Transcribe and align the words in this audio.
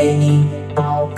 Nene 0.00 0.48
Talk. 0.74 1.14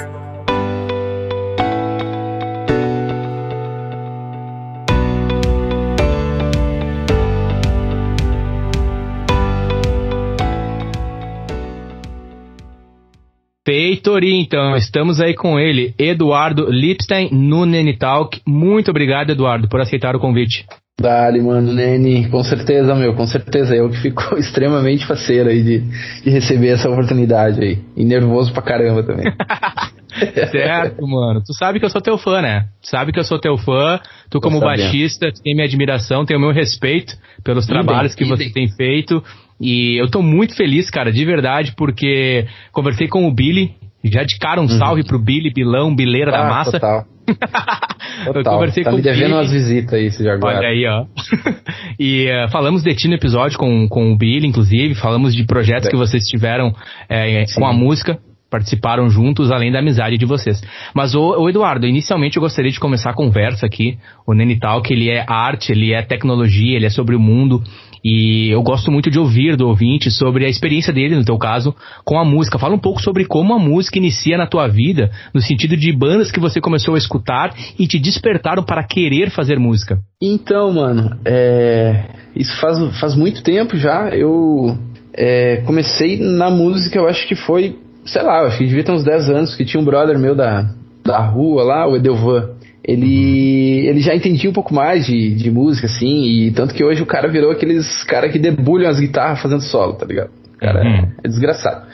Feitori, 13.64 14.34
então, 14.34 14.74
estamos 14.74 15.20
aí 15.20 15.32
com 15.32 15.60
ele, 15.60 15.94
Eduardo 15.96 16.68
Lipstein, 16.68 17.28
no 17.30 17.64
Nene 17.64 17.96
Talk. 17.96 18.42
Muito 18.44 18.90
obrigado, 18.90 19.30
Eduardo, 19.30 19.68
por 19.68 19.80
aceitar 19.80 20.16
o 20.16 20.18
convite. 20.18 20.66
Dali, 21.02 21.42
mano, 21.42 21.72
Nene, 21.72 22.28
com 22.30 22.42
certeza, 22.42 22.94
meu, 22.94 23.14
com 23.14 23.26
certeza. 23.26 23.74
Eu 23.74 23.90
que 23.90 24.00
fico 24.00 24.36
extremamente 24.38 25.04
faceiro 25.04 25.50
aí 25.50 25.62
de, 25.62 25.80
de 26.22 26.30
receber 26.30 26.68
essa 26.68 26.88
oportunidade 26.88 27.60
aí. 27.60 27.78
E 27.96 28.04
nervoso 28.04 28.52
pra 28.52 28.62
caramba 28.62 29.02
também. 29.02 29.30
certo, 30.50 31.06
mano. 31.06 31.42
Tu 31.44 31.52
sabe 31.54 31.78
que 31.78 31.84
eu 31.84 31.90
sou 31.90 32.00
teu 32.00 32.16
fã, 32.16 32.40
né? 32.40 32.66
Tu 32.80 32.88
sabe 32.88 33.12
que 33.12 33.18
eu 33.18 33.24
sou 33.24 33.38
teu 33.38 33.58
fã. 33.58 34.00
Tu, 34.30 34.40
como 34.40 34.60
baixista, 34.60 35.30
tem 35.42 35.54
minha 35.54 35.66
admiração, 35.66 36.24
tem 36.24 36.36
o 36.36 36.40
meu 36.40 36.52
respeito 36.52 37.14
pelos 37.44 37.66
trabalhos 37.66 38.14
que 38.14 38.24
você 38.24 38.48
tem 38.50 38.68
feito. 38.68 39.22
E 39.60 40.00
eu 40.00 40.10
tô 40.10 40.22
muito 40.22 40.56
feliz, 40.56 40.90
cara, 40.90 41.12
de 41.12 41.24
verdade, 41.24 41.74
porque 41.76 42.46
conversei 42.72 43.08
com 43.08 43.26
o 43.26 43.32
Billy, 43.32 43.74
já 44.04 44.24
de 44.24 44.38
cara 44.38 44.60
um 44.60 44.64
uhum. 44.64 44.78
salve 44.78 45.04
pro 45.04 45.18
Billy, 45.18 45.52
Bilão, 45.52 45.94
Bileira 45.94 46.32
ah, 46.34 46.42
da 46.42 46.48
Massa. 46.48 46.72
Total. 46.72 47.11
eu 48.26 48.44
conversei 48.44 48.84
tá 48.84 48.90
com 48.90 48.96
me 48.96 49.02
devendo 49.02 49.34
umas 49.34 49.50
visitas 49.50 49.94
aí, 49.94 50.06
esse 50.06 50.22
Jaguar. 50.22 50.56
Olha 50.56 50.68
aí, 50.68 50.86
ó. 50.86 51.06
e 51.98 52.26
uh, 52.26 52.50
falamos 52.50 52.82
de 52.82 52.94
ti 52.94 53.08
no 53.08 53.14
episódio 53.14 53.58
com, 53.58 53.88
com 53.88 54.12
o 54.12 54.16
Billy, 54.16 54.46
inclusive, 54.46 54.94
falamos 54.94 55.34
de 55.34 55.44
projetos 55.44 55.88
que 55.88 55.96
vocês 55.96 56.24
tiveram 56.24 56.74
é, 57.08 57.44
com 57.54 57.66
a 57.66 57.72
música 57.72 58.18
participaram 58.52 59.08
juntos, 59.08 59.50
além 59.50 59.72
da 59.72 59.78
amizade 59.78 60.18
de 60.18 60.26
vocês. 60.26 60.60
Mas, 60.94 61.14
o, 61.14 61.20
o, 61.20 61.48
Eduardo, 61.48 61.86
inicialmente 61.86 62.36
eu 62.36 62.42
gostaria 62.42 62.70
de 62.70 62.78
começar 62.78 63.08
a 63.08 63.14
conversa 63.14 63.64
aqui. 63.64 63.98
O 64.26 64.34
Nene 64.34 64.60
Talk, 64.60 64.92
ele 64.92 65.08
é 65.08 65.24
arte, 65.26 65.72
ele 65.72 65.94
é 65.94 66.02
tecnologia, 66.02 66.76
ele 66.76 66.84
é 66.84 66.90
sobre 66.90 67.16
o 67.16 67.18
mundo. 67.18 67.62
E 68.04 68.50
eu 68.50 68.62
gosto 68.62 68.90
muito 68.90 69.10
de 69.10 69.18
ouvir 69.18 69.56
do 69.56 69.68
ouvinte 69.68 70.10
sobre 70.10 70.44
a 70.44 70.48
experiência 70.48 70.92
dele, 70.92 71.14
no 71.14 71.24
teu 71.24 71.38
caso, 71.38 71.74
com 72.04 72.18
a 72.18 72.24
música. 72.24 72.58
Fala 72.58 72.74
um 72.74 72.78
pouco 72.78 73.00
sobre 73.00 73.24
como 73.24 73.54
a 73.54 73.58
música 73.58 73.98
inicia 73.98 74.36
na 74.36 74.46
tua 74.46 74.66
vida, 74.66 75.10
no 75.32 75.40
sentido 75.40 75.76
de 75.76 75.92
bandas 75.92 76.30
que 76.30 76.40
você 76.40 76.60
começou 76.60 76.94
a 76.94 76.98
escutar 76.98 77.54
e 77.78 77.86
te 77.86 77.98
despertaram 77.98 78.64
para 78.64 78.82
querer 78.82 79.30
fazer 79.30 79.58
música. 79.58 79.98
Então, 80.20 80.72
mano, 80.72 81.16
é... 81.24 82.06
isso 82.34 82.58
faz, 82.60 82.78
faz 82.98 83.14
muito 83.14 83.42
tempo 83.42 83.76
já. 83.76 84.08
Eu 84.08 84.76
é, 85.14 85.62
comecei 85.64 86.18
na 86.18 86.50
música, 86.50 86.98
eu 86.98 87.06
acho 87.06 87.26
que 87.28 87.36
foi, 87.36 87.78
sei 88.04 88.22
lá, 88.22 88.46
acho 88.46 88.58
que 88.58 88.66
devia 88.66 88.82
ter 88.82 88.92
uns 88.92 89.04
10 89.04 89.30
anos, 89.30 89.54
que 89.54 89.64
tinha 89.64 89.80
um 89.80 89.84
brother 89.84 90.18
meu 90.18 90.34
da, 90.34 90.70
da 91.04 91.18
rua 91.18 91.62
lá, 91.62 91.88
o 91.88 91.96
Edelvan 91.96 92.61
ele, 92.84 93.86
ele 93.86 94.00
já 94.00 94.14
entendia 94.14 94.50
um 94.50 94.52
pouco 94.52 94.74
mais 94.74 95.06
de, 95.06 95.34
de 95.34 95.50
música, 95.50 95.86
assim, 95.86 96.24
e 96.24 96.50
tanto 96.50 96.74
que 96.74 96.84
hoje 96.84 97.02
o 97.02 97.06
cara 97.06 97.28
virou 97.28 97.52
aqueles 97.52 98.02
cara 98.04 98.28
que 98.28 98.38
debulham 98.38 98.90
as 98.90 98.98
guitarras 98.98 99.40
fazendo 99.40 99.62
solo, 99.62 99.94
tá 99.94 100.04
ligado? 100.04 100.30
O 100.54 100.58
cara 100.58 100.82
uhum. 100.82 100.88
é, 100.88 101.08
é, 101.24 101.28
desgraçado. 101.28 101.86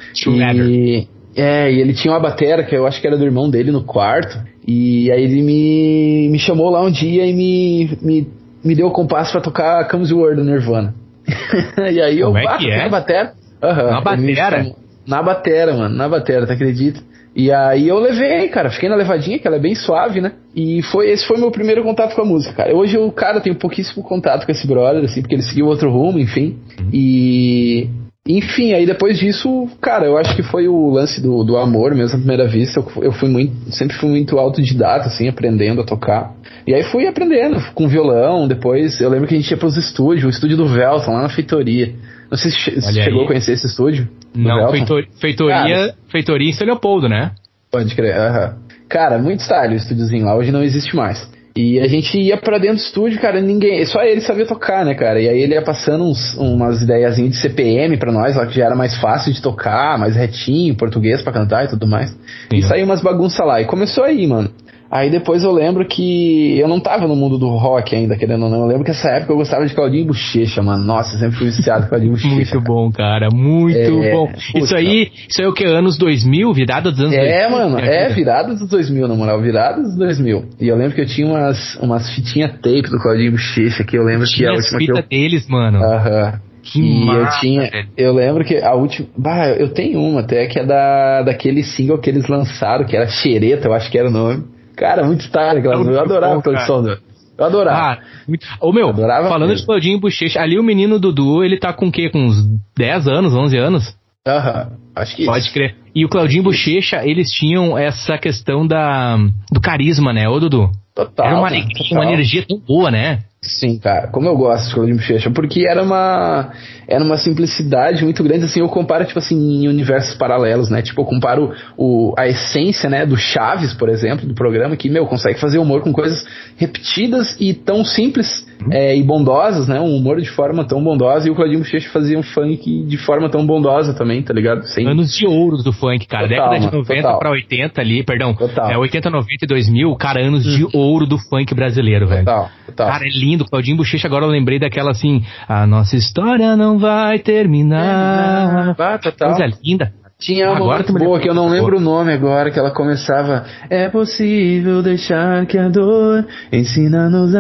E, 0.65 1.09
é, 1.37 1.73
e 1.73 1.81
ele 1.81 1.93
tinha 1.93 2.13
uma 2.13 2.21
batera 2.21 2.65
que 2.65 2.75
eu 2.75 2.87
acho 2.87 3.01
que 3.01 3.07
era 3.07 3.19
do 3.19 3.25
irmão 3.25 3.51
dele 3.51 3.71
no 3.71 3.85
quarto, 3.85 4.39
e 4.67 5.11
aí 5.13 5.23
ele 5.23 5.43
me, 5.43 6.29
me 6.31 6.39
chamou 6.39 6.71
lá 6.71 6.83
um 6.83 6.91
dia 6.91 7.27
e 7.27 7.35
me, 7.35 7.99
me, 8.01 8.29
me 8.65 8.75
deu 8.75 8.87
o 8.87 8.93
compasso 8.93 9.33
pra 9.33 9.41
tocar 9.43 9.87
Comes 9.89 10.11
Word 10.11 10.37
do 10.37 10.45
Nirvana. 10.45 10.95
e 11.93 12.01
aí 12.01 12.21
Como 12.23 12.39
eu 12.39 12.49
é 12.49 12.59
que 12.59 12.71
é? 12.71 12.79
na 12.79 12.89
batera. 12.89 13.33
Uhum, 13.63 13.91
na 13.91 14.01
batera? 14.01 14.67
Na 15.07 15.23
batera, 15.23 15.77
mano, 15.77 15.95
na 15.95 16.09
batera, 16.09 16.47
tu 16.47 16.53
acredita? 16.53 17.01
E 17.39 17.53
aí 17.53 17.87
eu 17.87 18.01
levei, 18.01 18.49
cara, 18.49 18.69
fiquei 18.69 18.89
na 18.89 18.97
levadinha, 18.97 19.39
que 19.39 19.47
ela 19.47 19.59
é 19.59 19.61
bem 19.61 19.73
suave, 19.73 20.21
né? 20.21 20.33
E 20.57 20.83
foi 20.83 21.09
esse 21.09 21.25
foi 21.25 21.39
meu 21.39 21.53
primeiro 21.53 21.85
contato 21.85 22.17
com 22.17 22.23
a 22.23 22.25
música, 22.25 22.53
cara. 22.53 22.77
Hoje 22.77 22.97
eu, 22.97 23.09
cara, 23.13 23.41
tenho 23.41 23.55
pouquíssimo 23.55 24.03
contato 24.03 24.45
com 24.45 24.51
esse 24.51 24.67
brother, 24.67 25.05
assim, 25.05 25.21
porque 25.21 25.37
ele 25.37 25.43
seguiu 25.43 25.67
outro 25.67 25.89
rumo, 25.89 26.19
enfim. 26.19 26.59
E. 26.93 27.89
Enfim, 28.27 28.73
aí 28.73 28.85
depois 28.85 29.19
disso, 29.19 29.69
cara, 29.81 30.05
eu 30.05 30.19
acho 30.19 30.35
que 30.35 30.43
foi 30.43 30.69
o 30.69 30.91
lance 30.91 31.23
do, 31.23 31.45
do 31.45 31.57
amor 31.57 31.95
mesmo 31.95 32.17
à 32.17 32.19
primeira 32.19 32.49
vista. 32.49 32.81
Eu, 32.81 33.05
eu 33.05 33.13
fui 33.13 33.29
muito, 33.29 33.55
sempre 33.71 33.97
fui 33.97 34.09
muito 34.09 34.37
autodidata, 34.37 35.07
assim, 35.07 35.29
aprendendo 35.29 35.81
a 35.81 35.85
tocar. 35.85 36.35
E 36.67 36.75
aí 36.75 36.83
fui 36.83 37.07
aprendendo 37.07 37.59
com 37.73 37.89
violão, 37.89 38.49
depois 38.49 39.01
eu 39.01 39.09
lembro 39.09 39.29
que 39.29 39.35
a 39.35 39.39
gente 39.39 39.49
ia 39.49 39.57
pros 39.57 39.77
estúdios, 39.77 40.25
o 40.25 40.29
estúdio 40.29 40.57
do 40.57 40.67
Velton, 40.67 41.13
lá 41.13 41.23
na 41.23 41.29
feitoria. 41.29 41.95
Não 42.31 42.37
sei 42.37 42.51
se 42.51 42.59
você 42.59 42.93
chegou 42.93 43.23
a 43.23 43.27
conhecer 43.27 43.53
esse 43.53 43.67
estúdio. 43.67 44.09
Não, 44.35 44.71
feitor, 44.71 45.07
feitoria, 45.21 45.55
Cara, 45.57 45.95
feitoria 46.11 46.51
em 46.51 46.53
São 46.53 46.67
Leopoldo, 46.67 47.09
né? 47.09 47.33
Pode 47.71 47.95
crer, 47.95 48.17
aham. 48.17 48.57
Cara, 48.89 49.19
muito 49.19 49.41
style 49.41 49.75
o 49.75 49.77
estúdiozinho 49.77 50.25
lá, 50.25 50.35
hoje 50.35 50.51
não 50.51 50.63
existe 50.63 50.97
mais. 50.97 51.29
E 51.57 51.81
a 51.81 51.89
gente 51.89 52.17
ia 52.17 52.37
pra 52.37 52.57
dentro 52.57 52.77
do 52.77 52.83
estúdio, 52.83 53.21
cara, 53.21 53.41
ninguém. 53.41 53.85
Só 53.85 54.01
ele 54.03 54.21
sabia 54.21 54.47
tocar, 54.47 54.85
né, 54.85 54.95
cara? 54.95 55.21
E 55.21 55.29
aí 55.29 55.41
ele 55.41 55.55
ia 55.55 55.63
passando 55.63 56.05
uns, 56.05 56.35
umas 56.37 56.83
ideiazinhas 56.83 57.33
de 57.33 57.37
CPM 57.39 57.97
pra 57.97 58.13
nós, 58.13 58.37
lá 58.37 58.47
que 58.47 58.55
já 58.55 58.67
era 58.67 58.77
mais 58.77 58.97
fácil 58.99 59.33
de 59.33 59.43
tocar, 59.43 59.99
mais 59.99 60.15
retinho, 60.15 60.77
português 60.77 61.21
pra 61.21 61.33
cantar 61.33 61.65
e 61.65 61.69
tudo 61.69 61.85
mais. 61.85 62.11
Sim. 62.11 62.59
E 62.59 62.63
saiu 62.63 62.85
umas 62.85 63.03
bagunças 63.03 63.45
lá. 63.45 63.61
E 63.61 63.65
começou 63.65 64.05
aí, 64.05 64.25
mano. 64.25 64.51
Aí 64.91 65.11
depois 65.11 65.45
eu 65.45 65.53
lembro 65.53 65.85
que 65.85 66.59
eu 66.59 66.67
não 66.67 66.81
tava 66.81 67.07
no 67.07 67.15
mundo 67.15 67.37
do 67.37 67.49
rock 67.49 67.95
ainda, 67.95 68.17
querendo 68.17 68.45
ou 68.45 68.51
não. 68.51 68.61
Eu 68.61 68.67
lembro 68.67 68.85
que 68.85 68.91
essa 68.91 69.11
época 69.11 69.33
eu 69.33 69.37
gostava 69.37 69.67
de 69.67 69.75
Claudinho 69.75 70.07
Bochecha, 70.07 70.63
mano. 70.63 70.83
Nossa, 70.83 71.15
eu 71.15 71.19
sempre 71.19 71.37
fui 71.37 71.47
viciado 71.49 71.85
em 71.85 71.89
Claudinho 71.89 72.13
Bochecha. 72.13 72.35
muito 72.35 72.61
bom, 72.63 72.91
cara. 72.91 73.29
Muito 73.31 73.77
é, 73.77 74.13
bom. 74.13 74.33
Isso 74.57 74.75
aí, 74.75 75.11
isso 75.29 75.41
aí 75.41 75.45
é 75.45 75.49
o 75.49 75.53
que? 75.53 75.65
Anos 75.65 75.99
2000? 75.99 76.55
Virada 76.55 76.91
dos 76.91 77.01
anos 77.01 77.13
é, 77.13 77.19
2000? 77.19 77.39
É, 77.39 77.51
mano. 77.51 77.79
É, 77.79 78.09
virada 78.15 78.55
dos 78.55 78.67
2000, 78.67 79.09
na 79.09 79.15
moral. 79.15 79.43
Virada 79.43 79.83
dos 79.83 79.95
2000. 79.95 80.45
E 80.59 80.69
eu 80.69 80.77
lembro 80.77 80.95
que 80.95 81.03
eu 81.03 81.07
tinha 81.07 81.27
umas, 81.27 81.77
umas 81.83 82.15
fitinhas 82.15 82.53
tape 82.53 82.89
do 82.89 82.99
Claudinho 82.99 83.33
Bochecha, 83.33 83.85
que 83.85 83.97
eu 83.99 84.05
lembro 84.05 84.27
tinha 84.27 84.49
que 84.49 84.55
a 84.55 84.57
última 84.57 84.79
fita 84.79 84.93
que 84.93 85.15
eu... 85.15 85.21
deles, 85.21 85.47
mano. 85.49 85.83
Aham. 85.83 86.41
Que 86.63 86.81
e 86.81 87.05
massa, 87.05 87.19
eu 87.19 87.41
tinha, 87.41 87.71
velho. 87.71 87.89
eu 87.97 88.13
lembro 88.13 88.45
que 88.45 88.57
a 88.57 88.75
última, 88.75 89.09
bah, 89.17 89.49
eu 89.51 89.73
tenho 89.73 90.01
uma 90.01 90.21
até 90.21 90.47
que 90.47 90.59
é 90.59 90.67
da 90.67 91.23
daquele 91.23 91.63
single 91.63 91.99
que 91.99 92.11
eles 92.11 92.29
lançaram, 92.29 92.85
que 92.85 92.95
era 92.95 93.07
Xereta, 93.07 93.69
eu 93.69 93.73
acho 93.73 93.91
que 93.91 93.97
era 93.97 94.09
o 94.09 94.11
nome. 94.11 94.45
Cara, 94.79 95.05
muito 95.05 95.25
style, 95.25 95.59
aquela 95.59 95.75
Eu 95.75 96.01
adorava 96.01 96.39
a 96.39 96.43
produção 96.43 96.83
dele. 96.83 97.01
Eu 97.37 97.45
adorava. 97.45 97.79
Ah, 97.79 97.99
muito... 98.27 98.47
Ô 98.61 98.73
meu, 98.73 98.93
falando 98.95 99.49
mesmo. 99.49 99.57
de 99.57 99.67
Claudinho 99.67 100.01
Bochecha, 100.01 100.41
ali 100.41 100.59
o 100.59 100.63
menino 100.63 100.99
Dudu, 100.99 101.45
ele 101.45 101.59
tá 101.59 101.73
com 101.73 101.87
o 101.87 101.93
quê? 101.93 102.09
Com 102.11 102.27
uns 102.27 102.37
10 102.77 103.09
anos, 103.09 103.35
11 103.35 103.59
anos? 103.59 103.97
Aham, 104.27 104.73
acho 104.99 105.17
que 105.17 105.25
Pode 105.25 105.45
isso. 105.45 105.53
crer. 105.53 105.75
E 105.95 106.05
o 106.05 106.09
Claudinho 106.09 106.43
Bochecha, 106.43 107.05
eles 107.05 107.29
tinham 107.29 107.77
essa 107.77 108.19
questão 108.19 108.67
da, 108.67 109.17
do 109.51 109.61
carisma, 109.61 110.13
né, 110.13 110.29
ô 110.29 110.39
Dudu? 110.39 110.71
Total. 110.95 111.27
Era 111.27 111.39
uma, 111.39 111.49
total. 111.51 112.03
uma 112.03 112.13
energia 112.13 112.45
tão 112.47 112.59
boa, 112.59 112.91
né? 112.91 113.21
Sim, 113.41 113.79
cara, 113.79 114.09
como 114.09 114.29
eu 114.29 114.37
gosto 114.37 114.67
de 114.67 114.75
Claudinho 114.75 114.97
Bochecha, 114.97 115.31
porque 115.31 115.65
era 115.65 115.81
uma 115.81 116.51
era 116.89 117.05
uma 117.05 117.17
simplicidade 117.19 118.03
muito 118.03 118.25
grande, 118.25 118.47
assim, 118.47 118.61
eu 118.61 118.69
comparo, 118.69 119.05
tipo 119.05 119.19
assim, 119.19 119.37
em 119.37 119.69
universos 119.69 120.15
paralelos, 120.17 120.71
né, 120.71 120.83
tipo, 120.83 121.03
eu 121.03 121.05
comparo 121.05 121.53
o, 121.77 122.15
a 122.19 122.27
essência, 122.27 122.89
né, 122.91 123.07
do 123.07 123.17
Chaves, 123.17 123.75
por 123.75 123.91
exemplo, 123.91 124.27
do 124.27 124.35
programa, 124.35 124.75
que, 124.75 124.89
meu, 124.89 125.07
consegue 125.07 125.39
fazer 125.39 125.59
humor 125.59 125.83
com 125.83 125.93
coisas 125.93 126.27
repetidas 126.57 127.37
e 127.39 127.53
tão 127.55 127.85
simples 127.85 128.45
uhum. 128.61 128.73
é, 128.73 128.97
e 128.97 129.03
bondosas, 129.03 129.69
né, 129.69 129.79
um 129.79 129.95
humor 129.95 130.21
de 130.21 130.31
forma 130.31 130.67
tão 130.67 130.83
bondosa, 130.83 131.29
e 131.29 131.31
o 131.31 131.35
Claudinho 131.35 131.61
Bochecha 131.61 131.91
fazia 131.91 132.19
um 132.19 132.23
funk 132.23 132.87
de 132.87 132.97
forma 132.97 133.29
tão 133.29 133.47
bondosa 133.47 133.93
também, 133.93 134.23
tá 134.23 134.33
ligado? 134.33 134.67
Sem... 134.67 134.88
Anos 134.89 135.17
de 135.17 135.27
ouro 135.27 135.59
do 135.59 135.73
funk, 135.73 136.07
cara, 136.07 136.29
total, 136.29 136.51
década 136.51 136.67
de 136.67 136.77
90 136.77 137.03
total. 137.03 137.19
pra 137.19 137.31
80 137.31 137.81
ali, 137.81 138.03
perdão, 138.03 138.35
total. 138.35 138.71
é 138.71 138.79
80, 138.79 139.11
90 139.11 139.45
e 139.45 139.47
2000, 139.47 139.97
cara, 139.97 140.21
anos 140.21 140.45
de 140.45 140.65
uhum. 140.65 140.71
ouro 140.73 141.07
do 141.07 141.19
funk 141.19 141.55
brasileiro, 141.55 142.07
velho. 142.07 142.25
Total, 142.25 142.51
total. 142.67 142.89
Cara, 142.89 143.05
é 143.05 143.11
lindo, 143.11 143.45
Claudinho 143.45 143.77
Bochecha, 143.77 144.07
agora 144.07 144.25
eu 144.25 144.31
lembrei 144.31 144.59
daquela 144.59 144.91
assim, 144.91 145.25
a 145.49 145.67
nossa 145.67 145.97
história 145.97 146.57
não 146.57 146.79
vai 146.79 147.19
terminar. 147.19 148.75
Ah, 148.79 148.99
total. 148.99 149.31
Coisa 149.31 149.59
linda. 149.63 149.93
Tinha 150.21 150.51
uma 150.51 150.57
agora 150.57 150.83
muito 150.83 150.95
boa 150.95 151.21
que 151.21 151.29
eu 151.29 151.35
não 151.35 151.49
lembro 151.49 151.77
o 151.77 151.81
nome 151.81 152.13
agora, 152.13 152.51
que 152.51 152.59
ela 152.59 152.73
começava 152.73 153.47
É 153.71 153.89
possível 153.89 154.83
deixar 154.83 155.47
que 155.47 155.57
a 155.57 155.69
dor 155.69 156.27
ensina-nos 156.53 157.33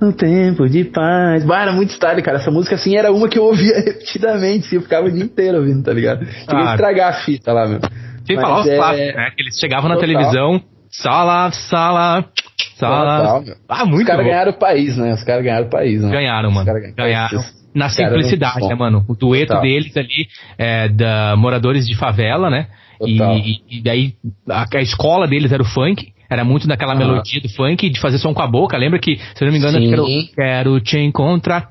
no 0.00 0.14
tempo 0.14 0.66
de 0.66 0.82
paz. 0.82 1.44
Bah, 1.44 1.60
era 1.60 1.72
muito 1.72 1.92
style, 1.92 2.22
cara. 2.22 2.38
Essa 2.38 2.50
música 2.50 2.76
assim 2.76 2.96
era 2.96 3.12
uma 3.12 3.28
que 3.28 3.38
eu 3.38 3.44
ouvia 3.44 3.74
repetidamente, 3.84 4.66
assim, 4.66 4.76
eu 4.76 4.82
ficava 4.82 5.08
o 5.08 5.10
dia 5.12 5.22
inteiro 5.22 5.58
ouvindo, 5.58 5.84
tá 5.84 5.92
ligado? 5.92 6.24
Tinha 6.24 6.62
que 6.62 6.70
estragar 6.70 7.10
a 7.10 7.12
fita 7.22 7.52
lá, 7.52 7.68
meu. 7.68 7.80
Sem 8.26 8.36
falar 8.40 8.60
os 8.60 8.66
é... 8.66 8.76
clássicos, 8.76 9.14
né? 9.14 9.30
Que 9.36 9.42
eles 9.42 9.58
chegavam 9.58 9.90
na 9.90 9.98
televisão, 9.98 10.62
sala, 10.90 11.50
sala, 11.52 12.24
sala. 12.76 13.44
ah, 13.68 13.84
muito 13.84 14.00
Os 14.00 14.06
caras 14.06 14.24
ganharam 14.24 14.52
o 14.52 14.58
país, 14.58 14.96
né? 14.96 15.12
Os 15.12 15.22
caras 15.22 15.44
ganharam 15.44 15.66
o 15.66 15.70
país, 15.70 16.00
né? 16.00 16.10
Ganharam, 16.10 16.50
mano. 16.50 16.64
Ganharam. 16.64 16.94
ganharam 16.96 17.61
na 17.74 17.88
simplicidade, 17.88 18.66
né, 18.68 18.74
mano? 18.74 19.04
O 19.08 19.14
dueto 19.14 19.48
Total. 19.48 19.62
deles 19.62 19.96
ali, 19.96 20.28
é, 20.58 20.88
da 20.88 21.34
moradores 21.36 21.86
de 21.86 21.96
favela, 21.96 22.50
né? 22.50 22.68
E, 23.00 23.78
e, 23.78 23.82
daí 23.82 24.12
a, 24.48 24.64
a, 24.72 24.80
escola 24.80 25.26
deles 25.26 25.52
era 25.52 25.62
o 25.62 25.66
funk. 25.66 26.12
Era 26.30 26.44
muito 26.44 26.66
daquela 26.66 26.94
melodia 26.94 27.42
do 27.42 27.48
funk, 27.50 27.90
de 27.90 28.00
fazer 28.00 28.18
som 28.18 28.32
com 28.32 28.42
a 28.42 28.46
boca. 28.46 28.76
Lembra 28.76 28.98
que, 28.98 29.16
se 29.16 29.44
eu 29.44 29.46
não 29.46 29.52
me 29.52 29.58
engano, 29.58 29.78
era 29.78 30.02
o 30.02 30.34
Quero 30.34 30.80
Te 30.80 30.98
Encontrar. 30.98 31.68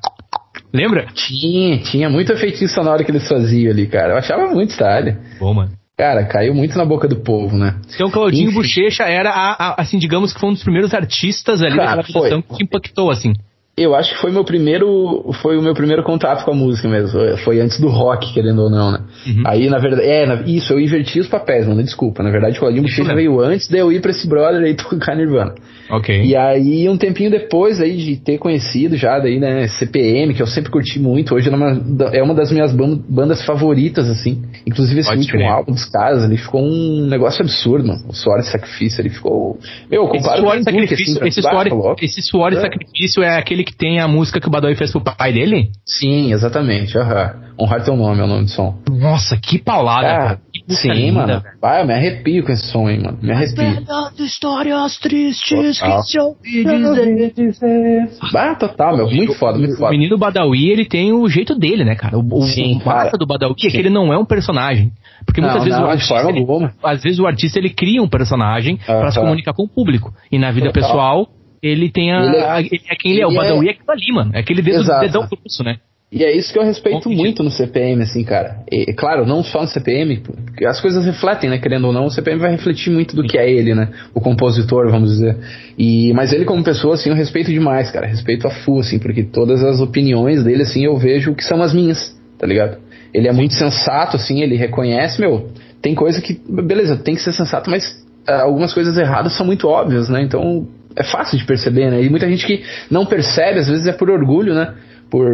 Lembra? 0.73 1.07
Tinha, 1.13 1.79
tinha 1.79 2.09
muito 2.09 2.31
efeitinho 2.31 2.69
sonoro 2.69 3.03
que 3.03 3.11
eles 3.11 3.27
faziam 3.27 3.71
ali, 3.71 3.87
cara. 3.87 4.13
Eu 4.13 4.17
achava 4.17 4.53
muito 4.53 4.71
style. 4.71 5.17
Bom, 5.39 5.53
mano. 5.53 5.71
cara, 5.97 6.25
caiu 6.25 6.53
muito 6.53 6.77
na 6.77 6.85
boca 6.85 7.07
do 7.07 7.17
povo, 7.17 7.57
né? 7.57 7.75
Então 7.93 8.11
Claudinho 8.11 8.49
Enfim. 8.49 8.57
Bochecha 8.57 9.03
era, 9.03 9.31
a, 9.31 9.51
a, 9.51 9.81
assim, 9.81 9.97
digamos 9.97 10.33
que 10.33 10.39
foi 10.39 10.49
um 10.49 10.53
dos 10.53 10.63
primeiros 10.63 10.93
artistas 10.93 11.61
ali 11.61 11.75
cara, 11.75 11.97
da 11.97 12.03
que 12.03 12.63
impactou, 12.63 13.09
assim. 13.09 13.33
Eu 13.77 13.95
acho 13.95 14.13
que 14.13 14.21
foi 14.21 14.31
meu 14.31 14.43
primeiro, 14.43 15.31
foi 15.41 15.57
o 15.57 15.61
meu 15.61 15.73
primeiro 15.73 16.03
contato 16.03 16.43
com 16.43 16.51
a 16.51 16.53
música 16.53 16.89
mesmo. 16.89 17.37
Foi 17.37 17.61
antes 17.61 17.79
do 17.79 17.87
rock, 17.87 18.33
querendo 18.33 18.63
ou 18.63 18.69
não, 18.69 18.91
né? 18.91 18.99
Uhum. 19.25 19.43
Aí, 19.45 19.69
na 19.69 19.79
verdade, 19.79 20.07
é, 20.07 20.25
na, 20.25 20.41
isso, 20.41 20.73
eu 20.73 20.79
inverti 20.79 21.21
os 21.21 21.27
papéis, 21.27 21.65
mano, 21.65 21.81
desculpa. 21.81 22.21
Na 22.21 22.29
verdade, 22.29 22.57
o 22.57 22.59
Claudinho 22.59 22.83
Bochecha 22.83 23.15
veio 23.15 23.39
antes 23.39 23.69
de 23.69 23.77
eu 23.77 23.89
ir 23.89 24.01
pra 24.01 24.11
esse 24.11 24.27
brother 24.27 24.61
aí 24.61 24.75
tocar 24.77 25.15
Nirvana. 25.15 25.55
Ok. 25.89 26.21
E 26.21 26.35
aí, 26.35 26.87
um 26.89 26.97
tempinho 26.97 27.31
depois 27.31 27.79
aí 27.79 27.95
de 27.95 28.17
ter 28.17 28.37
conhecido 28.37 28.97
já 28.97 29.17
daí, 29.19 29.39
né, 29.39 29.67
CPM, 29.69 30.33
que 30.33 30.41
eu 30.41 30.47
sempre 30.47 30.69
curti 30.69 30.99
muito, 30.99 31.33
hoje 31.33 31.49
é 31.49 31.55
uma, 31.55 31.81
é 32.13 32.21
uma 32.21 32.35
das 32.35 32.51
minhas 32.51 32.73
bandas 32.73 33.43
favoritas, 33.45 34.09
assim. 34.09 34.43
Inclusive 34.67 34.99
esse 34.99 35.09
Pode 35.09 35.21
último 35.21 35.49
álbum 35.49 35.71
dos 35.71 35.85
caras, 35.85 36.23
ali 36.23 36.37
ficou 36.37 36.61
um 36.61 37.07
negócio 37.07 37.41
absurdo, 37.41 37.87
mano. 37.87 38.03
O 38.09 38.13
Suor 38.13 38.39
e 38.39 38.43
Sacrifício, 38.43 39.01
ele 39.01 39.09
ficou... 39.09 39.57
Meu, 39.89 40.07
comparo 40.07 40.35
esse 40.35 40.41
Suor 40.41 40.57
e 40.57 40.63
Sacrifício, 40.63 41.17
assim, 41.17 41.27
esse, 41.27 41.41
suor, 41.41 41.95
esse 42.01 42.21
suor 42.21 42.53
e. 42.53 42.61
Sacrifício 42.61 43.23
é 43.23 43.37
aquele 43.37 43.60
que 43.63 43.75
tem 43.75 43.99
a 43.99 44.07
música 44.07 44.39
que 44.39 44.47
o 44.47 44.51
Badawi 44.51 44.75
fez 44.75 44.91
pro 44.91 45.01
pai 45.01 45.33
dele? 45.33 45.71
Sim, 45.85 46.31
exatamente, 46.31 46.97
aham. 46.97 47.51
Honrar 47.59 47.83
teu 47.83 47.95
nome 47.95 48.19
é 48.19 48.23
o 48.23 48.27
nome 48.27 48.45
do 48.45 48.49
som. 48.49 48.75
Nossa, 48.89 49.37
que 49.37 49.59
paulada, 49.59 50.07
ah, 50.07 50.17
cara. 50.17 50.39
sim, 50.69 50.91
linda, 50.91 51.27
mano. 51.27 51.43
Vai, 51.61 51.81
eu 51.81 51.85
me 51.85 51.93
arrepio 51.93 52.43
com 52.43 52.51
esse 52.51 52.65
som 52.67 52.87
aí, 52.87 52.97
mano. 52.97 53.19
Me 53.21 53.31
arrepio. 53.31 53.85
histórias 54.19 54.97
tristes 54.97 55.79
total. 55.79 56.01
que 56.01 56.07
se 56.07 56.19
ouvi 56.19 57.33
dizer. 57.35 58.09
Ah, 58.33 58.55
total, 58.55 58.97
meu. 58.97 59.11
Muito 59.11 59.33
foda, 59.35 59.59
muito 59.59 59.75
foda. 59.75 59.89
O 59.89 59.91
menino 59.91 60.17
Badawi, 60.17 60.71
ele 60.71 60.85
tem 60.85 61.13
o 61.13 61.27
jeito 61.27 61.53
dele, 61.53 61.83
né, 61.83 61.95
cara? 61.95 62.17
O, 62.17 62.41
sim, 62.43 62.79
o 62.81 62.85
massa 62.85 63.17
do 63.17 63.27
Badawi 63.27 63.53
é 63.63 63.69
que 63.69 63.77
ele 63.77 63.89
não 63.89 64.11
é 64.11 64.17
um 64.17 64.25
personagem. 64.25 64.91
Porque 65.25 65.39
muitas 65.39 65.59
não, 65.59 65.65
vezes 65.65 65.79
não, 65.79 65.87
o 65.87 65.91
artista, 65.91 66.29
ele, 66.29 66.45
às 66.83 67.03
vezes 67.03 67.19
o 67.19 67.27
artista 67.27 67.59
ele 67.59 67.69
cria 67.69 68.01
um 68.01 68.09
personagem 68.09 68.75
uh 68.75 68.77
-huh. 68.77 68.99
para 68.99 69.11
se 69.11 69.19
comunicar 69.19 69.53
com 69.53 69.63
o 69.63 69.69
público. 69.69 70.11
E 70.31 70.39
na 70.39 70.51
vida 70.51 70.71
total. 70.71 70.81
pessoal, 70.81 71.27
ele 71.61 71.91
tem 71.91 72.11
a, 72.11 72.23
ele, 72.23 72.37
é, 72.37 72.59
ele 72.59 72.83
é 72.89 72.95
quem 72.95 73.11
ele, 73.11 73.21
é. 73.21 73.27
O 73.27 73.33
Badawi 73.33 73.67
é, 73.67 73.69
é 73.69 73.73
aquilo 73.73 73.91
ali, 73.91 74.13
mano. 74.13 74.31
É 74.33 74.39
aquele 74.39 74.61
dedo, 74.61 74.83
dedão 74.83 75.27
grosso, 75.27 75.63
né? 75.63 75.77
E 76.11 76.25
é 76.25 76.35
isso 76.35 76.51
que 76.51 76.59
eu 76.59 76.63
respeito 76.63 77.07
Bom, 77.07 77.15
muito 77.15 77.41
no 77.41 77.49
CPM, 77.49 78.03
assim, 78.03 78.21
cara. 78.25 78.65
E, 78.69 78.91
claro, 78.93 79.25
não 79.25 79.41
só 79.41 79.61
no 79.61 79.67
CPM, 79.67 80.17
porque 80.17 80.65
as 80.65 80.81
coisas 80.81 81.05
refletem, 81.05 81.49
né? 81.49 81.57
Querendo 81.57 81.87
ou 81.87 81.93
não, 81.93 82.05
o 82.05 82.11
CPM 82.11 82.37
vai 82.37 82.51
refletir 82.51 82.91
muito 82.91 83.15
do 83.15 83.23
que 83.23 83.37
é 83.37 83.49
ele, 83.49 83.73
né? 83.73 83.87
O 84.13 84.19
compositor, 84.19 84.91
vamos 84.91 85.09
dizer. 85.11 85.37
E, 85.77 86.11
mas 86.11 86.33
ele, 86.33 86.43
como 86.43 86.61
pessoa, 86.65 86.95
assim, 86.95 87.09
eu 87.09 87.15
respeito 87.15 87.49
demais, 87.49 87.89
cara. 87.91 88.07
Respeito 88.07 88.45
a 88.45 88.49
full, 88.49 88.81
assim, 88.81 88.99
porque 88.99 89.23
todas 89.23 89.63
as 89.63 89.79
opiniões 89.79 90.43
dele, 90.43 90.63
assim, 90.63 90.83
eu 90.83 90.97
vejo 90.97 91.33
que 91.33 91.45
são 91.45 91.61
as 91.61 91.73
minhas, 91.73 92.13
tá 92.37 92.45
ligado? 92.45 92.77
Ele 93.13 93.29
é 93.29 93.31
muito 93.31 93.53
sensato, 93.53 94.17
assim, 94.17 94.41
ele 94.41 94.57
reconhece, 94.57 95.19
meu, 95.21 95.49
tem 95.81 95.95
coisa 95.95 96.21
que, 96.21 96.33
beleza, 96.45 96.97
tem 96.97 97.15
que 97.15 97.21
ser 97.21 97.31
sensato, 97.31 97.69
mas 97.69 98.05
algumas 98.27 98.73
coisas 98.73 98.97
erradas 98.97 99.35
são 99.35 99.45
muito 99.45 99.67
óbvias, 99.67 100.09
né? 100.09 100.21
Então, 100.21 100.67
é 100.95 101.03
fácil 101.03 101.37
de 101.37 101.45
perceber, 101.45 101.89
né? 101.89 102.01
E 102.01 102.09
muita 102.09 102.29
gente 102.29 102.45
que 102.45 102.63
não 102.89 103.05
percebe, 103.05 103.59
às 103.59 103.67
vezes 103.67 103.87
é 103.87 103.93
por 103.93 104.09
orgulho, 104.09 104.53
né? 104.53 104.73
por, 105.11 105.27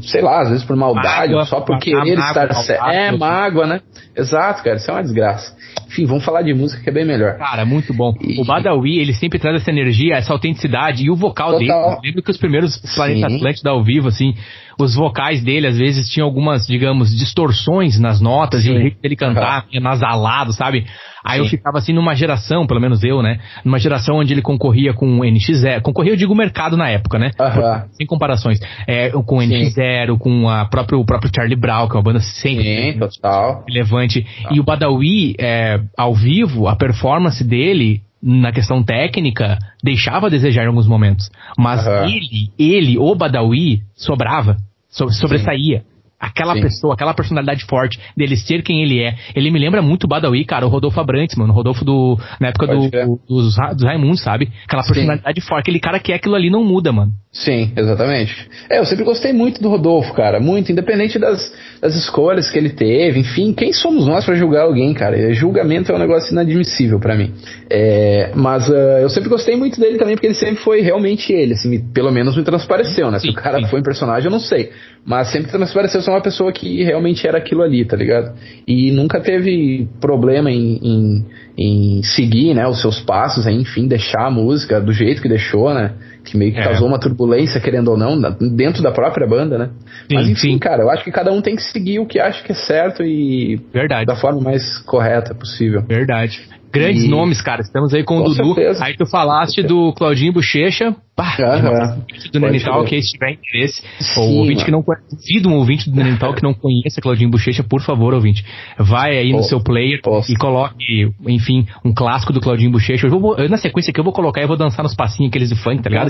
sei 0.00 0.22
lá, 0.22 0.40
às 0.40 0.48
vezes 0.48 0.64
por 0.64 0.74
maldade, 0.74 1.32
mágoa, 1.32 1.44
só 1.44 1.60
por 1.60 1.78
querer 1.78 2.18
estar 2.18 2.52
certo. 2.54 2.86
É, 2.86 3.12
mágoa, 3.12 3.66
né? 3.66 3.80
Exato, 4.16 4.64
cara, 4.64 4.76
isso 4.76 4.90
é 4.90 4.94
uma 4.94 5.02
desgraça. 5.02 5.54
Enfim, 5.88 6.04
vamos 6.04 6.24
falar 6.24 6.42
de 6.42 6.52
música 6.52 6.82
que 6.82 6.90
é 6.90 6.92
bem 6.92 7.04
melhor. 7.04 7.38
Cara, 7.38 7.64
muito 7.64 7.94
bom. 7.94 8.14
E... 8.20 8.40
O 8.40 8.44
Badawi, 8.44 8.98
ele 8.98 9.14
sempre 9.14 9.38
traz 9.38 9.60
essa 9.60 9.70
energia, 9.70 10.16
essa 10.16 10.32
autenticidade 10.32 11.04
e 11.04 11.10
o 11.10 11.16
vocal 11.16 11.58
Total. 11.58 11.90
dele. 11.90 12.00
Lembro 12.04 12.22
que 12.22 12.30
os 12.30 12.36
primeiros 12.36 12.76
Planeta 12.94 13.26
Atlântida 13.26 13.70
ao 13.70 13.82
vivo, 13.82 14.08
assim, 14.08 14.34
os 14.78 14.94
vocais 14.94 15.42
dele 15.42 15.66
às 15.66 15.76
vezes 15.76 16.08
tinham 16.08 16.26
algumas, 16.26 16.66
digamos, 16.66 17.10
distorções 17.10 17.98
nas 17.98 18.20
notas 18.20 18.62
Sim. 18.62 18.70
e 18.70 18.76
o 18.76 18.80
jeito 18.80 19.00
dele 19.00 19.16
cantar, 19.16 19.66
uhum. 19.72 19.80
nasalado, 19.80 20.52
sabe? 20.52 20.86
Aí 21.24 21.38
Sim. 21.38 21.44
eu 21.44 21.50
ficava 21.50 21.78
assim 21.78 21.92
numa 21.92 22.14
geração, 22.14 22.66
pelo 22.66 22.80
menos 22.80 23.02
eu, 23.02 23.20
né? 23.20 23.40
Numa 23.64 23.78
geração 23.78 24.16
onde 24.16 24.32
ele 24.32 24.40
concorria 24.40 24.94
com 24.94 25.18
o 25.18 25.22
NX0. 25.22 25.82
Concorria, 25.82 26.12
eu 26.12 26.16
digo, 26.16 26.34
mercado 26.34 26.76
na 26.76 26.88
época, 26.88 27.18
né? 27.18 27.30
Uhum. 27.38 27.88
Sem 27.92 28.06
comparações. 28.06 28.60
É, 28.86 29.10
com 29.10 29.38
o 29.38 29.40
NX0, 29.40 30.16
com 30.18 30.48
a 30.48 30.64
próprio, 30.66 31.00
o 31.00 31.04
próprio 31.04 31.30
Charlie 31.34 31.56
Brown, 31.56 31.88
que 31.88 31.96
é 31.96 31.98
uma 31.98 32.04
banda 32.04 32.20
sempre 32.20 32.92
Sim, 32.92 32.98
total. 32.98 33.64
relevante. 33.66 34.22
Total. 34.22 34.54
E 34.54 34.60
o 34.60 34.62
Badawi, 34.62 35.34
é, 35.38 35.77
ao 35.96 36.14
vivo, 36.14 36.68
a 36.68 36.76
performance 36.76 37.42
dele 37.42 38.02
na 38.22 38.52
questão 38.52 38.82
técnica, 38.82 39.58
deixava 39.82 40.26
a 40.26 40.30
desejar 40.30 40.64
em 40.64 40.66
alguns 40.66 40.88
momentos. 40.88 41.30
Mas 41.56 41.86
uhum. 41.86 42.08
ele, 42.08 42.50
ele, 42.58 42.98
o 42.98 43.14
Badawi, 43.14 43.82
sobrava, 43.94 44.56
so, 44.88 45.08
sobressaía. 45.10 45.78
Sim. 45.78 45.84
Aquela 46.20 46.54
Sim. 46.54 46.62
pessoa, 46.62 46.94
aquela 46.94 47.14
personalidade 47.14 47.64
forte 47.64 47.98
dele 48.16 48.36
ser 48.36 48.62
quem 48.62 48.82
ele 48.82 49.00
é. 49.00 49.14
Ele 49.36 49.52
me 49.52 49.58
lembra 49.58 49.80
muito 49.80 50.04
o 50.04 50.08
Badawi, 50.08 50.44
cara, 50.44 50.66
o 50.66 50.68
Rodolfo 50.68 50.98
Abrantes, 51.00 51.36
mano. 51.36 51.52
O 51.52 51.56
Rodolfo 51.56 51.84
do. 51.84 52.18
Na 52.40 52.48
época 52.48 52.66
do, 52.66 53.20
dos, 53.28 53.56
dos 53.56 53.84
Raimundos, 53.84 54.20
sabe? 54.20 54.50
Aquela 54.64 54.82
personalidade 54.82 55.40
Sim. 55.40 55.46
forte. 55.46 55.62
Aquele 55.62 55.78
cara 55.78 56.00
que 56.00 56.12
é 56.12 56.16
aquilo 56.16 56.34
ali 56.34 56.50
não 56.50 56.64
muda, 56.64 56.92
mano. 56.92 57.12
Sim, 57.30 57.72
exatamente. 57.76 58.48
É, 58.68 58.78
eu 58.78 58.84
sempre 58.84 59.04
gostei 59.04 59.32
muito 59.32 59.62
do 59.62 59.68
Rodolfo, 59.68 60.12
cara. 60.14 60.40
Muito, 60.40 60.72
independente 60.72 61.18
das, 61.18 61.54
das 61.80 61.94
escolhas 61.94 62.50
que 62.50 62.58
ele 62.58 62.70
teve. 62.70 63.20
Enfim, 63.20 63.52
quem 63.52 63.72
somos 63.72 64.06
nós 64.06 64.24
para 64.24 64.34
julgar 64.34 64.62
alguém, 64.62 64.92
cara? 64.94 65.32
Julgamento 65.32 65.92
é 65.92 65.94
um 65.94 65.98
negócio 65.98 66.32
inadmissível 66.32 66.98
para 66.98 67.14
mim. 67.14 67.32
É, 67.70 68.32
mas 68.34 68.68
uh, 68.68 68.72
eu 68.72 69.08
sempre 69.10 69.28
gostei 69.28 69.56
muito 69.56 69.78
dele 69.78 69.98
também, 69.98 70.14
porque 70.14 70.26
ele 70.26 70.34
sempre 70.34 70.56
foi 70.56 70.80
realmente 70.80 71.32
ele, 71.32 71.52
assim, 71.52 71.68
me, 71.68 71.78
pelo 71.78 72.10
menos 72.10 72.36
me 72.36 72.42
transpareceu, 72.42 73.10
né? 73.10 73.18
Sim, 73.18 73.28
Se 73.28 73.38
o 73.38 73.40
cara 73.40 73.58
sim. 73.58 73.66
foi 73.66 73.80
um 73.80 73.84
personagem, 73.84 74.24
eu 74.24 74.32
não 74.32 74.40
sei. 74.40 74.72
Mas 75.04 75.30
sempre 75.30 75.50
transpareceu 75.50 76.02
ser 76.08 76.10
uma 76.10 76.20
pessoa 76.22 76.52
que 76.52 76.82
realmente 76.82 77.26
era 77.26 77.38
aquilo 77.38 77.62
ali, 77.62 77.84
tá 77.84 77.96
ligado? 77.96 78.34
E 78.66 78.90
nunca 78.90 79.20
teve 79.20 79.88
problema 80.00 80.50
em, 80.50 80.78
em, 80.82 81.26
em 81.56 82.02
seguir, 82.02 82.54
né, 82.54 82.66
os 82.66 82.80
seus 82.80 83.00
passos, 83.00 83.46
enfim, 83.46 83.86
deixar 83.86 84.26
a 84.26 84.30
música 84.30 84.80
do 84.80 84.92
jeito 84.92 85.20
que 85.20 85.28
deixou, 85.28 85.72
né? 85.74 85.92
Que 86.24 86.36
meio 86.36 86.52
que 86.52 86.60
é. 86.60 86.64
causou 86.64 86.88
uma 86.88 86.98
turbulência, 86.98 87.60
querendo 87.60 87.88
ou 87.88 87.96
não, 87.96 88.20
dentro 88.54 88.82
da 88.82 88.90
própria 88.90 89.26
banda, 89.26 89.58
né? 89.58 89.70
Sim, 90.08 90.14
Mas 90.14 90.28
enfim, 90.28 90.52
sim. 90.52 90.58
cara, 90.58 90.82
eu 90.82 90.90
acho 90.90 91.04
que 91.04 91.10
cada 91.10 91.32
um 91.32 91.40
tem 91.40 91.56
que 91.56 91.62
seguir 91.62 91.98
o 92.00 92.06
que 92.06 92.18
acha 92.18 92.42
que 92.42 92.52
é 92.52 92.54
certo 92.54 93.02
e 93.02 93.60
Verdade. 93.72 94.06
da 94.06 94.16
forma 94.16 94.40
mais 94.40 94.78
correta 94.78 95.34
possível. 95.34 95.82
Verdade. 95.82 96.40
Grandes 96.72 97.04
e... 97.04 97.08
nomes, 97.08 97.40
cara. 97.40 97.62
Estamos 97.62 97.94
aí 97.94 98.04
com, 98.04 98.22
com 98.22 98.30
o 98.30 98.34
Dudu. 98.34 98.54
Certeza. 98.54 98.84
Aí 98.84 98.96
tu 98.96 99.06
falaste 99.06 99.62
do 99.62 99.92
Claudinho 99.94 100.32
Bochecha. 100.32 100.94
Pá, 101.16 101.34
uhum. 101.40 102.04
do 102.32 102.38
Nenital, 102.38 102.84
que 102.84 103.02
se 103.02 103.10
tiver 103.10 103.32
interesse. 103.32 103.82
Sim, 103.98 104.38
ouvinte 104.38 104.58
mano. 104.58 104.64
que 104.64 104.70
não 104.70 104.82
conhece, 104.84 105.48
um 105.48 105.54
ouvinte 105.54 105.90
do 105.90 105.96
Nenital 105.96 106.32
que 106.32 106.44
não 106.44 106.54
conheça 106.54 107.00
Claudinho 107.00 107.28
Bochecha, 107.28 107.64
por 107.64 107.80
favor, 107.80 108.14
ouvinte. 108.14 108.44
Vai 108.78 109.18
aí 109.18 109.32
no 109.32 109.42
seu 109.42 109.60
player 109.60 110.00
posso. 110.00 110.30
e 110.30 110.36
coloque, 110.36 111.10
enfim, 111.26 111.66
um 111.84 111.92
clássico 111.92 112.32
do 112.32 112.40
Claudinho 112.40 112.70
Bochecha. 112.70 113.08
Eu 113.08 113.10
vou, 113.10 113.36
eu, 113.36 113.48
na 113.48 113.56
sequência 113.56 113.92
que 113.92 113.98
eu 113.98 114.04
vou 114.04 114.12
colocar, 114.12 114.42
eu 114.42 114.46
vou 114.46 114.56
dançar 114.56 114.84
nos 114.84 114.94
passinhos 114.94 115.30
aqueles 115.30 115.48
de 115.48 115.56
funk, 115.56 115.82
tá 115.82 115.90
ligado? 115.90 116.06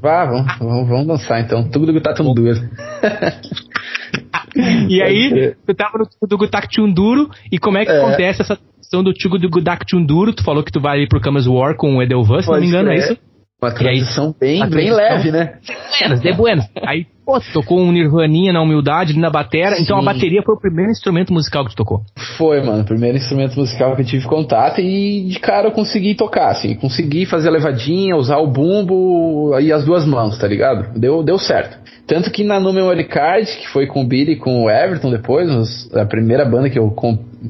Vá, 0.00 0.24
vamos, 0.26 0.58
vamos, 0.60 0.88
vamos 0.88 1.06
dançar 1.08 1.40
então. 1.40 1.68
Tudo 1.68 1.92
do 1.92 2.00
tão 2.00 2.32
Duro. 2.32 2.60
e 4.88 5.02
aí, 5.02 5.56
tu 5.66 5.74
tava 5.74 5.98
no 5.98 6.06
do 6.28 6.38
Gutak 6.38 6.68
Duro, 6.94 7.28
e 7.50 7.58
como 7.58 7.78
é 7.78 7.84
que 7.84 7.90
é. 7.90 7.98
acontece 8.00 8.42
essa 8.42 8.56
questão 8.86 9.02
do 9.02 9.12
Tigo 9.12 9.36
do 9.36 9.50
Gudak 9.50 9.84
Tunduro, 9.84 10.32
tu 10.32 10.44
falou 10.44 10.62
que 10.62 10.70
tu 10.70 10.80
vai 10.80 11.00
ir 11.00 11.08
pro 11.08 11.20
Camas 11.20 11.46
War 11.46 11.76
com 11.76 11.96
o 11.96 12.02
Edelvan, 12.02 12.40
se 12.40 12.48
não 12.48 12.60
me 12.60 12.66
engano, 12.66 12.90
é 12.90 12.96
isso? 12.96 13.18
Uma 13.60 13.72
transição 13.72 14.34
aí, 14.40 14.60
bem, 14.60 14.68
bem 14.68 14.92
leve, 14.92 15.32
né? 15.32 15.54
Buenas, 15.98 16.20
de 16.20 16.32
buenas. 16.34 16.66
Aí, 16.86 17.06
pô, 17.24 17.40
tocou 17.54 17.80
um 17.80 17.90
Nirvaninha 17.90 18.52
na 18.52 18.60
humildade, 18.60 19.18
na 19.18 19.30
bateria. 19.30 19.80
Então 19.80 19.98
a 19.98 20.02
bateria 20.02 20.42
foi 20.42 20.54
o 20.54 20.60
primeiro 20.60 20.90
instrumento 20.90 21.32
musical 21.32 21.64
que 21.64 21.70
tu 21.70 21.76
tocou. 21.76 22.02
Foi, 22.36 22.60
mano. 22.60 22.82
O 22.82 22.84
primeiro 22.84 23.16
instrumento 23.16 23.58
musical 23.58 23.96
que 23.96 24.02
eu 24.02 24.06
tive 24.06 24.26
contato 24.26 24.82
e 24.82 25.28
de 25.28 25.40
cara 25.40 25.68
eu 25.68 25.72
consegui 25.72 26.14
tocar, 26.14 26.50
assim. 26.50 26.74
Consegui 26.74 27.24
fazer 27.24 27.48
a 27.48 27.52
levadinha, 27.52 28.14
usar 28.14 28.36
o 28.36 28.46
bumbo 28.46 29.58
e 29.58 29.72
as 29.72 29.86
duas 29.86 30.04
mãos, 30.04 30.36
tá 30.36 30.46
ligado? 30.46 30.98
Deu, 30.98 31.22
deu 31.22 31.38
certo. 31.38 31.78
Tanto 32.06 32.30
que 32.30 32.44
na 32.44 32.60
No 32.60 32.74
Memory 32.74 33.04
Card, 33.04 33.46
que 33.46 33.68
foi 33.68 33.86
com 33.86 34.02
o 34.02 34.06
Billy 34.06 34.32
e 34.32 34.36
com 34.36 34.64
o 34.64 34.70
Everton 34.70 35.10
depois, 35.10 35.90
a 35.94 36.04
primeira 36.04 36.44
banda 36.44 36.68
que 36.68 36.78
eu, 36.78 36.94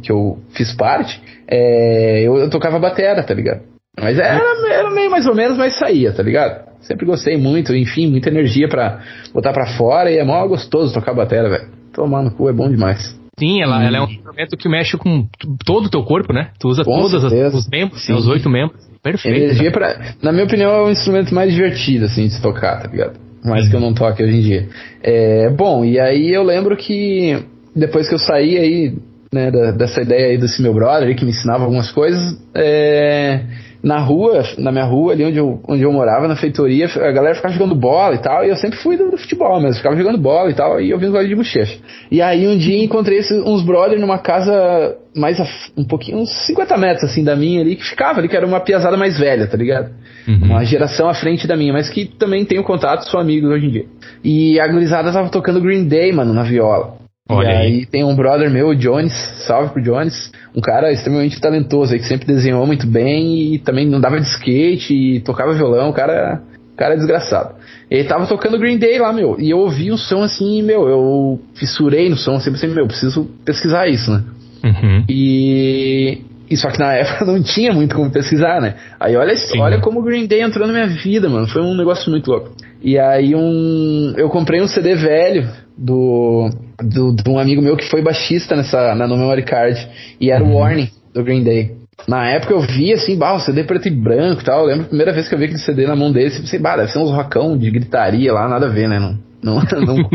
que 0.03 0.11
eu 0.11 0.39
fiz 0.51 0.73
parte, 0.73 1.21
é, 1.49 2.23
eu, 2.23 2.37
eu, 2.39 2.49
tocava 2.49 2.79
batera, 2.79 3.23
tá 3.23 3.35
ligado? 3.35 3.76
Mas 3.99 4.19
era, 4.19 4.43
era 4.71 4.91
meio 4.91 5.11
mais 5.11 5.27
ou 5.27 5.35
menos, 5.35 5.57
mas 5.57 5.79
saía, 5.79 6.13
tá 6.13 6.23
ligado? 6.23 6.67
Sempre 6.81 7.07
gostei 7.07 7.37
muito, 7.37 7.75
enfim, 7.75 8.09
muita 8.09 8.29
energia 8.29 8.69
pra 8.69 9.01
botar 9.33 9.53
pra 9.53 9.67
fora 9.77 10.11
e 10.11 10.19
é 10.19 10.25
mó 10.25 10.47
gostoso 10.47 10.93
tocar 10.93 11.15
batera, 11.15 11.49
velho. 11.49 11.69
Tomar 11.93 12.23
no 12.23 12.31
cu 12.31 12.49
é 12.49 12.53
bom 12.53 12.69
demais. 12.69 13.19
Sim, 13.39 13.63
ela, 13.63 13.79
hum. 13.79 13.83
ela 13.83 13.97
é 13.97 14.01
um 14.01 14.09
instrumento 14.09 14.57
que 14.57 14.69
mexe 14.69 14.97
com 14.97 15.27
todo 15.65 15.87
o 15.87 15.91
teu 15.91 16.03
corpo, 16.03 16.33
né? 16.33 16.51
Tu 16.59 16.69
usa 16.69 16.85
com 16.85 16.91
todos 16.91 17.25
os 17.25 17.69
membros, 17.69 18.09
os 18.09 18.29
oito 18.29 18.49
membros. 18.49 18.87
Perfeito. 19.03 19.37
Energia 19.37 19.71
pra, 19.71 20.15
na 20.23 20.33
minha 20.33 20.45
opinião, 20.45 20.71
é 20.71 20.83
o 20.85 20.91
instrumento 20.91 21.35
mais 21.35 21.53
divertido, 21.53 22.07
assim, 22.07 22.27
de 22.27 22.35
se 22.35 22.43
tocar, 22.43 22.83
tá 22.83 22.89
ligado? 22.89 23.27
mais 23.47 23.69
que 23.69 23.77
eu 23.77 23.81
não 23.81 23.95
toque 23.95 24.23
hoje 24.23 24.37
em 24.37 24.41
dia. 24.41 24.69
É, 25.03 25.51
bom, 25.51 25.85
e 25.85 26.01
aí 26.01 26.33
eu 26.33 26.43
lembro 26.43 26.77
que 26.77 27.39
depois 27.75 28.09
que 28.09 28.15
eu 28.15 28.19
saí 28.19 28.59
aí, 28.59 28.95
né, 29.33 29.51
da, 29.51 29.71
dessa 29.71 30.03
ideia 30.03 30.27
aí 30.27 30.39
desse 30.39 30.61
meu 30.61 30.75
brother 30.75 31.15
que 31.15 31.25
me 31.25 31.31
ensinava 31.31 31.63
algumas 31.63 31.91
coisas, 31.91 32.37
é, 32.55 33.43
na 33.83 33.99
rua, 33.99 34.43
na 34.59 34.73
minha 34.73 34.85
rua, 34.85 35.13
ali 35.13 35.25
onde 35.25 35.39
eu, 35.39 35.61
onde 35.69 35.83
eu 35.83 35.93
morava, 35.93 36.27
na 36.27 36.37
feitoria, 36.37 36.87
a 36.87 37.13
galera 37.13 37.35
ficava 37.35 37.55
jogando 37.55 37.75
bola 37.75 38.15
e 38.15 38.19
tal, 38.19 38.45
e 38.45 38.49
eu 38.49 38.57
sempre 38.57 38.79
fui 38.79 38.97
do, 38.97 39.11
do 39.11 39.19
futebol, 39.19 39.61
mas 39.61 39.77
ficava 39.77 39.97
jogando 39.97 40.19
bola 40.19 40.51
e 40.51 40.55
tal, 40.55 40.81
e 40.81 40.93
ouvindo 40.93 41.13
barulho 41.13 41.29
de 41.29 41.37
bochecha. 41.37 41.79
E 42.11 42.21
aí 42.21 42.47
um 42.49 42.57
dia 42.57 42.83
encontrei 42.83 43.19
esses, 43.19 43.39
uns 43.45 43.63
brothers 43.63 44.01
numa 44.01 44.19
casa 44.19 44.97
mais 45.15 45.41
a, 45.41 45.47
um 45.77 45.85
pouquinho, 45.85 46.19
uns 46.19 46.47
50 46.47 46.77
metros 46.77 47.05
assim 47.05 47.25
da 47.25 47.37
minha 47.37 47.61
ali, 47.61 47.77
que 47.77 47.85
ficava 47.85 48.21
ali, 48.21 48.29
que 48.29 48.37
era 48.37 48.47
uma 48.47 48.61
piazada 48.61 48.97
mais 48.97 49.19
velha, 49.19 49.47
tá 49.47 49.57
ligado? 49.57 49.91
Uhum. 50.27 50.51
Uma 50.51 50.65
geração 50.65 51.09
à 51.09 51.15
frente 51.15 51.47
da 51.47 51.57
minha, 51.57 51.73
mas 51.73 51.89
que 51.89 52.05
também 52.05 52.45
tenho 52.45 52.65
contato, 52.65 53.09
sou 53.09 53.21
amigo 53.21 53.47
hoje 53.49 53.67
em 53.67 53.71
dia. 53.71 53.85
E 54.25 54.61
a 54.61 54.67
gurizada 54.67 55.13
tava 55.13 55.29
tocando 55.29 55.61
Green 55.61 55.87
Day, 55.87 56.13
mano, 56.13 56.33
na 56.33 56.43
viola. 56.43 57.06
Olha 57.29 57.47
e 57.47 57.51
aí. 57.51 57.57
aí. 57.57 57.87
tem 57.87 58.05
um 58.05 58.15
brother 58.15 58.51
meu, 58.51 58.69
o 58.69 58.77
Jones, 58.77 59.13
salve 59.47 59.73
pro 59.73 59.83
Jones, 59.83 60.31
um 60.55 60.61
cara 60.61 60.93
extremamente 60.93 61.41
talentoso 61.41 61.93
aí, 61.93 61.99
que 61.99 62.07
sempre 62.07 62.27
desenhou 62.27 62.65
muito 62.67 62.87
bem 62.87 63.55
e 63.55 63.59
também 63.59 63.87
não 63.87 64.01
dava 64.01 64.21
de 64.21 64.27
skate 64.27 64.95
e 64.95 65.21
tocava 65.21 65.53
violão, 65.53 65.91
o 65.91 65.93
cara, 65.93 66.41
cara 66.77 66.95
é 66.95 66.97
desgraçado. 66.97 67.57
Ele 67.91 68.05
tava 68.05 68.27
tocando 68.27 68.59
Green 68.59 68.79
Day 68.79 68.99
lá, 68.99 69.13
meu, 69.13 69.37
e 69.41 69.51
eu 69.51 69.59
ouvi 69.59 69.91
um 69.91 69.97
som 69.97 70.23
assim, 70.23 70.63
meu, 70.63 70.89
eu 70.89 71.41
fissurei 71.55 72.09
no 72.09 72.17
som, 72.17 72.39
sempre, 72.39 72.61
sempre, 72.61 72.77
meu, 72.77 72.87
preciso 72.87 73.29
pesquisar 73.45 73.89
isso, 73.89 74.11
né? 74.11 74.23
Uhum. 74.65 75.05
E, 75.09 76.23
e 76.49 76.57
só 76.57 76.71
que 76.71 76.79
na 76.79 76.93
época 76.95 77.25
não 77.25 77.43
tinha 77.43 77.73
muito 77.73 77.97
como 77.97 78.11
pesquisar, 78.11 78.61
né? 78.61 78.77
Aí 79.01 79.17
olha, 79.17 79.35
olha 79.59 79.81
como 79.81 79.99
o 79.99 80.03
Green 80.03 80.27
Day 80.27 80.43
entrou 80.43 80.65
na 80.65 80.73
minha 80.73 80.87
vida, 80.87 81.29
mano, 81.29 81.49
foi 81.49 81.63
um 81.63 81.75
negócio 81.75 82.09
muito 82.09 82.31
louco. 82.31 82.53
E 82.81 82.97
aí 82.97 83.35
um, 83.35 84.15
eu 84.17 84.29
comprei 84.29 84.61
um 84.61 84.69
CD 84.69 84.95
velho 84.95 85.66
do, 85.77 86.49
do, 86.83 87.15
de 87.15 87.29
um 87.29 87.39
amigo 87.39 87.61
meu 87.61 87.77
que 87.77 87.89
foi 87.89 88.03
baixista 88.03 88.57
nessa, 88.57 88.95
na 88.95 89.07
No 89.07 89.17
Memory 89.17 89.43
Card. 89.43 89.89
E 90.21 90.31
era 90.31 90.43
o 90.43 90.49
uhum. 90.49 90.57
Warning 90.57 90.91
do 91.13 91.23
Green 91.23 91.43
Day. 91.43 91.77
Na 92.07 92.29
época 92.29 92.53
eu 92.53 92.61
vi 92.61 92.93
assim, 92.93 93.17
bah, 93.17 93.35
o 93.35 93.41
CD 93.41 93.65
preto 93.65 93.89
e 93.89 93.91
branco 93.91 94.43
e 94.43 94.45
tal. 94.45 94.61
Eu 94.61 94.67
lembro 94.67 94.85
a 94.85 94.89
primeira 94.89 95.13
vez 95.13 95.29
que 95.29 95.35
eu 95.35 95.39
vi 95.39 95.45
aquele 95.45 95.61
CD 95.61 95.87
na 95.87 95.97
mão 95.97 96.13
dele, 96.13 96.35
eu 96.35 96.41
pensei, 96.41 96.59
bah, 96.59 96.77
deve 96.77 96.93
ser 96.93 96.99
uns 96.99 97.11
rockão 97.11 97.57
de 97.57 97.71
gritaria 97.71 98.33
lá, 98.33 98.49
nada 98.49 98.67
a 98.67 98.71
ver, 98.71 98.89
né? 98.89 98.99
Não, 98.99 99.19
não, 99.43 99.63
não, 99.85 100.11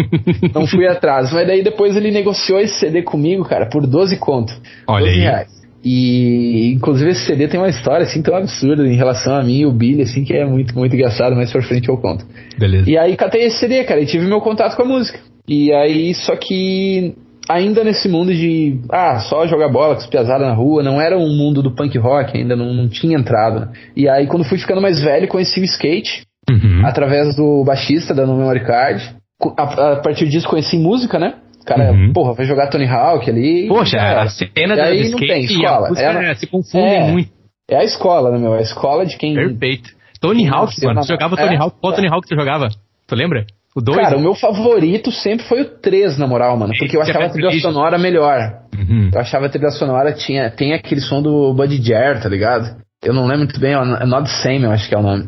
não 0.54 0.68
fui 0.68 0.88
atrás. 0.88 1.32
Mas 1.34 1.48
daí 1.48 1.64
depois 1.64 1.96
ele 1.96 2.12
negociou 2.12 2.60
esse 2.60 2.80
CD 2.80 3.02
comigo, 3.02 3.44
cara, 3.44 3.66
por 3.66 3.86
12 3.86 4.18
conto. 4.18 4.54
Olha 4.88 5.06
12 5.06 5.18
aí. 5.18 5.22
reais. 5.22 5.62
E 5.84 6.74
inclusive 6.76 7.10
esse 7.10 7.26
CD 7.26 7.48
tem 7.48 7.60
uma 7.60 7.70
história 7.70 8.04
assim 8.04 8.22
tão 8.22 8.36
absurda 8.36 8.88
em 8.88 8.96
relação 8.96 9.36
a 9.36 9.44
mim 9.44 9.62
e 9.62 9.66
o 9.66 9.72
Billy, 9.72 10.04
assim, 10.04 10.24
que 10.24 10.34
é 10.34 10.46
muito, 10.46 10.78
muito 10.78 10.96
engraçado, 10.96 11.36
mas 11.36 11.52
por 11.52 11.64
frente 11.64 11.90
eu 11.90 11.98
conto. 11.98 12.24
Beleza. 12.58 12.90
E 12.90 12.98
aí 12.98 13.18
catei 13.18 13.46
esse 13.46 13.58
CD, 13.58 13.84
cara, 13.84 14.00
e 14.00 14.06
tive 14.06 14.28
meu 14.28 14.42
contato 14.42 14.76
com 14.76 14.84
a 14.84 14.86
música. 14.86 15.20
E 15.48 15.74
aí, 15.74 16.14
só 16.14 16.36
que 16.36 17.16
ainda 17.50 17.84
nesse 17.84 18.08
mundo 18.08 18.34
de 18.34 18.80
ah, 18.90 19.20
só 19.20 19.46
jogar 19.48 19.70
bola 19.70 19.96
com 19.96 20.02
os 20.02 20.28
na 20.28 20.54
rua, 20.54 20.84
não 20.84 21.02
era 21.02 21.18
um 21.18 21.30
mundo 21.36 21.62
do 21.62 21.72
punk 21.72 21.98
rock, 21.98 22.38
ainda 22.38 22.56
não, 22.56 22.74
não 22.74 22.88
tinha 22.88 23.18
entrado. 23.18 23.62
Né? 23.62 23.68
E 23.96 24.08
aí, 24.08 24.28
quando 24.28 24.46
fui 24.46 24.58
ficando 24.58 24.82
mais 24.82 25.02
velho, 25.02 25.28
conheci 25.28 25.60
o 25.60 25.66
skate 25.66 26.24
uhum. 26.50 26.86
através 26.86 27.36
do 27.36 27.64
baixista 27.64 28.14
da 28.14 28.26
No 28.26 28.38
Memory 28.38 28.66
Card. 28.66 29.16
A, 29.58 29.94
a, 29.94 29.96
partir 29.98 30.28
disso, 30.30 30.48
conheci 30.48 30.78
música, 30.78 31.18
né? 31.18 31.36
O 31.62 31.66
cara, 31.66 31.92
uhum. 31.92 32.14
porra, 32.14 32.34
vai 32.34 32.46
jogar 32.46 32.68
Tony 32.70 32.88
Hawk 32.88 33.30
ali. 33.30 33.68
Poxa, 33.68 33.98
a 33.98 34.30
cena 34.30 34.76
da 34.76 34.94
skate 34.94 35.12
não 35.12 35.20
tem 35.20 35.44
escola. 35.44 35.90
É, 35.98 36.36
se 36.36 36.48
confundem 36.48 36.96
é, 36.96 37.12
muito. 37.12 37.32
É 37.70 37.78
a 37.78 37.84
escola, 37.84 38.32
né, 38.32 38.38
meu? 38.38 38.56
É 38.56 38.60
a 38.60 38.62
escola 38.62 39.06
de 39.06 39.18
quem. 39.18 39.34
Perfeito. 39.34 39.90
Tony 40.20 40.48
Hawk, 40.48 40.74
mano. 40.86 41.04
Você 41.04 41.14
jogava 41.14 41.36
Tony 41.36 41.56
é, 41.56 41.58
Hawk? 41.58 41.76
Qual 41.80 41.94
é. 41.94 41.96
Tony 41.96 42.08
Hawk 42.08 42.28
você 42.28 42.36
jogava? 42.36 42.70
Tu 43.08 43.16
lembra? 43.16 43.46
O 43.76 43.82
2? 43.82 43.98
Cara, 43.98 44.18
o 44.18 44.22
meu 44.22 44.36
favorito 44.36 45.12
sempre 45.12 45.46
foi 45.46 45.62
o 45.62 45.66
3, 45.66 46.18
na 46.18 46.28
moral, 46.28 46.58
mano. 46.58 46.74
Porque 46.78 46.98
eu 46.98 47.02
achava 47.02 47.26
a 47.26 47.30
trilha 47.30 47.52
sonora 47.62 47.98
melhor. 47.98 48.62
Uhum. 48.78 49.10
Eu 49.14 49.20
achava 49.20 49.46
a 49.46 49.50
trilha 49.50 49.70
sonora 49.70 50.12
tinha. 50.12 50.50
Tem 50.50 50.74
aquele 50.74 51.00
som 51.00 51.22
do 51.22 51.54
Buddy 51.54 51.82
Jar, 51.82 52.22
tá 52.22 52.28
ligado? 52.28 52.82
Eu 53.04 53.14
não 53.14 53.24
lembro 53.24 53.46
muito 53.46 53.60
bem, 53.60 53.74
é 53.74 54.06
Not 54.06 54.30
the 54.30 54.44
Same, 54.44 54.64
eu 54.64 54.72
acho 54.72 54.88
que 54.88 54.94
é 54.94 54.98
o 54.98 55.02
nome. 55.02 55.28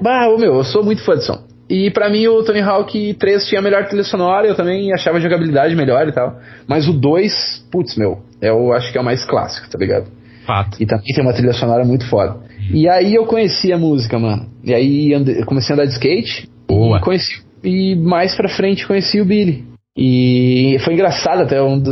Bah, 0.00 0.28
ô 0.28 0.38
meu, 0.38 0.54
eu 0.54 0.64
sou 0.64 0.82
muito 0.82 1.04
fã 1.04 1.16
de 1.16 1.24
som. 1.24 1.44
E 1.68 1.90
pra 1.90 2.08
mim 2.08 2.26
o 2.28 2.42
Tony 2.42 2.60
Hawk 2.60 3.14
3 3.14 3.46
tinha 3.46 3.60
a 3.60 3.62
melhor 3.62 3.86
trilha 3.86 4.04
sonora, 4.04 4.46
eu 4.46 4.54
também 4.54 4.92
achava 4.92 5.18
a 5.18 5.20
jogabilidade 5.20 5.74
melhor 5.74 6.08
e 6.08 6.12
tal. 6.12 6.38
Mas 6.66 6.88
o 6.88 6.92
2, 6.92 7.66
putz, 7.70 7.96
meu, 7.96 8.22
eu 8.40 8.72
acho 8.72 8.90
que 8.90 8.96
é 8.96 9.00
o 9.00 9.04
mais 9.04 9.24
clássico, 9.24 9.68
tá 9.68 9.78
ligado? 9.78 10.06
Fato. 10.46 10.82
E 10.82 10.86
também 10.86 11.04
tem 11.14 11.24
uma 11.24 11.32
trilha 11.32 11.52
sonora 11.52 11.84
muito 11.84 12.06
foda. 12.08 12.40
E 12.72 12.88
aí 12.88 13.14
eu 13.14 13.26
conheci 13.26 13.72
a 13.72 13.78
música, 13.78 14.18
mano. 14.18 14.46
E 14.64 14.74
aí 14.74 15.14
ande, 15.14 15.44
comecei 15.44 15.72
a 15.72 15.74
andar 15.74 15.86
de 15.86 15.92
skate. 15.92 16.48
Boa. 16.68 16.98
E, 16.98 17.00
conheci, 17.00 17.42
e 17.62 17.94
mais 17.96 18.34
pra 18.34 18.48
frente 18.48 18.86
conheci 18.86 19.20
o 19.20 19.24
Billy. 19.24 19.64
E 19.96 20.76
foi 20.84 20.94
engraçado 20.94 21.42
até 21.42 21.62
um, 21.62 21.82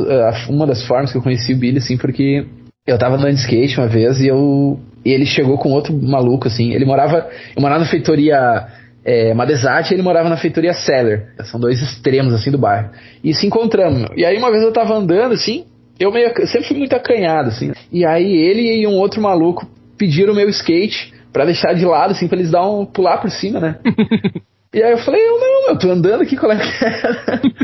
uma 0.48 0.66
das 0.66 0.86
formas 0.86 1.12
que 1.12 1.18
eu 1.18 1.22
conheci 1.22 1.52
o 1.52 1.56
Billy, 1.56 1.78
assim, 1.78 1.96
porque 1.96 2.46
eu 2.86 2.98
tava 2.98 3.16
andando 3.16 3.34
de 3.34 3.40
skate 3.40 3.78
uma 3.78 3.88
vez 3.88 4.20
e 4.20 4.28
eu. 4.28 4.78
E 5.04 5.10
ele 5.12 5.24
chegou 5.24 5.56
com 5.58 5.70
outro 5.70 5.94
maluco, 5.94 6.48
assim. 6.48 6.72
Ele 6.72 6.84
morava. 6.84 7.28
Eu 7.54 7.62
morava 7.62 7.80
na 7.80 7.90
feitoria 7.90 8.68
é, 9.04 9.34
Madesati 9.34 9.92
e 9.92 9.96
ele 9.96 10.02
morava 10.02 10.28
na 10.28 10.36
feitoria 10.36 10.72
Seller. 10.72 11.28
São 11.44 11.60
dois 11.60 11.80
extremos, 11.82 12.32
assim, 12.32 12.50
do 12.50 12.58
bairro. 12.58 12.90
E 13.22 13.34
se 13.34 13.46
encontramos. 13.46 14.10
E 14.16 14.24
aí 14.24 14.36
uma 14.36 14.50
vez 14.50 14.62
eu 14.62 14.72
tava 14.72 14.94
andando, 14.94 15.32
assim, 15.32 15.64
eu 16.00 16.10
meio, 16.10 16.28
sempre 16.46 16.66
fui 16.66 16.78
muito 16.78 16.96
acanhado, 16.96 17.48
assim. 17.48 17.72
E 17.92 18.06
aí 18.06 18.32
ele 18.32 18.80
e 18.80 18.86
um 18.86 18.96
outro 18.96 19.20
maluco 19.20 19.68
pediram 19.98 20.32
o 20.32 20.36
meu 20.36 20.48
skate 20.48 21.12
para 21.30 21.44
deixar 21.44 21.74
de 21.74 21.84
lado, 21.84 22.12
assim, 22.12 22.26
pra 22.26 22.38
eles 22.38 22.50
dar 22.50 22.66
um 22.66 22.86
pular 22.86 23.18
por 23.18 23.30
cima, 23.30 23.60
né? 23.60 23.78
e 24.72 24.82
aí 24.82 24.92
eu 24.92 24.98
falei, 24.98 25.20
eu 25.20 25.38
não, 25.38 25.68
eu 25.68 25.78
tô 25.78 25.90
andando 25.90 26.22
aqui, 26.22 26.36
qual 26.36 26.52
é 26.52 26.56
que 26.56 26.64
é? 26.84 27.60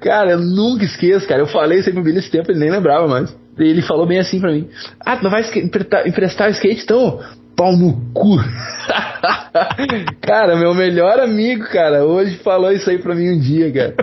cara, 0.00 0.32
eu 0.32 0.40
nunca 0.40 0.84
esqueço, 0.84 1.28
cara. 1.28 1.42
Eu 1.42 1.46
falei 1.46 1.78
sempre 1.78 1.94
pro 1.94 2.04
Billy 2.04 2.18
esse 2.18 2.30
tempo, 2.30 2.50
ele 2.50 2.58
nem 2.58 2.70
lembrava 2.70 3.06
mais. 3.06 3.30
E 3.58 3.62
ele 3.62 3.82
falou 3.82 4.06
bem 4.06 4.18
assim 4.18 4.40
pra 4.40 4.50
mim: 4.50 4.68
Ah, 4.98 5.16
tu 5.16 5.22
não 5.22 5.30
vai 5.30 5.42
emprestar, 5.42 6.08
emprestar 6.08 6.48
o 6.48 6.52
skate 6.52 6.82
então? 6.82 7.20
Pau 7.60 7.76
no 7.76 7.92
cu. 8.14 8.38
cara, 10.22 10.56
meu 10.56 10.74
melhor 10.74 11.20
amigo, 11.20 11.64
cara, 11.64 12.06
hoje 12.06 12.38
falou 12.38 12.72
isso 12.72 12.88
aí 12.88 12.96
pra 12.96 13.14
mim 13.14 13.32
um 13.32 13.38
dia, 13.38 13.70
cara. 13.70 13.94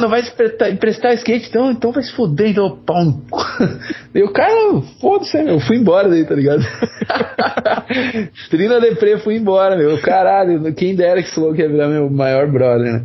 Não 0.00 0.08
vai 0.08 0.22
emprestar, 0.22 0.72
emprestar 0.72 1.12
skate, 1.12 1.50
então, 1.50 1.70
então 1.70 1.92
vai 1.92 2.02
se 2.02 2.10
foder, 2.12 2.48
então, 2.48 2.78
pau 2.86 3.04
no 3.04 3.20
cu. 3.28 3.42
E 4.14 4.22
o 4.22 4.32
cara, 4.32 4.80
foda-se, 5.02 5.36
eu 5.36 5.60
fui 5.60 5.76
embora 5.76 6.08
daí, 6.08 6.24
tá 6.24 6.34
ligado? 6.34 6.62
Trina 8.48 8.80
Deprê, 8.80 9.18
fui 9.18 9.36
embora, 9.36 9.76
meu. 9.76 10.00
Caralho, 10.00 10.72
quem 10.72 10.94
dera 10.94 11.22
que 11.22 11.28
esse 11.28 11.38
louco 11.38 11.60
ia 11.60 11.68
virar 11.68 11.88
meu 11.88 12.08
maior 12.08 12.50
brother, 12.50 12.90
né? 12.90 13.04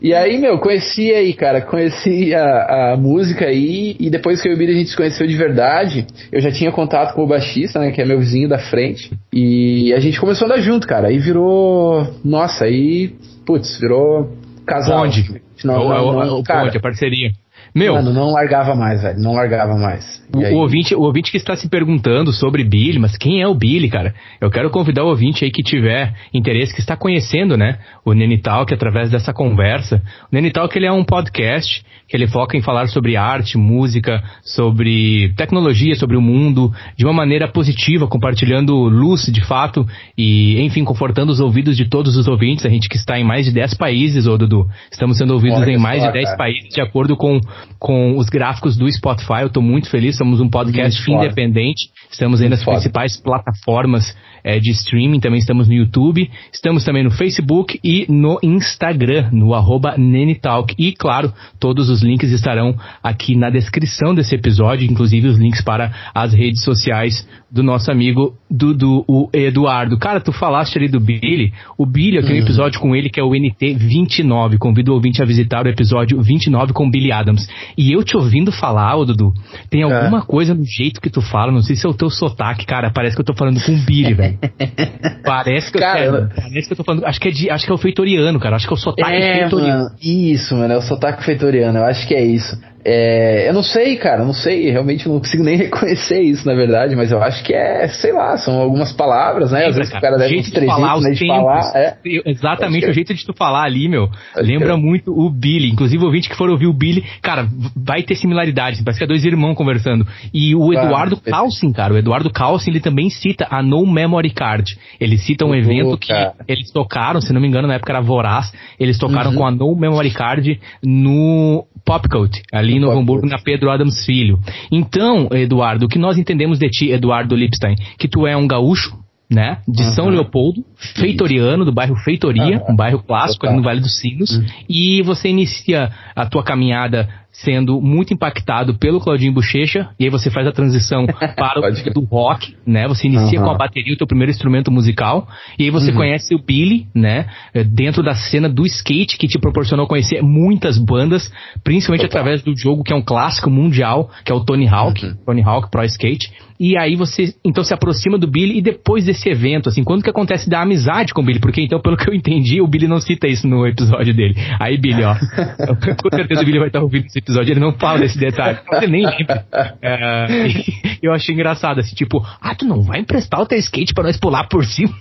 E 0.00 0.12
aí, 0.12 0.38
meu, 0.38 0.58
conheci 0.58 1.12
aí, 1.12 1.32
cara, 1.32 1.62
conheci 1.62 2.34
a, 2.34 2.92
a 2.92 2.96
música 2.96 3.46
aí, 3.46 3.96
e 3.98 4.10
depois 4.10 4.42
que 4.42 4.48
eu 4.48 4.52
e 4.52 4.54
o 4.54 4.58
Billy 4.58 4.72
a 4.72 4.76
gente 4.76 4.90
se 4.90 4.96
conheceu 4.96 5.26
de 5.26 5.36
verdade, 5.36 6.06
eu 6.30 6.40
já 6.40 6.50
tinha 6.50 6.70
contato 6.70 7.14
com 7.14 7.24
o 7.24 7.26
baixista, 7.26 7.78
né, 7.80 7.90
que 7.90 8.02
é 8.02 8.04
meu 8.04 8.18
vizinho 8.18 8.48
da 8.48 8.58
frente, 8.58 9.10
e 9.32 9.94
a 9.94 10.00
gente 10.00 10.20
começou 10.20 10.46
a 10.46 10.50
andar 10.50 10.60
junto, 10.60 10.86
cara, 10.86 11.08
aí 11.08 11.18
virou, 11.18 12.06
nossa, 12.22 12.66
aí, 12.66 13.14
putz, 13.46 13.80
virou 13.80 14.36
casal. 14.66 15.04
Onde? 15.04 15.40
Não, 15.64 15.88
não, 15.88 16.12
não, 16.12 16.38
o, 16.40 16.44
cara, 16.44 16.66
ponte, 16.66 16.76
a 16.76 16.80
parceria. 16.80 17.30
Meu, 17.76 17.92
Mano, 17.92 18.10
não 18.10 18.30
largava 18.30 18.74
mais, 18.74 19.02
velho. 19.02 19.18
Não 19.20 19.34
largava 19.34 19.76
mais. 19.76 20.24
O, 20.34 20.38
o, 20.38 20.54
ouvinte, 20.60 20.94
o 20.94 21.02
ouvinte 21.02 21.30
que 21.30 21.36
está 21.36 21.54
se 21.54 21.68
perguntando 21.68 22.32
sobre 22.32 22.64
Billy, 22.64 22.98
mas 22.98 23.18
quem 23.18 23.42
é 23.42 23.46
o 23.46 23.54
Billy, 23.54 23.90
cara? 23.90 24.14
Eu 24.40 24.50
quero 24.50 24.70
convidar 24.70 25.04
o 25.04 25.08
ouvinte 25.08 25.44
aí 25.44 25.50
que 25.50 25.62
tiver 25.62 26.14
interesse, 26.32 26.72
que 26.72 26.80
está 26.80 26.96
conhecendo, 26.96 27.54
né, 27.54 27.78
o 28.02 28.14
Nenitalk 28.14 28.72
através 28.72 29.10
dessa 29.10 29.30
conversa. 29.30 30.02
O 30.32 30.34
Nenitalk, 30.34 30.74
ele 30.74 30.86
é 30.86 30.92
um 30.92 31.04
podcast 31.04 31.84
que 32.08 32.16
ele 32.16 32.28
foca 32.28 32.56
em 32.56 32.62
falar 32.62 32.86
sobre 32.86 33.16
arte, 33.16 33.58
música, 33.58 34.22
sobre 34.42 35.32
tecnologia, 35.36 35.94
sobre 35.96 36.16
o 36.16 36.22
mundo, 36.22 36.72
de 36.96 37.04
uma 37.04 37.12
maneira 37.12 37.48
positiva, 37.48 38.06
compartilhando 38.06 38.74
luz 38.74 39.26
de 39.26 39.44
fato 39.44 39.84
e, 40.16 40.60
enfim, 40.62 40.84
confortando 40.84 41.32
os 41.32 41.40
ouvidos 41.40 41.76
de 41.76 41.88
todos 41.88 42.16
os 42.16 42.28
ouvintes. 42.28 42.64
A 42.64 42.68
gente 42.68 42.88
que 42.88 42.96
está 42.96 43.18
em 43.18 43.24
mais 43.24 43.46
de 43.46 43.52
10 43.52 43.74
países, 43.74 44.26
ô 44.26 44.38
Dudu. 44.38 44.68
Estamos 44.90 45.18
sendo 45.18 45.34
ouvidos 45.34 45.60
Olha 45.60 45.72
em 45.72 45.78
mais 45.78 46.00
só, 46.00 46.06
de 46.06 46.12
10 46.12 46.24
cara. 46.26 46.38
países, 46.38 46.68
de 46.72 46.80
acordo 46.80 47.16
com, 47.16 47.40
com 47.78 48.16
os 48.16 48.28
gráficos 48.28 48.76
do 48.76 48.90
Spotify. 48.90 49.40
Eu 49.42 49.46
estou 49.48 49.62
muito 49.62 49.90
feliz, 49.90 50.16
somos 50.16 50.40
um 50.40 50.48
podcast 50.48 51.08
muito 51.08 51.24
independente. 51.24 51.90
Estamos 52.10 52.40
aí 52.40 52.48
nas 52.48 52.62
foda. 52.62 52.76
principais 52.76 53.16
plataformas 53.16 54.16
é, 54.44 54.60
de 54.60 54.70
streaming, 54.70 55.18
também 55.18 55.40
estamos 55.40 55.66
no 55.66 55.74
YouTube, 55.74 56.30
estamos 56.52 56.84
também 56.84 57.02
no 57.02 57.10
Facebook 57.10 57.80
e 57.82 58.06
no 58.08 58.38
Instagram, 58.42 59.30
no 59.32 59.54
arroba 59.54 59.96
Nenitalk. 59.98 60.74
E, 60.78 60.92
claro, 60.92 61.32
todos 61.58 61.90
os 61.90 62.02
links 62.02 62.30
estarão 62.30 62.76
aqui 63.02 63.34
na 63.34 63.50
descrição 63.50 64.14
desse 64.14 64.34
episódio, 64.34 64.88
inclusive 64.88 65.26
os 65.26 65.38
links 65.38 65.62
para 65.62 65.92
as 66.14 66.32
redes 66.32 66.62
sociais 66.62 67.26
do 67.50 67.62
nosso 67.62 67.90
amigo 67.90 68.34
Dudu, 68.50 69.04
o 69.08 69.28
Eduardo. 69.32 69.98
Cara, 69.98 70.20
tu 70.20 70.32
falaste 70.32 70.76
ali 70.78 70.88
do 70.88 71.00
Billy. 71.00 71.52
O 71.76 71.86
Billy, 71.86 72.16
eu 72.16 72.22
tenho 72.22 72.34
um 72.34 72.38
uhum. 72.38 72.44
episódio 72.44 72.80
com 72.80 72.94
ele 72.94 73.08
que 73.08 73.18
é 73.18 73.22
o 73.22 73.34
NT 73.34 73.74
29. 73.74 74.58
Convido 74.58 74.92
o 74.92 74.94
ouvinte 74.94 75.22
a 75.22 75.24
visitar 75.24 75.64
o 75.64 75.68
episódio 75.68 76.20
29 76.20 76.72
com 76.72 76.86
o 76.86 76.90
Billy 76.90 77.10
Adams. 77.10 77.48
E 77.76 77.92
eu 77.92 78.04
te 78.04 78.16
ouvindo 78.16 78.52
falar, 78.52 78.96
ô 78.96 79.04
Dudu, 79.04 79.32
tem 79.70 79.80
é. 79.80 79.84
alguma 79.84 80.18
é. 80.18 80.22
coisa 80.22 80.54
no 80.54 80.64
jeito 80.64 81.00
que 81.00 81.10
tu 81.10 81.20
fala, 81.20 81.50
não 81.50 81.62
sei 81.62 81.74
se 81.74 81.86
é 81.86 81.90
o 81.90 81.94
teu 81.96 82.10
sotaque, 82.10 82.66
cara, 82.66 82.90
parece 82.90 83.14
que 83.14 83.20
eu 83.20 83.24
tô 83.24 83.34
falando 83.34 83.60
com 83.62 83.72
o 83.72 83.78
Billy, 83.84 84.14
velho. 84.14 84.38
parece 85.24 85.72
que 85.72 85.78
cara, 85.78 86.04
eu, 86.04 86.28
parece 86.28 86.66
que 86.66 86.72
eu 86.72 86.76
tô 86.76 86.84
falando, 86.84 87.04
acho 87.04 87.20
que 87.20 87.28
é 87.28 87.30
de, 87.30 87.50
acho 87.50 87.66
que 87.66 87.72
é 87.72 87.74
o 87.74 87.78
feitoriano, 87.78 88.38
cara, 88.38 88.56
acho 88.56 88.66
que 88.66 88.72
é 88.72 88.76
o 88.76 88.78
sotaque 88.78 89.12
é, 89.12 89.40
feitoriano. 89.40 89.84
Mano, 89.84 89.96
isso, 90.02 90.56
mano, 90.56 90.74
é 90.74 90.76
o 90.76 90.82
sotaque 90.82 91.24
feitoriano, 91.24 91.78
eu 91.78 91.84
acho 91.84 92.06
que 92.06 92.14
é 92.14 92.24
isso. 92.24 92.56
É, 92.88 93.48
eu 93.48 93.52
não 93.52 93.64
sei, 93.64 93.96
cara, 93.96 94.24
não 94.24 94.32
sei, 94.32 94.70
realmente 94.70 95.08
não 95.08 95.18
consigo 95.18 95.42
nem 95.42 95.56
reconhecer 95.58 96.20
isso, 96.20 96.46
na 96.46 96.54
verdade, 96.54 96.94
mas 96.94 97.10
eu 97.10 97.20
acho 97.20 97.42
que 97.42 97.52
é, 97.52 97.88
sei 97.88 98.12
lá, 98.12 98.36
são 98.36 98.60
algumas 98.60 98.92
palavras, 98.92 99.50
né? 99.50 99.66
Às 99.66 99.74
vezes 99.74 99.90
cara, 99.90 99.98
o 99.98 100.02
cara 100.02 100.18
deve 100.18 100.38
uns 100.38 100.46
de 100.52 100.66
falar, 100.66 101.00
né, 101.00 101.10
de 101.10 101.26
falar. 101.26 101.72
É. 101.74 101.96
Exatamente, 102.24 102.86
o 102.86 102.92
jeito 102.92 103.12
de 103.12 103.26
tu 103.26 103.34
falar 103.34 103.64
ali, 103.64 103.88
meu, 103.88 104.08
lembra 104.36 104.76
muito 104.76 105.10
o 105.10 105.28
Billy. 105.28 105.68
Inclusive, 105.68 106.00
o 106.00 106.06
ouvinte 106.06 106.28
que 106.28 106.36
for 106.36 106.48
ouvir 106.48 106.68
o 106.68 106.72
Billy, 106.72 107.04
cara, 107.20 107.48
vai 107.74 108.04
ter 108.04 108.14
similaridades, 108.14 108.80
parece 108.82 109.00
que 109.00 109.04
é 109.04 109.08
dois 109.08 109.24
irmãos 109.24 109.56
conversando. 109.56 110.06
E 110.32 110.54
o 110.54 110.72
Eduardo 110.72 111.20
ah, 111.26 111.30
Calcin, 111.30 111.72
cara, 111.72 111.92
o 111.92 111.98
Eduardo 111.98 112.30
Calcin, 112.30 112.70
ele 112.70 112.80
também 112.80 113.10
cita 113.10 113.48
a 113.50 113.64
No 113.64 113.84
Memory 113.84 114.30
Card. 114.30 114.78
Ele 115.00 115.18
cita 115.18 115.44
um 115.44 115.56
evento 115.56 115.98
que 115.98 116.12
eles 116.46 116.70
tocaram, 116.70 117.20
se 117.20 117.32
não 117.32 117.40
me 117.40 117.48
engano, 117.48 117.66
na 117.66 117.74
época 117.74 117.90
era 117.90 118.00
Voraz, 118.00 118.52
eles 118.78 118.96
tocaram 118.96 119.32
uhum. 119.32 119.36
com 119.38 119.46
a 119.46 119.50
No 119.50 119.74
Memory 119.74 120.12
Card 120.12 120.60
no 120.84 121.66
Popcoat, 121.86 122.42
ali 122.52 122.80
Novo 122.80 122.98
Hamburgo, 122.98 123.28
na 123.28 123.38
Pedro 123.38 123.70
Adams 123.70 124.04
Filho. 124.04 124.40
Então, 124.72 125.28
Eduardo, 125.30 125.86
o 125.86 125.88
que 125.88 126.00
nós 126.00 126.18
entendemos 126.18 126.58
de 126.58 126.68
ti, 126.68 126.90
Eduardo 126.90 127.36
Lipstein, 127.36 127.76
que 127.96 128.08
tu 128.08 128.26
é 128.26 128.36
um 128.36 128.48
gaúcho, 128.48 128.92
né? 129.30 129.58
De 129.66 129.82
uhum. 129.82 129.92
São 129.92 130.08
Leopoldo, 130.08 130.64
feitoriano, 130.76 131.64
do 131.64 131.72
bairro 131.72 131.96
Feitoria, 131.96 132.58
uhum. 132.58 132.72
um 132.72 132.76
bairro 132.76 133.02
clássico 133.02 133.46
ali 133.46 133.56
no 133.56 133.62
Vale 133.62 133.80
dos 133.80 133.98
Sinos, 133.98 134.30
uhum. 134.30 134.46
e 134.68 135.02
você 135.02 135.28
inicia 135.28 135.90
a 136.14 136.26
tua 136.26 136.44
caminhada 136.44 137.08
sendo 137.32 137.82
muito 137.82 138.14
impactado 138.14 138.78
pelo 138.78 138.98
Claudinho 138.98 139.32
Bochecha, 139.32 139.90
e 140.00 140.04
aí 140.04 140.10
você 140.10 140.30
faz 140.30 140.46
a 140.46 140.52
transição 140.52 141.06
para 141.36 141.60
o 141.60 141.92
do 141.92 142.00
rock, 142.04 142.56
né? 142.66 142.88
Você 142.88 143.08
inicia 143.08 143.38
com 143.40 143.50
a 143.50 143.54
bateria, 143.54 143.92
o 143.92 143.96
teu 143.96 144.06
primeiro 144.06 144.30
instrumento 144.30 144.70
musical, 144.70 145.28
e 145.58 145.64
aí 145.64 145.70
você 145.70 145.90
uhum. 145.90 145.98
conhece 145.98 146.34
o 146.34 146.38
Billy, 146.42 146.86
né? 146.94 147.26
Eh, 147.52 147.62
dentro 147.62 148.02
da 148.02 148.14
cena 148.14 148.48
do 148.48 148.64
skate, 148.64 149.18
que 149.18 149.28
te 149.28 149.38
proporcionou 149.38 149.86
conhecer 149.86 150.22
muitas 150.22 150.78
bandas, 150.78 151.30
principalmente 151.62 152.06
através 152.06 152.42
do 152.42 152.56
jogo 152.56 152.82
que 152.82 152.92
é 152.92 152.96
um 152.96 153.02
clássico 153.02 153.50
mundial, 153.50 154.10
que 154.24 154.32
é 154.32 154.34
o 154.34 154.40
Tony 154.40 154.66
Hawk, 154.66 155.04
uhum. 155.04 155.16
Tony 155.26 155.42
Hawk 155.42 155.70
Pro 155.70 155.84
Skate. 155.84 156.32
E 156.58 156.76
aí 156.76 156.96
você, 156.96 157.34
então, 157.44 157.62
se 157.62 157.74
aproxima 157.74 158.18
do 158.18 158.26
Billy, 158.26 158.58
e 158.58 158.62
depois 158.62 159.04
desse 159.04 159.28
evento, 159.28 159.68
assim, 159.68 159.84
quando 159.84 160.02
que 160.02 160.10
acontece 160.10 160.48
da 160.48 160.62
amizade 160.62 161.12
com 161.12 161.22
o 161.22 161.24
Billy? 161.24 161.40
Porque, 161.40 161.60
então, 161.60 161.80
pelo 161.80 161.96
que 161.96 162.08
eu 162.08 162.14
entendi, 162.14 162.60
o 162.60 162.66
Billy 162.66 162.88
não 162.88 163.00
cita 163.00 163.26
isso 163.26 163.46
no 163.46 163.66
episódio 163.66 164.14
dele. 164.14 164.34
Aí, 164.60 164.78
Billy, 164.78 165.02
ó, 165.04 165.14
com 166.02 166.16
certeza 166.16 166.40
o 166.40 166.44
Billy 166.44 166.58
vai 166.58 166.68
estar 166.68 166.80
ouvindo 166.80 167.06
esse 167.06 167.18
episódio, 167.18 167.52
ele 167.52 167.60
não 167.60 167.72
fala 167.72 168.00
desse 168.00 168.18
detalhe. 168.18 168.58
Você 168.68 168.86
nem 168.86 169.04
lembra. 169.04 169.44
É, 169.82 170.26
eu 171.02 171.12
achei 171.12 171.34
engraçado, 171.34 171.80
assim, 171.80 171.94
tipo, 171.94 172.24
ah, 172.40 172.54
tu 172.54 172.64
não 172.64 172.82
vai 172.82 173.00
emprestar 173.00 173.40
o 173.40 173.46
teu 173.46 173.58
skate 173.58 173.92
pra 173.94 174.04
nós 174.04 174.16
pular 174.16 174.48
por 174.48 174.64
cima? 174.64 174.94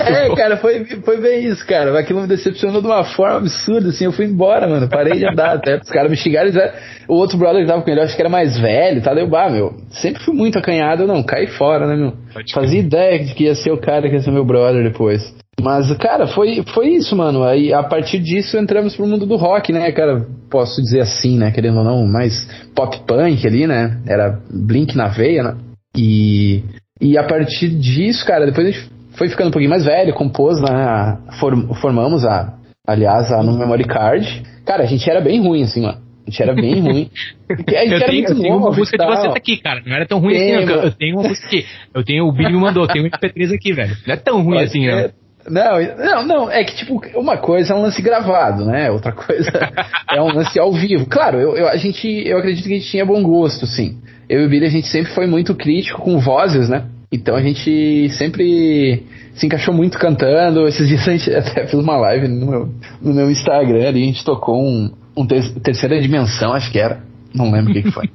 É, 0.00 0.34
cara, 0.34 0.56
foi, 0.56 0.84
foi 0.84 1.20
bem 1.20 1.44
isso, 1.44 1.64
cara. 1.66 1.98
Aquilo 1.98 2.20
me 2.20 2.26
decepcionou 2.26 2.80
de 2.80 2.86
uma 2.88 3.04
forma 3.04 3.36
absurda, 3.36 3.90
assim. 3.90 4.04
Eu 4.04 4.12
fui 4.12 4.24
embora, 4.24 4.66
mano. 4.66 4.88
Parei 4.88 5.18
de 5.18 5.26
andar 5.26 5.54
até. 5.54 5.76
Os 5.76 5.88
caras 5.88 6.10
me 6.10 6.16
xingaram. 6.16 6.50
O 7.08 7.14
outro 7.14 7.38
brother 7.38 7.62
que 7.62 7.68
tava 7.68 7.82
com 7.82 7.90
ele, 7.90 8.00
eu 8.00 8.04
acho 8.04 8.16
que 8.16 8.22
era 8.22 8.28
mais 8.28 8.58
velho, 8.58 9.00
tá? 9.00 9.14
Deu, 9.14 9.28
bah, 9.28 9.48
meu. 9.48 9.74
Sempre 9.90 10.22
fui 10.24 10.34
muito 10.34 10.58
acanhado, 10.58 11.06
não. 11.06 11.22
Caí 11.22 11.46
fora, 11.46 11.86
né, 11.86 11.94
meu? 11.94 12.14
Pode 12.32 12.52
Fazia 12.52 12.80
ideia 12.80 13.24
de 13.24 13.34
que 13.34 13.44
ia 13.44 13.54
ser 13.54 13.70
o 13.70 13.80
cara 13.80 14.08
que 14.08 14.14
ia 14.14 14.20
ser 14.20 14.32
meu 14.32 14.44
brother 14.44 14.82
depois. 14.82 15.22
Mas, 15.60 15.90
cara, 15.98 16.26
foi, 16.26 16.62
foi 16.74 16.88
isso, 16.88 17.16
mano. 17.16 17.42
Aí, 17.42 17.72
a 17.72 17.82
partir 17.82 18.18
disso, 18.18 18.58
entramos 18.58 18.94
pro 18.94 19.06
mundo 19.06 19.24
do 19.24 19.36
rock, 19.36 19.72
né, 19.72 19.90
cara? 19.92 20.26
Posso 20.50 20.82
dizer 20.82 21.00
assim, 21.00 21.38
né? 21.38 21.50
Querendo 21.50 21.78
ou 21.78 21.84
não, 21.84 22.06
mais 22.06 22.46
pop 22.74 22.98
punk 23.06 23.46
ali, 23.46 23.66
né? 23.66 23.98
Era 24.06 24.38
Blink 24.50 24.96
na 24.96 25.08
veia, 25.08 25.42
né? 25.42 25.56
E, 25.96 26.62
e 27.00 27.16
a 27.16 27.24
partir 27.24 27.70
disso, 27.70 28.24
cara, 28.26 28.46
depois 28.46 28.66
a 28.66 28.70
gente 28.70 28.95
foi 29.16 29.28
ficando 29.28 29.48
um 29.48 29.50
pouquinho 29.50 29.70
mais 29.70 29.84
velho, 29.84 30.14
compôs, 30.14 30.60
né? 30.60 31.18
Form, 31.40 31.72
formamos 31.74 32.24
a, 32.24 32.54
aliás, 32.86 33.32
a 33.32 33.42
No 33.42 33.58
Memory 33.58 33.84
Card. 33.84 34.42
Cara, 34.64 34.84
a 34.84 34.86
gente 34.86 35.08
era 35.08 35.20
bem 35.20 35.40
ruim, 35.40 35.62
assim, 35.62 35.82
mano. 35.82 35.98
A 36.26 36.30
gente 36.30 36.42
era 36.42 36.54
bem 36.54 36.80
ruim. 36.80 37.10
A 37.48 37.54
gente 37.56 37.72
eu 37.72 37.96
era 37.96 38.06
tenho, 38.06 38.18
muito 38.18 38.32
eu 38.32 38.42
tenho 38.42 38.56
uma 38.56 38.70
música 38.70 38.98
de 38.98 39.06
você 39.06 39.28
aqui, 39.28 39.56
cara. 39.58 39.82
Não 39.86 39.94
era 39.94 40.06
tão 40.06 40.18
ruim 40.18 40.34
assim, 40.34 40.50
eu, 40.50 40.82
eu, 40.82 40.90
tenho 40.90 41.16
uma 41.16 41.28
música 41.28 41.46
aqui. 41.46 41.66
Eu 41.94 42.04
tenho, 42.04 42.26
o 42.26 42.32
Billy 42.32 42.52
me 42.52 42.60
mandou, 42.60 42.86
tem 42.86 43.02
um 43.02 43.08
MP3 43.08 43.54
aqui, 43.54 43.72
velho. 43.72 43.96
Não 44.06 44.14
é 44.14 44.16
tão 44.16 44.42
ruim 44.42 44.56
Pode 44.56 44.64
assim, 44.64 44.86
né? 44.86 45.10
Não, 45.48 45.78
não, 45.96 46.26
não, 46.26 46.50
é 46.50 46.64
que 46.64 46.74
tipo, 46.74 47.00
uma 47.14 47.36
coisa 47.36 47.72
é 47.72 47.76
um 47.76 47.82
lance 47.82 48.02
gravado, 48.02 48.64
né? 48.64 48.90
Outra 48.90 49.12
coisa 49.12 49.52
é 50.12 50.20
um 50.20 50.34
lance 50.34 50.58
ao 50.58 50.72
vivo. 50.72 51.06
Claro, 51.06 51.38
eu, 51.38 51.56
eu, 51.56 51.68
a 51.68 51.76
gente, 51.76 52.08
eu 52.08 52.38
acredito 52.38 52.66
que 52.66 52.74
a 52.74 52.78
gente 52.78 52.90
tinha 52.90 53.06
bom 53.06 53.22
gosto, 53.22 53.64
sim. 53.64 53.98
Eu 54.28 54.42
e 54.42 54.46
o 54.46 54.48
Billy, 54.48 54.66
a 54.66 54.70
gente 54.70 54.88
sempre 54.88 55.12
foi 55.12 55.28
muito 55.28 55.54
crítico 55.54 56.02
com 56.02 56.18
vozes, 56.18 56.68
né? 56.68 56.86
Então 57.10 57.36
a 57.36 57.42
gente 57.42 58.08
sempre 58.10 59.04
se 59.34 59.46
encaixou 59.46 59.72
muito 59.72 59.98
cantando. 59.98 60.66
Esses 60.66 60.88
dias 60.88 61.06
a 61.06 61.12
gente 61.12 61.30
até 61.34 61.66
fez 61.66 61.74
uma 61.74 61.96
live 61.96 62.28
no 62.28 62.46
meu, 62.46 62.68
no 63.00 63.14
meu 63.14 63.30
Instagram 63.30 63.88
ali, 63.88 64.02
a 64.02 64.06
gente 64.06 64.24
tocou 64.24 64.60
um, 64.60 64.90
um 65.16 65.26
ter 65.26 65.52
terceira 65.60 66.00
dimensão, 66.00 66.52
acho 66.52 66.70
que 66.70 66.78
era. 66.78 67.04
Não 67.34 67.50
lembro 67.50 67.70
o 67.70 67.74
que, 67.74 67.82
que 67.82 67.90
foi. 67.90 68.08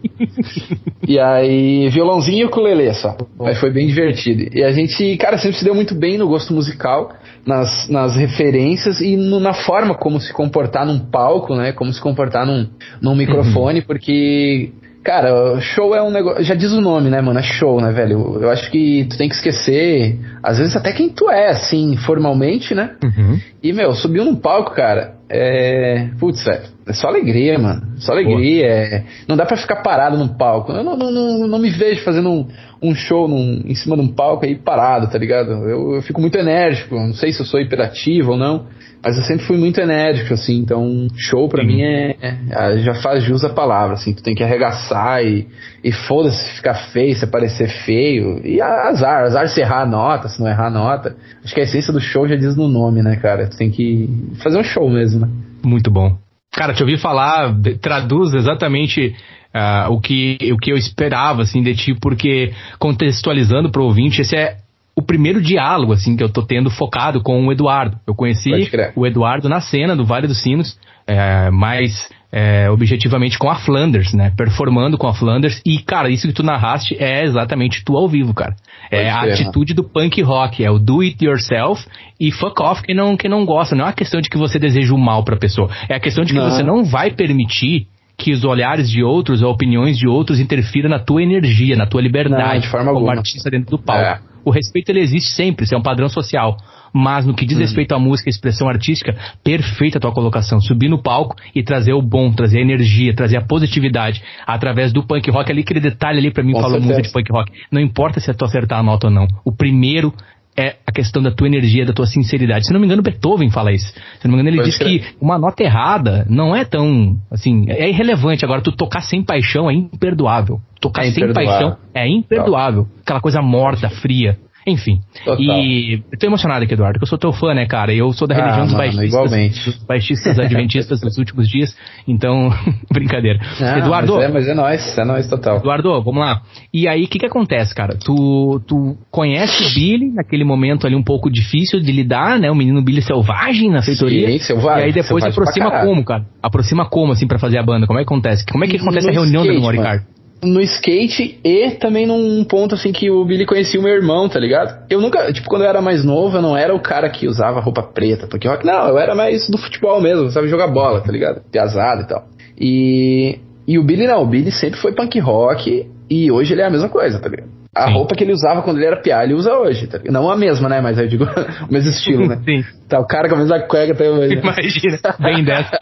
e 1.08 1.20
aí, 1.20 1.88
violãozinho 1.90 2.40
e 2.40 2.46
ukulele 2.46 2.92
só. 2.94 3.16
Aí 3.42 3.54
foi 3.54 3.72
bem 3.72 3.86
divertido. 3.86 4.50
E 4.52 4.64
a 4.64 4.72
gente, 4.72 5.16
cara, 5.18 5.38
sempre 5.38 5.58
se 5.58 5.64
deu 5.64 5.76
muito 5.76 5.94
bem 5.94 6.18
no 6.18 6.28
gosto 6.28 6.52
musical, 6.54 7.14
nas, 7.46 7.88
nas 7.88 8.16
referências 8.16 9.00
e 9.00 9.16
no, 9.16 9.40
na 9.40 9.54
forma 9.54 9.94
como 9.94 10.20
se 10.20 10.34
comportar 10.34 10.88
num 10.88 10.98
palco, 10.98 11.56
né? 11.56 11.72
Como 11.72 11.94
se 11.94 12.02
comportar 12.02 12.48
num, 12.48 12.68
num 13.00 13.16
microfone, 13.16 13.82
uhum. 13.82 13.86
porque 13.88 14.72
Cara, 15.04 15.60
show 15.60 15.96
é 15.96 16.02
um 16.02 16.12
negócio. 16.12 16.44
Já 16.44 16.54
diz 16.54 16.72
o 16.72 16.82
nome, 16.82 17.10
né, 17.10 17.22
mano? 17.22 17.40
É 17.40 17.44
show, 17.44 17.82
né, 17.82 17.92
velho? 17.92 18.36
Eu, 18.36 18.44
eu, 18.44 18.50
acho 18.52 18.70
que 18.70 19.08
tu 19.10 19.18
tem 19.18 19.28
que 19.28 19.34
esquecer, 19.34 20.20
às 20.44 20.60
vezes, 20.60 20.76
até 20.76 20.92
quem 20.92 21.10
tu 21.10 21.30
é, 21.30 21.50
assim, 21.50 21.98
formalmente, 21.98 22.76
né? 22.76 22.96
Uhum. 23.04 23.40
E, 23.64 23.74
meu, 23.74 23.94
subiu 23.94 24.24
num 24.24 24.36
palco, 24.36 24.76
cara. 24.76 25.16
É. 25.28 26.10
Putz, 26.20 26.44
velho. 26.44 26.62
É 26.86 26.94
só 26.94 27.08
alegria, 27.08 27.58
mano. 27.58 27.82
Só 27.98 28.12
alegria. 28.12 28.66
É... 28.66 29.04
Não 29.28 29.36
dá 29.36 29.46
pra 29.46 29.58
ficar 29.58 29.78
parado 29.78 30.18
num 30.18 30.28
palco. 30.28 30.72
Eu 30.72 30.84
não, 30.84 30.96
não, 30.96 31.10
não, 31.10 31.48
não 31.48 31.60
me 31.60 31.70
vejo 31.70 32.04
fazendo 32.04 32.30
um, 32.30 32.48
um 32.82 32.94
show 32.94 33.28
num, 33.28 33.62
em 33.66 33.74
cima 33.74 33.96
de 33.96 34.02
um 34.04 34.08
palco 34.08 34.46
aí 34.46 34.56
parado, 34.56 35.08
tá 35.08 35.18
ligado? 35.18 35.52
Eu, 35.52 35.96
eu 35.96 36.02
fico 36.02 36.22
muito 36.22 36.38
enérgico. 36.38 36.96
Não 36.96 37.14
sei 37.14 37.32
se 37.32 37.40
eu 37.40 37.46
sou 37.46 37.60
hiperativo 37.60 38.34
ou 38.34 38.38
não. 38.38 38.68
Mas 39.04 39.18
eu 39.18 39.24
sempre 39.24 39.46
fui 39.46 39.58
muito 39.58 39.82
enérgico, 39.82 40.34
assim, 40.34 40.60
então 40.60 41.08
show 41.18 41.50
pra 41.50 41.62
Sim. 41.64 41.68
mim 41.68 41.82
é, 41.82 42.16
é, 42.22 42.78
Já 42.80 42.94
faz 42.96 43.24
jus 43.24 43.44
a 43.44 43.50
palavra, 43.50 43.96
assim, 43.96 44.14
tu 44.14 44.22
tem 44.22 44.36
que 44.36 44.44
arregaçar 44.44 45.26
e, 45.26 45.48
e 45.84 45.92
foda-se 45.92 46.56
ficar 46.56 46.76
feio, 46.92 47.16
se 47.16 47.26
aparecer 47.26 47.68
feio. 47.84 48.46
E 48.46 48.62
azar, 48.62 49.24
azar 49.24 49.50
se 49.50 49.60
errar 49.60 49.82
a 49.82 49.86
nota, 49.88 50.28
se 50.28 50.40
não 50.40 50.48
errar 50.48 50.68
a 50.68 50.72
nota. 50.72 51.16
Acho 51.44 51.54
que 51.54 51.62
a 51.62 51.64
essência 51.64 51.92
do 51.92 52.00
show 52.00 52.28
já 52.28 52.36
diz 52.36 52.56
no 52.56 52.68
nome, 52.68 53.02
né, 53.02 53.16
cara? 53.16 53.48
Tu 53.48 53.58
tem 53.58 53.72
que 53.72 54.08
fazer 54.44 54.60
um 54.60 54.64
show 54.64 54.88
mesmo, 54.88 55.22
né? 55.22 55.30
Muito 55.64 55.90
bom. 55.90 56.16
Cara, 56.54 56.74
te 56.74 56.84
ouvi 56.84 56.98
falar, 56.98 57.56
traduz 57.82 58.34
exatamente 58.34 59.16
uh, 59.56 59.92
o, 59.92 60.00
que, 60.00 60.38
o 60.54 60.58
que 60.58 60.72
eu 60.72 60.78
esperava, 60.78 61.42
assim, 61.42 61.64
de 61.64 61.74
ti, 61.76 61.96
porque 62.00 62.52
contextualizando 62.78 63.72
pro 63.72 63.84
ouvinte, 63.84 64.22
esse 64.22 64.36
é 64.36 64.58
o 64.96 65.02
primeiro 65.02 65.42
diálogo, 65.42 65.94
assim, 65.94 66.16
que 66.16 66.24
eu 66.24 66.30
tô 66.30 66.42
tendo 66.42 66.70
focado 66.70 67.22
com 67.22 67.46
o 67.46 67.52
Eduardo. 67.52 67.98
Eu 68.06 68.14
conheci 68.14 68.52
o 68.96 69.08
Eduardo 69.08 69.48
na 69.48 69.62
cena 69.62 69.96
do 69.96 70.06
Vale 70.06 70.28
dos 70.28 70.42
Sinos, 70.42 70.78
é, 71.08 71.50
mais 71.50 72.10
é, 72.32 72.70
objetivamente 72.70 73.38
com 73.38 73.50
a 73.50 73.56
Flanders, 73.56 74.14
né? 74.14 74.32
Performando 74.36 74.98
com 74.98 75.08
a 75.08 75.14
Flanders. 75.14 75.62
E, 75.66 75.80
cara, 75.80 76.10
isso 76.10 76.28
que 76.28 76.34
tu 76.34 76.44
narraste 76.44 76.96
é 77.00 77.24
exatamente 77.24 77.84
tu 77.84 77.98
ao 77.98 78.08
vivo, 78.08 78.34
cara. 78.34 78.56
É 78.90 79.10
a 79.10 79.22
atitude 79.22 79.74
do 79.74 79.84
punk 79.84 80.22
rock, 80.22 80.64
é 80.64 80.70
o 80.70 80.78
do 80.78 81.02
it 81.02 81.24
yourself 81.24 81.86
e 82.20 82.32
fuck 82.32 82.62
off 82.62 82.82
quem 82.84 82.96
não, 82.96 83.18
quem 83.18 83.30
não 83.30 83.46
gosta. 83.46 83.76
Não 83.76 83.86
é 83.86 83.88
uma 83.88 83.94
questão 83.94 84.22
de 84.22 84.30
que 84.30 84.38
você 84.38 84.60
deseja 84.60 84.94
o 84.94 84.98
mal 84.98 85.24
pra 85.24 85.38
pessoa. 85.38 85.70
É 85.90 85.96
a 85.96 86.00
questão 86.00 86.24
de 86.24 86.34
que 86.34 86.40
não. 86.40 86.50
você 86.50 86.64
não 86.64 86.84
vai 86.84 87.12
permitir 87.12 87.88
que 88.18 88.32
os 88.32 88.44
olhares 88.44 88.90
de 88.90 89.04
outros, 89.04 89.42
ou 89.42 89.52
opiniões 89.52 89.98
de 89.98 90.08
outros 90.08 90.40
interfiram 90.40 90.90
na 90.90 91.00
tua 91.00 91.24
energia, 91.24 91.76
na 91.76 91.88
tua 91.88 92.02
liberdade, 92.02 92.54
não, 92.54 92.60
de 92.60 92.68
forma 92.68 92.88
como 92.88 93.00
alguma. 93.00 93.16
artista 93.16 93.50
dentro 93.50 93.72
do 93.72 93.80
palco. 93.80 94.04
É. 94.04 94.31
O 94.44 94.52
respeito 94.52 94.90
ele 94.90 95.00
existe 95.00 95.30
sempre, 95.32 95.66
isso 95.66 95.76
é 95.76 95.78
um 95.78 95.82
padrão 95.82 96.10
social. 96.10 96.58
Mas 96.94 97.26
no 97.26 97.34
que 97.34 97.46
diz 97.46 97.58
hum. 97.58 97.62
respeito 97.62 97.94
à 97.94 98.00
música 98.00 98.30
e 98.30 98.32
expressão 98.32 98.68
artística, 98.68 99.16
perfeita 99.44 99.98
a 99.98 100.02
tua 100.02 100.12
colocação. 100.12 100.60
Subir 100.60 100.90
no 100.90 101.02
palco 101.02 101.36
e 101.56 101.64
trazer 101.64 101.94
o 101.94 102.02
bom, 102.02 102.32
trazer 102.34 102.60
a 102.60 102.62
energia, 102.62 103.16
trazer 103.16 103.38
a 103.38 103.42
positividade 103.42 104.22
através 104.46 104.92
do 104.92 105.04
punk 105.04 105.30
rock 105.32 105.52
ali, 105.52 105.62
aquele 105.62 105.80
detalhe 105.80 106.20
ali 106.20 106.32
para 106.32 106.44
mim 106.44 106.54
Com 106.54 106.62
falou 106.62 106.82
certeza. 106.82 106.94
música 106.94 107.08
de 107.08 107.14
punk 107.14 107.32
rock. 107.32 107.52
Não 107.72 107.80
importa 107.80 108.20
se 108.20 108.30
é 108.30 108.34
tu 108.34 108.44
acertar 108.44 108.80
a 108.80 108.84
nota 108.84 109.08
ou 109.08 109.14
não. 109.14 109.28
O 109.46 109.52
primeiro 109.52 110.14
é 110.58 110.76
a 110.86 110.92
questão 110.92 111.22
da 111.22 111.32
tua 111.32 111.48
energia, 111.48 111.86
da 111.86 111.94
tua 111.94 112.06
sinceridade. 112.06 112.66
Se 112.66 112.74
não 112.74 112.80
me 112.80 112.86
engano, 112.86 113.02
Beethoven 113.02 113.50
fala 113.50 113.72
isso. 113.72 113.88
Se 114.20 114.28
não 114.28 114.36
me 114.36 114.42
engano, 114.42 114.50
ele 114.50 114.58
Pode 114.58 114.70
diz 114.70 114.78
que 114.78 115.16
uma 115.20 115.38
nota 115.38 115.64
errada 115.64 116.26
não 116.30 116.56
é 116.56 116.66
tão, 116.66 117.18
assim, 117.32 117.66
é 117.70 117.90
irrelevante. 117.90 118.44
Agora, 118.44 118.62
tu 118.62 118.72
tocar 118.72 119.02
sem 119.02 119.24
paixão 119.24 119.70
é 119.70 119.74
imperdoável. 119.74 120.60
Tocar 120.80 121.06
é 121.06 121.12
sem 121.12 121.34
paixão 121.34 121.78
é 121.94 122.08
imperdoável. 122.08 122.88
Aquela 123.02 123.22
coisa 123.22 123.42
morta, 123.42 123.90
fria. 123.90 124.38
Enfim. 124.66 125.00
Total. 125.26 125.42
E 125.42 126.04
eu 126.12 126.20
tô 126.20 126.28
emocionado 126.28 126.64
aqui, 126.64 126.74
Eduardo, 126.74 127.00
que 127.00 127.04
eu 127.04 127.08
sou 127.08 127.18
teu 127.18 127.34
fã, 127.34 127.54
né, 127.54 127.66
cara? 127.66 127.94
Eu 127.94 128.14
sou 128.14 128.28
da 128.28 128.36
religião 128.36 128.62
ah, 128.62 128.66
dos, 128.66 128.74
mano, 128.74 128.84
baixistas, 128.84 129.10
igualmente. 129.10 129.66
dos 129.66 129.84
baixistas 129.84 130.40
adventistas 130.40 131.02
dos 131.02 131.18
últimos 131.18 131.50
dias. 131.50 131.76
Então, 132.08 132.50
brincadeira. 132.92 133.40
Não, 133.60 133.78
Eduardo. 133.78 134.16
Mas 134.16 134.24
é, 134.24 134.28
mas 134.28 134.48
é 134.48 134.54
nóis, 134.54 134.98
é 134.98 135.06
nóis 135.06 135.28
total. 135.28 135.58
Eduardo, 135.58 136.02
vamos 136.04 136.22
lá. 136.22 136.42
E 136.72 136.88
aí, 136.88 137.04
o 137.04 137.08
que 137.08 137.18
que 137.18 137.26
acontece, 137.26 137.74
cara? 137.74 137.98
Tu, 137.98 138.62
tu 138.68 138.98
conhece 139.10 139.64
o 139.64 139.74
Billy 139.74 140.12
naquele 140.12 140.44
momento 140.44 140.86
ali 140.86 140.96
um 140.96 141.04
pouco 141.04 141.30
difícil 141.30 141.80
de 141.80 141.92
lidar, 141.92 142.40
né? 142.40 142.52
O 142.52 142.56
menino 142.56 142.84
Billy 142.84 143.02
selvagem 143.02 143.72
na 143.72 143.82
feitoria. 143.82 144.32
Sim, 144.32 144.40
selvagem. 144.40 144.82
E 144.82 144.86
aí 144.86 144.94
depois 144.94 145.24
aproxima 145.24 145.72
como, 145.82 146.04
cara? 146.04 146.26
Aproxima 146.42 146.86
como, 146.88 147.14
assim, 147.14 147.26
pra 147.26 147.40
fazer 147.40 147.58
a 147.58 147.64
banda? 147.64 147.88
Como 147.88 147.98
é 147.98 148.04
que 148.04 148.08
acontece? 148.08 148.46
Como 148.46 148.64
é 148.64 148.68
que 148.68 148.78
acontece 148.78 149.08
no 149.08 149.12
a 149.12 149.14
reunião 149.14 149.44
skate, 149.44 149.60
da 149.60 149.60
Memory 149.60 149.78
Card? 149.82 150.06
No 150.44 150.60
skate 150.62 151.40
e 151.44 151.72
também 151.72 152.06
num 152.06 152.44
ponto 152.44 152.76
assim 152.76 152.92
que 152.92 153.10
o 153.10 153.24
Billy 153.24 153.46
conhecia 153.46 153.80
o 153.80 153.84
meu 153.84 153.94
irmão, 153.94 154.28
tá 154.28 154.40
ligado? 154.40 154.86
Eu 154.90 155.00
nunca, 155.00 155.32
tipo, 155.32 155.48
quando 155.48 155.64
eu 155.64 155.70
era 155.70 155.82
mais 155.82 156.04
novo, 156.04 156.38
eu 156.38 156.42
não 156.42 156.58
era 156.58 156.74
o 156.74 156.80
cara 156.80 157.10
que 157.10 157.28
usava 157.28 157.60
roupa 157.60 157.84
preta, 157.84 158.28
porque 158.28 158.48
rock, 158.48 158.66
não, 158.66 158.88
eu 158.88 158.98
era 158.98 159.14
mais 159.14 159.48
do 159.48 159.58
futebol 159.58 160.02
mesmo, 160.02 160.32
sabe 160.32 160.48
jogar 160.48 160.68
bola, 160.68 161.02
tá 161.02 161.12
ligado? 161.12 161.42
Piazada 161.52 162.02
e 162.02 162.08
tal. 162.08 162.28
E 162.60 163.40
e 163.68 163.78
o 163.78 163.84
Billy 163.84 164.08
não, 164.08 164.24
o 164.24 164.26
Billy 164.26 164.52
sempre 164.52 164.80
foi 164.80 164.92
punk 164.92 165.20
rock 165.20 165.88
e 166.10 166.32
hoje 166.32 166.54
ele 166.54 166.62
é 166.62 166.66
a 166.66 166.70
mesma 166.70 166.90
coisa, 166.90 167.20
tá 167.20 167.30
ligado? 167.30 167.61
A 167.74 167.88
Sim. 167.88 167.94
roupa 167.94 168.16
que 168.16 168.24
ele 168.24 168.34
usava 168.34 168.62
quando 168.62 168.78
ele 168.78 168.88
era 168.88 169.02
piá, 169.02 169.24
ele 169.24 169.34
usa 169.34 169.54
hoje, 169.54 169.88
tá? 169.88 169.98
Não 170.04 170.30
a 170.30 170.36
mesma, 170.36 170.68
né? 170.68 170.82
Mas 170.82 170.98
eu 170.98 171.08
digo 171.08 171.24
o 171.70 171.72
mesmo 171.72 171.90
estilo, 171.90 172.28
né? 172.28 172.38
Sim. 172.44 172.66
Tá, 172.90 173.00
o 173.00 173.08
cara 173.08 173.30
com 173.30 173.36
a 173.36 173.38
mesma 173.38 173.62
cueca 173.62 173.96
também. 173.96 174.34
Imagina, 174.34 175.00
bem 175.20 175.44
dessa. 175.46 175.80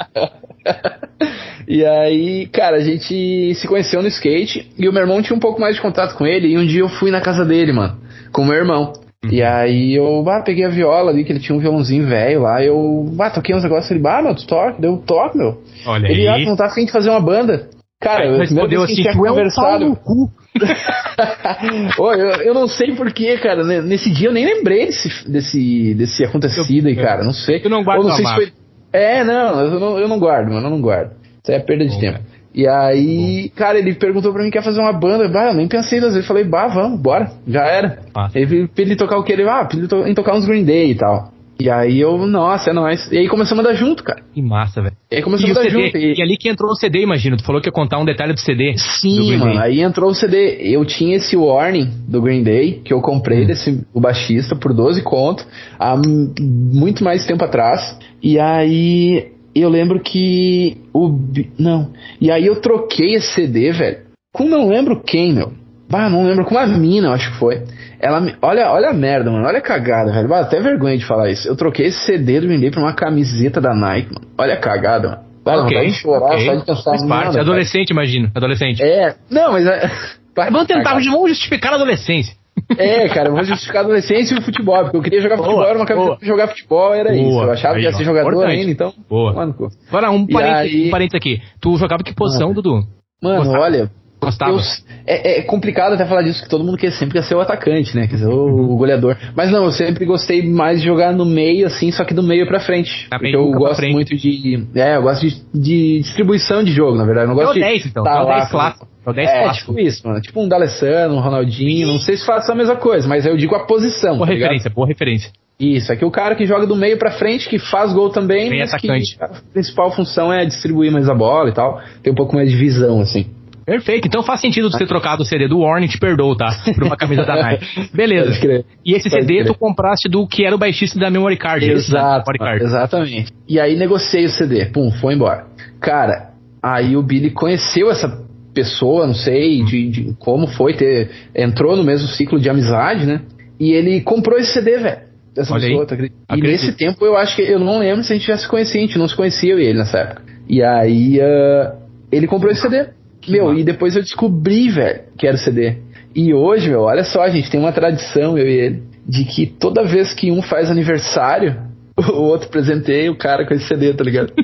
E 1.67 1.84
aí, 1.84 2.45
cara, 2.47 2.78
a 2.78 2.80
gente 2.82 3.56
se 3.56 3.67
conheceu 3.67 4.04
no 4.04 4.08
skate 4.08 4.71
e 4.78 4.88
o 4.88 4.93
meu 4.93 5.02
irmão 5.02 5.21
tinha 5.21 5.36
um 5.36 5.39
pouco 5.39 5.60
mais 5.60 5.75
de 5.75 5.82
contato 5.82 6.15
com 6.15 6.28
ele. 6.28 6.49
E 6.49 6.58
um 6.58 6.65
dia 6.65 6.82
eu 6.82 6.89
fui 6.89 7.10
na 7.10 7.21
casa 7.21 7.43
dele, 7.43 7.73
mano, 7.73 7.97
com 8.32 8.43
o 8.43 8.45
meu 8.45 8.56
irmão. 8.56 8.93
Uhum. 9.25 9.32
E 9.32 9.41
aí 9.41 9.95
eu 9.95 10.21
bah, 10.23 10.43
peguei 10.43 10.65
a 10.65 10.69
viola 10.69 11.10
ali, 11.12 11.23
que 11.23 11.32
ele 11.32 11.39
tinha 11.39 11.58
um 11.58 11.60
violãozinho 11.60 12.08
velho 12.08 12.41
lá. 12.43 12.63
Eu 12.63 13.12
bah, 13.13 13.32
toquei 13.32 13.56
uns 13.56 13.63
negócios. 13.63 13.89
Ele, 13.89 13.99
bah, 13.99 14.21
meu, 14.21 14.36
tu 14.36 14.45
toca? 14.45 14.80
Deu 14.80 14.97
toque, 14.97 15.38
meu. 15.38 15.62
Olha 15.88 16.08
ele, 16.08 16.28
aí. 16.28 16.43
ah, 16.43 16.49
não 16.49 16.56
tá 16.56 16.67
afim 16.67 16.86
de 16.86 16.91
fazer 16.91 17.10
uma 17.10 17.19
banda. 17.19 17.67
Cara, 17.99 18.28
eu 18.28 18.38
respondeu 18.38 18.84
assim, 18.84 19.04
tu 19.04 19.25
é 19.25 19.86
um 19.86 19.95
cu. 19.95 20.30
oh, 21.99 22.13
eu, 22.13 22.29
eu 22.41 22.53
não 22.53 22.67
sei 22.67 22.95
porquê, 22.95 23.38
cara. 23.38 23.63
Nesse 23.81 24.09
dia 24.12 24.29
eu 24.29 24.33
nem 24.33 24.45
lembrei 24.45 24.88
desse, 24.88 25.29
desse, 25.29 25.93
desse 25.93 26.23
acontecido 26.23 26.88
aí, 26.88 26.95
cara. 26.95 27.23
Não 27.23 27.33
sei. 27.33 27.59
Tu 27.59 27.69
não 27.69 27.83
guarda 27.83 28.03
não 28.03 28.15
sei 28.15 28.25
se 28.25 28.35
foi... 28.35 28.53
É, 28.91 29.23
não 29.23 29.62
eu, 29.62 29.79
não, 29.79 29.99
eu 29.99 30.07
não 30.07 30.19
guardo, 30.19 30.51
mano. 30.51 30.67
Eu 30.67 30.71
não 30.71 30.81
guardo. 30.81 31.12
Isso 31.43 31.51
é 31.51 31.59
perda 31.59 31.85
de 31.85 31.93
Bom, 31.93 31.99
tempo. 31.99 32.19
E 32.53 32.67
aí, 32.67 33.49
Bom. 33.49 33.55
cara, 33.55 33.77
ele 33.77 33.93
perguntou 33.93 34.33
pra 34.33 34.43
mim 34.43 34.49
quer 34.49 34.63
fazer 34.63 34.79
uma 34.79 34.93
banda. 34.93 35.27
Bah, 35.29 35.49
eu 35.49 35.53
nem 35.53 35.67
pensei 35.67 35.99
das 35.99 36.13
vezes. 36.13 36.27
Falei, 36.27 36.43
bah, 36.43 36.67
vamos, 36.67 36.99
bora. 36.99 37.31
Já 37.47 37.65
era. 37.65 37.99
Ah. 38.15 38.29
Ele 38.33 38.67
pediu 38.67 38.97
tocar 38.97 39.17
o 39.17 39.23
que? 39.23 39.31
Ele, 39.31 39.47
ah, 39.47 39.65
pediu 39.65 40.07
em 40.07 40.13
tocar 40.13 40.35
uns 40.35 40.45
Green 40.45 40.65
Day 40.65 40.91
e 40.91 40.95
tal. 40.95 41.31
E 41.62 41.69
aí 41.69 42.00
eu, 42.00 42.17
nossa, 42.26 42.69
é 42.69 42.74
nóis. 42.74 43.12
E 43.12 43.17
aí 43.17 43.28
começamos 43.28 43.65
a 43.65 43.67
andar 43.67 43.78
junto, 43.78 44.02
cara. 44.02 44.24
Que 44.34 44.41
massa, 44.41 44.82
velho. 44.82 44.95
E 45.12 45.17
aí 45.17 45.22
começamos 45.22 45.58
a 45.58 45.60
andar 45.60 45.69
junto. 45.69 45.98
E... 45.98 46.15
e... 46.17 46.22
ali 46.22 46.38
que 46.38 46.48
entrou 46.48 46.72
o 46.72 46.76
CD, 46.76 47.02
imagino. 47.02 47.36
Tu 47.36 47.43
falou 47.43 47.62
que 47.62 47.67
ia 47.67 47.74
contar 47.74 48.00
um 48.00 48.06
detalhe 48.06 48.32
do 48.32 48.39
CD. 48.39 48.76
Sim, 48.78 49.38
do 49.38 49.45
mano. 49.45 49.60
Aí 49.60 49.82
entrou 49.82 50.10
o 50.10 50.15
CD. 50.15 50.58
Eu 50.62 50.86
tinha 50.86 51.17
esse 51.17 51.36
Warning 51.36 51.89
do 52.08 52.22
Green 52.22 52.43
Day, 52.43 52.82
que 52.84 52.93
eu 52.93 53.02
comprei 53.02 53.43
hum. 53.43 53.48
desse 53.48 53.86
o 53.93 54.00
baixista 54.00 54.56
por 54.56 54.74
12 54.74 55.04
conto, 55.04 55.45
há 55.78 56.00
muito 56.39 57.04
mais 57.04 57.26
tempo 57.26 57.43
atrás. 57.43 58.00
E 58.24 58.39
aí 58.39 59.34
eu 59.54 59.67
lembro 59.67 60.00
que 60.00 60.78
o. 60.93 61.10
Não. 61.58 61.91
E 62.22 62.32
aí 62.32 62.45
eu 62.45 62.62
troquei 62.62 63.15
esse 63.15 63.34
CD, 63.34 63.72
velho. 63.74 63.98
Com 64.34 64.48
não 64.48 64.69
lembro 64.69 65.02
quem, 65.04 65.34
meu. 65.34 65.52
Bah, 65.89 66.08
não 66.08 66.23
lembro 66.23 66.45
com 66.45 66.54
uma 66.54 66.67
mina, 66.67 67.08
eu 67.08 67.13
acho 67.13 67.32
que 67.32 67.39
foi. 67.39 67.63
Ela 67.99 68.21
me. 68.21 68.36
Olha, 68.41 68.69
olha 68.71 68.89
a 68.89 68.93
merda, 68.93 69.32
mano. 69.32 69.45
Olha 69.45 69.58
a 69.58 69.62
cagada, 69.62 70.12
velho. 70.12 70.28
Bah, 70.28 70.41
até 70.41 70.60
vergonha 70.60 70.97
de 70.97 71.06
falar 71.06 71.30
isso. 71.30 71.47
Eu 71.47 71.56
troquei 71.56 71.88
esse 71.88 72.06
CD 72.06 72.39
do 72.39 72.47
Vendei 72.47 72.69
pra 72.69 72.80
uma 72.80 72.93
camiseta 72.93 73.60
da 73.60 73.73
Nike, 73.73 74.13
mano. 74.13 74.28
Olha 74.38 74.54
a 74.54 74.58
cagada, 74.58 75.10
mano. 75.10 75.21
Bah, 75.43 75.63
ok, 75.63 75.88
de 75.88 75.93
chorar 75.93 76.34
okay. 76.34 76.45
só 76.45 76.56
de 76.56 76.65
pensar 76.65 76.84
Faz 76.84 77.08
parte. 77.08 77.39
Adolescente, 77.39 77.89
imagino. 77.89 78.32
Adolescente. 78.36 78.84
É. 78.84 79.15
Não, 79.32 79.54
mas. 79.54 79.65
É... 79.65 79.89
Vamos 80.52 80.67
tentar, 80.67 80.91
vamos 80.91 81.32
justificar 81.32 81.73
a 81.73 81.75
adolescência. 81.75 82.34
É, 82.78 83.10
cara, 83.10 83.30
vou 83.30 83.43
justificar 83.43 83.82
a 83.82 83.86
adolescência 83.86 84.36
e 84.36 84.38
o 84.38 84.41
futebol, 84.41 84.82
porque 84.84 84.95
eu 84.95 85.02
queria 85.02 85.21
jogar 85.21 85.36
futebol, 85.36 85.58
boa, 85.58 85.67
era 85.67 85.78
uma 85.78 85.86
cabeça 85.86 86.15
pra 86.15 86.28
jogar 86.28 86.47
futebol, 86.47 86.93
era 86.93 87.10
boa, 87.10 87.21
isso. 87.21 87.41
Eu 87.41 87.52
achava 87.52 87.75
aí, 87.75 87.82
que 87.82 87.88
ia 87.88 87.93
ser 87.93 88.04
jogador 88.06 88.30
importante. 88.30 88.58
ainda, 88.58 88.71
então. 88.71 88.93
Boa. 89.10 89.34
Mano, 89.34 89.56
Agora, 89.89 90.12
um 90.12 90.25
parênteses, 90.25 90.75
aí... 90.75 90.88
um 90.88 90.91
parênteses 90.91 91.15
aqui. 91.15 91.41
Tu 91.60 91.75
jogava 91.75 92.04
que 92.04 92.13
posição, 92.13 92.54
Dudu? 92.54 92.84
Mano, 93.21 93.38
Gostava. 93.39 93.63
olha. 93.63 93.91
Gostava. 94.21 94.51
Eu, 94.51 94.60
é, 95.08 95.39
é, 95.39 95.41
complicado 95.43 95.93
até 95.93 96.05
falar 96.05 96.21
disso, 96.21 96.43
que 96.43 96.49
todo 96.49 96.63
mundo 96.63 96.77
quer 96.77 96.91
sempre 96.91 97.13
quer 97.13 97.23
ser 97.23 97.36
o 97.36 97.39
atacante, 97.39 97.95
né? 97.95 98.08
Quer 98.08 98.17
ser 98.17 98.27
o, 98.27 98.45
uhum. 98.45 98.73
o, 98.73 98.77
goleador. 98.77 99.15
Mas 99.36 99.49
não, 99.49 99.65
eu 99.65 99.71
sempre 99.71 100.05
gostei 100.05 100.47
mais 100.47 100.82
de 100.82 100.86
jogar 100.86 101.13
no 101.13 101.25
meio, 101.25 101.65
assim, 101.65 101.91
só 101.91 102.03
que 102.03 102.13
do 102.13 102.21
meio 102.21 102.45
pra 102.45 102.60
frente. 102.60 103.08
porque 103.10 103.36
eu 103.36 103.49
gosto 103.51 103.82
muito 103.88 104.15
de. 104.15 104.67
É, 104.75 104.97
eu 104.97 105.03
gosto 105.03 105.27
de, 105.27 105.41
de, 105.53 105.99
distribuição 106.01 106.63
de 106.63 106.71
jogo, 106.71 106.97
na 106.97 107.05
verdade. 107.05 107.25
Eu 107.25 107.29
não 107.29 107.36
gosto 107.36 107.58
é 107.58 107.62
o 107.62 107.63
10, 107.63 107.84
de 107.84 107.89
então. 107.89 108.03
Tá 108.03 108.17
é 108.17 108.21
o 108.21 108.25
10 108.25 108.51
clássico. 108.51 108.88
É 109.05 109.10
o 109.10 109.13
10 109.13 109.29
é, 109.29 109.43
clássico. 109.43 109.73
tipo 109.73 109.88
isso, 109.88 110.08
mano. 110.08 110.21
Tipo 110.21 110.41
um 110.41 110.47
D'Alessandro, 110.47 111.17
um 111.17 111.21
Ronaldinho. 111.21 111.88
Não 111.88 111.99
sei 111.99 112.17
se 112.17 112.25
faça 112.25 112.51
a 112.51 112.55
mesma 112.55 112.75
coisa, 112.75 113.08
mas 113.08 113.25
eu 113.25 113.38
digo 113.38 113.55
a 113.55 113.65
posição. 113.65 114.17
Boa 114.17 114.27
tá 114.27 114.34
referência, 114.34 114.67
ligado? 114.67 114.75
boa 114.75 114.88
referência. 114.88 115.32
Isso, 115.60 115.91
aqui 115.91 116.05
o 116.05 116.12
cara 116.12 116.36
que 116.36 116.45
joga 116.45 116.65
do 116.65 116.75
meio 116.75 116.97
para 116.97 117.12
frente, 117.12 117.49
que 117.49 117.60
faz 117.60 117.91
gol 117.91 118.10
também, 118.10 118.49
Bem 118.49 118.60
mas 118.60 118.73
atacante. 118.73 119.17
que 119.17 119.23
a 119.23 119.29
principal 119.51 119.91
função 119.91 120.32
é 120.32 120.45
distribuir 120.45 120.89
mais 120.89 121.10
a 121.10 121.13
bola 121.13 121.49
e 121.49 121.53
tal. 121.53 121.82
Tem 122.01 122.13
um 122.13 122.15
pouco 122.15 122.34
mais 122.34 122.49
de 122.49 122.55
visão, 122.55 123.01
assim. 123.01 123.27
Perfeito, 123.69 124.08
então 124.08 124.23
faz 124.23 124.41
sentido 124.41 124.69
você 124.69 124.79
ter 124.79 124.88
trocado 124.88 125.21
o 125.21 125.25
CD 125.25 125.47
do 125.47 125.60
Warning, 125.60 125.88
te 125.88 125.99
perdoo, 125.99 126.36
tá? 126.36 126.49
Por 126.73 126.84
uma 126.86 126.97
camisa 126.97 127.23
da 127.23 127.36
Nike. 127.36 127.65
Beleza. 127.93 128.63
E 128.84 128.93
esse 128.95 129.10
CD 129.10 129.43
tu 129.43 129.53
compraste 129.53 130.10
do 130.10 130.25
que 130.27 130.43
era 130.43 130.55
o 130.55 130.58
baixista 130.58 130.99
da 130.99 131.10
Memory 131.12 131.38
Card. 131.38 131.69
Exato, 131.69 132.25
Memory 132.25 132.39
Card. 132.39 132.63
exatamente. 132.63 133.32
E 133.47 133.60
aí 133.60 133.75
negociei 133.75 134.25
o 134.25 134.29
CD, 134.29 134.65
pum, 134.65 134.89
foi 134.91 135.13
embora. 135.13 135.45
Cara, 135.79 136.32
aí 136.63 136.97
o 136.97 137.03
Billy 137.03 137.29
conheceu 137.29 137.91
essa 137.91 138.27
pessoa, 138.55 139.05
não 139.05 139.13
sei 139.13 139.63
de, 139.63 139.89
de 139.89 140.15
como 140.17 140.47
foi 140.47 140.73
ter. 140.73 141.12
Entrou 141.36 141.77
no 141.77 141.84
mesmo 141.84 142.08
ciclo 142.08 142.39
de 142.39 142.49
amizade, 142.49 143.05
né? 143.05 143.21
E 143.60 143.71
ele 143.71 144.01
comprou 144.01 144.39
esse 144.39 144.51
CD, 144.51 144.79
velho. 144.79 145.01
Dessa 145.36 145.53
Olha 145.53 145.67
pessoa. 145.67 145.86
Tá 145.86 146.36
e 146.36 146.41
nesse 146.41 146.73
tempo 146.73 147.05
eu 147.05 147.15
acho 147.15 147.36
que. 147.36 147.43
Eu 147.43 147.60
não 147.60 147.79
lembro 147.79 148.03
se 148.03 148.13
a 148.13 148.15
gente 148.15 148.27
já 148.27 148.38
se 148.38 148.47
conhecia, 148.47 148.82
a 148.82 148.86
gente 148.86 148.97
não 148.97 149.08
se 149.08 149.15
conhecia 149.15 149.53
eu 149.53 149.60
e 149.60 149.65
ele 149.65 149.77
nessa 149.77 149.99
época. 149.99 150.23
E 150.47 150.63
aí 150.63 151.19
uh, 151.19 151.77
ele 152.12 152.25
comprou 152.25 152.51
esse 152.51 152.62
CD. 152.62 152.88
Que 153.21 153.32
meu, 153.32 153.53
e 153.53 153.63
depois 153.63 153.95
eu 153.95 154.01
descobri, 154.01 154.69
velho, 154.69 155.01
que 155.17 155.27
era 155.27 155.36
o 155.36 155.39
CD. 155.39 155.77
E 156.15 156.34
hoje, 156.34 156.69
meu, 156.69 156.82
olha 156.82 157.03
só, 157.03 157.21
a 157.21 157.29
gente 157.29 157.49
tem 157.49 157.60
uma 157.60 157.71
tradição, 157.71 158.38
eu 158.38 158.47
e 158.47 158.60
ele, 158.60 158.84
de 159.08 159.25
que 159.25 159.45
toda 159.45 159.84
vez 159.84 160.13
que 160.13 160.32
um 160.32 160.41
faz 160.41 160.71
aniversário, 160.71 161.55
o 161.97 162.21
outro 162.21 162.49
presenteia 162.49 163.12
o 163.12 163.17
cara 163.17 163.45
com 163.45 163.53
esse 163.53 163.67
CD, 163.67 163.93
tá 163.93 164.03
ligado? 164.03 164.34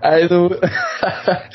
aí 0.00 0.28
no... 0.30 0.50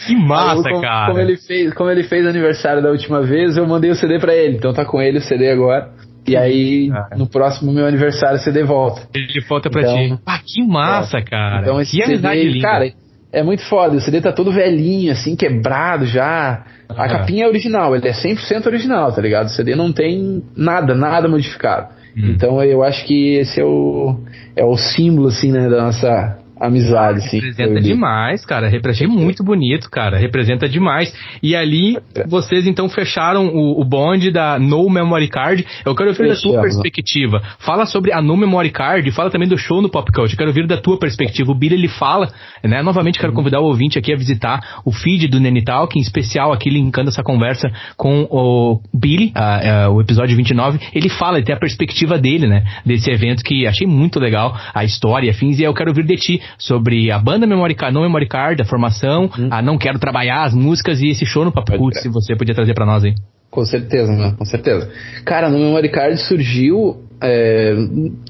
Que 0.06 0.16
massa, 0.16 0.68
aí, 0.68 0.74
como, 0.74 0.82
cara. 0.82 1.08
Como 1.08 1.20
ele, 1.20 1.38
fez, 1.38 1.74
como 1.74 1.90
ele 1.90 2.04
fez 2.04 2.28
aniversário 2.28 2.84
da 2.84 2.90
última 2.90 3.22
vez, 3.22 3.58
eu 3.58 3.66
mandei 3.66 3.92
o 3.92 3.96
CD 3.96 4.20
pra 4.20 4.36
ele. 4.36 4.58
Então 4.58 4.74
tá 4.74 4.86
com 4.86 5.02
ele 5.02 5.18
o 5.20 5.22
CD 5.22 5.50
agora. 5.50 5.90
E 6.28 6.36
aí, 6.36 6.90
no 7.16 7.28
próximo 7.28 7.72
meu 7.72 7.86
aniversário, 7.86 8.38
o 8.38 8.40
CD 8.40 8.64
volta. 8.64 9.08
Ele 9.14 9.40
volta 9.48 9.70
pra 9.70 9.82
então, 9.82 10.18
ti. 10.18 10.24
Ah, 10.26 10.40
que 10.44 10.64
massa, 10.64 11.20
é. 11.20 11.22
cara. 11.22 11.62
Então, 11.62 11.80
esse 11.80 11.96
que 11.96 12.04
CD, 12.04 12.44
linda. 12.44 12.68
cara, 12.68 12.92
é 13.36 13.44
muito 13.44 13.64
foda. 13.64 13.98
O 13.98 14.00
CD 14.00 14.22
tá 14.22 14.32
todo 14.32 14.52
velhinho, 14.52 15.12
assim, 15.12 15.36
quebrado 15.36 16.06
já. 16.06 16.64
A 16.88 17.08
capinha 17.10 17.46
é 17.46 17.48
original, 17.48 17.94
ele 17.96 18.08
é 18.08 18.14
100% 18.14 18.66
original, 18.68 19.12
tá 19.12 19.22
ligado? 19.22 19.48
O 19.48 19.50
CD 19.50 19.76
não 19.76 19.92
tem 19.92 20.42
nada, 20.56 20.96
nada 20.96 21.28
modificado. 21.28 21.90
Hum. 22.16 22.32
Então 22.32 22.64
eu 22.64 22.82
acho 22.82 23.06
que 23.06 23.36
esse 23.36 23.60
é 23.60 23.66
o, 23.66 24.18
é 24.56 24.64
o 24.64 24.78
símbolo, 24.78 25.28
assim, 25.28 25.52
né, 25.52 25.68
da 25.68 25.84
nossa 25.84 26.38
amizade, 26.60 27.30
sim. 27.30 27.40
Representa 27.40 27.82
demais, 27.82 28.46
cara. 28.46 28.68
Representa 28.68 29.12
muito 29.12 29.44
bonito, 29.44 29.90
cara. 29.90 30.18
Representa 30.18 30.68
demais. 30.68 31.14
E 31.42 31.56
ali, 31.56 31.98
vocês 32.28 32.66
então 32.68 32.88
fecharam 32.90 33.48
o, 33.48 33.82
o 33.82 33.86
bonde 33.86 34.32
da 34.32 34.58
No 34.60 34.90
Memory 34.90 35.28
Card. 35.28 35.66
Eu 35.86 35.96
quero 35.96 36.10
ouvir 36.10 36.28
da 36.28 36.36
tua 36.36 36.62
perspectiva. 36.62 37.42
Fala 37.60 37.86
sobre 37.86 38.12
a 38.12 38.22
No 38.22 38.38
Memory 38.38 38.72
Card, 38.72 39.12
fala 39.12 39.30
também 39.30 39.48
do 39.48 39.58
show 39.58 39.82
no 39.82 39.90
Pop 39.90 40.12
Cult. 40.12 40.32
Eu 40.32 40.38
quero 40.38 40.50
ouvir 40.50 40.68
da 40.68 40.78
tua 40.78 40.98
perspectiva. 40.98 41.52
O 41.52 41.56
Billy, 41.56 41.76
ele 41.76 41.88
fala, 41.88 42.32
né? 42.64 42.82
Novamente, 42.82 43.20
quero 43.20 43.32
uhum. 43.32 43.38
convidar 43.38 43.60
o 43.60 43.66
ouvinte 43.66 43.98
aqui 43.98 44.14
a 44.14 44.18
visitar 44.18 44.82
o 44.86 44.92
feed 44.92 45.28
do 45.28 45.40
Nene 45.40 45.64
Talk, 45.64 45.98
em 45.98 46.02
especial 46.02 46.52
aqui 46.54 46.70
linkando 46.70 47.10
essa 47.10 47.24
conversa 47.24 47.72
com 47.98 48.28
o 48.30 48.82
Billy, 48.94 49.32
a, 49.36 49.86
a, 49.86 49.90
o 49.90 50.02
episódio 50.02 50.36
29. 50.36 50.80
Ele 50.94 51.10
fala, 51.10 51.38
ele 51.38 51.46
tem 51.46 51.56
a 51.56 51.60
perspectiva 51.60 52.18
dele, 52.18 52.48
né? 52.48 52.64
Desse 52.86 53.10
evento 53.12 53.44
que 53.44 53.68
achei 53.68 53.88
muito 53.88 54.20
legal, 54.20 54.58
a 54.74 54.84
história, 54.84 55.32
afins, 55.32 55.60
e 55.60 55.64
eu 55.64 55.74
quero 55.74 55.90
ouvir 55.90 56.06
de 56.06 56.16
ti 56.16 56.42
sobre 56.58 57.12
a 57.12 57.20
banda 57.20 57.48
Memory 57.48 57.76
Card, 57.76 57.94
não 57.94 58.02
Memory 58.02 58.28
Card, 58.28 58.62
a 58.62 58.66
formação, 58.66 59.30
hum. 59.38 59.48
a 59.52 59.62
Não 59.62 59.78
Quero 59.78 60.00
Trabalhar, 60.00 60.44
as 60.44 60.54
músicas 60.54 61.02
e 61.02 61.08
esse 61.08 61.26
show 61.26 61.46
no 61.46 61.52
Papo 61.52 61.78
Cult, 61.78 62.00
se 62.00 62.10
você 62.10 62.36
podia 62.36 62.56
trazer 62.56 62.74
para 62.74 62.86
nós 62.86 63.04
aí. 63.04 63.14
Com 63.50 63.66
certeza, 63.66 64.12
né? 64.12 64.34
Com 64.38 64.46
certeza. 64.46 64.90
Cara, 65.24 65.50
no 65.50 65.58
Memory 65.58 65.90
Card 65.90 66.18
surgiu 66.18 66.98
é, 67.22 67.74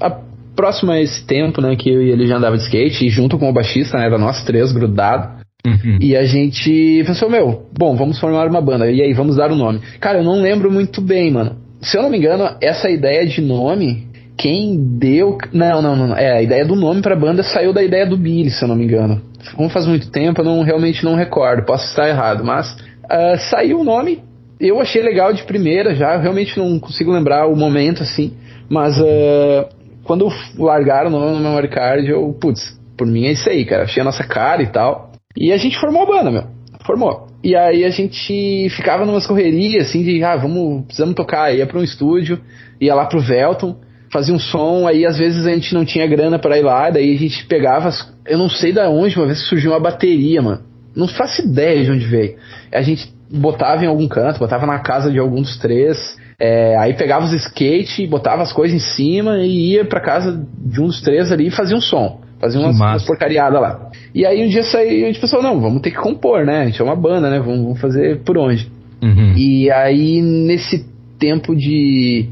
a 0.00 0.10
próximo 0.56 0.90
a 0.90 1.00
esse 1.00 1.24
tempo, 1.26 1.60
né, 1.60 1.76
que 1.76 1.90
eu 1.90 2.02
e 2.02 2.10
ele 2.10 2.26
já 2.26 2.38
andava 2.38 2.56
de 2.56 2.62
skate, 2.62 3.06
e 3.06 3.10
junto 3.10 3.38
com 3.38 3.50
o 3.50 3.52
baixista, 3.52 3.98
né, 3.98 4.06
era 4.06 4.18
nós 4.18 4.42
três 4.44 4.72
grudado. 4.72 5.36
Uhum. 5.66 5.98
E 6.00 6.16
a 6.16 6.24
gente 6.24 7.02
pensou, 7.04 7.28
meu, 7.28 7.66
bom, 7.76 7.94
vamos 7.96 8.18
formar 8.18 8.46
uma 8.48 8.60
banda. 8.60 8.90
E 8.90 9.02
aí, 9.02 9.12
vamos 9.12 9.36
dar 9.36 9.50
o 9.50 9.54
um 9.54 9.58
nome. 9.58 9.80
Cara, 10.00 10.18
eu 10.18 10.24
não 10.24 10.40
lembro 10.40 10.70
muito 10.70 11.00
bem, 11.00 11.30
mano. 11.30 11.56
se 11.80 11.98
eu 11.98 12.02
não 12.02 12.10
me 12.10 12.18
engano, 12.18 12.56
essa 12.60 12.88
ideia 12.88 13.26
de 13.26 13.40
nome, 13.40 14.06
quem 14.36 14.76
deu. 14.98 15.38
Não, 15.52 15.80
não, 15.80 15.96
não. 15.96 16.16
É, 16.16 16.38
a 16.38 16.42
ideia 16.42 16.64
do 16.64 16.76
nome 16.76 17.02
pra 17.02 17.16
banda 17.16 17.42
saiu 17.42 17.72
da 17.72 17.82
ideia 17.82 18.06
do 18.06 18.16
Billy, 18.16 18.50
se 18.50 18.62
eu 18.62 18.68
não 18.68 18.76
me 18.76 18.84
engano. 18.84 19.20
Como 19.54 19.68
faz 19.68 19.86
muito 19.86 20.10
tempo, 20.10 20.40
eu 20.40 20.44
não, 20.44 20.62
realmente 20.62 21.04
não 21.04 21.14
recordo, 21.14 21.64
posso 21.64 21.86
estar 21.86 22.08
errado, 22.08 22.44
mas 22.44 22.72
uh, 23.04 23.38
saiu 23.50 23.80
o 23.80 23.84
nome. 23.84 24.22
Eu 24.58 24.80
achei 24.80 25.02
legal 25.02 25.32
de 25.32 25.44
primeira 25.44 25.94
já, 25.94 26.14
eu 26.14 26.20
realmente 26.20 26.58
não 26.58 26.78
consigo 26.78 27.12
lembrar 27.12 27.46
o 27.46 27.54
momento 27.54 28.02
assim, 28.02 28.32
mas 28.68 28.98
uh, 28.98 29.68
quando 30.04 30.28
largaram 30.58 31.08
o 31.08 31.10
nome 31.10 31.36
no 31.36 31.42
memory 31.42 31.68
card, 31.68 32.08
eu, 32.08 32.32
putz, 32.40 32.78
por 32.96 33.06
mim 33.06 33.26
é 33.26 33.32
isso 33.32 33.48
aí, 33.48 33.64
cara. 33.64 33.84
Achei 33.84 34.00
a 34.00 34.04
nossa 34.04 34.24
cara 34.24 34.62
e 34.62 34.66
tal. 34.66 35.12
E 35.36 35.52
a 35.52 35.56
gente 35.56 35.78
formou 35.78 36.02
a 36.02 36.06
banda, 36.06 36.30
meu. 36.30 36.44
Formou. 36.86 37.26
E 37.44 37.54
aí 37.54 37.84
a 37.84 37.90
gente 37.90 38.68
ficava 38.70 39.04
numas 39.04 39.26
correrias, 39.26 39.88
assim, 39.88 40.02
de, 40.02 40.22
ah, 40.24 40.36
vamos, 40.36 40.86
precisamos 40.86 41.14
tocar. 41.14 41.54
Ia 41.54 41.66
pra 41.66 41.78
um 41.78 41.84
estúdio, 41.84 42.40
ia 42.80 42.94
lá 42.94 43.04
pro 43.06 43.20
Velton, 43.20 43.76
fazia 44.12 44.34
um 44.34 44.38
som, 44.38 44.86
aí 44.86 45.04
às 45.04 45.18
vezes 45.18 45.46
a 45.46 45.50
gente 45.50 45.74
não 45.74 45.84
tinha 45.84 46.06
grana 46.06 46.38
para 46.38 46.58
ir 46.58 46.62
lá, 46.62 46.90
daí 46.90 47.14
a 47.14 47.18
gente 47.18 47.44
pegava, 47.46 47.88
as, 47.88 48.12
eu 48.26 48.38
não 48.38 48.48
sei 48.48 48.72
da 48.72 48.88
onde, 48.88 49.16
uma 49.16 49.26
vez 49.26 49.46
surgiu 49.48 49.72
uma 49.72 49.80
bateria, 49.80 50.40
mano. 50.42 50.60
Não 50.94 51.06
faço 51.06 51.42
ideia 51.42 51.84
de 51.84 51.90
onde 51.90 52.06
veio. 52.06 52.36
A 52.72 52.80
gente 52.80 53.12
botava 53.30 53.84
em 53.84 53.88
algum 53.88 54.08
canto, 54.08 54.38
botava 54.38 54.66
na 54.66 54.78
casa 54.78 55.10
de 55.10 55.18
algum 55.18 55.42
dos 55.42 55.58
três, 55.58 56.16
é, 56.38 56.76
aí 56.78 56.94
pegava 56.94 57.24
os 57.24 57.32
skate, 57.32 58.06
botava 58.06 58.42
as 58.42 58.52
coisas 58.52 58.76
em 58.76 58.94
cima 58.94 59.38
e 59.38 59.74
ia 59.74 59.84
pra 59.84 60.00
casa 60.00 60.46
de 60.58 60.80
um 60.80 60.86
dos 60.86 61.00
três 61.02 61.32
ali 61.32 61.48
e 61.48 61.50
fazia 61.50 61.76
um 61.76 61.80
som. 61.80 62.20
Fazia 62.38 62.60
umas, 62.60 62.76
umas 62.76 63.04
porcariadas 63.04 63.60
lá. 63.60 63.90
E 64.14 64.26
aí 64.26 64.44
um 64.44 64.48
dia 64.48 64.62
saiu, 64.62 65.04
a 65.04 65.08
gente 65.08 65.20
pensou, 65.20 65.42
não, 65.42 65.58
vamos 65.58 65.80
ter 65.80 65.90
que 65.90 65.96
compor, 65.96 66.44
né? 66.44 66.62
A 66.62 66.66
gente 66.66 66.80
é 66.80 66.84
uma 66.84 66.96
banda, 66.96 67.30
né? 67.30 67.38
Vamos, 67.38 67.62
vamos 67.62 67.80
fazer 67.80 68.20
por 68.24 68.36
onde? 68.36 68.70
Uhum. 69.02 69.34
E 69.36 69.70
aí, 69.70 70.20
nesse 70.20 70.84
tempo 71.18 71.54
de 71.54 72.28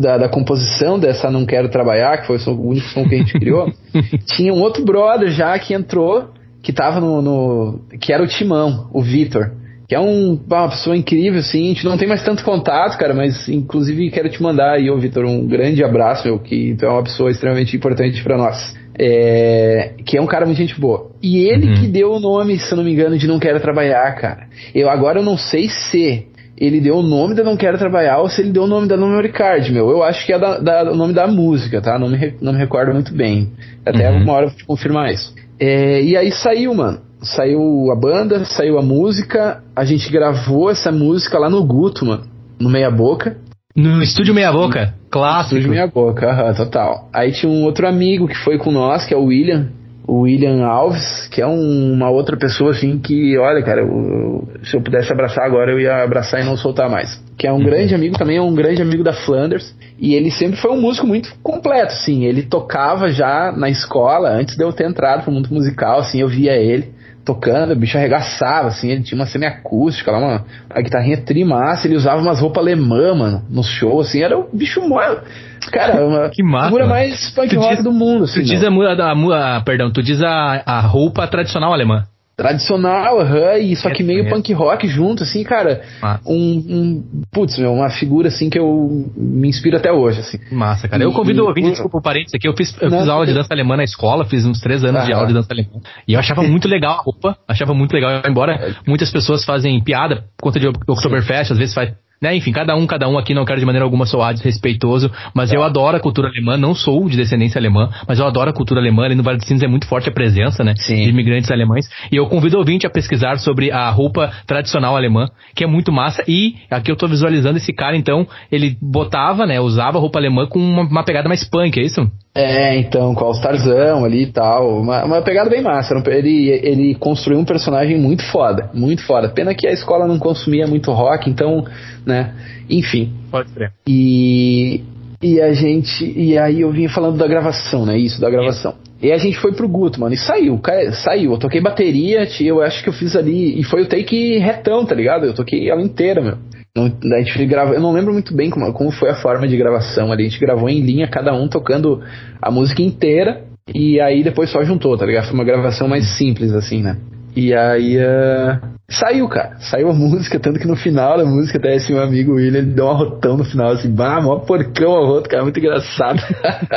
da, 0.00 0.18
da, 0.18 0.28
composição 0.28 0.98
dessa 0.98 1.30
Não 1.30 1.46
Quero 1.46 1.68
Trabalhar, 1.68 2.18
que 2.18 2.26
foi 2.26 2.36
o 2.36 2.68
único 2.68 2.86
som 2.88 3.08
que 3.08 3.14
a 3.14 3.18
gente 3.18 3.32
criou, 3.32 3.72
tinha 4.36 4.52
um 4.52 4.60
outro 4.60 4.84
brother 4.84 5.30
já 5.30 5.58
que 5.58 5.74
entrou, 5.74 6.30
que 6.62 6.72
tava 6.72 7.00
no, 7.00 7.22
no 7.22 7.80
que 8.00 8.12
era 8.12 8.22
o 8.22 8.26
Timão, 8.26 8.88
o 8.92 9.02
Vitor 9.02 9.50
que 9.90 9.94
é 9.96 9.98
um, 9.98 10.38
uma 10.48 10.68
pessoa 10.68 10.96
incrível, 10.96 11.40
assim, 11.40 11.64
a 11.64 11.68
gente 11.70 11.84
não 11.84 11.98
tem 11.98 12.06
mais 12.06 12.22
tanto 12.22 12.44
contato, 12.44 12.96
cara, 12.96 13.12
mas 13.12 13.48
inclusive 13.48 14.08
quero 14.12 14.28
te 14.28 14.40
mandar 14.40 14.74
aí, 14.74 14.88
ô 14.88 14.96
Vitor, 14.96 15.24
um 15.24 15.44
grande 15.44 15.82
abraço, 15.82 16.28
meu, 16.28 16.38
que 16.38 16.76
tu 16.78 16.86
é 16.86 16.88
uma 16.88 17.02
pessoa 17.02 17.28
extremamente 17.28 17.76
importante 17.76 18.22
para 18.22 18.38
nós. 18.38 18.72
É, 18.96 19.94
que 20.06 20.16
é 20.16 20.22
um 20.22 20.28
cara 20.28 20.46
muito 20.46 20.58
gente 20.58 20.78
boa. 20.78 21.10
E 21.20 21.38
ele 21.38 21.70
uhum. 21.70 21.74
que 21.74 21.86
deu 21.88 22.12
o 22.12 22.20
nome, 22.20 22.56
se 22.60 22.70
eu 22.70 22.76
não 22.76 22.84
me 22.84 22.92
engano, 22.92 23.18
de 23.18 23.26
Não 23.26 23.40
Quero 23.40 23.58
Trabalhar, 23.58 24.14
cara. 24.14 24.46
Eu 24.72 24.88
agora 24.88 25.18
eu 25.18 25.24
não 25.24 25.36
sei 25.36 25.68
se 25.68 26.28
ele 26.60 26.78
deu 26.78 26.96
o 26.96 27.02
nome 27.02 27.34
da 27.34 27.42
Não 27.42 27.56
Quero 27.56 27.78
Trabalhar 27.78 28.18
ou 28.18 28.28
se 28.28 28.42
ele 28.42 28.52
deu 28.52 28.64
o 28.64 28.66
nome 28.66 28.86
da 28.86 28.96
Memory 28.96 29.32
Card, 29.32 29.72
meu. 29.72 29.88
Eu 29.88 30.02
acho 30.02 30.26
que 30.26 30.32
é 30.32 30.38
da, 30.38 30.58
da, 30.58 30.92
o 30.92 30.94
nome 30.94 31.14
da 31.14 31.26
música, 31.26 31.80
tá? 31.80 31.98
Não 31.98 32.08
me, 32.08 32.34
não 32.40 32.52
me 32.52 32.58
recordo 32.58 32.92
muito 32.92 33.14
bem. 33.14 33.50
Até 33.84 34.10
uhum. 34.10 34.22
uma 34.22 34.34
hora 34.34 34.46
eu 34.46 34.50
vou 34.50 34.58
te 34.58 34.66
confirmar 34.66 35.10
isso. 35.10 35.34
É, 35.58 36.02
e 36.02 36.16
aí 36.16 36.30
saiu, 36.30 36.74
mano. 36.74 37.00
Saiu 37.22 37.90
a 37.90 37.96
banda, 37.96 38.44
saiu 38.44 38.78
a 38.78 38.82
música. 38.82 39.62
A 39.74 39.84
gente 39.84 40.10
gravou 40.12 40.70
essa 40.70 40.92
música 40.92 41.38
lá 41.38 41.48
no 41.48 41.64
Guto, 41.64 42.04
mano. 42.04 42.24
No 42.60 42.68
Meia 42.68 42.90
Boca. 42.90 43.38
No 43.74 44.02
estúdio 44.02 44.34
Meia 44.34 44.52
Boca? 44.52 44.94
Clássico. 45.10 45.56
Estúdio 45.56 45.70
Meia 45.70 45.86
Boca, 45.86 46.30
aham, 46.30 46.54
total. 46.54 47.08
Aí 47.12 47.32
tinha 47.32 47.50
um 47.50 47.64
outro 47.64 47.86
amigo 47.86 48.28
que 48.28 48.36
foi 48.36 48.58
com 48.58 48.70
nós, 48.70 49.06
que 49.06 49.14
é 49.14 49.16
o 49.16 49.24
William. 49.24 49.68
O 50.10 50.22
William 50.22 50.66
Alves, 50.66 51.28
que 51.28 51.40
é 51.40 51.46
um, 51.46 51.92
uma 51.92 52.10
outra 52.10 52.36
pessoa 52.36 52.72
assim 52.72 52.98
que, 52.98 53.38
olha, 53.38 53.62
cara, 53.62 53.82
eu, 53.82 54.48
se 54.64 54.76
eu 54.76 54.82
pudesse 54.82 55.12
abraçar 55.12 55.46
agora, 55.46 55.70
eu 55.70 55.78
ia 55.78 56.02
abraçar 56.02 56.40
e 56.40 56.44
não 56.44 56.56
soltar 56.56 56.90
mais. 56.90 57.22
Que 57.38 57.46
é 57.46 57.52
um 57.52 57.58
uhum. 57.58 57.64
grande 57.64 57.94
amigo, 57.94 58.18
também 58.18 58.36
é 58.36 58.42
um 58.42 58.52
grande 58.52 58.82
amigo 58.82 59.04
da 59.04 59.12
Flanders. 59.12 59.72
E 59.98 60.14
ele 60.14 60.32
sempre 60.32 60.60
foi 60.60 60.72
um 60.72 60.80
músico 60.80 61.06
muito 61.06 61.32
completo, 61.44 61.92
assim. 61.92 62.24
Ele 62.24 62.42
tocava 62.42 63.08
já 63.08 63.52
na 63.56 63.70
escola, 63.70 64.30
antes 64.30 64.56
de 64.56 64.64
eu 64.64 64.72
ter 64.72 64.88
entrado 64.88 65.22
pro 65.22 65.32
mundo 65.32 65.48
musical, 65.52 66.00
assim, 66.00 66.20
eu 66.20 66.28
via 66.28 66.56
ele 66.56 66.88
tocando, 67.24 67.72
o 67.72 67.76
bicho 67.76 67.96
arregaçava, 67.96 68.68
assim, 68.68 68.90
ele 68.90 69.02
tinha 69.02 69.18
uma 69.18 69.26
semiacústica 69.26 70.10
lá, 70.10 70.18
uma, 70.18 70.44
uma 70.72 70.82
guitarrinha 70.82 71.18
trimassa, 71.18 71.86
ele 71.86 71.96
usava 71.96 72.20
umas 72.20 72.40
roupas 72.40 72.62
alemã, 72.62 73.14
mano, 73.14 73.44
no 73.48 73.62
show, 73.62 74.00
assim, 74.00 74.22
era 74.22 74.38
o 74.38 74.48
bicho 74.52 74.80
maior. 74.88 75.22
Cara, 75.70 76.04
uma 76.04 76.30
que 76.34 76.42
massa, 76.42 76.66
figura 76.66 76.86
mais 76.86 77.30
punk 77.30 77.54
rock 77.56 77.82
do 77.82 77.92
mundo, 77.92 78.24
assim. 78.24 78.40
Tu 78.40 78.46
diz 78.46 78.64
a, 78.64 78.68
a, 78.68 79.56
a, 79.56 79.60
perdão, 79.60 79.92
tu 79.92 80.02
diz 80.02 80.22
a, 80.22 80.62
a 80.64 80.80
roupa 80.80 81.26
tradicional 81.26 81.72
alemã 81.72 82.04
tradicional, 82.40 83.18
uhum, 83.18 83.56
e 83.58 83.76
só 83.76 83.90
que 83.90 84.02
meio 84.02 84.26
punk 84.30 84.50
rock 84.54 84.88
junto, 84.88 85.24
assim, 85.24 85.44
cara. 85.44 85.82
Um, 86.26 86.32
um, 86.34 87.22
putz, 87.30 87.58
meu, 87.58 87.70
uma 87.74 87.90
figura 87.90 88.28
assim 88.28 88.48
que 88.48 88.58
eu 88.58 89.06
me 89.14 89.46
inspiro 89.46 89.76
até 89.76 89.92
hoje, 89.92 90.20
assim. 90.20 90.38
Massa, 90.50 90.88
cara. 90.88 91.02
eu 91.02 91.12
convido 91.12 91.44
o 91.44 91.48
ouvinte, 91.48 91.72
desculpa 91.72 91.98
o 91.98 92.02
parênteses 92.02 92.34
aqui, 92.34 92.48
eu 92.48 92.56
fiz, 92.56 92.74
eu 92.80 92.90
fiz 92.90 93.08
aula 93.10 93.26
de 93.26 93.34
dança 93.34 93.52
alemã 93.52 93.76
na 93.76 93.84
escola, 93.84 94.24
fiz 94.24 94.46
uns 94.46 94.58
três 94.58 94.82
anos 94.82 95.02
ah, 95.02 95.04
de 95.04 95.12
aula 95.12 95.26
de 95.26 95.34
dança 95.34 95.52
alemã. 95.52 95.82
E 96.08 96.14
eu 96.14 96.18
achava 96.18 96.40
muito 96.48 96.66
legal 96.66 96.94
a 96.94 97.02
roupa, 97.02 97.36
achava 97.46 97.74
muito 97.74 97.92
legal, 97.92 98.22
embora 98.26 98.54
é. 98.54 98.74
muitas 98.86 99.10
pessoas 99.10 99.44
fazem 99.44 99.78
piada 99.84 100.24
por 100.38 100.44
conta 100.44 100.58
de 100.58 100.66
Oktoberfest, 100.66 101.52
às 101.52 101.58
vezes 101.58 101.74
faz 101.74 101.92
né? 102.20 102.36
Enfim, 102.36 102.52
cada 102.52 102.76
um, 102.76 102.86
cada 102.86 103.08
um 103.08 103.16
aqui, 103.16 103.32
não 103.32 103.44
quero 103.44 103.58
de 103.58 103.64
maneira 103.64 103.84
alguma 103.84 104.04
soar 104.04 104.34
desrespeitoso, 104.34 105.10
mas 105.34 105.52
é. 105.52 105.56
eu 105.56 105.62
adoro 105.62 105.96
a 105.96 106.00
cultura 106.00 106.28
alemã, 106.28 106.56
não 106.56 106.74
sou 106.74 107.08
de 107.08 107.16
descendência 107.16 107.58
alemã, 107.58 107.88
mas 108.06 108.18
eu 108.18 108.26
adoro 108.26 108.50
a 108.50 108.52
cultura 108.52 108.80
alemã, 108.80 109.04
ali 109.04 109.14
no 109.14 109.22
Vale 109.22 109.38
dos 109.38 109.46
Sinos 109.46 109.62
é 109.62 109.66
muito 109.66 109.86
forte 109.86 110.08
a 110.08 110.12
presença, 110.12 110.62
né? 110.62 110.74
Sim. 110.76 111.02
De 111.02 111.08
imigrantes 111.08 111.50
alemães, 111.50 111.88
e 112.12 112.16
eu 112.16 112.26
convido 112.26 112.56
o 112.56 112.58
ouvinte 112.60 112.86
a 112.86 112.90
pesquisar 112.90 113.38
sobre 113.38 113.70
a 113.70 113.88
roupa 113.90 114.30
tradicional 114.46 114.96
alemã, 114.96 115.28
que 115.54 115.64
é 115.64 115.66
muito 115.66 115.90
massa, 115.90 116.22
e 116.28 116.56
aqui 116.70 116.90
eu 116.90 116.96
tô 116.96 117.08
visualizando 117.08 117.56
esse 117.56 117.72
cara, 117.72 117.96
então, 117.96 118.26
ele 118.52 118.76
botava, 118.82 119.46
né, 119.46 119.58
usava 119.58 119.98
roupa 119.98 120.18
alemã 120.18 120.46
com 120.46 120.58
uma, 120.58 120.82
uma 120.82 121.04
pegada 121.04 121.28
mais 121.28 121.48
punk, 121.48 121.78
é 121.80 121.84
isso? 121.84 122.10
É, 122.32 122.76
então, 122.76 123.12
com 123.14 123.24
o 123.24 123.32
Starzão 123.32 124.04
ali 124.04 124.22
e 124.22 124.32
tal. 124.32 124.80
Uma, 124.80 125.04
uma 125.04 125.22
pegada 125.22 125.50
bem 125.50 125.62
massa. 125.62 126.00
Ele, 126.06 126.48
ele 126.62 126.94
construiu 126.94 127.40
um 127.40 127.44
personagem 127.44 127.98
muito 127.98 128.22
foda. 128.24 128.70
Muito 128.72 129.04
foda. 129.04 129.28
Pena 129.28 129.54
que 129.54 129.66
a 129.66 129.72
escola 129.72 130.06
não 130.06 130.18
consumia 130.18 130.66
muito 130.66 130.92
rock, 130.92 131.28
então, 131.28 131.64
né? 132.06 132.32
Enfim. 132.68 133.12
Pode 133.30 133.50
ser. 133.50 133.72
E, 133.86 134.82
e 135.20 135.40
a 135.40 135.52
gente. 135.52 136.04
E 136.04 136.38
aí 136.38 136.60
eu 136.60 136.70
vinha 136.70 136.88
falando 136.88 137.18
da 137.18 137.26
gravação, 137.26 137.84
né? 137.84 137.98
Isso, 137.98 138.20
da 138.20 138.30
gravação. 138.30 138.74
E 139.02 139.10
a 139.10 139.18
gente 139.18 139.38
foi 139.38 139.52
pro 139.52 139.68
Guto, 139.68 139.98
mano, 139.98 140.14
e 140.14 140.18
saiu, 140.18 140.60
saiu. 141.02 141.32
Eu 141.32 141.38
toquei 141.38 141.60
bateria, 141.60 142.28
eu 142.40 142.60
acho 142.60 142.82
que 142.82 142.90
eu 142.90 142.92
fiz 142.92 143.16
ali. 143.16 143.58
E 143.58 143.64
foi 143.64 143.82
o 143.82 143.88
take 143.88 144.38
retão, 144.38 144.84
tá 144.84 144.94
ligado? 144.94 145.24
Eu 145.24 145.34
toquei 145.34 145.70
ela 145.70 145.82
inteira, 145.82 146.20
meu. 146.20 146.36
A 146.76 147.22
gente 147.22 147.46
gravou, 147.46 147.74
eu 147.74 147.80
não 147.80 147.92
lembro 147.92 148.12
muito 148.12 148.34
bem 148.34 148.48
como, 148.48 148.72
como 148.72 148.92
foi 148.92 149.10
a 149.10 149.16
forma 149.16 149.48
de 149.48 149.56
gravação 149.56 150.12
ali. 150.12 150.26
A 150.26 150.28
gente 150.28 150.40
gravou 150.40 150.68
em 150.68 150.80
linha, 150.80 151.08
cada 151.08 151.32
um 151.34 151.48
tocando 151.48 152.00
a 152.40 152.50
música 152.50 152.80
inteira. 152.80 153.42
E 153.74 154.00
aí 154.00 154.22
depois 154.22 154.50
só 154.50 154.62
juntou, 154.62 154.96
tá 154.96 155.04
ligado? 155.04 155.26
Foi 155.26 155.34
uma 155.34 155.44
gravação 155.44 155.88
mais 155.88 156.16
simples, 156.16 156.52
assim, 156.52 156.82
né? 156.82 156.96
E 157.34 157.54
aí 157.54 157.96
uh, 157.98 158.58
saiu, 158.88 159.28
cara. 159.28 159.56
Saiu 159.60 159.90
a 159.90 159.94
música, 159.94 160.38
tanto 160.38 160.58
que 160.60 160.66
no 160.66 160.76
final 160.76 161.18
da 161.18 161.24
música 161.24 161.58
até 161.58 161.74
esse 161.74 161.92
meu 161.92 162.02
amigo 162.02 162.34
William, 162.34 162.58
ele 162.58 162.72
deu 162.72 162.86
um 162.86 162.90
arrotão 162.90 163.36
no 163.36 163.44
final, 163.44 163.72
assim, 163.72 163.90
bah, 163.90 164.20
mó 164.20 164.38
porcão 164.38 164.96
arroto, 164.96 165.28
cara, 165.28 165.42
muito 165.42 165.58
engraçado. 165.58 166.20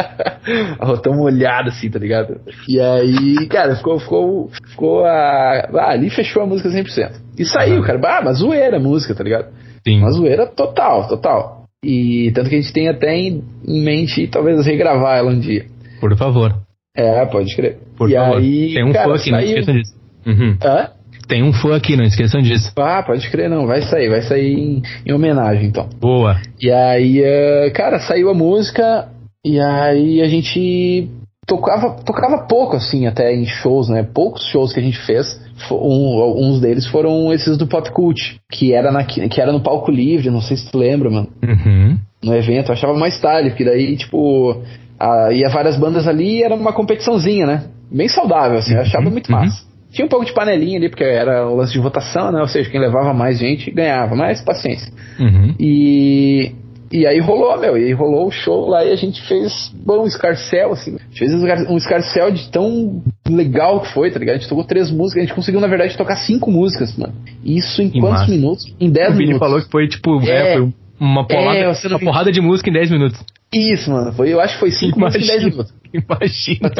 arrotão 0.79 1.13
molhado, 1.15 1.69
assim, 1.69 1.89
tá 1.89 1.99
ligado? 1.99 2.39
E 2.67 2.79
aí, 2.79 3.47
cara, 3.47 3.75
ficou, 3.75 3.99
ficou, 3.99 4.51
ficou 4.69 5.06
a... 5.06 5.67
Ah, 5.73 5.91
ali 5.91 6.10
fechou 6.10 6.43
a 6.43 6.47
música 6.47 6.69
100%. 6.69 7.12
E 7.38 7.45
saiu, 7.45 7.82
cara, 7.82 7.97
bah, 7.97 8.21
mas 8.23 8.38
zoeira 8.38 8.77
a 8.77 8.79
música, 8.79 9.15
tá 9.15 9.23
ligado? 9.23 9.47
Sim. 9.86 10.00
Uma 10.00 10.12
zoeira 10.12 10.48
total, 10.48 11.08
total. 11.08 11.63
E 11.84 12.32
tanto 12.34 12.50
que 12.50 12.56
a 12.56 12.62
gente 12.62 12.74
tem 12.74 12.88
até 12.88 13.15
em, 13.15 13.43
mente 13.67 14.28
talvez 14.28 14.65
regravar 14.65 15.17
ela 15.17 15.32
um 15.32 15.39
dia. 15.39 15.65
Por 16.00 16.15
favor. 16.17 16.56
É, 16.96 17.26
pode 17.26 17.56
crer. 17.56 17.80
Por 17.98 18.10
e 18.10 18.13
favor. 18.13 18.38
Aí, 18.38 18.74
tem 18.74 18.86
um 18.86 18.93
cara, 18.93 19.10
fã 19.10 19.15
aqui, 19.15 19.30
saiu... 19.30 19.34
não 19.34 19.41
esqueçam 19.41 19.76
disso. 19.76 19.93
Uhum. 20.26 20.58
Hã? 20.63 20.89
Tem 21.28 21.43
um 21.43 21.54
fã 21.54 21.76
aqui, 21.76 21.96
não 21.96 22.04
esqueçam 22.04 22.41
disso. 22.41 22.72
Ah, 22.78 23.02
pode 23.04 23.30
crer, 23.30 23.50
não. 23.50 23.65
Vai 23.65 23.82
sair, 23.82 24.10
vai 24.10 24.22
sair 24.22 24.54
em, 24.54 24.84
em 25.06 25.13
homenagem, 25.13 25.67
então. 25.67 25.89
Boa. 26.00 26.39
E 26.62 26.69
aí, 26.69 27.22
uh, 27.22 27.74
cara, 27.74 28.00
saiu 28.00 28.30
a 28.30 28.34
música 28.34 29.10
e 29.43 29.60
aí 29.60 30.22
a 30.22 30.28
gente 30.28 31.10
tocava, 31.48 31.96
tocava 32.04 32.46
pouco, 32.48 32.76
assim, 32.76 33.08
até 33.08 33.34
em 33.34 33.46
shows, 33.46 33.89
né? 33.89 34.04
Poucos 34.04 34.46
shows 34.48 34.74
que 34.74 34.80
a 34.80 34.84
gente 34.84 35.00
fez. 35.06 35.41
Um, 35.72 36.50
uns 36.50 36.60
deles 36.60 36.88
foram 36.88 37.32
esses 37.34 37.58
do 37.58 37.68
Pop 37.68 37.89
Cult, 37.92 38.39
que 38.52 38.74
era, 38.74 38.92
na, 38.92 39.04
que 39.04 39.39
era 39.39 39.52
no 39.52 39.62
palco 39.62 39.92
livre, 39.92 40.30
não 40.30 40.42
sei 40.42 40.58
se 40.58 40.72
tu 40.72 40.78
lembra, 40.78 41.10
mano. 41.10 41.30
Uhum. 41.44 41.98
No 42.24 42.36
evento, 42.36 42.70
eu 42.70 42.74
achava 42.74 42.94
mais 42.94 43.20
tarde, 43.20 43.50
porque 43.50 43.66
daí, 43.66 43.96
tipo, 43.96 44.62
a, 45.00 45.32
ia 45.32 45.50
várias 45.50 45.78
bandas 45.78 46.08
ali 46.08 46.39
e 46.39 46.44
era 46.44 46.56
uma 46.56 46.74
competiçãozinha, 46.74 47.46
né? 47.46 47.63
Bem 47.92 48.08
saudável, 48.08 48.58
assim, 48.58 48.74
eu 48.74 48.82
achava 48.82 49.06
uhum. 49.06 49.12
muito 49.12 49.32
massa. 49.32 49.63
Uhum. 49.63 49.74
Tinha 49.92 50.06
um 50.06 50.10
pouco 50.10 50.26
de 50.26 50.34
panelinha 50.34 50.80
ali, 50.80 50.89
porque 50.89 51.04
era 51.04 51.48
o 51.48 51.56
lance 51.56 51.72
de 51.72 51.80
votação, 51.80 52.32
né? 52.32 52.42
Ou 52.42 52.48
seja, 52.48 52.70
quem 52.70 52.80
levava 52.80 53.13
mais 53.13 53.38
gente 53.38 53.70
ganhava, 53.70 54.16
mas 54.16 54.42
paciência. 54.42 54.92
Uhum. 55.20 55.54
E 55.60 56.56
e 56.93 57.08
aí 57.08 57.19
rolou, 57.19 57.60
meu, 57.60 57.75
e 57.75 57.86
aí 57.86 57.91
rolou 57.91 58.27
o 58.27 58.32
show 58.32 58.69
lá 58.69 58.86
e 58.86 58.91
a 58.91 58.95
gente 58.95 59.19
fez 59.27 59.73
bom, 59.84 60.03
um 60.03 60.06
escarcel, 60.06 60.73
assim. 60.73 60.91
Gente 61.10 61.17
fez 61.17 61.34
um 61.34 61.75
escarcel 61.75 62.29
de 62.29 62.51
tão 62.51 63.01
legal 63.27 63.82
que 63.82 63.91
foi, 63.91 64.12
tá 64.12 64.19
ligado? 64.19 64.36
A 64.36 64.38
gente 64.38 64.47
tocou 64.47 64.63
três 64.63 64.91
músicas, 64.91 65.23
a 65.23 65.25
gente 65.25 65.34
conseguiu, 65.34 65.60
na 65.60 65.65
verdade, 65.65 65.97
tocar 65.97 66.17
cinco 66.17 66.51
músicas, 66.51 66.95
mano. 66.95 67.15
Isso 67.43 67.82
em 67.82 67.89
que 67.89 67.99
quantos 67.99 68.21
massa. 68.21 68.32
minutos? 68.32 68.75
Em 68.79 68.91
dez 68.91 69.08
minutos. 69.08 69.15
O 69.15 69.27
Billy 69.27 69.39
falou 69.39 69.60
que 69.60 69.71
foi, 69.71 69.88
tipo, 69.88 70.21
é, 70.21 70.53
é 70.53 70.58
foi 70.58 70.73
Uma 70.99 71.25
porrada, 71.25 71.58
é, 71.58 71.88
uma 71.88 71.99
porrada 71.99 72.32
de 72.32 72.39
música 72.39 72.69
em 72.69 72.73
10 72.73 72.91
minutos. 72.91 73.19
Isso, 73.51 73.89
mano. 73.89 74.13
Foi, 74.13 74.32
eu 74.32 74.39
acho 74.39 74.53
que 74.53 74.60
foi 74.60 74.71
5 74.71 74.99
músicas 74.99 75.23
em 75.23 75.27
10 75.27 75.43
minutos. 75.45 75.73
Imagina. 75.91 76.71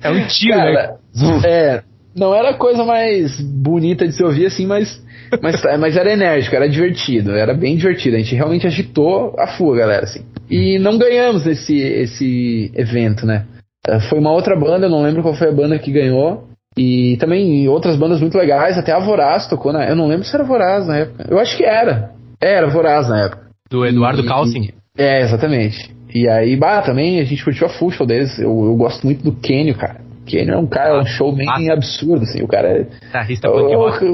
é 0.02 0.10
um 0.10 0.26
tiro, 0.28 0.56
né? 0.56 0.72
Cara, 0.74 0.98
né? 1.14 1.40
É. 1.44 1.82
Não 2.14 2.34
era 2.34 2.50
a 2.50 2.54
coisa 2.54 2.84
mais 2.84 3.40
bonita 3.40 4.06
de 4.06 4.12
se 4.12 4.22
ouvir 4.22 4.46
assim, 4.46 4.66
mas, 4.66 5.02
mas, 5.40 5.62
mas 5.78 5.96
era 5.96 6.12
enérgico, 6.12 6.54
era 6.54 6.68
divertido, 6.68 7.32
era 7.32 7.54
bem 7.54 7.76
divertido. 7.76 8.16
A 8.16 8.18
gente 8.18 8.34
realmente 8.34 8.66
agitou 8.66 9.34
a 9.38 9.46
fuga, 9.46 9.80
galera, 9.80 10.04
assim. 10.04 10.24
E 10.50 10.78
não 10.78 10.98
ganhamos 10.98 11.46
esse, 11.46 11.76
esse 11.78 12.70
evento, 12.74 13.24
né? 13.24 13.46
É, 13.86 14.00
foi 14.00 14.18
uma 14.18 14.32
outra 14.32 14.54
banda, 14.54 14.86
eu 14.86 14.90
não 14.90 15.02
lembro 15.02 15.22
qual 15.22 15.34
foi 15.34 15.48
a 15.48 15.52
banda 15.52 15.78
que 15.78 15.90
ganhou. 15.90 16.44
E 16.76 17.16
também 17.18 17.68
outras 17.68 17.96
bandas 17.96 18.20
muito 18.20 18.36
legais, 18.38 18.78
até 18.78 18.92
a 18.92 18.98
Voraz 18.98 19.46
tocou 19.46 19.72
na. 19.72 19.86
Eu 19.86 19.96
não 19.96 20.08
lembro 20.08 20.24
se 20.24 20.34
era 20.34 20.44
Voraz 20.44 20.86
na 20.86 20.98
época. 20.98 21.26
Eu 21.28 21.38
acho 21.38 21.56
que 21.56 21.64
era. 21.64 22.12
Era 22.40 22.68
Voraz 22.68 23.08
na 23.08 23.26
época. 23.26 23.42
Do 23.70 23.84
Eduardo 23.86 24.24
Calcin. 24.24 24.70
É, 24.96 25.20
exatamente. 25.20 25.94
E 26.14 26.28
aí, 26.28 26.56
bah, 26.56 26.82
também 26.82 27.20
a 27.20 27.24
gente 27.24 27.44
curtiu 27.44 27.66
a 27.66 27.70
show 27.70 28.06
deles. 28.06 28.38
Eu, 28.38 28.50
eu 28.50 28.76
gosto 28.76 29.04
muito 29.04 29.22
do 29.22 29.32
Kenio, 29.32 29.74
cara. 29.74 30.01
Kenio 30.26 30.54
é 30.54 30.58
um 30.58 30.66
cara, 30.66 31.00
um 31.00 31.06
show 31.06 31.34
bem 31.34 31.48
ah, 31.48 31.72
absurdo, 31.72 32.22
assim. 32.22 32.42
O 32.42 32.48
cara 32.48 32.68
é. 32.68 32.84
Guitarrista 32.84 33.50
punk 33.50 33.74
rock 33.74 34.06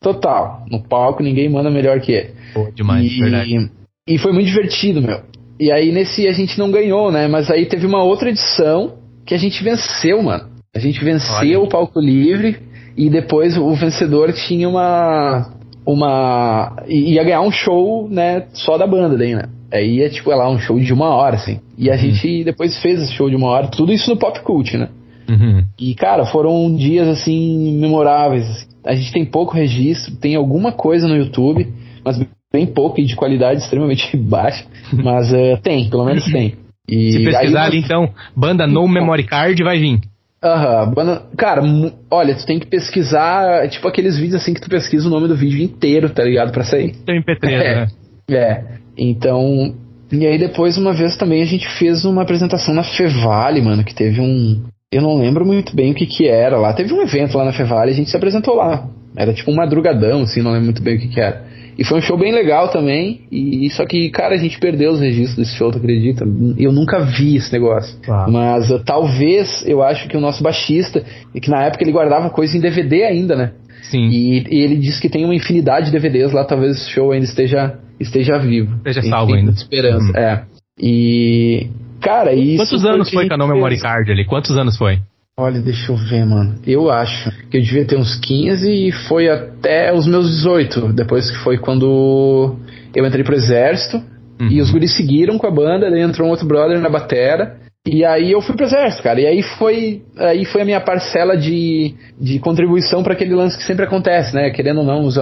Total. 0.00 0.64
No 0.70 0.82
palco 0.82 1.22
ninguém 1.22 1.48
manda 1.48 1.70
melhor 1.70 2.00
que 2.00 2.12
ele. 2.12 2.30
Pô, 2.54 2.70
demais, 2.74 3.06
e, 3.06 3.20
verdade. 3.20 3.70
E 4.08 4.18
foi 4.18 4.32
muito 4.32 4.46
divertido, 4.46 5.02
meu. 5.02 5.20
E 5.58 5.70
aí 5.70 5.92
nesse 5.92 6.26
a 6.26 6.32
gente 6.32 6.58
não 6.58 6.70
ganhou, 6.70 7.12
né? 7.12 7.28
Mas 7.28 7.50
aí 7.50 7.66
teve 7.66 7.86
uma 7.86 8.02
outra 8.02 8.30
edição 8.30 8.94
que 9.26 9.34
a 9.34 9.38
gente 9.38 9.62
venceu, 9.62 10.22
mano. 10.22 10.48
A 10.74 10.78
gente 10.78 11.04
venceu 11.04 11.60
Olha. 11.60 11.60
o 11.60 11.68
palco 11.68 12.00
livre 12.00 12.58
e 12.96 13.10
depois 13.10 13.56
o 13.58 13.74
vencedor 13.74 14.32
tinha 14.32 14.68
uma 14.68 15.52
uma 15.84 16.76
ia 16.86 17.22
ganhar 17.24 17.40
um 17.40 17.50
show, 17.50 18.08
né, 18.08 18.46
só 18.52 18.78
da 18.78 18.86
banda 18.86 19.16
daí, 19.16 19.34
né? 19.34 19.44
Aí 19.72 20.02
é 20.02 20.08
tipo, 20.08 20.32
é 20.32 20.34
lá 20.34 20.50
um 20.50 20.58
show 20.58 20.78
de 20.78 20.92
uma 20.92 21.08
hora, 21.10 21.36
assim. 21.36 21.60
E 21.78 21.88
a 21.90 21.94
uhum. 21.94 21.98
gente 21.98 22.44
depois 22.44 22.80
fez 22.82 23.00
esse 23.02 23.12
show 23.12 23.30
de 23.30 23.36
uma 23.36 23.48
hora, 23.48 23.68
tudo 23.68 23.92
isso 23.92 24.10
no 24.10 24.16
Pop 24.16 24.40
Cult, 24.40 24.76
né? 24.76 24.88
Uhum. 25.30 25.64
E, 25.78 25.94
cara, 25.94 26.26
foram 26.26 26.74
dias, 26.74 27.06
assim, 27.08 27.78
memoráveis. 27.78 28.48
Assim. 28.48 28.66
A 28.84 28.94
gente 28.94 29.12
tem 29.12 29.24
pouco 29.24 29.54
registro, 29.54 30.16
tem 30.16 30.34
alguma 30.34 30.72
coisa 30.72 31.06
no 31.06 31.16
YouTube, 31.16 31.68
mas 32.04 32.20
bem 32.52 32.66
pouco 32.66 33.00
e 33.00 33.04
de 33.04 33.14
qualidade 33.14 33.60
extremamente 33.60 34.14
baixa. 34.18 34.64
Mas 34.92 35.32
uh, 35.32 35.56
tem, 35.62 35.88
pelo 35.88 36.04
menos 36.04 36.24
tem. 36.24 36.54
E 36.88 37.12
Se 37.12 37.24
pesquisar 37.24 37.64
ali, 37.64 37.78
então, 37.78 38.10
banda 38.34 38.66
No 38.66 38.88
Memory 38.88 39.24
Card, 39.24 39.62
vai 39.62 39.78
vir. 39.78 40.00
Aham, 40.42 40.94
uhum. 40.96 41.36
cara, 41.36 41.62
olha, 42.10 42.34
tu 42.34 42.46
tem 42.46 42.58
que 42.58 42.66
pesquisar, 42.66 43.68
tipo 43.68 43.86
aqueles 43.86 44.18
vídeos 44.18 44.40
assim 44.40 44.54
que 44.54 44.60
tu 44.60 44.70
pesquisa 44.70 45.06
o 45.06 45.10
nome 45.10 45.28
do 45.28 45.36
vídeo 45.36 45.62
inteiro, 45.62 46.08
tá 46.08 46.24
ligado? 46.24 46.50
Pra 46.50 46.64
sair. 46.64 46.94
Tem 47.04 47.22
MP3, 47.22 47.50
é, 47.50 47.74
né? 47.74 47.88
É, 48.30 48.64
então. 48.96 49.74
E 50.10 50.26
aí 50.26 50.38
depois, 50.38 50.78
uma 50.78 50.94
vez 50.94 51.16
também, 51.16 51.42
a 51.42 51.46
gente 51.46 51.68
fez 51.78 52.04
uma 52.06 52.22
apresentação 52.22 52.74
na 52.74 52.82
Fevale, 52.82 53.60
mano, 53.60 53.84
que 53.84 53.94
teve 53.94 54.20
um. 54.20 54.64
Eu 54.92 55.02
não 55.02 55.18
lembro 55.18 55.46
muito 55.46 55.74
bem 55.74 55.92
o 55.92 55.94
que 55.94 56.04
que 56.04 56.26
era 56.26 56.58
lá. 56.58 56.72
Teve 56.72 56.92
um 56.92 57.00
evento 57.00 57.38
lá 57.38 57.44
na 57.44 57.52
Fevale 57.52 57.92
e 57.92 57.94
a 57.94 57.96
gente 57.96 58.10
se 58.10 58.16
apresentou 58.16 58.56
lá. 58.56 58.88
Era 59.16 59.32
tipo 59.32 59.48
um 59.52 59.54
madrugadão, 59.54 60.22
assim, 60.22 60.42
não 60.42 60.50
lembro 60.50 60.64
muito 60.66 60.82
bem 60.82 60.96
o 60.96 61.00
que 61.00 61.06
que 61.06 61.20
era. 61.20 61.44
E 61.78 61.84
foi 61.84 61.98
um 61.98 62.02
show 62.02 62.18
bem 62.18 62.32
legal 62.32 62.70
também. 62.70 63.20
E 63.30 63.70
só 63.70 63.86
que, 63.86 64.10
cara, 64.10 64.34
a 64.34 64.36
gente 64.36 64.58
perdeu 64.58 64.90
os 64.90 65.00
registros 65.00 65.36
desse 65.36 65.56
show, 65.56 65.70
tu 65.70 65.78
acredita? 65.78 66.26
Eu 66.58 66.72
nunca 66.72 66.98
vi 66.98 67.36
esse 67.36 67.52
negócio. 67.52 67.96
Mas 68.28 68.68
uh, 68.68 68.80
talvez 68.80 69.64
eu 69.64 69.80
acho 69.80 70.08
que 70.08 70.16
o 70.16 70.20
nosso 70.20 70.42
baixista, 70.42 71.04
que 71.40 71.48
na 71.48 71.62
época 71.62 71.84
ele 71.84 71.92
guardava 71.92 72.28
coisa 72.28 72.56
em 72.56 72.60
DVD 72.60 73.04
ainda, 73.04 73.36
né? 73.36 73.52
Sim. 73.82 74.08
E, 74.08 74.44
e 74.50 74.60
ele 74.60 74.76
disse 74.76 75.00
que 75.00 75.08
tem 75.08 75.24
uma 75.24 75.34
infinidade 75.36 75.86
de 75.86 75.92
DVDs 75.92 76.32
lá, 76.32 76.44
talvez 76.44 76.76
esse 76.76 76.90
show 76.90 77.12
ainda 77.12 77.24
esteja, 77.24 77.78
esteja 78.00 78.38
vivo. 78.38 78.76
Esteja 78.78 79.02
salvo 79.02 79.34
ainda. 79.34 79.52
esperança, 79.52 80.12
hum. 80.12 80.18
é. 80.18 80.44
E. 80.82 81.68
Cara, 82.00 82.32
isso. 82.32 82.64
Quantos 82.64 82.84
anos 82.84 83.10
foi 83.10 83.28
No 83.28 83.48
Memory 83.48 83.78
Card 83.78 84.10
ali? 84.10 84.24
Quantos 84.24 84.56
anos 84.56 84.76
foi? 84.76 84.98
Olha, 85.38 85.60
deixa 85.60 85.92
eu 85.92 85.96
ver, 85.96 86.26
mano. 86.26 86.56
Eu 86.66 86.90
acho 86.90 87.30
que 87.50 87.56
eu 87.56 87.62
devia 87.62 87.86
ter 87.86 87.96
uns 87.96 88.14
15 88.16 88.70
e 88.70 88.92
foi 89.08 89.28
até 89.28 89.92
os 89.92 90.06
meus 90.06 90.28
18. 90.28 90.92
Depois 90.92 91.30
que 91.30 91.38
foi 91.38 91.56
quando 91.58 92.56
eu 92.94 93.06
entrei 93.06 93.24
pro 93.24 93.34
exército. 93.34 94.02
Uhum. 94.40 94.48
E 94.48 94.60
os 94.60 94.70
guris 94.70 94.96
seguiram 94.96 95.38
com 95.38 95.46
a 95.46 95.50
banda, 95.50 95.90
daí 95.90 96.00
entrou 96.00 96.26
um 96.26 96.30
outro 96.30 96.46
brother 96.46 96.80
na 96.80 96.88
batera. 96.88 97.56
E 97.86 98.04
aí 98.04 98.32
eu 98.32 98.42
fui 98.42 98.54
pro 98.54 98.66
exército, 98.66 99.02
cara. 99.02 99.20
E 99.20 99.26
aí 99.26 99.42
foi, 99.42 100.02
aí 100.18 100.44
foi 100.44 100.62
a 100.62 100.64
minha 100.64 100.80
parcela 100.80 101.36
de, 101.36 101.94
de 102.20 102.38
contribuição 102.38 103.02
para 103.02 103.14
aquele 103.14 103.34
lance 103.34 103.56
que 103.56 103.64
sempre 103.64 103.84
acontece, 103.84 104.34
né? 104.34 104.50
Querendo 104.50 104.80
ou 104.80 104.86
não, 104.86 105.04
os, 105.04 105.16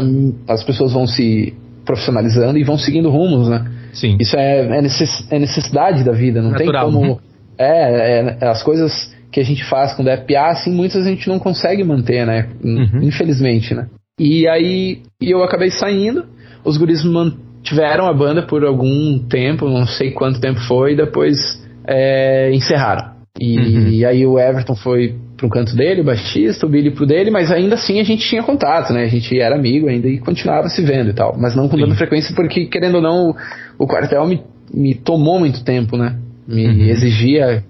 as 0.49 0.65
pessoas 0.65 0.93
vão 0.93 1.07
se 1.07 1.55
profissionalizando 1.85 2.59
e 2.59 2.65
vão 2.65 2.77
seguindo 2.77 3.09
rumos, 3.09 3.49
né? 3.49 3.65
Sim. 3.93 4.17
Isso 4.21 4.37
é, 4.37 4.61
é, 4.61 4.79
é 4.79 5.39
necessidade 5.39 6.05
da 6.05 6.13
vida, 6.13 6.43
não 6.43 6.51
Natural. 6.51 6.85
tem 6.85 6.95
como. 6.95 7.13
Uhum. 7.13 7.19
É, 7.59 8.37
é, 8.41 8.49
as 8.49 8.63
coisas 8.63 9.13
que 9.31 9.41
a 9.41 9.45
gente 9.45 9.65
faz 9.65 9.93
quando 9.95 10.09
é 10.09 10.17
PA, 10.17 10.51
assim, 10.51 10.73
muitas 10.73 11.07
a 11.07 11.11
gente 11.11 11.29
não 11.29 11.39
consegue 11.39 11.85
manter, 11.85 12.27
né? 12.27 12.49
Uhum. 12.63 13.03
Infelizmente, 13.03 13.75
né? 13.75 13.89
E 14.19 14.49
aí 14.49 15.03
eu 15.21 15.43
acabei 15.43 15.71
saindo, 15.71 16.25
os 16.65 16.77
guris 16.77 17.05
mantiveram 17.05 18.07
a 18.07 18.13
banda 18.13 18.43
por 18.43 18.65
algum 18.65 19.19
tempo, 19.19 19.69
não 19.69 19.87
sei 19.87 20.11
quanto 20.11 20.41
tempo 20.41 20.61
foi, 20.61 20.93
e 20.93 20.97
depois 20.97 21.37
é, 21.87 22.51
encerraram. 22.53 23.13
E, 23.41 23.59
uhum. 23.59 23.89
e, 23.89 24.05
aí 24.05 24.27
o 24.27 24.39
Everton 24.39 24.75
foi 24.75 25.15
pro 25.39 25.49
canto 25.49 25.75
dele, 25.75 26.01
o 26.01 26.05
baixista, 26.05 26.67
o 26.67 26.69
Billy 26.69 26.91
pro 26.91 27.07
dele, 27.07 27.31
mas 27.31 27.51
ainda 27.51 27.77
assim 27.77 28.01
a 28.01 28.05
gente 28.05 28.29
tinha 28.29 28.43
contato, 28.43 28.93
né? 28.93 29.05
A 29.05 29.09
gente 29.09 29.39
era 29.39 29.55
amigo 29.55 29.89
ainda 29.89 30.09
e 30.09 30.19
continuava 30.19 30.69
se 30.69 30.83
vendo 30.83 31.11
e 31.11 31.15
tal. 31.15 31.37
Mas 31.39 31.55
não 31.55 31.69
com 31.69 31.79
tanta 31.79 31.95
frequência, 31.95 32.35
porque, 32.35 32.67
querendo 32.67 32.97
ou 32.97 33.01
não, 33.01 33.31
o, 33.31 33.37
o 33.79 33.87
quartel 33.87 34.27
me, 34.27 34.43
me 34.75 34.95
tomou 34.95 35.39
muito 35.39 35.65
tempo, 35.65 35.97
né? 35.97 36.17
Me 36.47 36.67
uhum. 36.67 36.89
exigia 36.89 37.65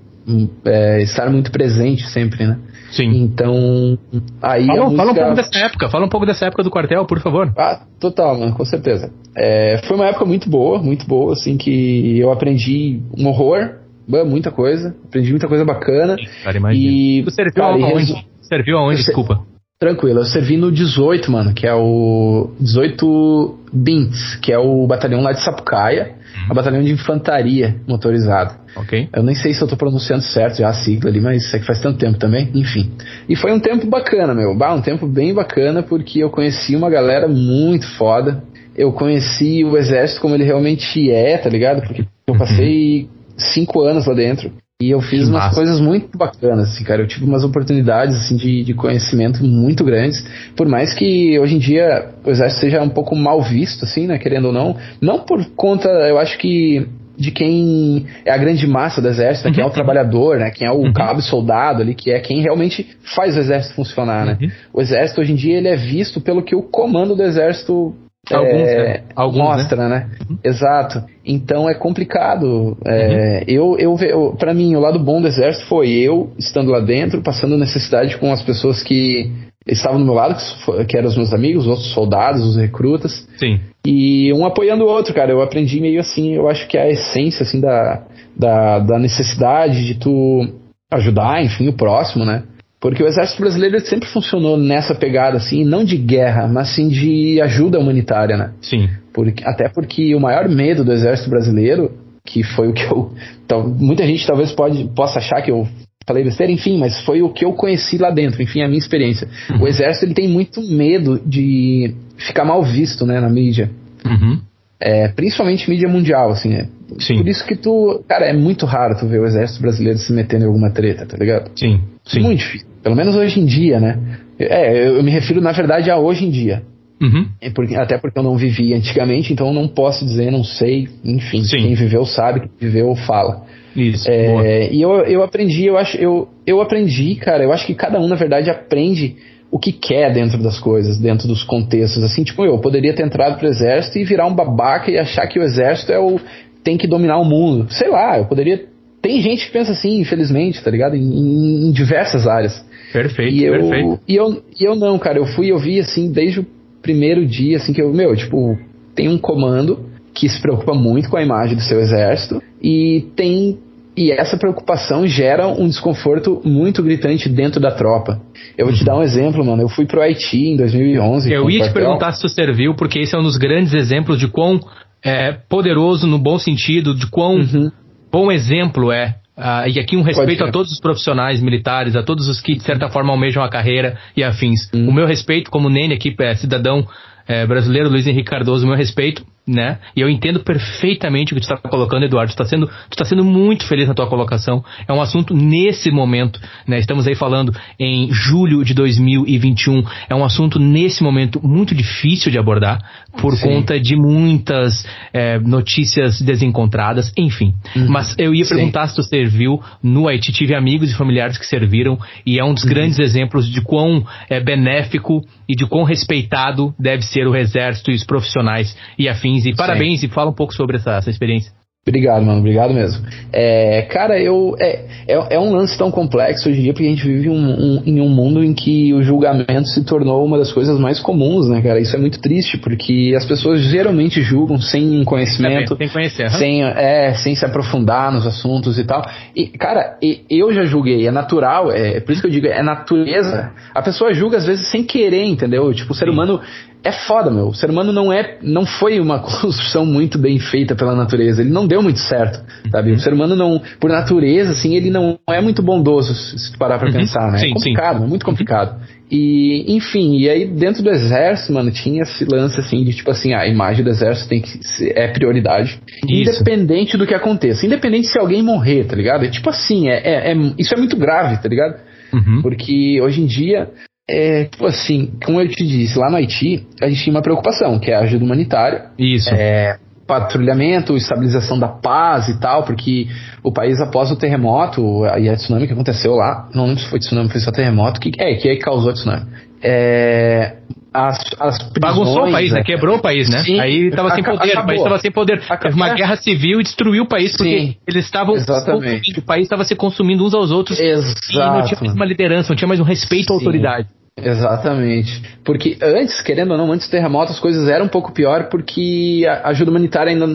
é, 0.64 1.02
estar 1.02 1.30
muito 1.30 1.52
presente 1.52 2.08
sempre, 2.08 2.46
né? 2.46 2.58
Sim. 2.90 3.22
Então, 3.22 3.98
aí 4.40 4.66
fala, 4.66 4.84
música... 4.84 4.96
fala 4.96 5.10
um 5.10 5.14
pouco 5.14 5.34
dessa 5.34 5.58
época, 5.58 5.88
fala 5.88 6.06
um 6.06 6.08
pouco 6.08 6.26
dessa 6.26 6.46
época 6.46 6.62
do 6.62 6.70
quartel, 6.70 7.04
por 7.04 7.20
favor. 7.20 7.52
Ah, 7.56 7.82
total, 8.00 8.38
mano, 8.38 8.54
com 8.54 8.64
certeza. 8.64 9.12
É, 9.36 9.80
foi 9.86 9.96
uma 9.96 10.06
época 10.06 10.24
muito 10.24 10.48
boa, 10.48 10.82
muito 10.82 11.06
boa, 11.06 11.34
assim, 11.34 11.58
que 11.58 12.18
eu 12.18 12.32
aprendi 12.32 13.00
um 13.16 13.26
horror, 13.28 13.74
muita 14.08 14.50
coisa, 14.50 14.94
aprendi 15.04 15.30
muita 15.30 15.46
coisa 15.46 15.64
bacana. 15.64 16.16
Cara, 16.42 16.56
imagina. 16.56 16.92
E, 16.92 17.22
Você 17.22 17.36
serviu 17.36 17.62
cara, 17.62 17.74
aonde? 17.74 18.26
Serviu 18.42 18.78
aonde, 18.78 18.96
desculpa? 19.04 19.46
Tranquilo, 19.80 20.18
eu 20.18 20.24
servi 20.24 20.56
no 20.56 20.72
18, 20.72 21.30
mano, 21.30 21.54
que 21.54 21.64
é 21.64 21.72
o 21.72 22.50
18 22.58 23.58
Bins, 23.72 24.34
que 24.42 24.52
é 24.52 24.58
o 24.58 24.84
batalhão 24.88 25.20
lá 25.20 25.30
de 25.30 25.40
Sapucaia, 25.40 26.16
uhum. 26.16 26.50
a 26.50 26.54
batalhão 26.54 26.82
de 26.82 26.90
infantaria 26.90 27.76
motorizada. 27.86 28.56
Ok. 28.74 29.08
Eu 29.14 29.22
nem 29.22 29.36
sei 29.36 29.54
se 29.54 29.62
eu 29.62 29.68
tô 29.68 29.76
pronunciando 29.76 30.24
certo 30.24 30.58
já 30.58 30.68
a 30.68 30.72
sigla 30.72 31.08
ali, 31.08 31.20
mas 31.20 31.54
é 31.54 31.60
que 31.60 31.64
faz 31.64 31.80
tanto 31.80 31.96
tempo 31.96 32.18
também, 32.18 32.50
enfim. 32.56 32.90
E 33.28 33.36
foi 33.36 33.52
um 33.52 33.60
tempo 33.60 33.86
bacana, 33.86 34.34
meu, 34.34 34.52
bah, 34.56 34.74
um 34.74 34.82
tempo 34.82 35.06
bem 35.06 35.32
bacana, 35.32 35.80
porque 35.80 36.18
eu 36.24 36.30
conheci 36.30 36.74
uma 36.74 36.90
galera 36.90 37.28
muito 37.28 37.86
foda, 37.96 38.42
eu 38.76 38.92
conheci 38.92 39.64
o 39.64 39.76
exército 39.76 40.20
como 40.20 40.34
ele 40.34 40.44
realmente 40.44 41.08
é, 41.08 41.38
tá 41.38 41.48
ligado? 41.48 41.82
Porque 41.82 42.02
eu 42.26 42.34
uhum. 42.34 42.38
passei. 42.38 43.08
Cinco 43.38 43.80
anos 43.80 44.06
lá 44.06 44.14
dentro. 44.14 44.52
E 44.80 44.90
eu 44.90 45.00
fiz 45.00 45.24
que 45.24 45.30
umas 45.30 45.44
massa. 45.44 45.56
coisas 45.56 45.80
muito 45.80 46.16
bacanas, 46.16 46.70
assim, 46.70 46.84
cara. 46.84 47.02
Eu 47.02 47.08
tive 47.08 47.24
umas 47.24 47.42
oportunidades, 47.42 48.14
assim, 48.16 48.36
de, 48.36 48.62
de 48.62 48.74
conhecimento 48.74 49.42
muito 49.42 49.84
grandes. 49.84 50.24
Por 50.56 50.68
mais 50.68 50.94
que 50.94 51.36
hoje 51.36 51.56
em 51.56 51.58
dia 51.58 52.10
o 52.24 52.30
exército 52.30 52.60
seja 52.60 52.80
um 52.80 52.88
pouco 52.88 53.16
mal 53.16 53.42
visto, 53.42 53.84
assim, 53.84 54.06
né? 54.06 54.18
Querendo 54.18 54.46
ou 54.46 54.52
não. 54.52 54.76
Não 55.00 55.18
por 55.18 55.44
conta, 55.56 55.88
eu 55.88 56.16
acho 56.16 56.38
que 56.38 56.86
de 57.18 57.32
quem 57.32 58.06
é 58.24 58.30
a 58.30 58.38
grande 58.38 58.64
massa 58.68 59.02
do 59.02 59.08
exército, 59.08 59.48
né, 59.48 59.54
quem 59.54 59.62
é 59.62 59.64
o 59.64 59.68
uhum. 59.68 59.74
trabalhador, 59.74 60.38
né, 60.38 60.52
quem 60.52 60.68
é 60.68 60.70
o 60.70 60.76
uhum. 60.76 60.92
cabo 60.92 61.20
soldado 61.20 61.82
ali, 61.82 61.92
que 61.92 62.12
é 62.12 62.20
quem 62.20 62.40
realmente 62.40 62.86
faz 63.16 63.36
o 63.36 63.40
exército 63.40 63.74
funcionar, 63.74 64.24
né. 64.24 64.38
Uhum. 64.40 64.50
O 64.74 64.80
exército 64.80 65.20
hoje 65.20 65.32
em 65.32 65.34
dia 65.34 65.58
ele 65.58 65.66
é 65.66 65.74
visto 65.74 66.20
pelo 66.20 66.44
que 66.44 66.54
o 66.54 66.62
comando 66.62 67.16
do 67.16 67.22
exército 67.24 67.92
Alguns, 68.30 68.68
é, 68.68 68.84
né? 68.84 69.00
Alguns, 69.14 69.38
né? 69.38 69.44
mostra, 69.44 69.88
né? 69.88 69.88
né? 69.88 70.38
Exato. 70.44 71.04
Então 71.24 71.68
é 71.68 71.74
complicado. 71.74 72.76
É, 72.86 73.38
uhum. 73.38 73.44
eu, 73.46 73.76
eu, 73.78 73.96
eu 74.06 74.36
para 74.38 74.52
mim, 74.52 74.74
o 74.76 74.80
lado 74.80 74.98
bom 74.98 75.20
do 75.20 75.28
exército 75.28 75.66
foi 75.66 75.88
eu 75.88 76.30
estando 76.38 76.70
lá 76.70 76.80
dentro, 76.80 77.22
passando 77.22 77.56
necessidade 77.56 78.16
com 78.18 78.32
as 78.32 78.42
pessoas 78.42 78.82
que 78.82 79.30
estavam 79.66 79.98
do 79.98 80.04
meu 80.04 80.14
lado, 80.14 80.34
que, 80.34 80.84
que 80.86 80.96
eram 80.96 81.08
os 81.08 81.16
meus 81.16 81.32
amigos, 81.32 81.64
os 81.64 81.70
outros 81.70 81.92
soldados, 81.92 82.42
os 82.42 82.56
recrutas. 82.56 83.26
Sim. 83.36 83.60
E 83.86 84.32
um 84.32 84.46
apoiando 84.46 84.84
o 84.84 84.88
outro, 84.88 85.14
cara. 85.14 85.30
Eu 85.30 85.42
aprendi 85.42 85.80
meio 85.80 86.00
assim, 86.00 86.34
eu 86.34 86.48
acho 86.48 86.66
que 86.68 86.76
é 86.76 86.82
a 86.82 86.90
essência, 86.90 87.42
assim, 87.42 87.60
da, 87.60 88.02
da, 88.36 88.78
da 88.80 88.98
necessidade 88.98 89.86
de 89.86 89.94
tu 89.94 90.46
ajudar, 90.90 91.42
enfim, 91.42 91.68
o 91.68 91.72
próximo, 91.72 92.24
né? 92.24 92.42
Porque 92.80 93.02
o 93.02 93.06
exército 93.06 93.40
brasileiro 93.40 93.80
sempre 93.80 94.08
funcionou 94.08 94.56
nessa 94.56 94.94
pegada, 94.94 95.36
assim, 95.36 95.64
não 95.64 95.84
de 95.84 95.96
guerra, 95.96 96.46
mas 96.46 96.74
sim 96.74 96.88
de 96.88 97.40
ajuda 97.40 97.78
humanitária, 97.78 98.36
né? 98.36 98.52
Sim. 98.60 98.88
Porque, 99.12 99.42
até 99.44 99.68
porque 99.68 100.14
o 100.14 100.20
maior 100.20 100.48
medo 100.48 100.84
do 100.84 100.92
exército 100.92 101.28
brasileiro, 101.28 101.90
que 102.24 102.44
foi 102.44 102.68
o 102.68 102.72
que 102.72 102.84
eu. 102.84 103.12
Então, 103.44 103.66
muita 103.68 104.06
gente 104.06 104.24
talvez 104.26 104.52
pode, 104.52 104.84
possa 104.94 105.18
achar 105.18 105.42
que 105.42 105.50
eu 105.50 105.66
falei 106.06 106.24
besteira, 106.24 106.52
enfim, 106.52 106.78
mas 106.78 107.00
foi 107.00 107.20
o 107.20 107.30
que 107.30 107.44
eu 107.44 107.52
conheci 107.52 107.98
lá 107.98 108.10
dentro, 108.10 108.42
enfim, 108.42 108.62
a 108.62 108.68
minha 108.68 108.78
experiência. 108.78 109.28
Uhum. 109.50 109.62
O 109.62 109.68
exército 109.68 110.06
ele 110.06 110.14
tem 110.14 110.28
muito 110.28 110.62
medo 110.62 111.20
de 111.24 111.94
ficar 112.16 112.44
mal 112.44 112.62
visto, 112.62 113.04
né, 113.04 113.20
na 113.20 113.28
mídia. 113.28 113.70
Uhum. 114.06 114.40
É, 114.80 115.08
principalmente 115.08 115.68
mídia 115.68 115.88
mundial, 115.88 116.30
assim, 116.30 116.54
é. 116.54 116.68
Sim. 117.00 117.18
Por 117.18 117.28
isso 117.28 117.44
que 117.44 117.56
tu. 117.56 118.02
Cara, 118.08 118.26
é 118.26 118.32
muito 118.32 118.64
raro 118.64 118.96
tu 118.98 119.06
ver 119.06 119.20
o 119.20 119.26
exército 119.26 119.60
brasileiro 119.60 119.98
se 119.98 120.12
metendo 120.12 120.44
em 120.44 120.46
alguma 120.46 120.70
treta, 120.70 121.04
tá 121.04 121.16
ligado? 121.18 121.50
Sim. 121.54 121.80
sim. 122.04 122.20
Muito 122.20 122.38
difícil. 122.38 122.67
Pelo 122.82 122.96
menos 122.96 123.14
hoje 123.14 123.40
em 123.40 123.44
dia, 123.44 123.80
né? 123.80 123.98
É, 124.38 124.88
eu, 124.88 125.02
me 125.02 125.10
refiro, 125.10 125.40
na 125.40 125.52
verdade, 125.52 125.90
a 125.90 125.98
hoje 125.98 126.24
em 126.24 126.30
dia. 126.30 126.62
Uhum. 127.00 127.26
Porque, 127.54 127.76
até 127.76 127.96
porque 127.96 128.18
eu 128.18 128.22
não 128.22 128.36
vivi 128.36 128.74
antigamente, 128.74 129.32
então 129.32 129.48
eu 129.48 129.52
não 129.52 129.68
posso 129.68 130.04
dizer, 130.04 130.30
não 130.32 130.42
sei, 130.42 130.88
enfim, 131.04 131.42
Sim. 131.44 131.58
quem 131.58 131.74
viveu 131.74 132.04
sabe, 132.04 132.40
quem 132.40 132.50
viveu 132.60 132.94
fala. 132.94 133.44
Isso. 133.76 134.08
É, 134.10 134.72
e 134.72 134.82
eu, 134.82 134.90
eu 135.04 135.22
aprendi, 135.22 135.66
eu 135.66 135.78
acho, 135.78 135.96
eu, 135.96 136.28
eu 136.46 136.60
aprendi, 136.60 137.14
cara, 137.14 137.44
eu 137.44 137.52
acho 137.52 137.66
que 137.66 137.74
cada 137.74 138.00
um, 138.00 138.08
na 138.08 138.16
verdade, 138.16 138.50
aprende 138.50 139.16
o 139.50 139.58
que 139.58 139.72
quer 139.72 140.12
dentro 140.12 140.42
das 140.42 140.58
coisas, 140.58 140.98
dentro 140.98 141.26
dos 141.26 141.42
contextos. 141.42 142.02
Assim, 142.02 142.22
tipo, 142.22 142.44
eu 142.44 142.58
poderia 142.58 142.92
ter 142.94 143.04
entrado 143.04 143.38
pro 143.38 143.48
exército 143.48 143.98
e 143.98 144.04
virar 144.04 144.26
um 144.26 144.34
babaca 144.34 144.90
e 144.90 144.98
achar 144.98 145.26
que 145.26 145.38
o 145.38 145.42
exército 145.42 145.92
é 145.92 145.98
o. 145.98 146.20
tem 146.62 146.76
que 146.76 146.86
dominar 146.86 147.18
o 147.18 147.24
mundo. 147.24 147.66
Sei 147.70 147.88
lá, 147.88 148.18
eu 148.18 148.26
poderia. 148.26 148.66
Tem 149.00 149.20
gente 149.22 149.46
que 149.46 149.52
pensa 149.52 149.72
assim, 149.72 150.00
infelizmente, 150.00 150.62
tá 150.62 150.70
ligado? 150.70 150.96
Em, 150.96 151.68
em 151.68 151.70
diversas 151.70 152.26
áreas. 152.26 152.64
Perfeito, 152.92 153.34
e 153.34 153.44
eu, 153.44 153.52
perfeito. 153.52 154.00
E 154.08 154.16
eu, 154.16 154.42
e 154.58 154.64
eu 154.64 154.74
não, 154.74 154.98
cara, 154.98 155.18
eu 155.18 155.26
fui, 155.26 155.50
eu 155.52 155.58
vi 155.58 155.78
assim, 155.78 156.10
desde 156.10 156.40
o 156.40 156.46
primeiro 156.80 157.26
dia, 157.26 157.56
assim, 157.56 157.72
que 157.72 157.82
eu, 157.82 157.92
meu, 157.92 158.14
tipo, 158.16 158.58
tem 158.94 159.08
um 159.08 159.18
comando 159.18 159.86
que 160.14 160.28
se 160.28 160.40
preocupa 160.40 160.74
muito 160.74 161.08
com 161.08 161.16
a 161.16 161.22
imagem 161.22 161.56
do 161.56 161.62
seu 161.62 161.80
exército 161.80 162.42
e 162.60 163.06
tem 163.14 163.58
e 163.98 164.12
essa 164.12 164.36
preocupação 164.36 165.08
gera 165.08 165.48
um 165.48 165.66
desconforto 165.66 166.40
muito 166.44 166.84
gritante 166.84 167.28
dentro 167.28 167.60
da 167.60 167.72
tropa. 167.72 168.20
Eu 168.56 168.66
vou 168.66 168.74
te 168.74 168.84
dar 168.84 168.96
um 168.96 169.02
exemplo, 169.02 169.44
mano. 169.44 169.62
Eu 169.62 169.68
fui 169.68 169.86
pro 169.86 170.00
Haiti 170.00 170.50
em 170.50 170.56
2011. 170.56 171.32
Eu 171.32 171.50
ia 171.50 171.64
te 171.64 171.72
perguntar 171.72 172.12
se 172.12 172.20
tu 172.20 172.28
serviu, 172.28 172.76
porque 172.76 173.00
esse 173.00 173.16
é 173.16 173.18
um 173.18 173.24
dos 173.24 173.36
grandes 173.36 173.74
exemplos 173.74 174.20
de 174.20 174.28
quão 174.28 174.60
é, 175.02 175.32
poderoso, 175.32 176.06
no 176.06 176.16
bom 176.16 176.38
sentido, 176.38 176.94
de 176.94 177.08
quão 177.08 177.38
uhum. 177.38 177.72
bom 178.10 178.30
exemplo 178.30 178.92
é. 178.92 179.16
Uh, 179.38 179.68
e 179.72 179.78
aqui 179.78 179.96
um 179.96 180.02
respeito 180.02 180.44
a 180.44 180.50
todos 180.50 180.72
os 180.72 180.80
profissionais 180.80 181.40
militares, 181.40 181.94
a 181.94 182.02
todos 182.02 182.28
os 182.28 182.40
que 182.40 182.56
de 182.56 182.64
certa 182.64 182.88
forma 182.88 183.12
almejam 183.12 183.40
a 183.40 183.48
carreira 183.48 183.96
e 184.16 184.24
afins. 184.24 184.68
Uhum. 184.74 184.88
O 184.88 184.92
meu 184.92 185.06
respeito, 185.06 185.48
como 185.48 185.70
Nene 185.70 185.94
aqui, 185.94 186.12
é, 186.18 186.34
cidadão 186.34 186.84
é, 187.26 187.46
brasileiro, 187.46 187.88
Luiz 187.88 188.04
Henrique 188.04 188.28
Cardoso, 188.28 188.64
o 188.64 188.68
meu 188.68 188.76
respeito 188.76 189.24
né? 189.48 189.78
E 189.96 190.00
eu 190.00 190.10
entendo 190.10 190.40
perfeitamente 190.40 191.32
o 191.32 191.34
que 191.36 191.40
tu 191.40 191.50
está 191.50 191.56
colocando, 191.56 192.04
Eduardo. 192.04 192.30
Tu 192.30 192.34
está 192.34 192.44
sendo, 192.44 192.66
tu 192.66 192.96
tá 192.96 193.04
sendo 193.04 193.24
muito 193.24 193.66
feliz 193.66 193.88
na 193.88 193.94
tua 193.94 194.06
colocação. 194.06 194.62
É 194.86 194.92
um 194.92 195.00
assunto 195.00 195.34
nesse 195.34 195.90
momento, 195.90 196.38
né? 196.66 196.78
Estamos 196.78 197.06
aí 197.06 197.14
falando 197.14 197.52
em 197.78 198.12
julho 198.12 198.62
de 198.62 198.74
2021. 198.74 199.82
É 200.08 200.14
um 200.14 200.24
assunto 200.24 200.58
nesse 200.58 201.02
momento 201.02 201.40
muito 201.42 201.74
difícil 201.74 202.30
de 202.30 202.38
abordar 202.38 202.78
por 203.20 203.36
Sim. 203.36 203.48
conta 203.48 203.80
de 203.80 203.96
muitas 203.96 204.86
é, 205.12 205.38
notícias 205.38 206.20
desencontradas, 206.20 207.12
enfim. 207.16 207.54
Uhum. 207.74 207.88
Mas 207.88 208.14
eu 208.18 208.34
ia 208.34 208.46
perguntar 208.46 208.86
Sim. 208.86 208.90
se 208.90 208.96
tu 208.96 209.02
serviu 209.02 209.60
no 209.82 210.08
Haiti. 210.08 210.32
Tive 210.32 210.54
amigos 210.54 210.90
e 210.90 210.94
familiares 210.94 211.38
que 211.38 211.46
serviram 211.46 211.98
e 212.24 212.38
é 212.38 212.44
um 212.44 212.54
dos 212.54 212.64
uhum. 212.64 212.70
grandes 212.70 212.98
exemplos 212.98 213.50
de 213.50 213.60
quão 213.60 214.06
é, 214.28 214.40
benéfico 214.40 215.22
e 215.48 215.56
de 215.56 215.66
quão 215.66 215.84
respeitado 215.84 216.74
deve 216.78 217.02
ser 217.02 217.26
o 217.26 217.34
exército 217.34 217.90
e 217.90 217.94
os 217.94 218.04
profissionais 218.04 218.76
e 218.98 219.08
afins 219.08 219.46
e 219.46 219.54
parabéns 219.54 220.00
Sim. 220.00 220.06
e 220.06 220.08
fala 220.10 220.30
um 220.30 220.34
pouco 220.34 220.54
sobre 220.54 220.76
essa, 220.76 220.92
essa 220.96 221.10
experiência. 221.10 221.57
Obrigado, 221.88 222.24
mano. 222.24 222.38
Obrigado 222.40 222.72
mesmo. 222.74 223.04
É, 223.32 223.82
cara, 223.82 224.20
eu. 224.20 224.54
É, 224.60 224.84
é, 225.08 225.34
é, 225.34 225.38
um 225.38 225.52
lance 225.52 225.76
tão 225.76 225.90
complexo 225.90 226.48
hoje 226.48 226.60
em 226.60 226.62
dia 226.64 226.72
porque 226.72 226.86
a 226.86 226.90
gente 226.90 227.06
vive 227.06 227.30
um, 227.30 227.34
um, 227.34 227.82
em 227.84 228.00
um 228.00 228.08
mundo 228.08 228.44
em 228.44 228.52
que 228.52 228.92
o 228.92 229.02
julgamento 229.02 229.68
se 229.68 229.84
tornou 229.84 230.24
uma 230.24 230.38
das 230.38 230.52
coisas 230.52 230.78
mais 230.78 231.00
comuns, 231.00 231.48
né, 231.48 231.62
cara? 231.62 231.80
Isso 231.80 231.96
é 231.96 231.98
muito 231.98 232.20
triste 232.20 232.58
porque 232.58 233.14
as 233.16 233.24
pessoas 233.24 233.62
geralmente 233.62 234.22
julgam 234.22 234.60
sem 234.60 235.02
conhecimento. 235.04 235.76
Sem 235.76 235.88
conhecer. 235.88 236.30
Sem, 236.30 236.62
é, 236.62 237.14
sem 237.14 237.34
se 237.34 237.44
aprofundar 237.44 238.12
nos 238.12 238.26
assuntos 238.26 238.78
e 238.78 238.84
tal. 238.84 239.02
E, 239.34 239.46
cara, 239.46 239.96
eu 240.28 240.52
já 240.52 240.64
julguei. 240.64 241.06
É 241.06 241.10
natural. 241.10 241.70
É, 241.72 242.00
por 242.00 242.12
isso 242.12 242.20
que 242.20 242.26
eu 242.26 242.32
digo, 242.32 242.46
é 242.46 242.62
natureza. 242.62 243.52
A 243.74 243.82
pessoa 243.82 244.12
julga 244.12 244.36
às 244.36 244.46
vezes 244.46 244.70
sem 244.70 244.84
querer, 244.84 245.24
entendeu? 245.24 245.72
Tipo, 245.72 245.92
o 245.92 245.94
ser 245.94 246.06
Sim. 246.06 246.12
humano 246.12 246.40
é 246.84 246.92
foda, 246.92 247.30
meu. 247.30 247.48
O 247.48 247.54
ser 247.54 247.70
humano 247.70 247.92
não 247.92 248.12
é, 248.12 248.38
não 248.42 248.64
foi 248.64 249.00
uma 249.00 249.18
construção 249.20 249.84
muito 249.84 250.18
bem 250.18 250.38
feita 250.38 250.74
pela 250.74 250.94
natureza. 250.94 251.42
Ele 251.42 251.50
não 251.50 251.66
deu 251.66 251.82
muito 251.82 251.98
certo, 251.98 252.40
sabe? 252.70 252.90
Uhum. 252.90 252.96
O 252.96 253.00
ser 253.00 253.12
humano 253.12 253.36
não, 253.36 253.60
por 253.80 253.90
natureza, 253.90 254.52
assim, 254.52 254.74
ele 254.74 254.90
não 254.90 255.18
é 255.28 255.40
muito 255.40 255.62
bondoso, 255.62 256.14
se 256.14 256.52
tu 256.52 256.58
parar 256.58 256.78
pra 256.78 256.88
uhum. 256.88 256.94
pensar, 256.94 257.30
né? 257.32 257.38
É 257.38 257.40
sim, 257.40 257.50
é 257.50 257.54
complicado, 257.54 257.98
sim. 257.98 258.04
é 258.04 258.06
muito 258.06 258.24
complicado. 258.24 258.80
E, 259.10 259.64
enfim, 259.74 260.18
e 260.18 260.28
aí 260.28 260.46
dentro 260.46 260.82
do 260.82 260.90
exército, 260.90 261.52
mano, 261.52 261.70
tinha 261.70 262.02
esse 262.02 262.26
lance 262.26 262.60
assim 262.60 262.84
de 262.84 262.92
tipo 262.94 263.10
assim, 263.10 263.32
a 263.32 263.46
imagem 263.46 263.82
do 263.82 263.90
exército 263.90 264.28
tem 264.28 264.40
que 264.40 264.62
ser, 264.66 264.92
é 264.96 265.08
prioridade. 265.08 265.80
Isso. 266.08 266.30
Independente 266.30 266.96
do 266.96 267.06
que 267.06 267.14
aconteça. 267.14 267.64
Independente 267.64 268.06
se 268.06 268.18
alguém 268.18 268.42
morrer, 268.42 268.84
tá 268.84 268.94
ligado? 268.94 269.24
É 269.24 269.30
tipo 269.30 269.48
assim, 269.48 269.88
é, 269.88 269.96
é, 270.04 270.32
é 270.32 270.36
isso 270.58 270.74
é 270.74 270.76
muito 270.76 270.96
grave, 270.96 271.42
tá 271.42 271.48
ligado? 271.48 271.76
Uhum. 272.12 272.42
Porque 272.42 273.00
hoje 273.00 273.22
em 273.22 273.26
dia 273.26 273.70
é, 274.08 274.44
tipo 274.44 274.64
assim, 274.64 275.12
como 275.24 275.40
eu 275.40 275.48
te 275.48 275.66
disse, 275.66 275.98
lá 275.98 276.08
no 276.10 276.16
Haiti, 276.16 276.66
a 276.80 276.88
gente 276.88 277.02
tinha 277.02 277.14
uma 277.14 277.22
preocupação, 277.22 277.78
que 277.78 277.90
é 277.90 277.94
a 277.94 278.00
ajuda 278.00 278.24
humanitária. 278.24 278.86
Isso. 278.98 279.28
É, 279.32 279.76
patrulhamento, 280.06 280.96
estabilização 280.96 281.58
da 281.58 281.68
paz 281.68 282.28
e 282.28 282.40
tal, 282.40 282.64
porque 282.64 283.06
o 283.44 283.52
país 283.52 283.78
após 283.78 284.10
o 284.10 284.16
terremoto 284.16 285.04
e 285.18 285.28
a 285.28 285.34
tsunami 285.34 285.66
que 285.66 285.74
aconteceu 285.74 286.14
lá, 286.14 286.48
não 286.54 286.64
lembro 286.64 286.80
se 286.80 286.88
foi 286.88 286.98
tsunami, 286.98 287.28
foi 287.28 287.40
só 287.40 287.52
terremoto, 287.52 288.00
que 288.00 288.10
é, 288.18 288.34
que 288.36 288.56
causou 288.56 288.90
a 288.90 288.94
tsunami. 288.94 289.26
É, 289.62 290.56
as, 290.94 291.18
as 291.38 291.58
prisões, 291.58 291.96
Bagunçou 291.96 292.28
o 292.28 292.32
país, 292.32 292.52
né? 292.52 292.62
Quebrou 292.62 292.96
o 292.96 293.02
país, 293.02 293.28
né? 293.28 293.40
Sim, 293.40 293.60
Aí 293.60 293.90
tava 293.90 294.14
sem 294.14 294.24
poder, 294.24 294.52
acabou. 294.52 294.62
o 294.62 294.66
país 294.66 294.82
tava 294.82 294.98
sem 294.98 295.10
poder. 295.10 295.40
Teve 295.40 295.74
uma 295.74 295.94
guerra 295.94 296.16
civil 296.16 296.60
e 296.60 296.62
destruiu 296.62 297.02
o 297.02 297.06
país, 297.06 297.36
porque 297.36 297.58
Sim, 297.58 297.76
eles 297.86 298.06
estavam. 298.06 298.34
O 298.34 299.22
país 299.22 299.42
estava 299.42 299.64
se 299.64 299.76
consumindo 299.76 300.24
uns 300.24 300.32
aos 300.32 300.50
outros. 300.50 300.80
Exato. 300.80 301.18
E 301.30 301.36
não 301.36 301.64
tinha 301.64 301.80
mais 301.80 301.94
uma 301.94 302.04
liderança, 302.06 302.48
não 302.48 302.56
tinha 302.56 302.68
mais 302.68 302.80
um 302.80 302.84
respeito 302.84 303.32
à 303.32 303.36
autoridade. 303.36 303.88
Exatamente. 304.22 305.22
Porque 305.44 305.76
antes, 305.82 306.20
querendo 306.20 306.52
ou 306.52 306.58
não, 306.58 306.72
antes 306.72 306.88
do 306.88 306.90
terremoto 306.90 307.32
as 307.32 307.40
coisas 307.40 307.68
eram 307.68 307.86
um 307.86 307.88
pouco 307.88 308.12
pior 308.12 308.48
porque 308.48 309.24
a 309.28 309.48
ajuda 309.48 309.70
humanitária 309.70 310.12
ainda, 310.12 310.26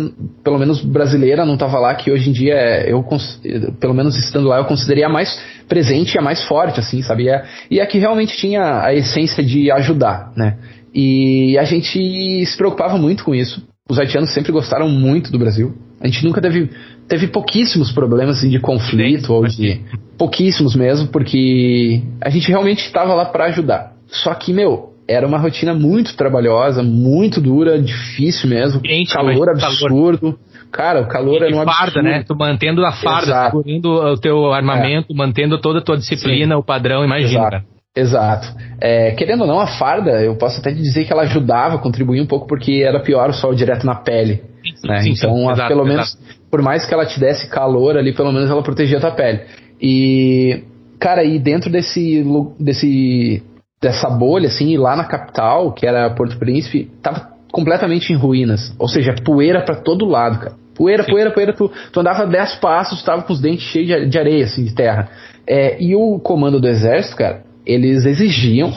pelo 0.43 0.57
menos 0.57 0.81
brasileira, 0.81 1.45
não 1.45 1.53
estava 1.55 1.79
lá, 1.79 1.95
que 1.95 2.11
hoje 2.11 2.29
em 2.29 2.34
dia 2.34 2.88
eu, 2.88 3.05
pelo 3.79 3.93
menos 3.93 4.15
estando 4.17 4.47
lá, 4.47 4.57
eu 4.57 4.65
consideraria 4.65 5.07
a 5.07 5.09
mais 5.09 5.39
presente 5.67 6.15
e 6.15 6.19
a 6.19 6.21
mais 6.21 6.43
forte, 6.43 6.79
assim, 6.79 7.01
sabia? 7.01 7.43
E 7.69 7.79
a 7.79 7.86
que 7.86 7.97
realmente 7.97 8.38
tinha 8.38 8.81
a 8.84 8.93
essência 8.93 9.43
de 9.43 9.71
ajudar, 9.71 10.31
né? 10.36 10.57
E 10.93 11.57
a 11.57 11.63
gente 11.63 12.45
se 12.45 12.57
preocupava 12.57 12.97
muito 12.97 13.23
com 13.23 13.34
isso. 13.34 13.65
Os 13.89 13.99
haitianos 13.99 14.34
sempre 14.34 14.51
gostaram 14.51 14.88
muito 14.88 15.31
do 15.31 15.39
Brasil. 15.39 15.75
A 16.04 16.08
gente 16.08 16.26
nunca 16.26 16.41
teve, 16.41 16.70
teve 17.08 17.28
pouquíssimos 17.28 17.91
problemas 17.91 18.38
assim, 18.38 18.49
de 18.49 18.60
conflito 18.60 19.34
ou 19.34 19.47
de. 19.47 19.80
Pouquíssimos 20.18 20.76
mesmo, 20.76 21.08
porque 21.08 22.01
a 22.22 22.30
gente 22.30 22.49
realmente 22.49 22.80
estava 22.80 23.14
lá 23.14 23.26
para 23.26 23.45
ajudar. 23.45 23.93
Só 24.08 24.34
que, 24.34 24.51
meu, 24.51 24.93
era 25.08 25.26
uma 25.26 25.38
rotina 25.38 25.74
muito 25.74 26.16
trabalhosa, 26.16 26.84
muito 26.84 27.39
dura, 27.39 27.82
difícil 27.82 28.49
mesmo. 28.49 28.82
Gente, 28.86 29.14
calor 29.14 29.49
absurdo. 29.49 30.34
Calor. 30.34 30.39
Cara, 30.72 31.01
o 31.01 31.08
calor 31.08 31.41
e 31.41 31.45
era 31.45 31.56
um 31.56 31.64
farda, 31.64 31.82
absurdo. 31.84 32.04
né? 32.04 32.24
Tu 32.28 32.36
mantendo 32.36 32.86
a 32.86 32.91
farda, 32.91 33.45
segurando 33.45 33.89
o 33.89 34.18
teu 34.18 34.51
armamento, 34.51 35.14
é. 35.14 35.16
mantendo 35.16 35.58
toda 35.60 35.80
a 35.80 35.82
tua 35.82 35.97
disciplina, 35.97 36.56
Sim. 36.56 36.60
o 36.60 36.64
padrão, 36.64 37.06
imagina. 37.06 37.47
Exato. 37.47 37.74
Exato. 37.95 38.47
É, 38.82 39.12
querendo 39.12 39.41
ou 39.41 39.47
não, 39.47 39.60
a 39.60 39.68
farda, 39.68 40.22
eu 40.22 40.36
posso 40.36 40.60
até 40.60 40.72
dizer 40.72 41.06
que 41.06 41.14
ela 41.14 41.22
ajudava, 41.24 41.78
contribuía 41.78 42.24
um 42.24 42.26
pouco 42.26 42.47
porque 42.47 42.84
era 42.84 42.99
pior 42.99 43.30
o 43.30 43.34
sol 43.34 43.54
direto 43.54 43.86
na 43.86 43.93
pele. 43.93 44.41
Sim, 44.84 44.88
né? 44.88 45.01
sim, 45.01 45.11
então, 45.11 45.36
sim, 45.36 45.51
exato, 45.51 45.67
pelo 45.69 45.86
menos, 45.86 46.17
por 46.51 46.61
mais 46.61 46.86
que 46.86 46.93
ela 46.93 47.05
te 47.05 47.19
desse 47.19 47.47
calor 47.49 47.97
ali, 47.97 48.13
pelo 48.13 48.31
menos 48.31 48.49
ela 48.49 48.61
protegia 48.61 48.97
a 48.97 49.01
tua 49.01 49.11
pele. 49.11 49.41
E, 49.81 50.63
cara, 50.99 51.23
e 51.23 51.39
dentro 51.39 51.71
desse, 51.71 52.23
desse 52.59 53.41
dessa 53.81 54.09
bolha, 54.09 54.47
assim, 54.47 54.77
lá 54.77 54.95
na 54.95 55.03
capital, 55.03 55.73
que 55.73 55.86
era 55.86 56.09
Porto 56.11 56.38
Príncipe, 56.38 56.89
tava 57.01 57.34
completamente 57.51 58.13
em 58.13 58.15
ruínas. 58.15 58.73
Ou 58.79 58.88
seja, 58.88 59.13
poeira 59.13 59.61
para 59.61 59.75
todo 59.75 60.05
lado, 60.05 60.39
cara. 60.39 60.55
Poeira, 60.73 61.03
poeira, 61.03 61.31
poeira. 61.31 61.53
Tu, 61.53 61.69
tu 61.91 61.99
andava 61.99 62.25
10 62.25 62.55
passos, 62.55 63.03
tava 63.03 63.23
com 63.23 63.34
os 63.34 63.41
dentes 63.41 63.65
cheios 63.65 63.88
de, 63.88 64.09
de 64.09 64.17
areia, 64.17 64.45
assim, 64.45 64.63
de 64.63 64.73
terra. 64.73 65.09
É, 65.45 65.81
e 65.84 65.95
o 65.95 66.17
comando 66.19 66.59
do 66.59 66.67
exército, 66.67 67.17
cara, 67.17 67.43
eles 67.65 68.05
exigiam 68.05 68.71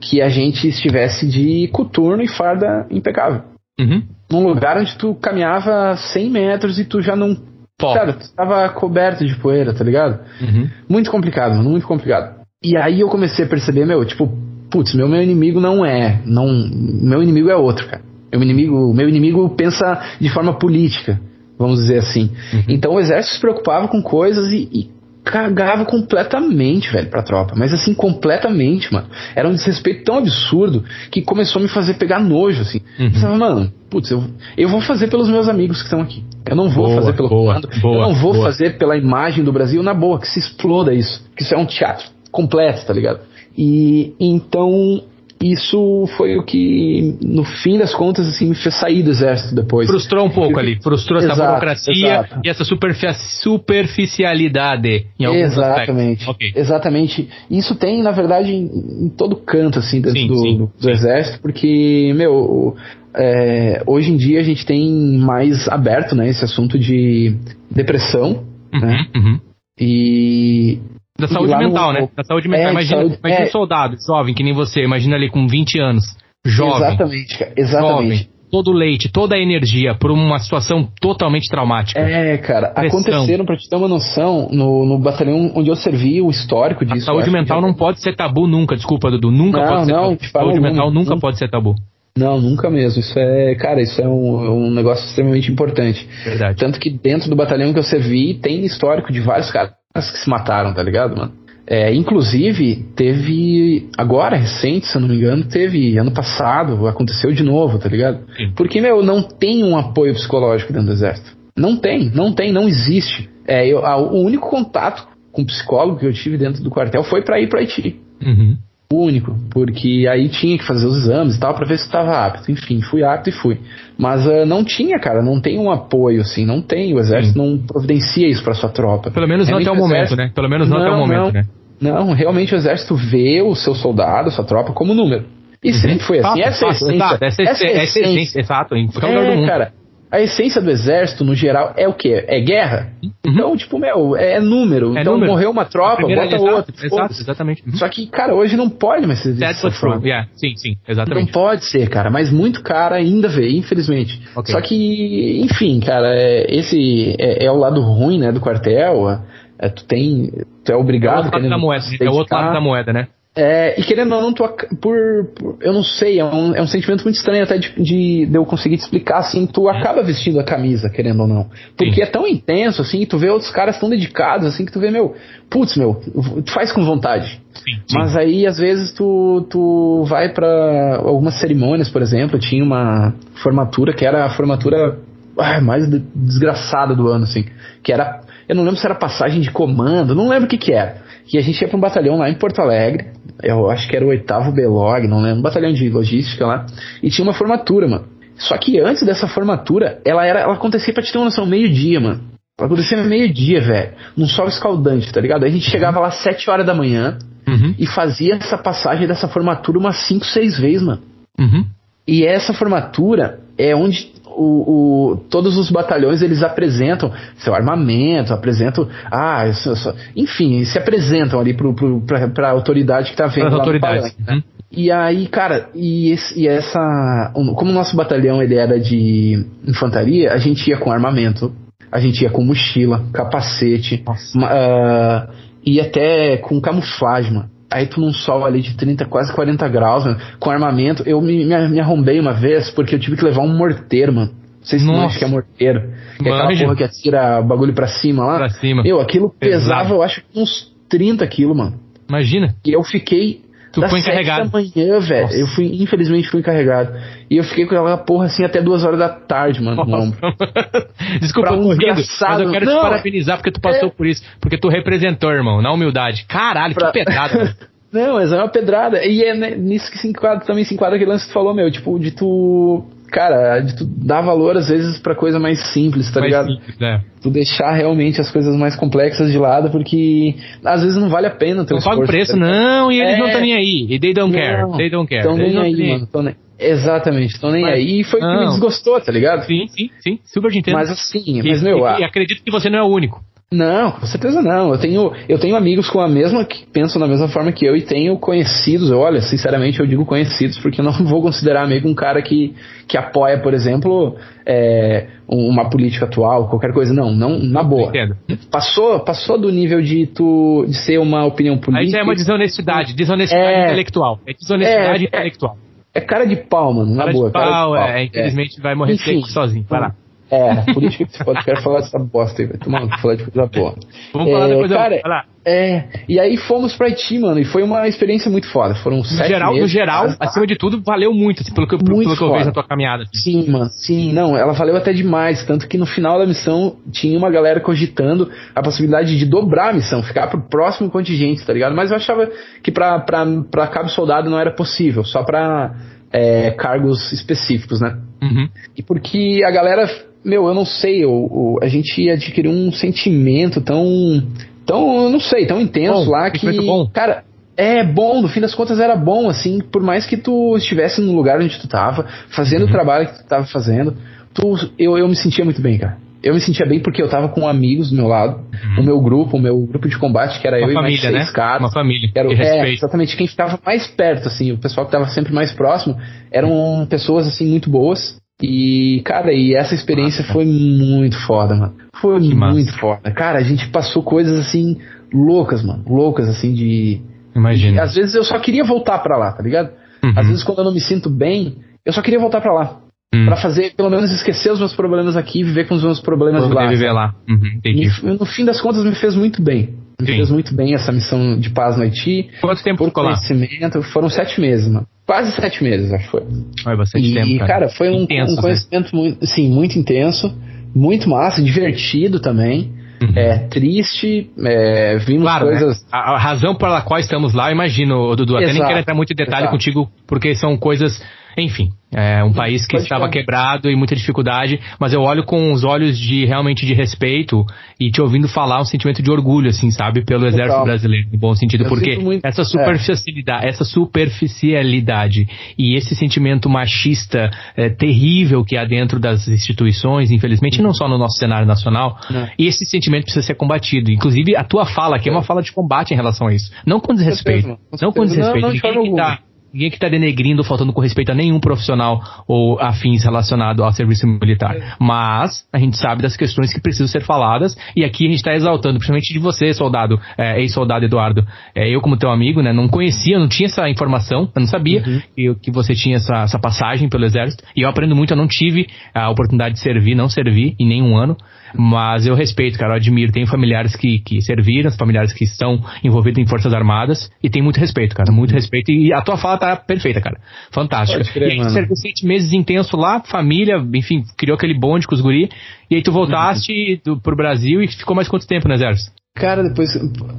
que 0.00 0.20
a 0.20 0.28
gente 0.28 0.68
estivesse 0.68 1.26
de 1.26 1.68
coturno 1.68 2.22
e 2.22 2.28
farda 2.28 2.86
impecável. 2.90 3.42
Uhum. 3.80 4.02
Num 4.30 4.46
lugar 4.46 4.76
onde 4.76 4.96
tu 4.96 5.14
caminhava 5.14 5.96
100 5.96 6.30
metros 6.30 6.78
e 6.78 6.84
tu 6.84 7.00
já 7.00 7.14
não. 7.14 7.36
Pó. 7.78 7.94
Cara, 7.94 8.14
tu 8.14 8.32
tava 8.34 8.68
coberto 8.70 9.24
de 9.24 9.36
poeira, 9.36 9.74
tá 9.74 9.84
ligado? 9.84 10.20
Uhum. 10.40 10.68
Muito 10.88 11.10
complicado, 11.10 11.56
mano, 11.56 11.70
muito 11.70 11.86
complicado. 11.86 12.36
E 12.62 12.76
aí 12.76 13.00
eu 13.00 13.08
comecei 13.08 13.44
a 13.44 13.48
perceber, 13.48 13.84
meu, 13.84 14.04
tipo, 14.04 14.32
putz, 14.70 14.94
meu, 14.94 15.08
meu 15.08 15.22
inimigo 15.22 15.60
não 15.60 15.84
é. 15.84 16.20
não 16.24 16.46
Meu 16.46 17.22
inimigo 17.22 17.50
é 17.50 17.56
outro, 17.56 17.86
cara. 17.86 18.02
Meu 18.32 18.42
inimigo, 18.42 18.92
meu 18.94 19.08
inimigo 19.08 19.48
pensa 19.50 20.00
de 20.20 20.28
forma 20.28 20.58
política, 20.58 21.20
vamos 21.58 21.80
dizer 21.80 21.98
assim. 21.98 22.30
Uhum. 22.52 22.64
Então 22.68 22.94
o 22.94 23.00
exército 23.00 23.34
se 23.34 23.40
preocupava 23.40 23.88
com 23.88 24.02
coisas 24.02 24.50
e, 24.52 24.68
e 24.72 24.95
cagava 25.26 25.84
completamente, 25.84 26.90
velho, 26.92 27.10
pra 27.10 27.20
tropa. 27.20 27.54
Mas 27.56 27.74
assim, 27.74 27.92
completamente, 27.92 28.92
mano. 28.92 29.08
Era 29.34 29.48
um 29.48 29.52
desrespeito 29.52 30.04
tão 30.04 30.18
absurdo 30.18 30.84
que 31.10 31.20
começou 31.20 31.58
a 31.58 31.62
me 31.64 31.68
fazer 31.68 31.94
pegar 31.94 32.20
nojo, 32.20 32.62
assim. 32.62 32.80
Uhum. 32.96 33.06
Eu 33.06 33.10
pensava, 33.10 33.36
mano, 33.36 33.72
putz, 33.90 34.08
eu, 34.12 34.22
eu 34.56 34.68
vou 34.68 34.80
fazer 34.80 35.08
pelos 35.08 35.28
meus 35.28 35.48
amigos 35.48 35.78
que 35.78 35.84
estão 35.84 36.00
aqui. 36.00 36.22
Eu 36.48 36.54
não 36.54 36.68
vou 36.68 36.86
boa, 36.86 37.00
fazer 37.00 37.12
pelo 37.14 37.28
boa. 37.28 37.60
Boa, 37.82 37.94
eu 37.96 38.00
não 38.02 38.14
vou 38.14 38.34
boa. 38.34 38.44
fazer 38.44 38.78
pela 38.78 38.96
imagem 38.96 39.42
do 39.42 39.52
Brasil 39.52 39.82
na 39.82 39.92
boa, 39.92 40.20
que 40.20 40.28
se 40.28 40.38
exploda 40.38 40.94
isso. 40.94 41.28
Que 41.36 41.42
isso 41.42 41.54
é 41.54 41.58
um 41.58 41.66
teatro 41.66 42.06
completo, 42.30 42.86
tá 42.86 42.94
ligado? 42.94 43.18
E 43.58 44.14
então 44.20 45.02
isso 45.42 46.06
foi 46.16 46.36
o 46.36 46.42
que, 46.42 47.16
no 47.22 47.44
fim 47.44 47.78
das 47.78 47.94
contas, 47.94 48.26
assim, 48.26 48.48
me 48.48 48.54
fez 48.54 48.74
sair 48.74 49.02
do 49.02 49.10
exército 49.10 49.54
depois. 49.54 49.86
Frustrou 49.86 50.24
um 50.26 50.30
pouco 50.30 50.58
ali, 50.58 50.80
frustrou 50.82 51.18
exato, 51.18 51.34
essa 51.34 51.46
burocracia 51.46 51.92
exato. 51.94 52.40
e 52.42 52.48
essa 52.48 52.64
superficialidade 52.64 55.08
em 55.18 55.26
alguns 55.26 55.42
Exatamente, 55.42 56.26
okay. 56.28 56.52
exatamente. 56.56 57.28
Isso 57.50 57.74
tem, 57.74 58.02
na 58.02 58.12
verdade, 58.12 58.50
em, 58.50 58.64
em 59.04 59.10
todo 59.10 59.36
canto, 59.36 59.78
assim, 59.78 60.00
dentro 60.00 60.20
sim, 60.20 60.26
do, 60.26 60.38
sim, 60.38 60.56
do, 60.56 60.64
do 60.66 60.72
sim. 60.78 60.90
exército, 60.90 61.38
porque, 61.40 62.14
meu, 62.16 62.74
é, 63.14 63.82
hoje 63.86 64.10
em 64.12 64.16
dia 64.16 64.40
a 64.40 64.44
gente 64.44 64.64
tem 64.64 65.18
mais 65.18 65.68
aberto, 65.68 66.14
né, 66.14 66.28
esse 66.28 66.42
assunto 66.44 66.78
de 66.78 67.36
depressão, 67.70 68.44
uhum, 68.72 68.80
né, 68.80 69.06
uhum. 69.14 69.38
e 69.78 70.78
da 71.18 71.28
saúde 71.28 71.56
mental, 71.56 71.92
no... 71.92 72.00
né? 72.00 72.08
Da 72.16 72.24
saúde 72.24 72.48
mental. 72.48 72.68
É, 72.68 72.70
imagina, 72.70 73.00
saúde... 73.00 73.18
imagina 73.18 73.44
é... 73.44 73.48
um 73.48 73.50
soldado 73.50 73.96
jovem, 74.06 74.34
que 74.34 74.42
nem 74.42 74.52
você, 74.52 74.82
imagina 74.82 75.16
ali 75.16 75.30
com 75.30 75.46
20 75.46 75.80
anos. 75.80 76.04
Jovem. 76.44 76.88
Exatamente, 76.88 77.38
cara. 77.38 77.52
Exatamente. 77.56 78.16
Jovem, 78.16 78.36
todo 78.50 78.70
o 78.70 78.72
leite, 78.72 79.10
toda 79.10 79.34
a 79.34 79.38
energia 79.38 79.94
por 79.94 80.10
uma 80.10 80.38
situação 80.38 80.88
totalmente 81.00 81.48
traumática. 81.48 82.00
É, 82.00 82.38
cara. 82.38 82.70
Pressão. 82.70 83.00
Aconteceram, 83.00 83.44
pra 83.44 83.56
te 83.56 83.68
ter 83.68 83.76
uma 83.76 83.88
noção, 83.88 84.48
no, 84.50 84.86
no 84.86 84.98
batalhão 84.98 85.52
onde 85.54 85.68
eu 85.68 85.76
servi, 85.76 86.20
o 86.20 86.30
histórico 86.30 86.84
disso. 86.84 87.10
A 87.10 87.14
saúde 87.14 87.30
mental 87.30 87.60
não 87.60 87.74
pode 87.74 88.00
ser 88.00 88.14
tabu 88.14 88.46
nunca, 88.46 88.76
desculpa, 88.76 89.10
Dudu. 89.10 89.30
Nunca 89.30 89.60
não, 89.60 89.68
pode 89.68 89.84
ser 89.86 89.92
não, 89.92 90.16
tabu. 90.16 90.30
Saúde 90.30 90.60
mental 90.60 90.90
nunca 90.90 91.16
pode 91.16 91.38
ser 91.38 91.50
tabu. 91.50 91.74
Não, 92.16 92.40
nunca 92.40 92.70
mesmo. 92.70 93.00
Isso 93.00 93.18
é, 93.18 93.54
cara, 93.56 93.82
isso 93.82 94.00
é 94.00 94.08
um, 94.08 94.68
um 94.68 94.70
negócio 94.70 95.04
extremamente 95.06 95.52
importante. 95.52 96.08
Verdade. 96.24 96.58
Tanto 96.58 96.80
que 96.80 96.90
dentro 96.90 97.28
do 97.28 97.36
batalhão 97.36 97.74
que 97.74 97.78
eu 97.78 97.82
servi, 97.82 98.34
tem 98.34 98.64
histórico 98.64 99.12
de 99.12 99.20
vários 99.20 99.50
caras 99.50 99.72
que 100.12 100.18
se 100.18 100.28
mataram, 100.28 100.72
tá 100.72 100.82
ligado, 100.82 101.16
mano? 101.16 101.32
É, 101.66 101.92
inclusive, 101.92 102.86
teve. 102.94 103.88
Agora, 103.98 104.36
recente, 104.36 104.86
se 104.86 104.96
eu 104.96 105.00
não 105.00 105.08
me 105.08 105.16
engano, 105.16 105.44
teve 105.44 105.98
ano 105.98 106.12
passado, 106.12 106.86
aconteceu 106.86 107.32
de 107.32 107.42
novo, 107.42 107.78
tá 107.78 107.88
ligado? 107.88 108.20
Sim. 108.36 108.52
Porque, 108.54 108.80
meu, 108.80 109.02
não 109.02 109.22
tem 109.22 109.64
um 109.64 109.76
apoio 109.76 110.14
psicológico 110.14 110.72
dentro 110.72 110.86
do 110.86 110.92
exército. 110.92 111.36
Não 111.56 111.76
tem, 111.76 112.10
não 112.14 112.32
tem, 112.32 112.52
não 112.52 112.68
existe. 112.68 113.28
É, 113.46 113.66
eu, 113.66 113.84
a, 113.84 113.96
o 113.96 114.22
único 114.22 114.48
contato 114.48 115.08
com 115.32 115.44
psicólogo 115.44 115.98
que 115.98 116.06
eu 116.06 116.12
tive 116.12 116.38
dentro 116.38 116.62
do 116.62 116.70
quartel 116.70 117.02
foi 117.02 117.22
para 117.22 117.40
ir 117.40 117.48
para 117.48 117.60
Haiti. 117.60 118.00
Uhum. 118.24 118.56
Único, 118.92 119.36
porque 119.50 120.06
aí 120.08 120.28
tinha 120.28 120.56
que 120.56 120.64
fazer 120.64 120.86
os 120.86 120.96
exames 120.98 121.34
e 121.34 121.40
tal 121.40 121.52
para 121.54 121.66
ver 121.66 121.76
se 121.76 121.86
estava 121.86 122.24
apto. 122.24 122.50
Enfim, 122.52 122.80
fui 122.82 123.02
apto 123.02 123.28
e 123.28 123.32
fui. 123.32 123.58
Mas 123.98 124.24
uh, 124.24 124.46
não 124.46 124.62
tinha, 124.62 124.96
cara, 125.00 125.22
não 125.22 125.40
tem 125.40 125.58
um 125.58 125.70
apoio 125.72 126.20
assim, 126.20 126.46
não 126.46 126.62
tem. 126.62 126.94
O 126.94 127.00
exército 127.00 127.32
Sim. 127.32 127.38
não 127.38 127.58
providencia 127.58 128.28
isso 128.28 128.44
para 128.44 128.54
sua 128.54 128.68
tropa. 128.68 129.10
Pelo 129.10 129.26
menos 129.26 129.48
não 129.48 129.58
até 129.58 129.70
o 129.70 129.74
momento, 129.74 130.14
né? 130.14 130.30
Pelo 130.32 130.48
menos 130.48 130.68
não, 130.68 130.78
não 130.78 130.86
até 130.86 130.94
o 130.94 130.98
momento, 130.98 131.24
não, 131.24 131.32
né? 131.32 131.44
Não, 131.80 132.12
realmente 132.12 132.54
o 132.54 132.56
exército 132.56 132.94
vê 132.94 133.42
o 133.42 133.56
seu 133.56 133.74
soldado, 133.74 134.28
a 134.28 134.30
sua 134.30 134.44
tropa 134.44 134.72
como 134.72 134.94
número. 134.94 135.24
E 135.62 135.72
uhum. 135.72 135.74
sempre 135.74 136.06
foi 136.06 136.18
assim. 136.20 136.40
Essa 136.42 136.64
é 136.64 136.68
a 136.68 136.70
essência. 136.70 136.94
Exato, 136.94 137.24
essa, 137.24 137.42
essa, 137.42 137.64
é 137.64 137.82
essa 137.82 137.98
essência. 137.98 138.40
Exato, 138.40 138.76
em 138.76 138.86
qualquer 138.86 139.10
é, 139.10 139.18
lugar 139.18 139.30
do 139.30 139.36
mundo. 139.36 139.48
cara, 139.48 139.72
a 140.10 140.20
essência 140.20 140.60
do 140.60 140.70
exército, 140.70 141.24
no 141.24 141.34
geral, 141.34 141.74
é 141.76 141.88
o 141.88 141.92
quê? 141.92 142.24
É 142.28 142.40
guerra? 142.40 142.92
Uhum. 143.02 143.10
Então, 143.26 143.56
tipo, 143.56 143.78
meu, 143.78 144.16
é 144.16 144.40
número. 144.40 144.96
É 144.96 145.00
então, 145.00 145.14
número. 145.14 145.32
morreu 145.32 145.50
uma 145.50 145.64
tropa, 145.64 146.02
bota 146.02 146.40
outra. 146.40 146.74
Exato, 146.82 147.12
exatamente. 147.12 147.62
Uhum. 147.66 147.76
Só 147.76 147.88
que, 147.88 148.06
cara, 148.06 148.34
hoje 148.34 148.56
não 148.56 148.68
pode 148.68 149.06
mais 149.06 149.20
ser 149.22 149.34
dessa 149.34 149.70
forma. 149.70 150.02
Yeah. 150.04 150.28
Sim, 150.34 150.54
sim, 150.56 150.76
exatamente. 150.86 151.26
Não 151.26 151.32
pode 151.32 151.64
ser, 151.64 151.88
cara, 151.88 152.10
mas 152.10 152.30
muito 152.30 152.62
cara 152.62 152.96
ainda 152.96 153.28
vê, 153.28 153.50
infelizmente. 153.50 154.20
Okay. 154.36 154.54
Só 154.54 154.60
que, 154.60 155.40
enfim, 155.42 155.80
cara, 155.80 156.14
é, 156.14 156.46
esse 156.54 157.16
é, 157.18 157.44
é, 157.44 157.50
o 157.50 157.56
lado 157.56 157.80
ruim, 157.80 158.18
né, 158.18 158.30
do 158.30 158.40
quartel. 158.40 159.20
É, 159.58 159.68
tu 159.70 159.84
tem, 159.86 160.30
tu 160.64 160.70
é 160.70 160.76
obrigado... 160.76 161.14
É 161.14 161.18
o 161.18 161.24
outro 161.24 161.38
lado 161.38 161.50
da 161.50 161.58
moeda, 161.58 161.84
é 161.98 162.10
o 162.10 162.12
outro 162.12 162.36
lado 162.36 162.52
da 162.52 162.60
moeda, 162.60 162.92
né? 162.92 163.08
É, 163.38 163.78
e 163.78 163.84
querendo 163.84 164.14
ou 164.14 164.22
não, 164.22 164.32
tu, 164.32 164.48
por, 164.80 165.26
por, 165.34 165.58
eu 165.60 165.70
não 165.70 165.84
sei, 165.84 166.18
é 166.18 166.24
um, 166.24 166.54
é 166.54 166.62
um 166.62 166.66
sentimento 166.66 167.04
muito 167.04 167.16
estranho 167.16 167.44
até 167.44 167.58
de, 167.58 167.70
de, 167.76 168.24
de, 168.24 168.34
eu 168.34 168.46
conseguir 168.46 168.78
te 168.78 168.84
explicar, 168.84 169.18
assim, 169.18 169.46
tu 169.46 169.68
acaba 169.68 170.02
vestindo 170.02 170.40
a 170.40 170.42
camisa, 170.42 170.88
querendo 170.88 171.20
ou 171.20 171.28
não. 171.28 171.46
Porque 171.76 171.96
Sim. 171.96 172.02
é 172.02 172.06
tão 172.06 172.26
intenso, 172.26 172.80
assim, 172.80 173.04
tu 173.04 173.18
vê 173.18 173.28
outros 173.28 173.50
caras 173.50 173.78
tão 173.78 173.90
dedicados, 173.90 174.46
assim, 174.46 174.64
que 174.64 174.72
tu 174.72 174.80
vê, 174.80 174.90
meu, 174.90 175.14
putz, 175.50 175.76
meu, 175.76 176.00
tu 176.46 176.50
faz 176.50 176.72
com 176.72 176.82
vontade. 176.82 177.38
Sim, 177.52 177.72
sim. 177.86 177.98
Mas 177.98 178.16
aí, 178.16 178.46
às 178.46 178.56
vezes, 178.56 178.94
tu, 178.94 179.46
tu 179.50 180.04
vai 180.08 180.32
para 180.32 180.96
algumas 181.04 181.38
cerimônias, 181.38 181.90
por 181.90 182.00
exemplo, 182.00 182.38
tinha 182.38 182.64
uma 182.64 183.12
formatura 183.42 183.92
que 183.92 184.06
era 184.06 184.24
a 184.24 184.30
formatura 184.30 184.98
ah, 185.38 185.60
mais 185.60 185.86
desgraçada 186.14 186.94
do 186.94 187.06
ano, 187.08 187.24
assim, 187.24 187.44
que 187.82 187.92
era, 187.92 188.22
eu 188.48 188.56
não 188.56 188.64
lembro 188.64 188.80
se 188.80 188.86
era 188.86 188.94
passagem 188.94 189.42
de 189.42 189.50
comando, 189.50 190.14
não 190.14 190.26
lembro 190.26 190.46
o 190.46 190.48
que 190.48 190.56
que 190.56 190.72
era 190.72 191.04
que 191.26 191.38
a 191.38 191.42
gente 191.42 191.60
ia 191.60 191.68
para 191.68 191.76
um 191.76 191.80
batalhão 191.80 192.16
lá 192.18 192.30
em 192.30 192.34
Porto 192.34 192.60
Alegre, 192.60 193.08
eu 193.42 193.70
acho 193.70 193.88
que 193.88 193.96
era 193.96 194.04
o 194.04 194.08
oitavo 194.08 194.52
Belog, 194.52 195.06
não 195.06 195.20
lembro, 195.20 195.40
um 195.40 195.42
batalhão 195.42 195.72
de 195.72 195.88
logística 195.88 196.46
lá, 196.46 196.66
e 197.02 197.10
tinha 197.10 197.24
uma 197.24 197.34
formatura, 197.34 197.88
mano. 197.88 198.06
Só 198.36 198.56
que 198.58 198.78
antes 198.80 199.02
dessa 199.04 199.26
formatura, 199.26 200.00
ela 200.04 200.24
era, 200.24 200.40
ela 200.40 200.54
acontecia 200.54 200.92
pra 200.92 201.02
te 201.02 201.10
ter 201.10 201.18
uma 201.18 201.26
noção, 201.26 201.46
meio-dia, 201.46 202.00
mano. 202.00 202.20
Ela 202.58 202.66
acontecia 202.66 203.02
meio-dia, 203.02 203.60
velho, 203.60 203.92
num 204.16 204.26
sol 204.26 204.48
escaldante, 204.48 205.12
tá 205.12 205.20
ligado? 205.20 205.44
Aí 205.44 205.50
a 205.50 205.52
gente 205.52 205.70
chegava 205.70 206.00
lá 206.00 206.10
sete 206.10 206.48
horas 206.48 206.64
da 206.64 206.74
manhã 206.74 207.18
uhum. 207.46 207.74
e 207.78 207.86
fazia 207.86 208.34
essa 208.34 208.58
passagem 208.58 209.06
dessa 209.06 209.28
formatura 209.28 209.78
umas 209.78 210.06
cinco, 210.06 210.24
seis 210.24 210.58
vezes, 210.58 210.82
mano. 210.82 211.02
Uhum. 211.38 211.66
E 212.06 212.24
essa 212.24 212.54
formatura 212.54 213.40
é 213.58 213.74
onde 213.74 214.12
o, 214.36 215.12
o, 215.12 215.16
todos 215.30 215.56
os 215.56 215.70
batalhões 215.70 216.22
eles 216.22 216.42
apresentam 216.42 217.10
seu 217.38 217.54
armamento, 217.54 218.32
apresentam, 218.32 218.88
ah, 219.10 219.46
isso, 219.48 219.72
isso, 219.72 219.94
enfim, 220.14 220.64
se 220.64 220.78
apresentam 220.78 221.40
ali 221.40 221.54
para 221.54 222.48
a 222.48 222.52
autoridade 222.52 223.06
que 223.06 223.14
está 223.14 223.26
vendo 223.26 223.50
lá 223.50 223.58
autoridades. 223.58 224.12
palanque, 224.12 224.22
né? 224.22 224.34
uhum. 224.34 224.56
E 224.70 224.90
aí, 224.90 225.26
cara, 225.28 225.70
e, 225.74 226.10
esse, 226.10 226.38
e 226.38 226.46
essa, 226.46 227.32
como 227.34 227.70
o 227.70 227.74
nosso 227.74 227.96
batalhão 227.96 228.42
ele 228.42 228.56
era 228.56 228.78
de 228.78 229.46
infantaria, 229.66 230.32
a 230.32 230.38
gente 230.38 230.68
ia 230.68 230.76
com 230.76 230.90
armamento, 230.90 231.52
a 231.90 231.98
gente 231.98 232.22
ia 232.22 232.30
com 232.30 232.44
mochila, 232.44 233.04
capacete, 233.12 234.04
uh, 234.06 235.32
e 235.64 235.80
até 235.80 236.36
com 236.38 236.60
camuflagem, 236.60 237.32
mano. 237.32 237.55
Aí 237.70 237.86
tu 237.86 238.00
num 238.00 238.12
sol 238.12 238.44
ali 238.44 238.62
de 238.62 238.76
30, 238.76 239.06
quase 239.06 239.32
40 239.32 239.68
graus, 239.68 240.04
mano, 240.04 240.18
com 240.38 240.50
armamento. 240.50 241.02
Eu 241.04 241.20
me, 241.20 241.44
me, 241.44 241.68
me, 241.68 241.80
arrombei 241.80 242.20
uma 242.20 242.32
vez 242.32 242.70
porque 242.70 242.94
eu 242.94 242.98
tive 242.98 243.16
que 243.16 243.24
levar 243.24 243.42
um 243.42 243.56
morteiro, 243.56 244.12
mano. 244.12 244.30
Não 244.30 244.64
sei 244.64 244.78
se 244.78 244.84
Nossa. 244.84 245.18
que 245.18 245.24
é 245.24 245.28
morteiro. 245.28 245.92
Que 246.18 246.28
é 246.28 246.32
aquela 246.32 246.56
porra 246.56 246.76
que 246.76 246.84
atira 246.84 247.42
bagulho 247.42 247.74
pra 247.74 247.86
cima 247.86 248.24
lá. 248.24 248.36
Pra 248.36 248.48
cima. 248.48 248.82
Eu, 248.84 249.00
aquilo 249.00 249.30
pesava, 249.30 249.82
Pesado. 249.82 249.94
eu 249.94 250.02
acho, 250.02 250.22
uns 250.34 250.72
30 250.88 251.26
quilos, 251.26 251.56
mano. 251.56 251.78
Imagina. 252.08 252.54
E 252.64 252.72
eu 252.72 252.82
fiquei 252.82 253.42
Tu 253.76 253.80
das 253.82 253.90
foi 253.90 254.00
encarregado. 254.00 254.48
da 254.48 254.50
manhã, 254.50 254.98
velho. 255.00 255.28
Eu 255.32 255.46
fui, 255.48 255.66
infelizmente, 255.82 256.30
fui 256.30 256.40
encarregado. 256.40 256.98
E 257.30 257.36
eu 257.36 257.44
fiquei 257.44 257.66
com 257.66 257.74
aquela 257.74 257.98
porra 257.98 258.24
assim 258.24 258.42
até 258.42 258.62
duas 258.62 258.82
horas 258.82 258.98
da 258.98 259.10
tarde, 259.10 259.62
mano. 259.62 259.84
Desculpa, 261.20 261.50
eu 261.50 261.60
tô 261.60 261.72
rindo, 261.72 261.86
mas 261.86 262.40
eu 262.40 262.50
quero 262.50 262.64
não, 262.64 262.76
te 262.78 262.80
parabenizar 262.80 263.36
porque 263.36 263.50
tu 263.50 263.60
passou 263.60 263.88
é... 263.88 263.92
por 263.92 264.06
isso. 264.06 264.22
Porque 264.40 264.56
tu 264.56 264.68
representou, 264.68 265.30
irmão, 265.30 265.60
na 265.60 265.70
humildade. 265.70 266.24
Caralho, 266.26 266.74
pra... 266.74 266.90
que 266.90 267.04
pedrada. 267.04 267.54
não, 267.92 268.14
mas 268.14 268.32
é 268.32 268.36
uma 268.36 268.48
pedrada. 268.48 269.04
E 269.04 269.22
é 269.22 269.54
nisso 269.54 269.92
que 269.92 269.98
se 269.98 270.08
enquadra, 270.08 270.46
também 270.46 270.64
se 270.64 270.72
enquadra 270.72 270.96
aquele 270.96 271.10
lance 271.10 271.26
que 271.26 271.30
tu 271.30 271.34
falou, 271.34 271.52
meu. 271.52 271.70
Tipo, 271.70 271.98
de 271.98 272.12
tu 272.12 272.82
cara, 273.10 273.60
de 273.60 273.76
tu 273.76 273.84
dar 273.84 274.20
valor 274.20 274.56
às 274.56 274.68
vezes 274.68 274.98
para 274.98 275.14
coisa 275.14 275.38
mais 275.38 275.58
simples, 275.72 276.10
tá 276.12 276.20
mais 276.20 276.32
ligado? 276.32 276.52
Simples, 276.52 276.78
né? 276.78 277.02
Tu 277.22 277.30
deixar 277.30 277.72
realmente 277.72 278.20
as 278.20 278.30
coisas 278.30 278.54
mais 278.56 278.76
complexas 278.76 279.30
de 279.30 279.38
lado, 279.38 279.70
porque 279.70 280.34
às 280.64 280.82
vezes 280.82 280.96
não 280.96 281.08
vale 281.08 281.26
a 281.26 281.30
pena 281.30 281.64
ter 281.64 281.74
Não 281.74 281.80
paga 281.80 282.02
o 282.02 282.06
preço, 282.06 282.32
tá 282.32 282.38
não, 282.38 282.90
e 282.90 283.00
eles 283.00 283.14
é... 283.14 283.18
não 283.18 283.26
estão 283.26 283.40
nem 283.40 283.54
aí. 283.54 283.86
E 283.88 283.98
they 283.98 284.12
don't 284.12 284.32
não, 284.32 284.40
care, 284.40 284.76
they 284.76 284.90
don't 284.90 285.08
care. 285.08 285.20
Estão 285.20 285.36
nem 285.36 285.58
aí, 285.58 285.74
nem... 285.74 285.92
mano. 285.92 286.06
Tão 286.06 286.22
nem... 286.22 286.34
Exatamente, 286.58 287.34
estão 287.34 287.50
nem 287.50 287.62
Mas, 287.62 287.74
aí. 287.74 288.00
E 288.00 288.04
foi 288.04 288.18
o 288.18 288.22
que 288.22 288.38
me 288.38 288.46
desgostou, 288.46 288.98
tá 289.00 289.12
ligado? 289.12 289.44
Sim, 289.44 289.66
sim, 289.68 289.90
sim, 290.00 290.18
super 290.24 290.50
de 290.50 290.58
entendo. 290.58 290.74
Mas 290.74 290.90
assim, 290.90 291.22
e, 291.26 291.42
mas 291.42 291.62
meu. 291.62 291.78
E, 291.78 292.00
e 292.00 292.04
acredito 292.04 292.42
que 292.42 292.50
você 292.50 292.70
não 292.70 292.78
é 292.78 292.82
o 292.82 292.86
único. 292.86 293.20
Não, 293.52 293.92
com 293.92 294.04
certeza 294.06 294.42
não. 294.42 294.72
Eu 294.72 294.78
tenho, 294.78 295.12
eu 295.28 295.38
tenho 295.38 295.54
amigos 295.54 295.88
com 295.88 296.00
a 296.00 296.08
mesma 296.08 296.44
que 296.44 296.66
pensam 296.66 297.00
da 297.00 297.06
mesma 297.06 297.28
forma 297.28 297.52
que 297.52 297.64
eu 297.64 297.76
e 297.76 297.82
tenho 297.82 298.18
conhecidos. 298.18 298.90
Olha, 298.90 299.20
sinceramente 299.20 299.78
eu 299.78 299.86
digo 299.86 300.04
conhecidos 300.04 300.58
porque 300.58 300.80
eu 300.80 300.84
não 300.84 300.92
vou 300.92 301.22
considerar 301.22 301.62
amigo 301.62 301.88
um 301.88 301.94
cara 301.94 302.20
que, 302.22 302.56
que 302.88 302.98
apoia, 302.98 303.38
por 303.38 303.54
exemplo, 303.54 304.16
é, 304.44 305.06
uma 305.28 305.70
política 305.70 306.06
atual, 306.06 306.48
qualquer 306.48 306.72
coisa. 306.72 306.92
Não, 306.92 307.12
não 307.12 307.38
na 307.38 307.62
boa. 307.62 307.88
Entendo. 307.88 308.16
Passou, 308.50 308.98
passou 309.04 309.38
do 309.38 309.52
nível 309.52 309.80
de 309.80 310.08
tu 310.08 310.64
de 310.66 310.76
ser 310.78 310.98
uma 310.98 311.24
opinião 311.24 311.56
política. 311.56 311.86
Aí 311.86 311.88
já 311.88 312.00
é 312.00 312.02
uma 312.02 312.16
desonestidade, 312.16 312.96
desonestidade 312.96 313.48
é, 313.48 313.64
intelectual. 313.66 314.18
É 314.26 314.32
desonestidade 314.32 315.04
é, 315.04 315.06
intelectual. 315.06 315.56
É, 315.94 316.00
cara 316.00 316.26
de 316.26 316.34
pau, 316.34 316.74
mano, 316.74 316.90
na 316.90 317.04
cara 317.04 317.12
boa. 317.12 317.26
De 317.28 317.32
pau, 317.32 317.42
cara 317.42 317.54
de 317.54 317.62
pau, 317.62 317.76
é, 317.76 318.04
infelizmente 318.06 318.60
vai 318.60 318.74
morrer 318.74 318.94
Enfim, 318.94 319.22
sozinho. 319.22 319.64
Vai 319.68 319.80
lá. 319.82 319.94
É, 320.30 320.62
política 320.74 321.06
que 321.06 321.12
se 321.12 321.24
pode. 321.24 321.44
Quero 321.44 321.62
falar 321.62 321.80
dessa 321.80 321.98
bosta 321.98 322.42
aí, 322.42 322.48
vai 322.48 322.58
tomar 322.58 323.00
falar 323.00 323.14
de 323.14 323.24
coisa 323.24 323.50
boa. 323.52 323.74
Vamos 324.12 324.28
é, 324.28 324.32
falar 324.32 324.48
da 324.48 324.54
coisa 324.56 324.74
cara. 324.74 325.24
É, 325.48 325.84
e 326.08 326.18
aí 326.18 326.36
fomos 326.36 326.74
pra 326.74 326.88
Haiti, 326.88 327.20
mano, 327.20 327.38
e 327.38 327.44
foi 327.44 327.62
uma 327.62 327.86
experiência 327.86 328.28
muito 328.28 328.48
foda. 328.48 328.74
Foram 328.74 329.04
sete 329.04 329.28
geral, 329.28 329.52
meses. 329.52 329.62
No 329.62 329.68
geral, 329.68 330.08
acima 330.18 330.44
de 330.44 330.56
tudo, 330.56 330.82
valeu 330.82 331.12
muito, 331.12 331.42
assim, 331.42 331.54
pelo 331.54 331.68
que, 331.68 331.76
muito 331.76 332.02
pelo 332.02 332.16
que 332.16 332.24
eu 332.24 332.32
vejo 332.32 332.46
na 332.46 332.52
tua 332.52 332.64
caminhada. 332.66 333.04
Assim. 333.04 333.42
Sim, 333.42 333.50
mano, 333.50 333.70
sim, 333.70 334.12
não, 334.12 334.36
ela 334.36 334.52
valeu 334.52 334.76
até 334.76 334.92
demais. 334.92 335.44
Tanto 335.46 335.68
que 335.68 335.78
no 335.78 335.86
final 335.86 336.18
da 336.18 336.26
missão 336.26 336.78
tinha 336.90 337.16
uma 337.16 337.30
galera 337.30 337.60
cogitando 337.60 338.28
a 338.54 338.60
possibilidade 338.60 339.16
de 339.16 339.24
dobrar 339.24 339.70
a 339.70 339.72
missão, 339.72 340.02
ficar 340.02 340.26
pro 340.26 340.48
próximo 340.48 340.90
contingente, 340.90 341.46
tá 341.46 341.52
ligado? 341.52 341.76
Mas 341.76 341.92
eu 341.92 341.96
achava 341.96 342.28
que 342.60 342.72
pra, 342.72 342.98
pra, 342.98 343.24
pra 343.48 343.68
cabo 343.68 343.88
soldado 343.88 344.28
não 344.28 344.40
era 344.40 344.50
possível, 344.50 345.04
só 345.04 345.22
pra 345.22 345.76
é, 346.12 346.50
cargos 346.52 347.12
específicos, 347.12 347.80
né? 347.80 347.98
Uhum. 348.22 348.48
E 348.76 348.82
porque 348.82 349.42
a 349.46 349.50
galera, 349.50 349.88
meu, 350.24 350.46
eu 350.46 350.54
não 350.54 350.64
sei, 350.64 351.04
o, 351.04 351.58
a 351.62 351.68
gente 351.68 352.08
adquiriu 352.10 352.50
um 352.50 352.72
sentimento 352.72 353.60
tão 353.60 354.22
tão, 354.66 355.04
eu 355.04 355.10
não 355.10 355.20
sei, 355.20 355.46
tão 355.46 355.60
intenso 355.60 356.04
bom, 356.04 356.10
lá 356.10 356.30
que. 356.30 356.60
Bom. 356.60 356.88
Cara, 356.92 357.24
é 357.56 357.82
bom, 357.84 358.20
no 358.20 358.28
fim 358.28 358.40
das 358.40 358.54
contas 358.54 358.80
era 358.80 358.96
bom, 358.96 359.28
assim, 359.28 359.60
por 359.60 359.82
mais 359.82 360.04
que 360.04 360.16
tu 360.16 360.56
estivesse 360.56 361.00
no 361.00 361.12
lugar 361.12 361.40
onde 361.40 361.58
tu 361.58 361.68
tava, 361.68 362.06
fazendo 362.28 362.62
uhum. 362.62 362.68
o 362.68 362.72
trabalho 362.72 363.06
que 363.06 363.22
tu 363.22 363.26
tava 363.26 363.46
fazendo, 363.46 363.96
tu, 364.34 364.56
eu, 364.78 364.98
eu 364.98 365.08
me 365.08 365.16
sentia 365.16 365.44
muito 365.44 365.62
bem, 365.62 365.78
cara. 365.78 365.96
Eu 366.22 366.34
me 366.34 366.40
sentia 366.40 366.66
bem 366.66 366.80
porque 366.80 367.00
eu 367.00 367.08
tava 367.08 367.28
com 367.28 367.46
amigos 367.46 367.90
do 367.90 367.96
meu 367.96 368.06
lado, 368.06 368.38
uhum. 368.38 368.82
o 368.82 368.84
meu 368.84 369.00
grupo, 369.00 369.36
o 369.36 369.40
meu 369.40 369.58
grupo 369.66 369.88
de 369.88 369.98
combate, 369.98 370.40
que 370.40 370.46
era 370.46 370.58
Uma 370.58 370.68
eu 370.68 370.74
família, 370.74 370.98
e 370.98 371.02
mais 371.02 371.14
seis 371.14 371.26
né? 371.26 371.32
caras. 371.32 371.60
Uma 371.60 371.72
família. 371.72 372.10
Era, 372.14 372.32
é, 372.32 372.72
exatamente, 372.72 373.16
quem 373.16 373.26
ficava 373.26 373.58
mais 373.64 373.86
perto, 373.86 374.28
assim, 374.28 374.52
o 374.52 374.58
pessoal 374.58 374.86
que 374.86 374.92
tava 374.92 375.06
sempre 375.08 375.32
mais 375.32 375.52
próximo, 375.52 375.96
eram 376.30 376.86
pessoas, 376.88 377.26
assim, 377.26 377.46
muito 377.46 377.70
boas. 377.70 378.18
E, 378.42 379.00
cara, 379.04 379.32
e 379.32 379.54
essa 379.54 379.74
experiência 379.74 380.20
Nossa. 380.22 380.32
foi 380.32 380.44
muito 380.44 381.16
foda, 381.26 381.54
mano. 381.54 381.74
Foi 382.00 382.20
que 382.20 382.34
muito 382.34 382.66
massa. 382.66 382.78
foda. 382.78 383.10
Cara, 383.12 383.38
a 383.38 383.42
gente 383.42 383.68
passou 383.68 384.02
coisas, 384.02 384.38
assim, 384.38 384.78
loucas, 385.12 385.62
mano. 385.62 385.84
Loucas, 385.88 386.28
assim, 386.28 386.52
de. 386.52 387.00
Imagina. 387.34 387.82
Às 387.82 387.94
vezes 387.94 388.14
eu 388.14 388.24
só 388.24 388.38
queria 388.38 388.64
voltar 388.64 388.98
para 388.98 389.16
lá, 389.16 389.32
tá 389.32 389.42
ligado? 389.42 389.70
Uhum. 390.02 390.12
Às 390.16 390.26
vezes 390.26 390.44
quando 390.44 390.58
eu 390.58 390.64
não 390.64 390.72
me 390.72 390.80
sinto 390.80 391.10
bem, 391.10 391.56
eu 391.84 391.92
só 391.92 392.02
queria 392.02 392.18
voltar 392.18 392.40
para 392.40 392.52
lá. 392.52 392.80
Uhum. 393.16 393.26
para 393.26 393.36
fazer, 393.36 393.74
pelo 393.74 393.90
menos, 393.90 394.10
esquecer 394.10 394.52
os 394.52 394.58
meus 394.58 394.74
problemas 394.74 395.16
aqui 395.16 395.40
e 395.40 395.44
viver 395.44 395.66
com 395.66 395.74
os 395.74 395.82
meus 395.82 396.00
problemas 396.00 396.44
Vou 396.44 396.52
lá. 396.52 396.68
viver 396.68 396.92
lá. 396.92 397.14
Uhum, 397.28 397.60
no, 398.02 398.14
no 398.14 398.26
fim 398.26 398.44
das 398.44 398.60
contas, 398.60 398.84
me 398.84 398.94
fez 398.94 399.14
muito 399.14 399.42
bem. 399.42 399.74
Me 400.00 400.06
Sim. 400.06 400.16
fez 400.16 400.30
muito 400.30 400.54
bem 400.54 400.74
essa 400.74 400.92
missão 400.92 401.38
de 401.38 401.48
paz 401.50 401.76
no 401.76 401.82
Haiti. 401.82 402.28
Quanto 402.40 402.62
tempo 402.62 402.78
por 402.78 402.88
ficou 402.88 403.04
conhecimento, 403.04 403.78
lá? 403.78 403.84
Foram 403.84 404.10
sete 404.10 404.40
meses, 404.40 404.68
mano. 404.68 404.86
Quase 405.06 405.32
sete 405.32 405.64
meses, 405.64 405.90
acho 405.92 406.04
que 406.04 406.10
foi. 406.10 406.22
Foi 406.62 406.76
bastante 406.76 407.06
e, 407.06 407.14
tempo, 407.14 407.38
cara. 407.38 407.46
cara 407.46 407.68
foi 407.70 407.88
um, 407.88 408.02
intenso, 408.02 408.32
um 408.32 408.36
né? 408.36 408.42
conhecimento 408.42 408.94
né? 408.94 409.02
muito, 409.02 409.26
sim, 409.26 409.48
muito 409.48 409.78
intenso, 409.78 410.36
muito 410.74 411.08
massa, 411.08 411.42
divertido 411.42 412.20
também. 412.20 412.72
Uhum. 413.02 413.12
É 413.14 413.38
triste, 413.48 414.30
é, 414.38 414.96
vimos 414.98 415.22
claro, 415.22 415.46
né? 415.46 415.52
coisas. 415.52 415.82
Né? 415.82 415.88
A, 415.92 416.14
a, 416.14 416.18
razão 416.18 416.54
pela 416.54 416.80
qual 416.82 416.98
estamos 416.98 417.32
lá, 417.34 417.48
eu 417.48 417.54
imagino, 417.54 418.14
Dudu. 418.16 418.36
Até 418.36 418.44
Exato. 418.46 418.58
nem 418.58 418.68
quero 418.68 418.80
entrar 418.80 418.94
muito 418.94 419.12
em 419.12 419.16
detalhe 419.16 419.44
Exato. 419.44 419.52
contigo, 419.52 419.90
porque 420.06 420.34
são 420.34 420.56
coisas 420.56 421.02
enfim, 421.36 421.70
é 421.94 422.22
um 422.24 422.32
país 422.32 422.66
que 422.66 422.76
estava 422.76 423.08
quebrado 423.08 423.70
e 423.70 423.76
muita 423.76 423.94
dificuldade, 423.94 424.58
mas 424.78 424.92
eu 424.92 425.00
olho 425.00 425.24
com 425.24 425.52
os 425.52 425.64
olhos 425.64 425.98
de 425.98 426.24
realmente 426.24 426.66
de 426.66 426.74
respeito 426.74 427.44
e 427.80 427.90
te 427.90 428.00
ouvindo 428.00 428.28
falar 428.28 428.60
um 428.60 428.64
sentimento 428.64 429.02
de 429.02 429.10
orgulho, 429.10 429.48
assim, 429.48 429.70
sabe, 429.70 430.04
pelo 430.04 430.26
exército 430.26 430.64
brasileiro, 430.64 431.08
no 431.12 431.18
bom 431.18 431.34
sentido, 431.34 431.64
eu 431.64 431.68
porque 431.68 431.96
muito, 431.96 432.24
essa 432.24 432.44
superficialidade, 432.44 433.46
é. 433.46 433.48
essa 433.48 433.64
superficialidade 433.64 435.26
e 435.56 435.74
esse 435.74 435.94
sentimento 435.94 436.48
machista 436.48 437.30
é, 437.56 437.68
terrível 437.68 438.44
que 438.44 438.56
há 438.56 438.64
dentro 438.64 438.98
das 438.98 439.28
instituições, 439.28 440.10
infelizmente, 440.10 440.60
não 440.60 440.74
só 440.74 440.88
no 440.88 440.98
nosso 440.98 441.18
cenário 441.18 441.46
nacional, 441.46 441.98
não. 442.10 442.28
esse 442.38 442.66
sentimento 442.66 443.04
precisa 443.04 443.24
ser 443.24 443.36
combatido. 443.36 443.90
Inclusive, 443.90 444.36
a 444.36 444.42
tua 444.42 444.66
fala 444.66 444.96
aqui 444.96 445.08
é, 445.08 445.12
é 445.12 445.14
uma 445.14 445.22
fala 445.22 445.42
de 445.42 445.52
combate 445.52 445.92
em 445.92 445.96
relação 445.96 446.26
a 446.26 446.34
isso, 446.34 446.50
não 446.66 446.80
com 446.80 446.94
desrespeito, 446.94 447.56
não 447.80 447.92
com 447.92 448.04
desrespeito. 448.04 448.40
Não, 448.40 448.48
não, 448.48 448.82
Ninguém 448.82 448.94
tá 448.94 449.25
Ninguém 449.56 449.70
que 449.70 449.76
está 449.76 449.88
denegrindo 449.88 450.44
faltando 450.44 450.70
com 450.70 450.82
respeito 450.82 451.12
a 451.12 451.14
nenhum 451.14 451.40
profissional 451.40 452.02
ou 452.28 452.60
afins 452.60 453.02
relacionado 453.02 453.64
ao 453.64 453.72
serviço 453.72 454.06
militar. 454.06 454.54
É. 454.54 454.74
Mas 454.78 455.46
a 455.50 455.58
gente 455.58 455.78
sabe 455.78 456.02
das 456.02 456.14
questões 456.14 456.52
que 456.52 456.60
precisam 456.60 456.86
ser 456.86 457.00
faladas 457.00 457.56
e 457.74 457.82
aqui 457.82 458.04
a 458.04 458.08
gente 458.08 458.18
está 458.18 458.34
exaltando, 458.34 458.74
principalmente 458.74 459.10
de 459.10 459.18
você, 459.18 459.54
soldado, 459.54 459.98
é, 460.18 460.38
ex-soldado 460.42 460.84
Eduardo. 460.84 461.26
É, 461.54 461.74
eu, 461.74 461.80
como 461.80 461.96
teu 461.96 462.10
amigo, 462.10 462.42
né, 462.42 462.52
não 462.52 462.68
conhecia, 462.68 463.18
não 463.18 463.28
tinha 463.28 463.46
essa 463.46 463.66
informação, 463.70 464.30
eu 464.34 464.40
não 464.40 464.46
sabia 464.46 464.84
uhum. 464.86 465.00
que, 465.14 465.34
que, 465.44 465.50
você 465.50 465.74
tinha 465.74 465.96
essa, 465.96 466.24
essa, 466.24 466.38
passagem 466.38 466.90
pelo 466.90 467.06
exército. 467.06 467.42
E 467.56 467.62
eu 467.62 467.68
aprendo 467.70 467.96
muito, 467.96 468.10
eu 468.10 468.16
não 468.16 468.28
tive 468.28 468.66
a 468.92 469.08
oportunidade 469.08 469.54
de 469.54 469.60
servir, 469.62 469.94
não 469.94 470.10
servi 470.10 470.54
em 470.60 470.68
nenhum 470.68 470.94
ano. 470.98 471.16
Mas 471.56 472.06
eu 472.06 472.14
respeito, 472.14 472.58
cara, 472.58 472.72
eu 472.72 472.76
admiro. 472.76 473.12
Tenho 473.12 473.26
familiares 473.26 473.74
que, 473.74 473.98
que 474.00 474.20
serviram, 474.20 474.70
familiares 474.70 475.12
que 475.12 475.24
estão 475.24 475.60
envolvidos 475.82 476.22
em 476.22 476.26
Forças 476.26 476.52
Armadas 476.52 477.10
e 477.22 477.30
tem 477.30 477.42
muito 477.42 477.58
respeito, 477.58 477.94
cara, 477.94 478.12
muito 478.12 478.32
respeito. 478.32 478.70
E 478.70 478.92
a 478.92 479.00
tua 479.00 479.16
fala 479.16 479.38
tá 479.38 479.56
perfeita, 479.56 480.00
cara. 480.00 480.18
Fantástica. 480.50 481.04
Crer, 481.04 481.28
e 481.28 481.40
aí, 481.40 481.50
serviu 481.50 481.76
sete 481.76 482.06
meses 482.06 482.32
intenso 482.32 482.76
lá, 482.76 483.00
família, 483.00 483.56
enfim, 483.74 484.04
criou 484.16 484.36
aquele 484.36 484.58
bonde 484.58 484.86
com 484.86 484.94
os 484.94 485.00
guri. 485.00 485.28
E 485.70 485.74
aí 485.74 485.82
tu 485.82 485.92
voltaste 485.92 486.80
uhum. 486.86 486.98
pro 486.98 487.16
Brasil 487.16 487.62
e 487.62 487.68
ficou 487.68 487.96
mais 487.96 488.08
quanto 488.08 488.26
tempo 488.26 488.48
no 488.48 488.54
exército? 488.54 488.92
Cara, 489.14 489.42
depois. 489.42 489.70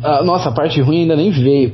A, 0.03 0.23
nossa, 0.23 0.49
a 0.49 0.51
parte 0.51 0.81
ruim 0.81 1.01
ainda 1.01 1.15
nem 1.15 1.29
veio. 1.29 1.71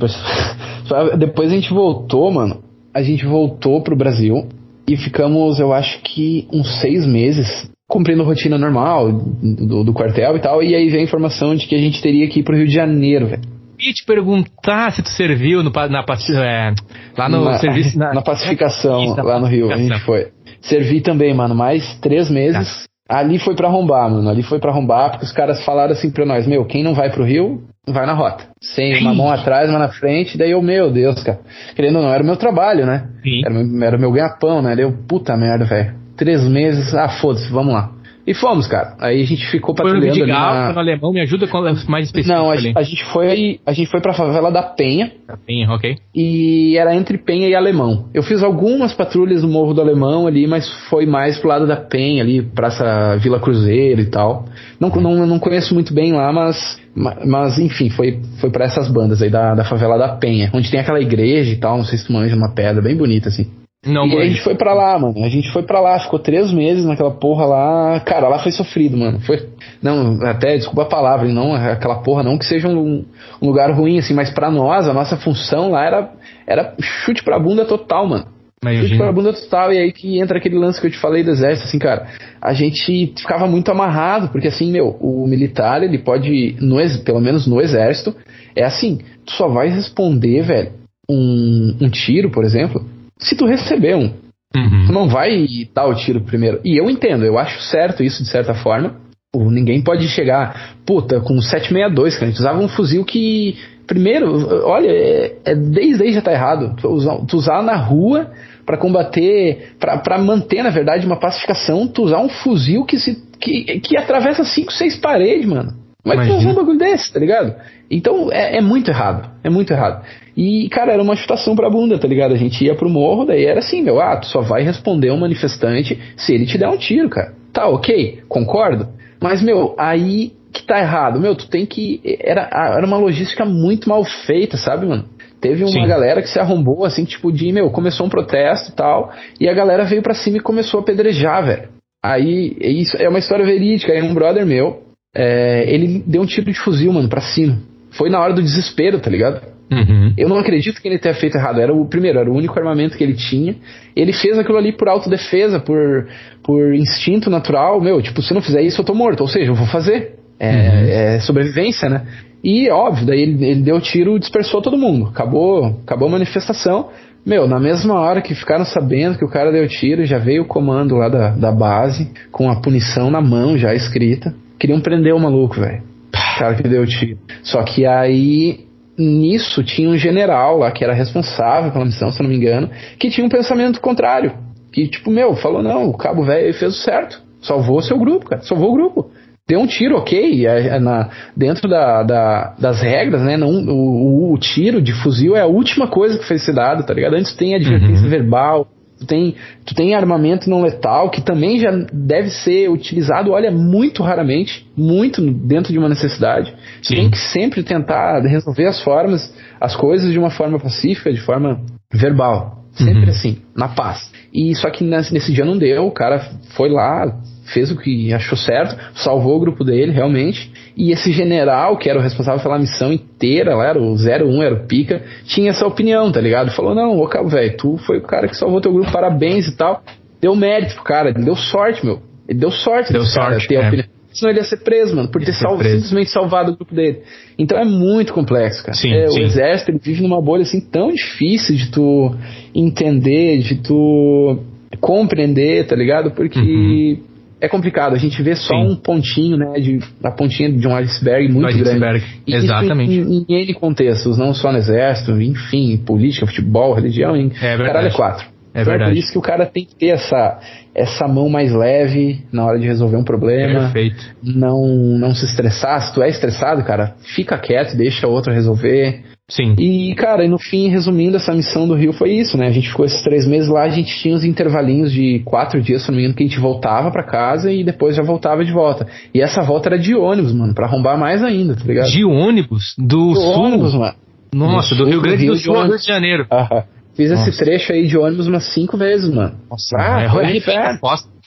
depois 1.18 1.50
a 1.50 1.54
gente 1.54 1.70
voltou, 1.70 2.30
mano. 2.30 2.62
A 2.92 3.02
gente 3.02 3.24
voltou 3.24 3.82
pro 3.82 3.96
Brasil 3.96 4.46
e 4.86 4.96
ficamos, 4.96 5.58
eu 5.58 5.72
acho 5.72 6.00
que 6.02 6.46
uns 6.52 6.80
seis 6.80 7.06
meses 7.06 7.68
cumprindo 7.88 8.24
rotina 8.24 8.58
normal 8.58 9.12
do, 9.12 9.84
do, 9.84 9.92
quartel 9.92 10.36
e 10.36 10.40
tal, 10.40 10.62
e 10.62 10.74
aí 10.74 10.88
vem 10.88 11.00
a 11.00 11.04
informação 11.04 11.54
de 11.54 11.66
que 11.66 11.74
a 11.74 11.78
gente 11.78 12.00
teria 12.00 12.26
que 12.28 12.40
ir 12.40 12.42
pro 12.42 12.56
Rio 12.56 12.66
de 12.66 12.74
Janeiro, 12.74 13.26
velho. 13.26 13.42
Ia 13.78 13.92
te 13.92 14.04
perguntar 14.06 14.92
se 14.92 15.02
tu 15.02 15.10
serviu 15.10 15.62
no, 15.62 15.70
na, 15.70 16.04
é, 16.42 16.74
lá 17.18 17.28
no 17.28 17.44
na, 17.44 17.58
serviço. 17.58 17.98
Na, 17.98 18.14
na 18.14 18.22
pacificação, 18.22 19.14
lá 19.16 19.38
no 19.38 19.46
Rio, 19.46 19.70
a 19.70 19.76
gente 19.76 19.98
foi. 20.00 20.28
Servi 20.60 21.00
também, 21.00 21.34
mano, 21.34 21.54
mais 21.54 21.98
três 22.00 22.30
meses. 22.30 22.86
Tá. 22.86 23.18
Ali 23.18 23.38
foi 23.38 23.54
para 23.54 23.68
arrombar, 23.68 24.10
mano. 24.10 24.30
Ali 24.30 24.42
foi 24.42 24.58
para 24.58 24.70
arrombar, 24.70 25.10
porque 25.10 25.26
os 25.26 25.32
caras 25.32 25.62
falaram 25.64 25.92
assim 25.92 26.10
pra 26.10 26.24
nós: 26.24 26.46
Meu, 26.46 26.64
quem 26.64 26.82
não 26.82 26.94
vai 26.94 27.10
pro 27.10 27.24
Rio, 27.24 27.62
vai 27.86 28.06
na 28.06 28.14
rota. 28.14 28.46
Sem 28.62 28.96
uma 29.02 29.12
mão 29.12 29.28
atrás, 29.28 29.68
uma 29.68 29.78
na 29.78 29.88
frente. 29.88 30.38
Daí 30.38 30.52
eu, 30.52 30.62
meu 30.62 30.90
Deus, 30.90 31.22
cara. 31.22 31.40
Querendo 31.74 31.96
ou 31.96 32.02
não, 32.02 32.14
era 32.14 32.22
o 32.22 32.26
meu 32.26 32.36
trabalho, 32.36 32.86
né? 32.86 33.08
Sim. 33.22 33.42
Era, 33.44 33.86
era 33.88 33.96
o 33.98 34.00
meu 34.00 34.12
ganha-pão, 34.12 34.62
né? 34.62 34.74
Daí 34.74 34.84
eu, 34.84 34.92
puta 35.06 35.36
merda, 35.36 35.64
velho 35.66 36.03
três 36.16 36.46
meses, 36.48 36.94
ah, 36.94 37.08
foda-se, 37.08 37.50
vamos 37.50 37.74
lá. 37.74 37.90
E 38.26 38.32
fomos, 38.32 38.66
cara. 38.66 38.96
Aí 39.00 39.20
a 39.20 39.26
gente 39.26 39.46
ficou 39.50 39.74
patrulhando 39.74 40.00
foi 40.00 40.08
no 40.08 40.14
Vidigal, 40.14 40.54
na... 40.54 40.72
no 40.72 40.78
alemão, 40.78 41.12
me 41.12 41.20
ajuda 41.20 41.46
com 41.46 41.60
mais 41.60 42.06
específico 42.06 42.34
Não, 42.34 42.50
a, 42.50 42.54
a, 42.54 42.82
gente 42.82 43.04
foi 43.12 43.60
a 43.66 43.72
gente 43.72 43.90
foi 43.90 44.00
pra 44.00 44.14
favela 44.14 44.50
da 44.50 44.62
Penha. 44.62 45.12
Da 45.28 45.36
Penha, 45.36 45.70
ok. 45.70 45.96
E 46.14 46.74
era 46.78 46.96
entre 46.96 47.18
Penha 47.18 47.48
e 47.48 47.54
Alemão. 47.54 48.06
Eu 48.14 48.22
fiz 48.22 48.42
algumas 48.42 48.94
patrulhas 48.94 49.42
no 49.42 49.48
Morro 49.48 49.74
do 49.74 49.82
Alemão 49.82 50.26
ali, 50.26 50.46
mas 50.46 50.66
foi 50.88 51.04
mais 51.04 51.38
pro 51.38 51.50
lado 51.50 51.66
da 51.66 51.76
Penha 51.76 52.22
ali, 52.22 52.40
Praça 52.40 53.18
Vila 53.18 53.38
Cruzeiro 53.38 54.00
e 54.00 54.06
tal. 54.06 54.46
Não, 54.80 54.88
não, 54.88 55.26
não 55.26 55.38
conheço 55.38 55.74
muito 55.74 55.92
bem 55.92 56.12
lá, 56.12 56.32
mas 56.32 56.82
mas 56.96 57.58
enfim, 57.58 57.90
foi, 57.90 58.20
foi 58.40 58.50
para 58.50 58.64
essas 58.64 58.88
bandas 58.88 59.20
aí 59.20 59.28
da, 59.28 59.54
da 59.54 59.64
favela 59.64 59.98
da 59.98 60.10
Penha, 60.16 60.50
onde 60.54 60.70
tem 60.70 60.78
aquela 60.78 61.00
igreja 61.00 61.52
e 61.52 61.56
tal, 61.56 61.76
não 61.76 61.84
sei 61.84 61.98
se 61.98 62.06
tu 62.06 62.12
manja 62.12 62.36
uma 62.36 62.54
pedra 62.54 62.80
bem 62.80 62.96
bonita 62.96 63.28
assim. 63.28 63.50
Não, 63.86 64.06
e 64.06 64.16
a 64.16 64.24
gente 64.24 64.42
foi 64.42 64.54
pra 64.54 64.72
lá, 64.72 64.98
mano. 64.98 65.24
A 65.24 65.28
gente 65.28 65.52
foi 65.52 65.62
pra 65.62 65.80
lá, 65.80 65.98
ficou 66.00 66.18
três 66.18 66.52
meses 66.52 66.84
naquela 66.84 67.10
porra 67.10 67.44
lá. 67.44 68.00
Cara, 68.00 68.28
lá 68.28 68.38
foi 68.38 68.52
sofrido, 68.52 68.96
mano. 68.96 69.20
Foi. 69.20 69.48
Não, 69.82 70.18
até 70.22 70.56
desculpa 70.56 70.82
a 70.82 70.86
palavra, 70.86 71.28
não, 71.28 71.54
aquela 71.54 71.96
porra 71.96 72.22
não 72.22 72.38
que 72.38 72.46
seja 72.46 72.68
um, 72.68 73.04
um 73.42 73.46
lugar 73.46 73.70
ruim, 73.72 73.98
assim, 73.98 74.14
mas 74.14 74.30
pra 74.30 74.50
nós, 74.50 74.88
a 74.88 74.94
nossa 74.94 75.16
função 75.16 75.70
lá 75.70 75.84
era, 75.84 76.10
era 76.46 76.74
chute 76.80 77.22
pra 77.22 77.38
bunda 77.38 77.64
total, 77.64 78.06
mano. 78.06 78.26
Imagina. 78.62 78.84
Chute 78.84 78.96
pra 78.96 79.12
bunda 79.12 79.32
total, 79.32 79.72
e 79.72 79.78
aí 79.78 79.92
que 79.92 80.18
entra 80.18 80.38
aquele 80.38 80.56
lance 80.56 80.80
que 80.80 80.86
eu 80.86 80.90
te 80.90 80.98
falei 80.98 81.22
do 81.22 81.30
exército, 81.30 81.68
assim, 81.68 81.78
cara. 81.78 82.06
A 82.40 82.54
gente 82.54 83.12
ficava 83.18 83.46
muito 83.46 83.70
amarrado, 83.70 84.28
porque 84.28 84.48
assim, 84.48 84.70
meu, 84.72 84.96
o 85.00 85.26
militar, 85.26 85.82
ele 85.82 85.98
pode, 85.98 86.56
no, 86.60 86.76
pelo 87.04 87.20
menos 87.20 87.46
no 87.46 87.60
exército, 87.60 88.14
é 88.56 88.64
assim, 88.64 89.00
tu 89.26 89.32
só 89.32 89.48
vai 89.48 89.68
responder, 89.68 90.42
velho, 90.42 90.72
um, 91.08 91.76
um 91.82 91.90
tiro, 91.90 92.30
por 92.30 92.44
exemplo, 92.44 92.82
se 93.18 93.36
tu 93.36 93.46
receber 93.46 93.96
um. 93.96 94.12
Uhum. 94.54 94.86
Tu 94.86 94.92
não 94.92 95.08
vai 95.08 95.46
dar 95.74 95.86
o 95.86 95.94
tiro 95.94 96.20
primeiro. 96.20 96.60
E 96.64 96.78
eu 96.78 96.88
entendo, 96.88 97.24
eu 97.24 97.38
acho 97.38 97.60
certo 97.62 98.02
isso 98.02 98.22
de 98.22 98.28
certa 98.28 98.54
forma. 98.54 98.96
Pô, 99.32 99.50
ninguém 99.50 99.82
pode 99.82 100.06
chegar, 100.08 100.76
puta, 100.86 101.20
com 101.20 101.40
762, 101.40 102.14
cara. 102.14 102.26
A 102.26 102.28
gente 102.30 102.40
usava 102.40 102.60
um 102.60 102.68
fuzil 102.68 103.04
que. 103.04 103.56
Primeiro, 103.86 104.64
olha, 104.64 104.88
é, 104.88 105.36
é 105.44 105.54
desde 105.54 106.04
aí 106.04 106.12
já 106.12 106.22
tá 106.22 106.32
errado. 106.32 106.74
Tu 106.80 106.88
usar, 106.88 107.16
tu 107.26 107.36
usar 107.36 107.62
na 107.62 107.76
rua 107.76 108.30
para 108.64 108.78
combater, 108.78 109.74
para 109.78 110.18
manter, 110.18 110.62
na 110.62 110.70
verdade, 110.70 111.04
uma 111.04 111.18
pacificação, 111.18 111.86
tu 111.86 112.04
usar 112.04 112.20
um 112.20 112.30
fuzil 112.30 112.84
que 112.84 112.98
se 112.98 113.22
que, 113.38 113.80
que 113.80 113.96
atravessa 113.98 114.42
5, 114.42 114.72
6 114.72 114.96
paredes, 114.98 115.46
mano. 115.46 115.83
Mas 116.04 116.28
tu 116.28 116.34
usar 116.34 116.50
um 116.50 116.54
bagulho 116.54 116.78
desse, 116.78 117.12
tá 117.12 117.18
ligado? 117.18 117.54
Então 117.90 118.30
é, 118.30 118.58
é, 118.58 118.60
muito 118.60 118.90
errado. 118.90 119.30
É 119.42 119.48
muito 119.48 119.72
errado. 119.72 120.04
E, 120.36 120.68
cara, 120.68 120.92
era 120.92 121.02
uma 121.02 121.16
chutação 121.16 121.56
pra 121.56 121.70
bunda, 121.70 121.98
tá 121.98 122.06
ligado? 122.06 122.34
A 122.34 122.36
gente 122.36 122.62
ia 122.64 122.74
pro 122.74 122.90
morro, 122.90 123.24
daí 123.24 123.44
era 123.44 123.60
assim, 123.60 123.82
meu, 123.82 124.00
ah, 124.00 124.16
tu 124.16 124.26
só 124.26 124.42
vai 124.42 124.62
responder 124.62 125.10
um 125.10 125.18
manifestante 125.18 125.98
se 126.16 126.34
ele 126.34 126.44
te 126.44 126.58
der 126.58 126.68
um 126.68 126.76
tiro, 126.76 127.08
cara. 127.08 127.32
Tá, 127.52 127.68
ok, 127.68 128.22
concordo. 128.28 128.88
Mas, 129.20 129.42
meu, 129.42 129.74
aí 129.78 130.32
que 130.52 130.62
tá 130.62 130.78
errado. 130.78 131.20
Meu, 131.20 131.34
tu 131.34 131.48
tem 131.48 131.66
que. 131.66 132.00
Era, 132.20 132.48
era 132.52 132.86
uma 132.86 132.96
logística 132.96 133.44
muito 133.44 133.88
mal 133.88 134.04
feita, 134.04 134.56
sabe, 134.56 134.86
mano? 134.86 135.04
Teve 135.40 135.62
uma 135.62 135.72
Sim. 135.72 135.86
galera 135.86 136.22
que 136.22 136.28
se 136.28 136.38
arrombou, 136.38 136.84
assim, 136.84 137.04
tipo, 137.04 137.30
de, 137.30 137.52
meu, 137.52 137.70
começou 137.70 138.06
um 138.06 138.08
protesto 138.08 138.70
e 138.70 138.74
tal, 138.74 139.12
e 139.38 139.48
a 139.48 139.52
galera 139.52 139.84
veio 139.84 140.00
pra 140.00 140.14
cima 140.14 140.38
e 140.38 140.40
começou 140.40 140.80
a 140.80 140.82
apedrejar, 140.82 141.44
velho. 141.44 141.68
Aí, 142.02 142.56
isso 142.60 142.96
é 142.96 143.08
uma 143.08 143.18
história 143.18 143.44
verídica. 143.44 143.92
Aí 143.92 144.02
um 144.02 144.14
brother 144.14 144.46
meu, 144.46 144.83
é, 145.14 145.64
ele 145.72 146.02
deu 146.06 146.22
um 146.22 146.26
tiro 146.26 146.46
de 146.46 146.58
fuzil, 146.58 146.92
mano, 146.92 147.08
pra 147.08 147.20
cima. 147.20 147.58
Foi 147.90 148.10
na 148.10 148.20
hora 148.20 148.32
do 148.32 148.42
desespero, 148.42 148.98
tá 148.98 149.08
ligado? 149.08 149.40
Uhum. 149.70 150.12
Eu 150.16 150.28
não 150.28 150.38
acredito 150.38 150.80
que 150.80 150.88
ele 150.88 150.98
tenha 150.98 151.14
feito 151.14 151.36
errado. 151.36 151.60
Era 151.60 151.72
o 151.72 151.86
primeiro, 151.86 152.18
era 152.18 152.30
o 152.30 152.36
único 152.36 152.58
armamento 152.58 152.96
que 152.96 153.04
ele 153.04 153.14
tinha. 153.14 153.56
Ele 153.94 154.12
fez 154.12 154.38
aquilo 154.38 154.58
ali 154.58 154.72
por 154.72 154.88
autodefesa, 154.88 155.60
por, 155.60 156.08
por 156.42 156.74
instinto 156.74 157.30
natural. 157.30 157.80
Meu, 157.80 158.02
tipo, 158.02 158.20
se 158.20 158.32
eu 158.32 158.34
não 158.34 158.42
fizer 158.42 158.62
isso, 158.62 158.80
eu 158.80 158.84
tô 158.84 158.94
morto. 158.94 159.20
Ou 159.20 159.28
seja, 159.28 159.50
eu 159.50 159.54
vou 159.54 159.66
fazer. 159.66 160.16
É, 160.38 160.50
uhum. 160.50 160.88
é 160.88 161.20
sobrevivência, 161.20 161.88
né? 161.88 162.02
E, 162.42 162.68
óbvio, 162.70 163.06
daí 163.06 163.22
ele, 163.22 163.44
ele 163.44 163.62
deu 163.62 163.80
tiro 163.80 164.16
e 164.16 164.20
dispersou 164.20 164.60
todo 164.60 164.76
mundo. 164.76 165.06
Acabou, 165.06 165.80
acabou 165.84 166.08
a 166.08 166.12
manifestação. 166.12 166.90
Meu, 167.24 167.48
na 167.48 167.58
mesma 167.58 167.94
hora 167.94 168.20
que 168.20 168.34
ficaram 168.34 168.66
sabendo 168.66 169.16
que 169.16 169.24
o 169.24 169.30
cara 169.30 169.50
deu 169.50 169.66
tiro, 169.66 170.04
já 170.04 170.18
veio 170.18 170.42
o 170.42 170.46
comando 170.46 170.96
lá 170.96 171.08
da, 171.08 171.30
da 171.30 171.50
base, 171.50 172.10
com 172.30 172.50
a 172.50 172.60
punição 172.60 173.10
na 173.10 173.22
mão 173.22 173.56
já 173.56 173.74
escrita. 173.74 174.34
Queriam 174.58 174.80
prender 174.80 175.14
o 175.14 175.20
maluco, 175.20 175.60
velho. 175.60 175.82
O 176.12 176.38
cara 176.38 176.54
que 176.54 176.68
deu 176.68 176.86
tiro. 176.86 177.18
Só 177.42 177.62
que 177.62 177.86
aí, 177.86 178.66
nisso, 178.98 179.62
tinha 179.62 179.88
um 179.88 179.96
general 179.96 180.58
lá 180.58 180.70
que 180.70 180.84
era 180.84 180.92
responsável 180.92 181.70
pela 181.72 181.84
missão, 181.84 182.10
se 182.10 182.22
não 182.22 182.28
me 182.28 182.36
engano, 182.36 182.70
que 182.98 183.10
tinha 183.10 183.26
um 183.26 183.30
pensamento 183.30 183.80
contrário. 183.80 184.32
Que, 184.72 184.88
tipo, 184.88 185.10
meu, 185.10 185.34
falou: 185.36 185.62
não, 185.62 185.88
o 185.88 185.96
cabo 185.96 186.24
velho 186.24 186.52
fez 186.54 186.74
o 186.74 186.78
certo. 186.78 187.22
Salvou 187.42 187.82
seu 187.82 187.98
grupo, 187.98 188.26
cara. 188.26 188.42
Salvou 188.42 188.70
o 188.70 188.74
grupo 188.74 189.10
deu 189.46 189.60
um 189.60 189.66
tiro, 189.66 189.96
ok, 189.96 190.46
é, 190.46 190.68
é 190.68 190.80
na, 190.80 191.10
dentro 191.36 191.68
da, 191.68 192.02
da, 192.02 192.54
das 192.58 192.80
regras, 192.80 193.22
né? 193.22 193.36
Não, 193.36 193.50
o, 193.50 194.32
o, 194.32 194.38
tiro 194.38 194.80
de 194.80 194.92
fuzil 195.02 195.36
é 195.36 195.42
a 195.42 195.46
última 195.46 195.86
coisa 195.86 196.18
que 196.18 196.24
foi 196.24 196.38
ser 196.38 196.54
dado, 196.54 196.84
tá 196.84 196.94
ligado? 196.94 197.14
Antes 197.14 197.34
tem 197.34 197.54
advertência 197.54 198.04
uhum. 198.04 198.10
verbal, 198.10 198.66
tu 198.98 199.06
tem, 199.06 199.34
tu 199.64 199.74
tem 199.74 199.94
armamento 199.94 200.48
não 200.48 200.62
letal, 200.62 201.10
que 201.10 201.20
também 201.20 201.58
já 201.58 201.70
deve 201.92 202.30
ser 202.30 202.70
utilizado, 202.70 203.32
olha, 203.32 203.50
muito 203.50 204.02
raramente, 204.02 204.66
muito 204.76 205.20
dentro 205.20 205.72
de 205.72 205.78
uma 205.78 205.88
necessidade. 205.88 206.54
Sim. 206.82 206.96
Tem 206.96 207.10
que 207.10 207.18
sempre 207.18 207.62
tentar 207.62 208.20
resolver 208.20 208.66
as 208.66 208.82
formas, 208.82 209.34
as 209.60 209.76
coisas 209.76 210.12
de 210.12 210.18
uma 210.18 210.30
forma 210.30 210.58
pacífica, 210.58 211.12
de 211.12 211.20
forma 211.20 211.60
verbal. 211.92 212.64
Sempre 212.72 213.04
uhum. 213.04 213.10
assim, 213.10 213.38
na 213.54 213.68
paz. 213.68 214.10
E 214.32 214.52
só 214.56 214.68
que 214.68 214.82
nesse, 214.82 215.14
nesse 215.14 215.32
dia 215.32 215.44
não 215.44 215.56
deu, 215.56 215.86
o 215.86 215.92
cara 215.92 216.18
foi 216.56 216.68
lá, 216.68 217.20
fez 217.52 217.70
o 217.70 217.76
que 217.76 218.12
achou 218.12 218.36
certo, 218.36 218.76
salvou 218.94 219.36
o 219.36 219.40
grupo 219.40 219.64
dele, 219.64 219.92
realmente. 219.92 220.50
E 220.76 220.90
esse 220.90 221.12
general, 221.12 221.76
que 221.76 221.88
era 221.88 221.98
o 221.98 222.02
responsável 222.02 222.42
pela 222.42 222.58
missão 222.58 222.92
inteira, 222.92 223.54
lá 223.54 223.66
era 223.66 223.80
o 223.80 223.94
01, 223.94 224.42
era 224.42 224.54
o 224.54 224.66
Pica, 224.66 225.02
tinha 225.26 225.50
essa 225.50 225.66
opinião, 225.66 226.10
tá 226.10 226.20
ligado? 226.20 226.50
Falou: 226.52 226.74
não, 226.74 226.98
ô 226.98 227.06
cabo, 227.06 227.28
velho, 227.28 227.56
tu 227.56 227.76
foi 227.78 227.98
o 227.98 228.02
cara 228.02 228.28
que 228.28 228.36
salvou 228.36 228.60
teu 228.60 228.72
grupo, 228.72 228.90
parabéns 228.90 229.46
e 229.46 229.56
tal. 229.56 229.82
Deu 230.20 230.34
mérito 230.34 230.74
pro 230.74 230.84
cara, 230.84 231.10
ele 231.10 231.22
deu 231.22 231.36
sorte, 231.36 231.84
meu. 231.84 232.00
Ele 232.26 232.38
deu 232.38 232.50
sorte 232.50 232.92
deu 232.92 233.04
sorte, 233.04 233.46
ter 233.46 233.56
é. 233.56 233.66
opinião. 233.66 233.88
Senão 234.10 234.30
ele 234.30 234.38
ia 234.38 234.44
ser 234.44 234.58
preso, 234.58 234.94
mano, 234.94 235.08
por 235.08 235.20
ter 235.22 235.32
salvo, 235.32 235.62
simplesmente 235.64 236.08
salvado 236.08 236.52
o 236.52 236.56
grupo 236.56 236.72
dele. 236.72 237.02
Então 237.36 237.58
é 237.58 237.64
muito 237.64 238.12
complexo, 238.12 238.62
cara. 238.62 238.76
Sim, 238.76 238.92
é, 238.92 239.08
sim. 239.08 239.20
O 239.20 239.22
exército 239.24 239.72
ele 239.72 239.80
vive 239.82 240.02
numa 240.02 240.22
bolha 240.22 240.42
assim 240.42 240.60
tão 240.60 240.92
difícil 240.92 241.56
de 241.56 241.70
tu 241.70 242.14
entender, 242.54 243.38
de 243.38 243.56
tu 243.56 244.38
compreender, 244.80 245.66
tá 245.66 245.76
ligado? 245.76 246.12
Porque. 246.12 246.38
Uhum 246.38 247.13
é 247.44 247.48
complicado. 247.48 247.94
A 247.94 247.98
gente 247.98 248.22
vê 248.22 248.34
só 248.34 248.54
Sim. 248.54 248.70
um 248.70 248.76
pontinho, 248.76 249.36
né, 249.36 249.60
de, 249.60 249.78
a 250.02 250.10
pontinha 250.10 250.50
de 250.50 250.66
um 250.66 250.74
iceberg 250.76 251.32
muito 251.32 251.48
iceberg. 251.48 251.78
grande. 251.78 252.04
E 252.26 252.34
Exatamente. 252.34 252.92
Em, 252.92 253.26
em, 253.28 253.42
N 253.42 253.54
contextos, 253.54 254.18
não 254.18 254.34
só 254.34 254.50
no 254.50 254.58
exército, 254.58 255.20
enfim, 255.20 255.76
política, 255.76 256.26
futebol, 256.26 256.74
religião, 256.74 257.16
em 257.16 257.30
é 257.40 257.56
caralho 257.56 257.88
é 257.88 257.90
quatro. 257.90 258.34
É 258.54 258.60
então 258.60 258.70
verdade. 258.70 258.90
é 258.90 258.94
por 258.94 258.98
isso 258.98 259.12
que 259.12 259.18
o 259.18 259.22
cara 259.22 259.46
tem 259.46 259.64
que 259.64 259.74
ter 259.74 259.88
essa, 259.88 260.38
essa 260.74 261.08
mão 261.08 261.28
mais 261.28 261.52
leve 261.52 262.20
na 262.32 262.46
hora 262.46 262.58
de 262.58 262.66
resolver 262.66 262.96
um 262.96 263.02
problema. 263.02 263.62
Perfeito. 263.64 264.14
Não, 264.22 264.64
não 264.96 265.12
se 265.12 265.24
estressar. 265.24 265.82
Se 265.82 265.92
tu 265.92 266.00
é 266.00 266.08
estressado, 266.08 266.62
cara, 266.62 266.94
fica 267.16 267.36
quieto, 267.36 267.76
deixa 267.76 268.06
o 268.06 268.12
outro 268.12 268.32
resolver. 268.32 269.02
Sim. 269.34 269.56
E, 269.58 269.92
cara, 269.96 270.24
e 270.24 270.28
no 270.28 270.38
fim, 270.38 270.68
resumindo, 270.68 271.16
essa 271.16 271.34
missão 271.34 271.66
do 271.66 271.74
Rio 271.74 271.92
foi 271.92 272.12
isso, 272.12 272.38
né? 272.38 272.46
A 272.46 272.52
gente 272.52 272.68
ficou 272.68 272.86
esses 272.86 273.02
três 273.02 273.26
meses 273.26 273.48
lá, 273.48 273.64
a 273.64 273.68
gente 273.68 273.92
tinha 274.00 274.14
os 274.14 274.22
intervalinhos 274.22 274.92
de 274.92 275.22
quatro 275.24 275.60
dias, 275.60 275.82
se 275.82 275.88
não 275.88 275.96
me 275.96 276.02
engano, 276.02 276.14
que 276.14 276.22
a 276.22 276.26
gente 276.26 276.38
voltava 276.38 276.92
para 276.92 277.02
casa 277.02 277.50
e 277.50 277.64
depois 277.64 277.96
já 277.96 278.02
voltava 278.04 278.44
de 278.44 278.52
volta. 278.52 278.86
E 279.12 279.20
essa 279.20 279.42
volta 279.42 279.70
era 279.70 279.78
de 279.78 279.92
ônibus, 279.92 280.32
mano, 280.32 280.54
pra 280.54 280.66
arrombar 280.66 280.96
mais 280.96 281.20
ainda, 281.24 281.56
tá 281.56 281.64
ligado? 281.64 281.90
De 281.90 282.04
ônibus? 282.04 282.76
Do 282.78 283.08
de 283.08 283.16
sul? 283.16 283.42
ônibus, 283.42 283.74
mano. 283.74 283.94
Nossa, 284.32 284.76
do, 284.76 284.84
do 284.84 284.90
Rio 284.90 285.00
Grande 285.00 285.26
do 285.26 285.36
Sul 285.36 285.56
ao 285.56 285.66
Rio 285.66 285.78
de 285.78 285.86
Janeiro. 285.86 286.26
Aham. 286.30 286.62
Fiz 286.94 287.10
Nossa. 287.10 287.28
esse 287.28 287.38
trecho 287.44 287.72
aí 287.72 287.88
de 287.88 287.98
ônibus 287.98 288.28
umas 288.28 288.54
cinco 288.54 288.76
vezes, 288.76 289.12
mano. 289.12 289.34
Nossa, 289.50 289.76
ah, 289.76 290.02
é 290.02 290.08
foi 290.10 290.36
inferno. 290.36 290.78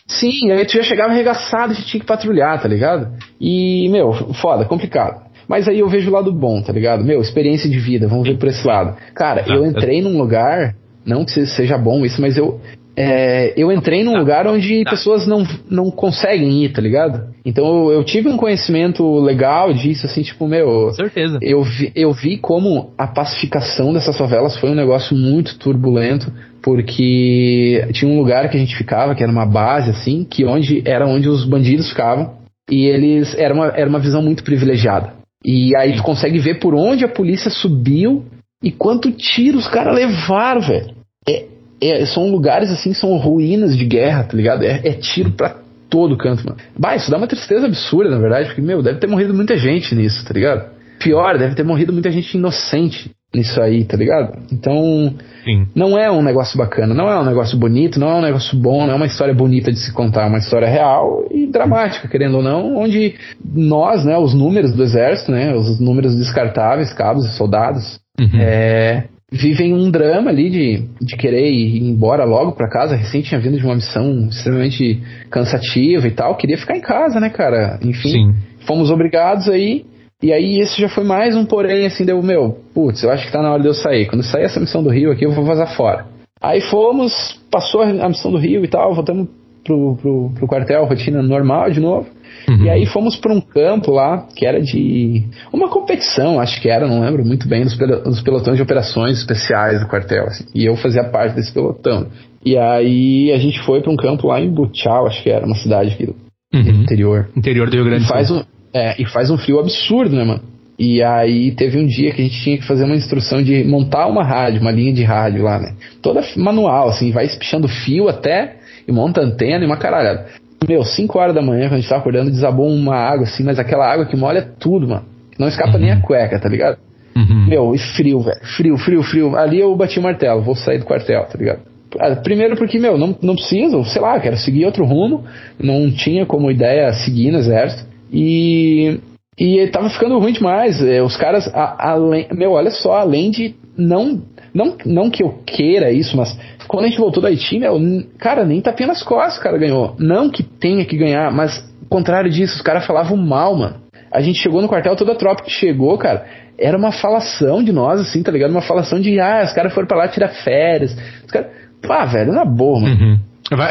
Sim, 0.07 0.49
aí 0.51 0.65
tu 0.65 0.77
já 0.77 0.83
chegava 0.83 1.11
arregaçado 1.11 1.73
e 1.73 1.75
tinha 1.83 1.99
que 1.99 2.07
patrulhar, 2.07 2.61
tá 2.61 2.69
ligado? 2.69 3.17
E, 3.41 3.89
meu, 3.89 4.13
foda, 4.35 4.63
complicado. 4.63 5.26
Mas 5.47 5.67
aí 5.67 5.79
eu 5.79 5.87
vejo 5.87 6.09
o 6.09 6.13
lado 6.13 6.31
bom, 6.31 6.61
tá 6.61 6.73
ligado? 6.73 7.03
Meu, 7.03 7.21
experiência 7.21 7.69
de 7.69 7.79
vida, 7.79 8.07
vamos 8.07 8.27
ver 8.27 8.37
por 8.37 8.49
esse 8.49 8.65
lado. 8.65 8.97
Cara, 9.13 9.43
eu 9.47 9.65
entrei 9.65 10.01
num 10.01 10.17
lugar, 10.17 10.75
não 11.05 11.23
que 11.23 11.45
seja 11.45 11.77
bom 11.77 12.05
isso, 12.05 12.19
mas 12.21 12.37
eu, 12.37 12.59
é, 12.99 13.53
eu 13.55 13.71
entrei 13.71 14.03
num 14.03 14.13
tá. 14.13 14.19
lugar 14.19 14.47
onde 14.47 14.83
tá. 14.83 14.89
pessoas 14.89 15.27
não, 15.27 15.45
não 15.69 15.91
conseguem 15.91 16.63
ir, 16.63 16.73
tá 16.73 16.81
ligado? 16.81 17.27
Então 17.45 17.65
eu, 17.65 17.91
eu, 17.91 18.03
tive 18.03 18.27
um 18.27 18.35
conhecimento 18.35 19.19
legal 19.19 19.71
disso, 19.71 20.07
assim, 20.07 20.23
tipo, 20.23 20.47
meu. 20.47 20.91
Certeza. 20.93 21.37
Eu 21.39 21.61
vi, 21.61 21.91
eu 21.95 22.11
vi 22.11 22.37
como 22.37 22.89
a 22.97 23.05
pacificação 23.05 23.93
dessas 23.93 24.17
favelas 24.17 24.57
foi 24.57 24.71
um 24.71 24.75
negócio 24.75 25.15
muito 25.15 25.59
turbulento, 25.59 26.33
porque 26.61 27.87
tinha 27.93 28.11
um 28.11 28.17
lugar 28.17 28.49
que 28.49 28.57
a 28.57 28.59
gente 28.59 28.75
ficava, 28.75 29.13
que 29.13 29.21
era 29.21 29.31
uma 29.31 29.45
base, 29.45 29.91
assim, 29.91 30.25
que 30.27 30.43
onde 30.43 30.81
era 30.83 31.05
onde 31.05 31.29
os 31.29 31.45
bandidos 31.45 31.89
ficavam, 31.89 32.31
e 32.67 32.85
eles. 32.85 33.37
Era 33.37 33.53
uma, 33.53 33.67
era 33.67 33.87
uma 33.87 33.99
visão 33.99 34.23
muito 34.23 34.43
privilegiada. 34.43 35.13
E 35.47 35.73
aí 35.77 35.95
tu 35.95 36.03
consegue 36.03 36.39
ver 36.39 36.59
por 36.59 36.75
onde 36.75 37.05
a 37.05 37.07
polícia 37.07 37.49
subiu 37.49 38.25
e 38.61 38.69
quanto 38.69 39.09
tiro 39.13 39.57
os 39.57 39.67
caras 39.67 39.95
levaram, 39.95 40.59
velho. 40.59 40.93
É, 41.25 41.45
é, 41.79 42.05
são 42.05 42.29
lugares 42.29 42.69
assim, 42.69 42.93
são 42.93 43.15
ruínas 43.15 43.77
de 43.77 43.85
guerra, 43.85 44.25
tá 44.25 44.35
ligado? 44.35 44.63
É, 44.63 44.81
é, 44.83 44.91
tiro 44.91 45.31
pra 45.31 45.55
todo 45.89 46.17
canto, 46.17 46.43
mano. 46.45 46.57
Bah, 46.77 46.97
isso 46.97 47.09
dá 47.09 47.17
uma 47.17 47.27
tristeza 47.27 47.65
absurda, 47.65 48.09
na 48.09 48.19
verdade, 48.19 48.47
porque, 48.47 48.61
meu, 48.61 48.83
deve 48.83 48.99
ter 48.99 49.07
morrido 49.07 49.33
muita 49.33 49.55
gente 49.55 49.95
nisso, 49.95 50.25
tá 50.25 50.33
ligado? 50.33 50.69
Pior, 50.99 51.37
deve 51.37 51.55
ter 51.55 51.63
morrido 51.63 51.93
muita 51.93 52.11
gente 52.11 52.35
inocente 52.35 53.11
nisso 53.35 53.61
aí, 53.61 53.83
tá 53.83 53.97
ligado? 53.97 54.37
Então, 54.51 55.13
Sim. 55.43 55.67
não 55.75 55.97
é 55.97 56.09
um 56.09 56.23
negócio 56.23 56.57
bacana, 56.57 56.93
não 56.93 57.09
é 57.09 57.19
um 57.19 57.25
negócio 57.25 57.57
bonito, 57.57 57.99
não 57.99 58.09
é 58.09 58.15
um 58.15 58.21
negócio 58.21 58.57
bom, 58.57 58.85
não 58.85 58.93
é 58.93 58.95
uma 58.95 59.05
história 59.05 59.33
bonita 59.33 59.71
de 59.71 59.79
se 59.79 59.93
contar, 59.93 60.23
é 60.23 60.27
uma 60.27 60.37
história 60.37 60.67
real 60.67 61.25
e 61.29 61.45
dramática, 61.47 62.07
querendo 62.07 62.37
ou 62.37 62.43
não, 62.43 62.77
onde 62.77 63.15
nós, 63.53 64.05
né, 64.05 64.17
os 64.17 64.33
números 64.33 64.73
do 64.73 64.83
exército, 64.83 65.31
né, 65.31 65.53
os 65.53 65.79
números 65.79 66.15
descartáveis, 66.15 66.93
cabos 66.93 67.25
e 67.25 67.37
soldados, 67.37 67.99
uhum. 68.19 68.39
é, 68.39 69.05
vivem 69.31 69.73
um 69.73 69.91
drama 69.91 70.29
ali 70.29 70.49
de, 70.49 70.85
de 71.01 71.17
querer 71.17 71.51
ir 71.51 71.83
embora 71.83 72.23
logo 72.23 72.53
para 72.53 72.69
casa. 72.69 72.95
Recém 72.95 73.21
tinha 73.21 73.39
vindo 73.39 73.57
de 73.57 73.65
uma 73.65 73.75
missão 73.75 74.29
extremamente 74.29 75.01
cansativa 75.29 76.07
e 76.07 76.11
tal, 76.11 76.37
queria 76.37 76.57
ficar 76.57 76.77
em 76.77 76.81
casa, 76.81 77.19
né, 77.19 77.29
cara? 77.29 77.77
Enfim, 77.83 78.09
Sim. 78.09 78.35
fomos 78.65 78.89
obrigados 78.89 79.49
aí 79.49 79.85
e 80.21 80.33
aí 80.33 80.59
esse 80.59 80.81
já 80.81 80.89
foi 80.89 81.03
mais 81.03 81.35
um 81.35 81.45
porém, 81.45 81.85
assim, 81.85 82.03
deu, 82.03 82.21
meu, 82.23 82.57
putz, 82.73 83.03
eu 83.03 83.11
acho 83.11 83.25
que 83.25 83.31
tá 83.31 83.41
na 83.41 83.51
hora 83.51 83.61
de 83.61 83.67
eu 83.67 83.73
sair. 83.73 84.07
Quando 84.07 84.23
sair 84.23 84.43
essa 84.43 84.59
missão 84.59 84.81
do 84.81 84.89
Rio 84.89 85.11
aqui, 85.11 85.25
eu 85.25 85.31
vou 85.31 85.45
vazar 85.45 85.75
fora. 85.75 86.05
Aí 86.41 86.61
fomos, 86.61 87.39
passou 87.51 87.81
a 87.81 88.09
missão 88.09 88.31
do 88.31 88.37
Rio 88.37 88.63
e 88.63 88.67
tal, 88.67 88.93
voltamos 88.93 89.27
pro, 89.63 89.95
pro, 89.97 90.31
pro 90.33 90.47
quartel, 90.47 90.85
rotina 90.85 91.21
normal 91.21 91.69
de 91.69 91.79
novo. 91.79 92.07
Uhum. 92.47 92.63
E 92.63 92.69
aí 92.69 92.85
fomos 92.85 93.17
para 93.17 93.33
um 93.33 93.41
campo 93.41 93.91
lá, 93.91 94.25
que 94.35 94.45
era 94.45 94.61
de 94.61 95.23
uma 95.51 95.69
competição, 95.69 96.39
acho 96.39 96.61
que 96.61 96.69
era, 96.69 96.87
não 96.87 97.01
lembro 97.01 97.25
muito 97.25 97.47
bem, 97.47 97.63
dos, 97.63 97.77
dos 97.77 98.21
pelotões 98.21 98.55
de 98.55 98.63
operações 98.63 99.19
especiais 99.19 99.81
do 99.81 99.87
quartel. 99.87 100.23
Assim, 100.25 100.45
e 100.55 100.65
eu 100.65 100.75
fazia 100.77 101.03
parte 101.03 101.35
desse 101.35 101.53
pelotão. 101.53 102.07
E 102.45 102.57
aí 102.57 103.31
a 103.33 103.37
gente 103.37 103.61
foi 103.63 103.81
para 103.81 103.91
um 103.91 103.97
campo 103.97 104.27
lá 104.27 104.39
em 104.39 104.49
Butial, 104.49 105.05
acho 105.07 105.21
que 105.21 105.29
era, 105.29 105.45
uma 105.45 105.55
cidade 105.55 105.93
aqui 105.93 106.05
do 106.05 106.15
uhum. 106.53 106.81
interior. 106.83 107.29
Interior 107.35 107.69
do 107.69 107.75
Rio 107.75 107.85
Grande 107.85 108.05
do 108.05 108.25
Sul. 108.25 108.37
Um, 108.37 108.56
é, 108.73 109.01
e 109.01 109.05
faz 109.05 109.29
um 109.29 109.37
frio 109.37 109.59
absurdo, 109.59 110.15
né, 110.15 110.23
mano? 110.23 110.41
E 110.79 111.01
aí 111.01 111.51
teve 111.51 111.79
um 111.79 111.87
dia 111.87 112.11
que 112.11 112.21
a 112.21 112.23
gente 112.23 112.39
tinha 112.41 112.57
que 112.57 112.65
fazer 112.65 112.83
uma 112.83 112.95
instrução 112.95 113.41
de 113.41 113.63
montar 113.63 114.05
uma 114.07 114.23
rádio, 114.23 114.61
uma 114.61 114.71
linha 114.71 114.93
de 114.93 115.03
rádio 115.03 115.43
lá, 115.43 115.59
né? 115.59 115.73
Toda 116.01 116.21
manual, 116.35 116.89
assim, 116.89 117.11
vai 117.11 117.25
espichando 117.25 117.67
fio 117.67 118.07
até 118.07 118.57
e 118.87 118.91
monta 118.91 119.21
antena 119.21 119.63
e 119.63 119.67
uma 119.67 119.77
caralhada. 119.77 120.27
Meu, 120.67 120.83
5 120.83 121.17
horas 121.17 121.35
da 121.35 121.41
manhã, 121.41 121.67
quando 121.67 121.73
a 121.73 121.77
gente 121.77 121.89
tava 121.89 122.01
acordando, 122.01 122.29
desabou 122.29 122.67
uma 122.67 122.95
água, 122.95 123.23
assim, 123.23 123.43
mas 123.43 123.57
aquela 123.57 123.91
água 123.91 124.05
que 124.05 124.15
molha 124.15 124.41
tudo, 124.59 124.87
mano. 124.87 125.05
Não 125.37 125.47
escapa 125.47 125.73
uhum. 125.73 125.79
nem 125.79 125.91
a 125.91 125.95
uhum. 125.95 126.01
cueca, 126.01 126.39
tá 126.39 126.49
ligado? 126.49 126.77
Uhum. 127.15 127.47
Meu, 127.47 127.75
e 127.75 127.79
frio, 127.79 128.19
velho. 128.21 128.39
Frio, 128.55 128.77
frio, 128.77 129.03
frio. 129.03 129.35
Ali 129.35 129.59
eu 129.59 129.75
bati 129.75 129.99
o 129.99 130.03
martelo, 130.03 130.41
vou 130.41 130.55
sair 130.55 130.79
do 130.79 130.85
quartel, 130.85 131.25
tá 131.25 131.37
ligado? 131.37 131.59
Ah, 131.99 132.15
primeiro 132.15 132.55
porque, 132.55 132.77
meu, 132.77 132.97
não, 132.97 133.15
não 133.21 133.35
preciso, 133.35 133.83
sei 133.85 134.01
lá, 134.01 134.19
quero 134.19 134.37
seguir 134.37 134.65
outro 134.65 134.85
rumo. 134.85 135.23
Não 135.59 135.89
tinha 135.91 136.25
como 136.25 136.51
ideia 136.51 136.91
seguir 136.93 137.31
no 137.31 137.39
exército. 137.39 137.87
E. 138.11 138.99
E 139.39 139.67
tava 139.67 139.89
ficando 139.89 140.17
ruim 140.17 140.33
demais. 140.33 140.81
É, 140.81 141.01
os 141.03 141.15
caras, 141.15 141.47
a, 141.53 141.95
meu, 142.33 142.53
olha 142.53 142.71
só, 142.71 142.95
além 142.95 143.29
de 143.29 143.53
não, 143.77 144.23
não, 144.51 144.75
não 144.83 145.11
que 145.11 145.21
eu 145.21 145.43
queira 145.45 145.91
isso, 145.91 146.17
mas 146.17 146.35
quando 146.67 146.85
a 146.85 146.87
gente 146.87 146.97
voltou 146.97 147.21
da 147.21 147.29
Haiti, 147.29 147.59
meu, 147.59 147.79
cara, 148.17 148.43
nem 148.43 148.59
tapinha 148.59 148.87
nas 148.87 149.03
costas 149.03 149.37
o 149.37 149.43
cara 149.43 149.59
ganhou. 149.59 149.95
Não 149.99 150.31
que 150.31 150.41
tenha 150.41 150.83
que 150.85 150.97
ganhar, 150.97 151.31
mas 151.31 151.63
contrário 151.87 152.31
disso, 152.31 152.55
os 152.55 152.61
caras 152.61 152.85
falavam 152.85 153.15
mal, 153.15 153.55
mano. 153.55 153.75
A 154.11 154.21
gente 154.21 154.39
chegou 154.39 154.61
no 154.61 154.67
quartel, 154.67 154.95
toda 154.95 155.11
a 155.11 155.15
tropa 155.15 155.43
que 155.43 155.51
chegou, 155.51 155.97
cara, 155.97 156.25
era 156.57 156.77
uma 156.77 156.91
falação 156.91 157.63
de 157.63 157.71
nós, 157.71 157.99
assim, 157.99 158.23
tá 158.23 158.31
ligado? 158.31 158.51
Uma 158.51 158.61
falação 158.61 158.99
de, 158.99 159.19
ah, 159.19 159.43
os 159.45 159.53
caras 159.53 159.73
foram 159.73 159.87
pra 159.87 159.97
lá 159.97 160.07
tirar 160.07 160.29
férias. 160.29 160.97
Os 161.25 161.31
caras, 161.31 161.49
pá, 161.85 162.05
velho, 162.05 162.33
na 162.33 162.45
boa, 162.45 162.79
mano. 162.79 162.95
Uhum. 162.95 163.19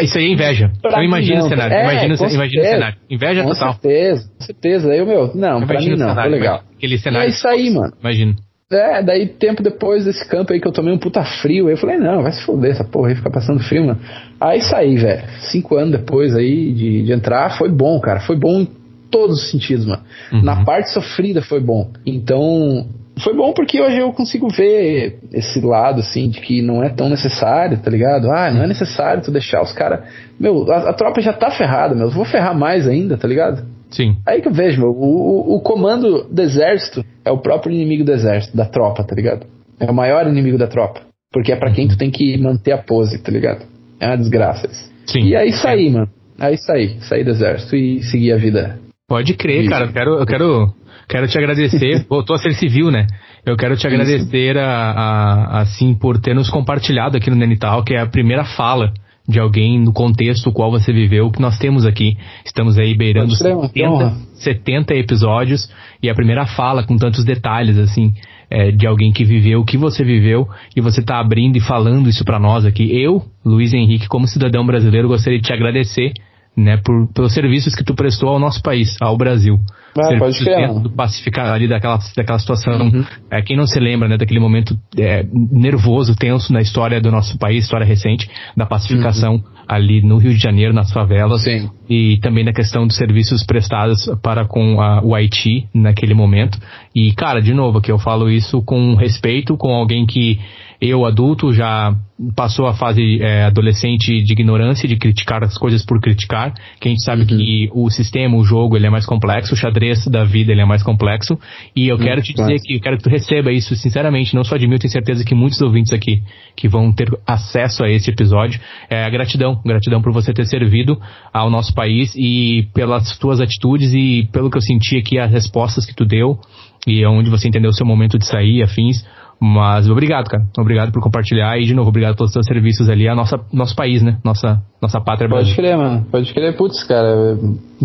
Isso 0.03 0.18
aí 0.18 0.24
é 0.24 0.29
inveja. 0.29 0.70
Pra 0.81 1.01
eu 1.01 1.05
imagino 1.05 1.45
o 1.45 1.49
cenário. 1.49 1.74
É, 1.74 1.83
imagino 1.83 2.14
o 2.14 2.16
cenário. 2.18 2.97
Inveja 3.11 3.43
com 3.43 3.51
total. 3.51 3.74
Com 3.74 3.81
certeza, 3.81 4.31
com 4.39 4.45
certeza. 4.45 4.91
Aí, 4.91 5.05
meu, 5.05 5.33
não, 5.35 5.61
eu 5.61 5.66
pra 5.66 5.81
mim 5.81 5.91
não, 5.91 6.09
cenário, 6.09 6.33
legal. 6.33 6.62
Aquele 6.77 6.99
cenário. 6.99 7.27
É 7.27 7.31
isso 7.31 7.47
aí, 7.47 7.70
mano. 7.70 7.93
Imagino. 8.01 8.35
É, 8.72 9.01
daí 9.01 9.29
tempo 9.29 9.62
depois 9.62 10.05
desse 10.07 10.29
campo 10.29 10.53
aí 10.53 10.61
que 10.61 10.66
eu 10.66 10.72
tomei 10.72 10.93
um 10.93 10.99
puta 10.99 11.22
frio, 11.22 11.68
aí 11.68 11.74
eu 11.74 11.77
falei, 11.77 11.99
não, 11.99 12.22
vai 12.22 12.33
se 12.33 12.43
foder 12.43 12.72
essa 12.72 12.83
porra 12.83 13.11
aí, 13.11 13.14
ficar 13.14 13.31
passando 13.31 13.62
frio, 13.62 13.87
mano. 13.87 14.01
Aí 14.41 14.61
saí, 14.61 14.97
velho. 14.97 15.22
Cinco 15.53 15.77
anos 15.77 15.93
depois 15.93 16.35
aí 16.35 16.72
de, 16.72 17.05
de 17.05 17.12
entrar, 17.12 17.57
foi 17.57 17.70
bom, 17.70 18.01
cara. 18.01 18.20
Foi 18.20 18.37
bom 18.37 18.62
em 18.62 18.68
todos 19.09 19.41
os 19.41 19.51
sentidos, 19.51 19.87
mano. 19.87 20.03
Uhum. 20.33 20.43
Na 20.43 20.64
parte 20.64 20.91
sofrida 20.91 21.43
foi 21.43 21.61
bom. 21.61 21.93
Então, 22.05 22.89
foi 23.21 23.35
bom 23.35 23.53
porque 23.53 23.81
hoje 23.81 23.99
eu 23.99 24.12
consigo 24.12 24.49
ver 24.49 25.19
esse 25.33 25.61
lado, 25.61 26.01
assim, 26.01 26.29
de 26.29 26.41
que 26.41 26.61
não 26.61 26.83
é 26.83 26.91
tão 26.91 27.09
necessário, 27.09 27.79
tá 27.79 27.91
ligado? 27.91 28.31
Ah, 28.31 28.51
não 28.51 28.62
é 28.62 28.67
necessário 28.67 29.23
tu 29.23 29.31
deixar 29.31 29.62
os 29.62 29.73
caras. 29.73 30.01
Meu, 30.39 30.71
a, 30.71 30.91
a, 30.91 30.93
tropa 30.93 31.21
já 31.23 31.33
tá 31.33 31.51
ferrada, 31.51 31.95
meu. 31.95 32.07
Eu 32.07 32.11
vou 32.11 32.25
ferrar 32.27 32.57
mais 32.57 32.87
ainda, 32.87 33.17
tá 33.17 33.27
ligado? 33.27 33.64
Sim. 33.91 34.17
Aí 34.27 34.43
que 34.43 34.49
eu 34.49 34.53
vejo, 34.53 34.81
meu. 34.81 34.91
O, 34.91 35.55
o, 35.55 35.57
o 35.57 35.61
comando 35.61 36.25
do 36.31 36.43
exército 36.43 37.05
é 37.25 37.31
o 37.31 37.39
próprio 37.39 37.75
inimigo 37.75 38.05
do 38.05 38.12
exército, 38.12 38.57
da 38.57 38.67
tropa, 38.67 39.03
tá 39.03 39.14
ligado? 39.14 39.47
É 39.81 39.91
o 39.91 39.95
maior 39.95 40.27
inimigo 40.27 40.59
da 40.59 40.67
tropa. 40.67 41.01
Porque 41.33 41.53
é 41.53 41.57
para 41.57 41.73
quem 41.73 41.89
tu 41.89 41.97
tem 41.97 42.11
que 42.11 42.37
manter 42.37 42.73
a 42.73 42.79
pose, 42.79 43.19
tá 43.19 43.33
ligado? 43.33 43.64
É 43.99 44.09
uma 44.09 44.19
desgraça 44.19 44.67
isso. 44.67 44.91
Sim. 45.07 45.21
E 45.21 45.37
aí 45.37 45.53
saí, 45.53 45.89
é. 45.89 45.91
mano. 45.91 46.09
Aí 46.39 46.59
saí. 46.59 46.99
Saí 47.01 47.25
do 47.25 47.31
exército 47.31 47.77
e 47.77 48.03
segui 48.03 48.31
a 48.31 48.37
vida. 48.37 48.79
Pode 49.09 49.35
crer, 49.35 49.69
cara. 49.71 49.87
Eu 49.87 49.93
quero, 49.93 50.11
eu 50.19 50.27
quero 50.27 50.75
Quero 51.09 51.26
te 51.28 51.38
agradecer. 51.38 52.07
Voltou 52.11 52.34
a 52.34 52.38
ser 52.38 52.53
civil, 52.55 52.90
né? 52.90 53.07
Eu 53.44 53.57
quero 53.57 53.76
te 53.76 53.86
agradecer 53.86 54.59
a, 54.59 54.90
a, 54.90 55.61
assim 55.61 55.94
por 55.94 56.18
ter 56.18 56.34
nos 56.34 56.51
compartilhado 56.51 57.16
aqui 57.16 57.30
no 57.30 57.36
Nenital, 57.36 57.84
que 57.84 57.94
é 57.94 58.01
a 58.01 58.07
primeira 58.07 58.44
fala 58.44 58.92
de 59.28 59.40
alguém 59.40 59.80
no 59.80 59.92
contexto 59.92 60.53
qual 60.53 60.70
você 60.70 60.92
viveu, 60.92 61.30
que 61.30 61.40
nós 61.40 61.59
temos 61.59 61.84
aqui. 61.84 62.16
Estamos 62.44 62.78
aí 62.78 62.97
beirando 62.97 63.34
70, 63.34 64.16
70 64.34 64.94
episódios 64.94 65.68
e 66.03 66.09
a 66.09 66.14
primeira 66.14 66.47
fala 66.47 66.84
com 66.84 66.97
tantos 66.97 67.24
detalhes, 67.24 67.76
assim, 67.78 68.14
é, 68.49 68.70
de 68.70 68.86
alguém 68.86 69.12
que 69.12 69.24
viveu 69.24 69.61
o 69.61 69.64
que 69.64 69.76
você 69.76 70.05
viveu 70.05 70.49
e 70.76 70.80
você 70.80 71.01
está 71.01 71.18
abrindo 71.18 71.57
e 71.57 71.61
falando 71.61 72.09
isso 72.09 72.24
para 72.24 72.38
nós 72.38 72.64
aqui. 72.64 72.88
Eu, 72.97 73.22
Luiz 73.44 73.72
Henrique, 73.72 74.09
como 74.09 74.28
cidadão 74.28 74.64
brasileiro, 74.64 75.09
gostaria 75.09 75.40
de 75.40 75.47
te 75.47 75.53
agradecer 75.53 76.12
né, 76.57 76.76
por, 76.78 77.09
pelos 77.12 77.34
serviços 77.34 77.74
que 77.74 77.84
tu 77.84 77.94
prestou 77.94 78.28
ao 78.28 78.38
nosso 78.38 78.62
país, 78.62 78.97
ao 79.01 79.16
Brasil. 79.16 79.59
Ah, 79.99 80.18
pode 80.18 80.38
crer. 80.38 80.68
Do 80.80 80.90
pacificar 80.90 81.53
ali 81.53 81.68
daquela, 81.68 81.99
daquela 82.16 82.38
situação. 82.38 82.86
Uhum. 82.86 83.05
É, 83.30 83.42
quem 83.42 83.57
não 83.57 83.66
se 83.66 83.78
lembra, 83.78 84.09
né, 84.09 84.16
daquele 84.16 84.40
momento 84.40 84.76
é, 84.99 85.24
nervoso, 85.32 86.16
tenso 86.16 86.53
na 86.53 86.61
história 86.61 87.01
do 87.01 87.11
nosso 87.11 87.38
país, 87.38 87.64
história 87.64 87.86
recente, 87.86 88.28
da 88.57 88.66
pacificação 88.66 89.34
uhum. 89.34 89.42
ali 89.68 90.03
no 90.03 90.18
Rio 90.18 90.32
de 90.32 90.42
Janeiro, 90.42 90.72
nas 90.72 90.92
favelas. 90.92 91.42
Sim. 91.42 91.70
E 91.88 92.18
também 92.20 92.44
na 92.44 92.53
questão 92.53 92.86
dos 92.86 92.97
serviços 92.97 93.44
prestados 93.44 94.11
para 94.22 94.44
com 94.44 94.80
a, 94.80 95.03
o 95.03 95.14
Haiti 95.14 95.68
naquele 95.74 96.14
momento. 96.14 96.59
E, 96.94 97.12
cara, 97.12 97.40
de 97.40 97.55
novo, 97.55 97.80
que 97.80 97.92
eu 97.92 97.99
falo 97.99 98.30
isso 98.30 98.62
com 98.62 98.94
respeito, 98.94 99.57
com 99.57 99.72
alguém 99.72 100.07
que 100.07 100.38
eu, 100.80 101.07
adulto, 101.07 101.53
já 101.53 101.94
passou 102.34 102.66
a 102.66 102.74
fase 102.74 103.22
é, 103.22 103.44
adolescente 103.44 104.22
de 104.22 104.32
ignorância, 104.32 104.88
de 104.88 104.97
criticar 104.97 105.42
as 105.42 105.57
coisas 105.57 105.84
por 105.84 106.01
criticar, 106.01 106.53
que 106.80 106.88
a 106.88 106.90
gente 106.90 107.03
sabe 107.03 107.22
uhum. 107.22 107.26
que 107.28 107.70
o 107.72 107.90
sistema, 107.90 108.36
o 108.36 108.44
jogo, 108.44 108.76
ele 108.76 108.86
é 108.86 108.90
mais 108.90 109.07
complexo, 109.07 109.55
o 109.55 109.57
xadrez 109.57 109.86
da 110.11 110.24
vida, 110.24 110.53
ele 110.53 110.61
é 110.61 110.64
mais 110.64 110.82
complexo, 110.82 111.39
e 111.74 111.89
eu 111.89 111.99
quero 111.99 112.22
te 112.22 112.32
dizer 112.32 112.59
que 112.61 112.74
eu 112.76 112.80
quero 112.80 112.97
que 112.97 113.05
tu 113.05 113.11
receba 113.11 113.53
isso 113.53 113.74
sinceramente, 113.76 114.34
não 114.34 114.45
só 114.45 114.57
de 114.57 114.66
mim, 114.66 114.74
eu 114.74 114.78
tenho 114.78 114.93
certeza 114.93 115.24
que 115.24 115.34
muitos 115.34 115.61
ouvintes 115.61 115.93
aqui 115.93 116.22
que 116.55 116.68
vão 116.68 116.93
ter 116.93 117.09
acesso 117.26 117.84
a 117.84 117.91
esse 117.91 118.11
episódio, 118.11 118.61
é 118.89 119.05
a 119.05 119.11
gratidão, 119.11 119.61
gratidão 119.64 120.01
por 120.01 120.12
você 120.12 120.32
ter 120.32 120.47
servido 120.47 121.01
ao 121.32 121.51
nosso 121.51 121.74
país 121.74 122.14
e 122.16 122.68
pelas 122.74 123.16
tuas 123.18 123.41
atitudes 123.41 123.93
e 123.93 124.28
pelo 124.32 124.51
que 124.51 124.57
eu 124.57 124.62
senti 124.62 124.97
aqui, 124.97 125.18
as 125.18 125.30
respostas 125.30 125.84
que 125.84 125.95
tu 125.95 126.05
deu, 126.05 126.39
e 126.87 127.05
onde 127.05 127.28
você 127.28 127.49
entendeu 127.49 127.70
o 127.70 127.74
seu 127.74 127.84
momento 127.84 128.18
de 128.18 128.26
sair, 128.26 128.62
afins, 128.62 129.05
mas 129.41 129.89
obrigado, 129.89 130.28
cara. 130.28 130.45
Obrigado 130.59 130.93
por 130.93 131.03
compartilhar 131.03 131.59
e, 131.59 131.64
de 131.64 131.74
novo, 131.74 131.91
obrigado 131.91 132.16
pelos 132.16 132.32
seus 132.32 132.47
serviços 132.47 132.89
ali 132.89 133.07
a 133.07 133.14
nossa, 133.14 133.39
nosso 133.53 133.76
país, 133.76 134.03
né? 134.03 134.18
Nossa, 134.24 134.62
nossa 134.80 135.01
pátria 135.01 135.28
Pode 135.28 135.45
Brasil. 135.45 135.57
crer, 135.57 135.76
mano. 135.76 136.07
Pode 136.11 136.32
crer. 136.32 136.57
Putz, 136.57 136.82
cara. 136.84 137.39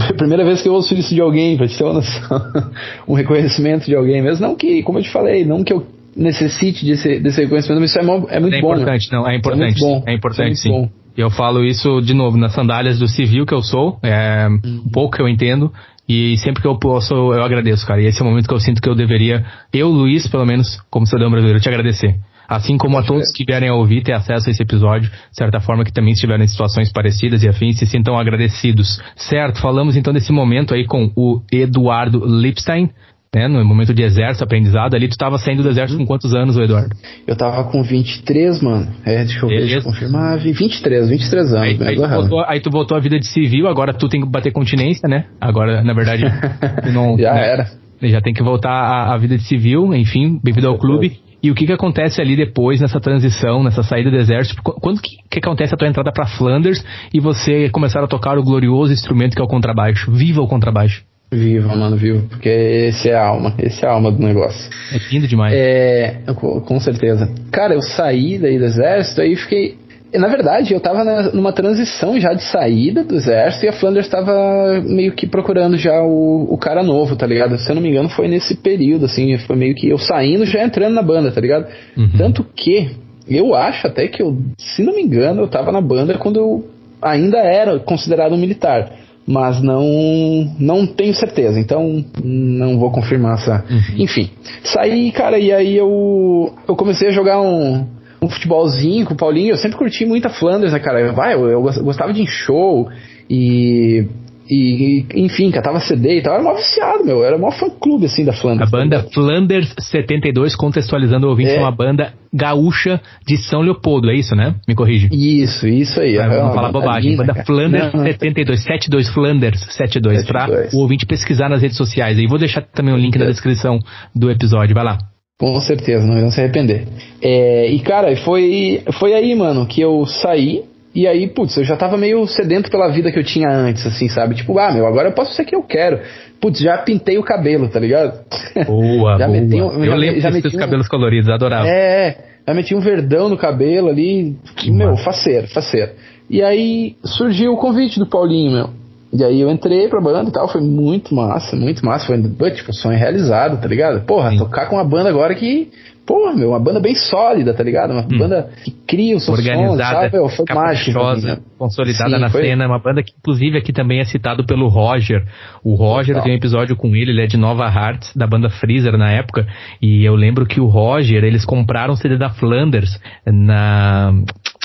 É 0.10 0.14
primeira 0.14 0.46
vez 0.46 0.62
que 0.62 0.70
eu 0.70 0.74
ouço 0.74 0.94
isso 0.94 1.14
de 1.14 1.20
alguém, 1.20 1.58
pra 1.58 1.68
te 1.68 1.78
ter 1.78 1.84
uma 1.84 1.96
noção. 1.96 2.42
um 3.08 3.14
reconhecimento 3.14 3.86
de 3.86 3.96
alguém 3.96 4.22
mesmo. 4.22 4.48
Não 4.48 4.56
que, 4.56 4.82
como 4.84 5.00
eu 5.00 5.04
te 5.04 5.12
falei, 5.12 5.44
não 5.44 5.64
que 5.64 5.74
eu 5.74 5.86
necessite 6.16 6.86
desse, 6.86 7.20
desse 7.20 7.42
reconhecimento, 7.42 7.82
mas 7.82 7.90
isso 7.90 8.00
é, 8.00 8.36
é 8.36 8.40
muito 8.40 8.56
é 8.56 8.62
bom. 8.62 8.74
Né? 8.74 8.82
Importante, 8.82 9.12
né? 9.12 9.18
não, 9.18 9.28
é 9.28 9.36
importante. 9.36 9.62
É, 9.62 9.66
muito 9.66 9.80
bom. 9.80 10.04
é 10.08 10.14
importante, 10.14 10.52
é 10.52 10.56
sim. 10.56 10.70
Bom. 10.70 10.90
Eu 11.18 11.30
falo 11.30 11.64
isso 11.66 12.00
de 12.02 12.14
novo 12.14 12.38
nas 12.38 12.54
sandálias 12.54 12.98
do 12.98 13.08
civil 13.08 13.46
que 13.46 13.54
eu 13.54 13.62
sou, 13.62 14.00
é 14.02 14.48
hum. 14.48 14.84
um 14.86 14.90
pouco 14.90 15.18
que 15.18 15.22
eu 15.22 15.28
entendo, 15.28 15.72
e 16.12 16.38
sempre 16.40 16.62
que 16.62 16.68
eu 16.68 16.78
posso, 16.78 17.14
eu 17.14 17.42
agradeço, 17.42 17.88
cara. 17.88 18.02
E 18.02 18.06
esse 18.06 18.22
é 18.22 18.26
o 18.26 18.28
momento 18.28 18.46
que 18.46 18.54
eu 18.54 18.60
sinto 18.60 18.82
que 18.82 18.90
eu 18.90 18.96
deveria, 18.96 19.46
eu, 19.72 19.88
Luiz, 19.88 20.28
pelo 20.28 20.46
menos, 20.46 20.78
como 20.90 21.06
cidadão 21.06 21.32
brasileiro, 21.32 21.62
te 21.62 21.70
agradecer. 21.70 22.20
Assim 22.50 22.78
como 22.78 22.98
a 22.98 23.04
todos 23.04 23.32
que 23.32 23.46
vierem 23.46 23.70
a 23.70 23.74
ouvir, 23.74 24.04
ter 24.04 24.12
acesso 24.12 24.50
a 24.50 24.52
esse 24.52 24.62
episódio, 24.62 25.10
de 25.10 25.38
certa 25.38 25.62
forma 25.62 25.86
que 25.86 25.94
também 25.94 26.12
estiveram 26.12 26.44
em 26.44 26.48
situações 26.48 26.92
parecidas 26.92 27.44
e 27.44 27.48
afins, 27.48 27.80
se 27.80 27.86
sintam 27.86 28.20
agradecidos. 28.20 29.02
Certo, 29.16 29.62
falamos 29.62 29.96
então 29.96 30.12
desse 30.12 30.34
momento 30.34 30.74
aí 30.74 30.86
com 30.86 31.10
o 31.16 31.42
Eduardo 31.50 32.26
Lipstein, 32.26 32.90
né, 33.34 33.48
no 33.48 33.64
momento 33.64 33.94
de 33.94 34.04
exército, 34.04 34.44
aprendizado, 34.44 34.94
ali 34.94 35.08
tu 35.08 35.12
estava 35.12 35.38
saindo 35.38 35.64
do 35.64 35.70
exército 35.70 35.98
com 35.98 36.06
quantos 36.06 36.34
anos, 36.34 36.58
Eduardo? 36.58 36.94
Eu 37.26 37.38
tava 37.38 37.64
com 37.64 37.82
23, 37.82 38.62
mano. 38.62 38.88
É, 39.06 39.24
deixa 39.24 39.46
eu 39.46 39.48
ver, 39.48 39.60
deixa 39.62 39.78
eu 39.78 39.84
confirmar. 39.84 40.38
23, 40.38 41.10
23 41.10 41.54
anos. 41.54 41.82
Aí, 41.82 41.88
aí, 41.88 41.96
tu 41.96 42.10
voltou, 42.10 42.46
aí, 42.46 42.60
tu 42.60 42.70
voltou, 42.70 42.98
a 42.98 43.00
vida 43.00 43.18
de 43.18 43.28
civil, 43.28 43.70
agora 43.70 43.94
tu 43.94 44.10
tem 44.10 44.20
que 44.20 44.28
bater 44.28 44.52
continência, 44.52 45.08
né? 45.08 45.28
Agora, 45.40 45.82
na 45.82 45.94
verdade, 45.94 46.24
não... 46.94 47.18
já 47.18 47.34
né, 47.34 47.48
era. 47.48 47.68
Já 48.02 48.20
tem 48.20 48.34
que 48.34 48.44
voltar 48.44 48.72
à, 48.72 49.14
à 49.14 49.18
vida 49.18 49.38
de 49.38 49.44
civil, 49.44 49.94
enfim, 49.94 50.38
bem-vindo 50.44 50.68
ao 50.68 50.78
clube. 50.78 51.18
E 51.42 51.50
o 51.50 51.56
que 51.56 51.66
que 51.66 51.72
acontece 51.72 52.22
ali 52.22 52.36
depois, 52.36 52.82
nessa 52.82 53.00
transição, 53.00 53.64
nessa 53.64 53.82
saída 53.82 54.12
do 54.12 54.18
exército? 54.18 54.62
Quando 54.62 55.02
que, 55.02 55.18
que 55.30 55.40
acontece 55.40 55.74
a 55.74 55.78
tua 55.78 55.88
entrada 55.88 56.12
para 56.12 56.28
Flanders 56.28 56.84
e 57.14 57.20
você 57.20 57.70
começar 57.70 58.04
a 58.04 58.08
tocar 58.08 58.38
o 58.38 58.44
glorioso 58.44 58.92
instrumento 58.92 59.36
que 59.36 59.42
é 59.42 59.46
o 59.46 59.48
contrabaixo? 59.48 60.12
Viva 60.12 60.42
o 60.42 60.48
contrabaixo! 60.48 61.04
Viva, 61.34 61.74
mano, 61.76 61.96
viva. 61.96 62.22
Porque 62.28 62.50
esse 62.50 63.10
é 63.10 63.16
a 63.16 63.26
alma, 63.26 63.54
esse 63.58 63.86
é 63.86 63.88
a 63.88 63.92
alma 63.92 64.12
do 64.12 64.22
negócio. 64.22 64.70
É 64.94 64.98
lindo 65.10 65.28
demais. 65.28 65.54
É, 65.56 66.18
com 66.36 66.80
certeza. 66.82 67.34
Cara, 67.50 67.74
eu 67.74 67.82
saí 67.82 68.38
daí 68.38 68.60
do 68.60 68.66
exército, 68.66 69.22
aí 69.22 69.36
fiquei. 69.38 69.78
Na 70.14 70.28
verdade, 70.28 70.74
eu 70.74 70.80
tava 70.82 71.06
na, 71.06 71.32
numa 71.32 71.54
transição 71.54 72.20
já 72.20 72.34
de 72.34 72.44
saída 72.44 73.02
do 73.02 73.16
exército 73.16 73.66
e 73.66 73.70
a 73.70 73.72
Flanders 73.72 74.10
tava 74.10 74.82
meio 74.84 75.14
que 75.14 75.26
procurando 75.26 75.78
já 75.78 76.04
o, 76.04 76.48
o 76.50 76.58
cara 76.58 76.84
novo, 76.84 77.16
tá 77.16 77.26
ligado? 77.26 77.58
Se 77.58 77.72
eu 77.72 77.76
não 77.76 77.82
me 77.82 77.88
engano, 77.88 78.10
foi 78.10 78.28
nesse 78.28 78.58
período, 78.58 79.06
assim, 79.06 79.38
foi 79.38 79.56
meio 79.56 79.74
que 79.74 79.88
eu 79.88 79.98
saindo 79.98 80.46
já 80.46 80.62
entrando 80.62 80.96
na 80.96 81.02
banda, 81.02 81.32
tá 81.32 81.40
ligado? 81.40 81.66
Uhum. 81.96 82.12
Tanto 82.18 82.44
que 82.44 82.92
eu 83.26 83.56
acho 83.56 83.88
até 83.88 84.06
que 84.10 84.22
eu, 84.22 84.38
se 84.58 84.84
não 84.84 84.94
me 84.94 85.02
engano, 85.02 85.44
eu 85.44 85.48
tava 85.48 85.72
na 85.72 85.80
banda 85.80 86.18
quando 86.18 86.38
eu 86.38 86.66
ainda 87.02 87.38
era 87.38 87.80
considerado 87.80 88.34
um 88.34 88.38
militar 88.38 88.92
mas 89.32 89.62
não 89.62 90.54
não 90.60 90.86
tenho 90.86 91.14
certeza, 91.14 91.60
então 91.60 92.04
não 92.24 92.78
vou 92.78 92.92
confirmar 92.92 93.36
essa. 93.36 93.64
Uhum. 93.70 94.04
Enfim, 94.04 94.30
saí, 94.64 95.12
cara, 95.12 95.40
e 95.40 95.52
aí 95.52 95.78
eu 95.78 96.54
eu 96.68 96.76
comecei 96.76 97.08
a 97.08 97.12
jogar 97.12 97.42
um, 97.42 97.86
um 98.22 98.30
futebolzinho 98.30 99.06
com 99.06 99.14
o 99.14 99.18
Paulinho. 99.18 99.52
Eu 99.52 99.58
sempre 99.58 99.78
curti 99.78 100.06
muito 100.06 100.28
a 100.28 100.30
Flanders, 100.30 100.74
né, 100.74 100.80
cara? 100.80 101.12
Vai, 101.14 101.34
eu, 101.34 101.50
eu 101.50 101.62
gostava 101.62 102.14
de 102.14 102.26
show 102.26 102.90
e 103.30 104.06
e, 104.52 105.06
enfim, 105.16 105.50
catava 105.50 105.80
CD 105.80 106.20
e 106.20 106.22
tal. 106.22 106.34
Era 106.34 106.44
mó 106.44 106.54
viciado, 106.54 107.06
meu. 107.06 107.24
Era 107.24 107.38
mó 107.38 107.50
fã-clube, 107.52 108.08
assim, 108.08 108.26
da 108.26 108.34
Flanders. 108.34 108.68
A 108.68 108.78
banda 108.78 109.04
Flanders 109.14 109.74
72, 109.80 110.58
contextualizando 110.58 111.26
o 111.26 111.30
ouvinte, 111.30 111.52
é 111.52 111.60
uma 111.60 111.72
banda 111.72 112.12
gaúcha 112.34 113.00
de 113.26 113.38
São 113.38 113.62
Leopoldo, 113.62 114.12
é 114.12 114.16
isso, 114.16 114.36
né? 114.36 114.56
Me 114.68 114.76
corrige. 114.76 115.08
Isso, 115.10 115.66
isso 115.66 116.02
aí. 116.02 116.18
É, 116.18 116.28
vamos 116.28 116.54
falar 116.54 116.70
bobagem. 116.70 117.12
Linda, 117.12 117.28
banda 117.28 117.46
Flanders 117.46 117.94
não, 117.94 118.04
72, 118.04 118.64
72, 118.64 119.10
Flanders 119.10 119.60
72, 119.62 120.20
72, 120.20 120.26
pra 120.28 120.78
o 120.78 120.82
ouvinte 120.82 121.06
pesquisar 121.06 121.48
nas 121.48 121.62
redes 121.62 121.78
sociais. 121.78 122.20
E 122.20 122.28
vou 122.28 122.38
deixar 122.38 122.62
também 122.62 122.94
o 122.94 122.98
link 122.98 123.18
na 123.18 123.26
descrição 123.26 123.80
do 124.14 124.30
episódio. 124.30 124.76
Vai 124.76 124.84
lá. 124.84 124.98
Com 125.40 125.60
certeza, 125.62 126.06
não 126.06 126.18
irão 126.18 126.30
se 126.30 126.40
arrepender. 126.40 126.88
É, 127.22 127.72
e 127.72 127.80
cara, 127.80 128.16
foi, 128.18 128.84
foi 129.00 129.14
aí, 129.14 129.34
mano, 129.34 129.66
que 129.66 129.80
eu 129.82 130.06
saí. 130.06 130.64
E 130.94 131.08
aí, 131.08 131.28
putz, 131.28 131.56
eu 131.56 131.64
já 131.64 131.78
tava 131.78 131.98
meio 131.98 132.28
sedento 132.28 132.70
pela 132.70 132.90
vida 132.90 133.12
que 133.12 133.18
eu 133.18 133.24
tinha 133.24 133.50
antes, 133.50 133.86
assim, 133.86 134.10
sabe? 134.10 134.36
Tipo, 134.36 134.60
ah, 134.60 134.72
meu, 134.72 134.86
agora 134.86 135.08
eu 135.08 135.14
posso 135.14 135.34
ser 135.34 135.46
quem 135.46 135.58
eu 135.58 135.64
quero. 135.64 136.02
Putz, 136.40 136.60
já 136.60 136.78
pintei 136.80 137.18
o 137.18 137.24
cabelo, 137.24 137.70
tá 137.70 137.80
ligado? 137.80 138.20
Boa, 138.68 139.16
já 139.20 139.26
boa. 139.26 139.40
Meti 139.40 139.62
um, 139.62 139.72
eu 139.72 139.86
já, 139.86 139.96
lembro 139.96 140.20
já 140.22 140.30
desses 140.30 140.54
um, 140.54 140.58
cabelos 140.58 140.88
coloridos, 140.90 141.30
adorava. 141.30 141.66
É, 141.68 142.18
já 142.46 142.54
meti 142.54 142.76
um 142.76 142.82
verdão 142.82 143.30
no 143.30 143.38
cabelo 143.38 143.88
ali. 143.88 144.36
Que 144.58 144.70
meu, 144.70 144.92
massa. 144.92 145.04
faceiro, 145.04 145.48
faceiro. 145.48 145.92
E 146.30 146.42
aí 146.42 146.96
surgiu 147.06 147.54
o 147.54 147.58
convite 147.58 147.98
do 147.98 148.06
Paulinho, 148.06 148.52
meu. 148.52 148.82
E 149.14 149.24
aí 149.24 149.42
eu 149.42 149.52
entrei 149.52 149.90
pra 149.90 150.00
banda 150.00 150.30
e 150.30 150.32
tal, 150.32 150.48
foi 150.48 150.62
muito 150.62 151.14
massa, 151.14 151.56
muito 151.56 151.86
massa. 151.86 152.06
Foi, 152.06 152.52
tipo, 152.52 152.74
sonho 152.74 152.98
realizado, 152.98 153.62
tá 153.62 153.68
ligado? 153.68 154.06
Porra, 154.06 154.32
Sim. 154.32 154.38
tocar 154.38 154.68
com 154.68 154.76
uma 154.76 154.86
banda 154.86 155.10
agora 155.10 155.36
que 155.36 155.70
porra, 156.06 156.34
meu, 156.34 156.50
uma 156.50 156.60
banda 156.60 156.80
bem 156.80 156.96
sólida, 156.96 157.54
tá 157.54 157.64
ligado? 157.64 157.92
Uma 157.92 158.02
hum. 158.02 158.18
banda 158.18 158.50
que 158.64 158.72
cria 158.72 159.16
os 159.16 159.24
seus 159.24 159.38
Organizada, 159.38 160.10
sons, 160.10 160.36
sabe? 160.36 160.48
foi 160.48 160.56
mágico. 160.56 161.00
Né? 161.22 161.38
Consolidada 161.58 162.16
Sim, 162.16 162.22
na 162.22 162.30
foi... 162.30 162.44
cena, 162.44 162.68
uma 162.68 162.80
banda 162.80 163.04
que 163.04 163.14
inclusive 163.18 163.58
aqui 163.58 163.72
também 163.72 164.00
é 164.00 164.06
citado 164.06 164.46
pelo 164.46 164.68
Roger. 164.68 165.24
O 165.64 165.76
Roger 165.76 166.16
Total. 166.16 166.24
tem 166.24 166.34
um 166.34 166.38
episódio 166.38 166.76
com 166.76 166.96
ele, 166.96 167.12
ele 167.12 167.24
é 167.24 167.28
de 167.28 167.38
Nova 167.38 167.66
Hearts, 167.66 168.16
da 168.16 168.28
banda 168.28 168.50
Freezer 168.50 168.98
na 168.98 169.12
época, 169.12 169.48
e 169.82 170.04
eu 170.04 170.16
lembro 170.16 170.46
que 170.46 170.60
o 170.60 170.68
Roger, 170.68 171.24
eles 171.24 171.46
compraram 171.46 171.94
o 171.94 171.98
CD 171.98 172.18
da 172.18 172.30
Flanders 172.30 173.00
na... 173.26 174.12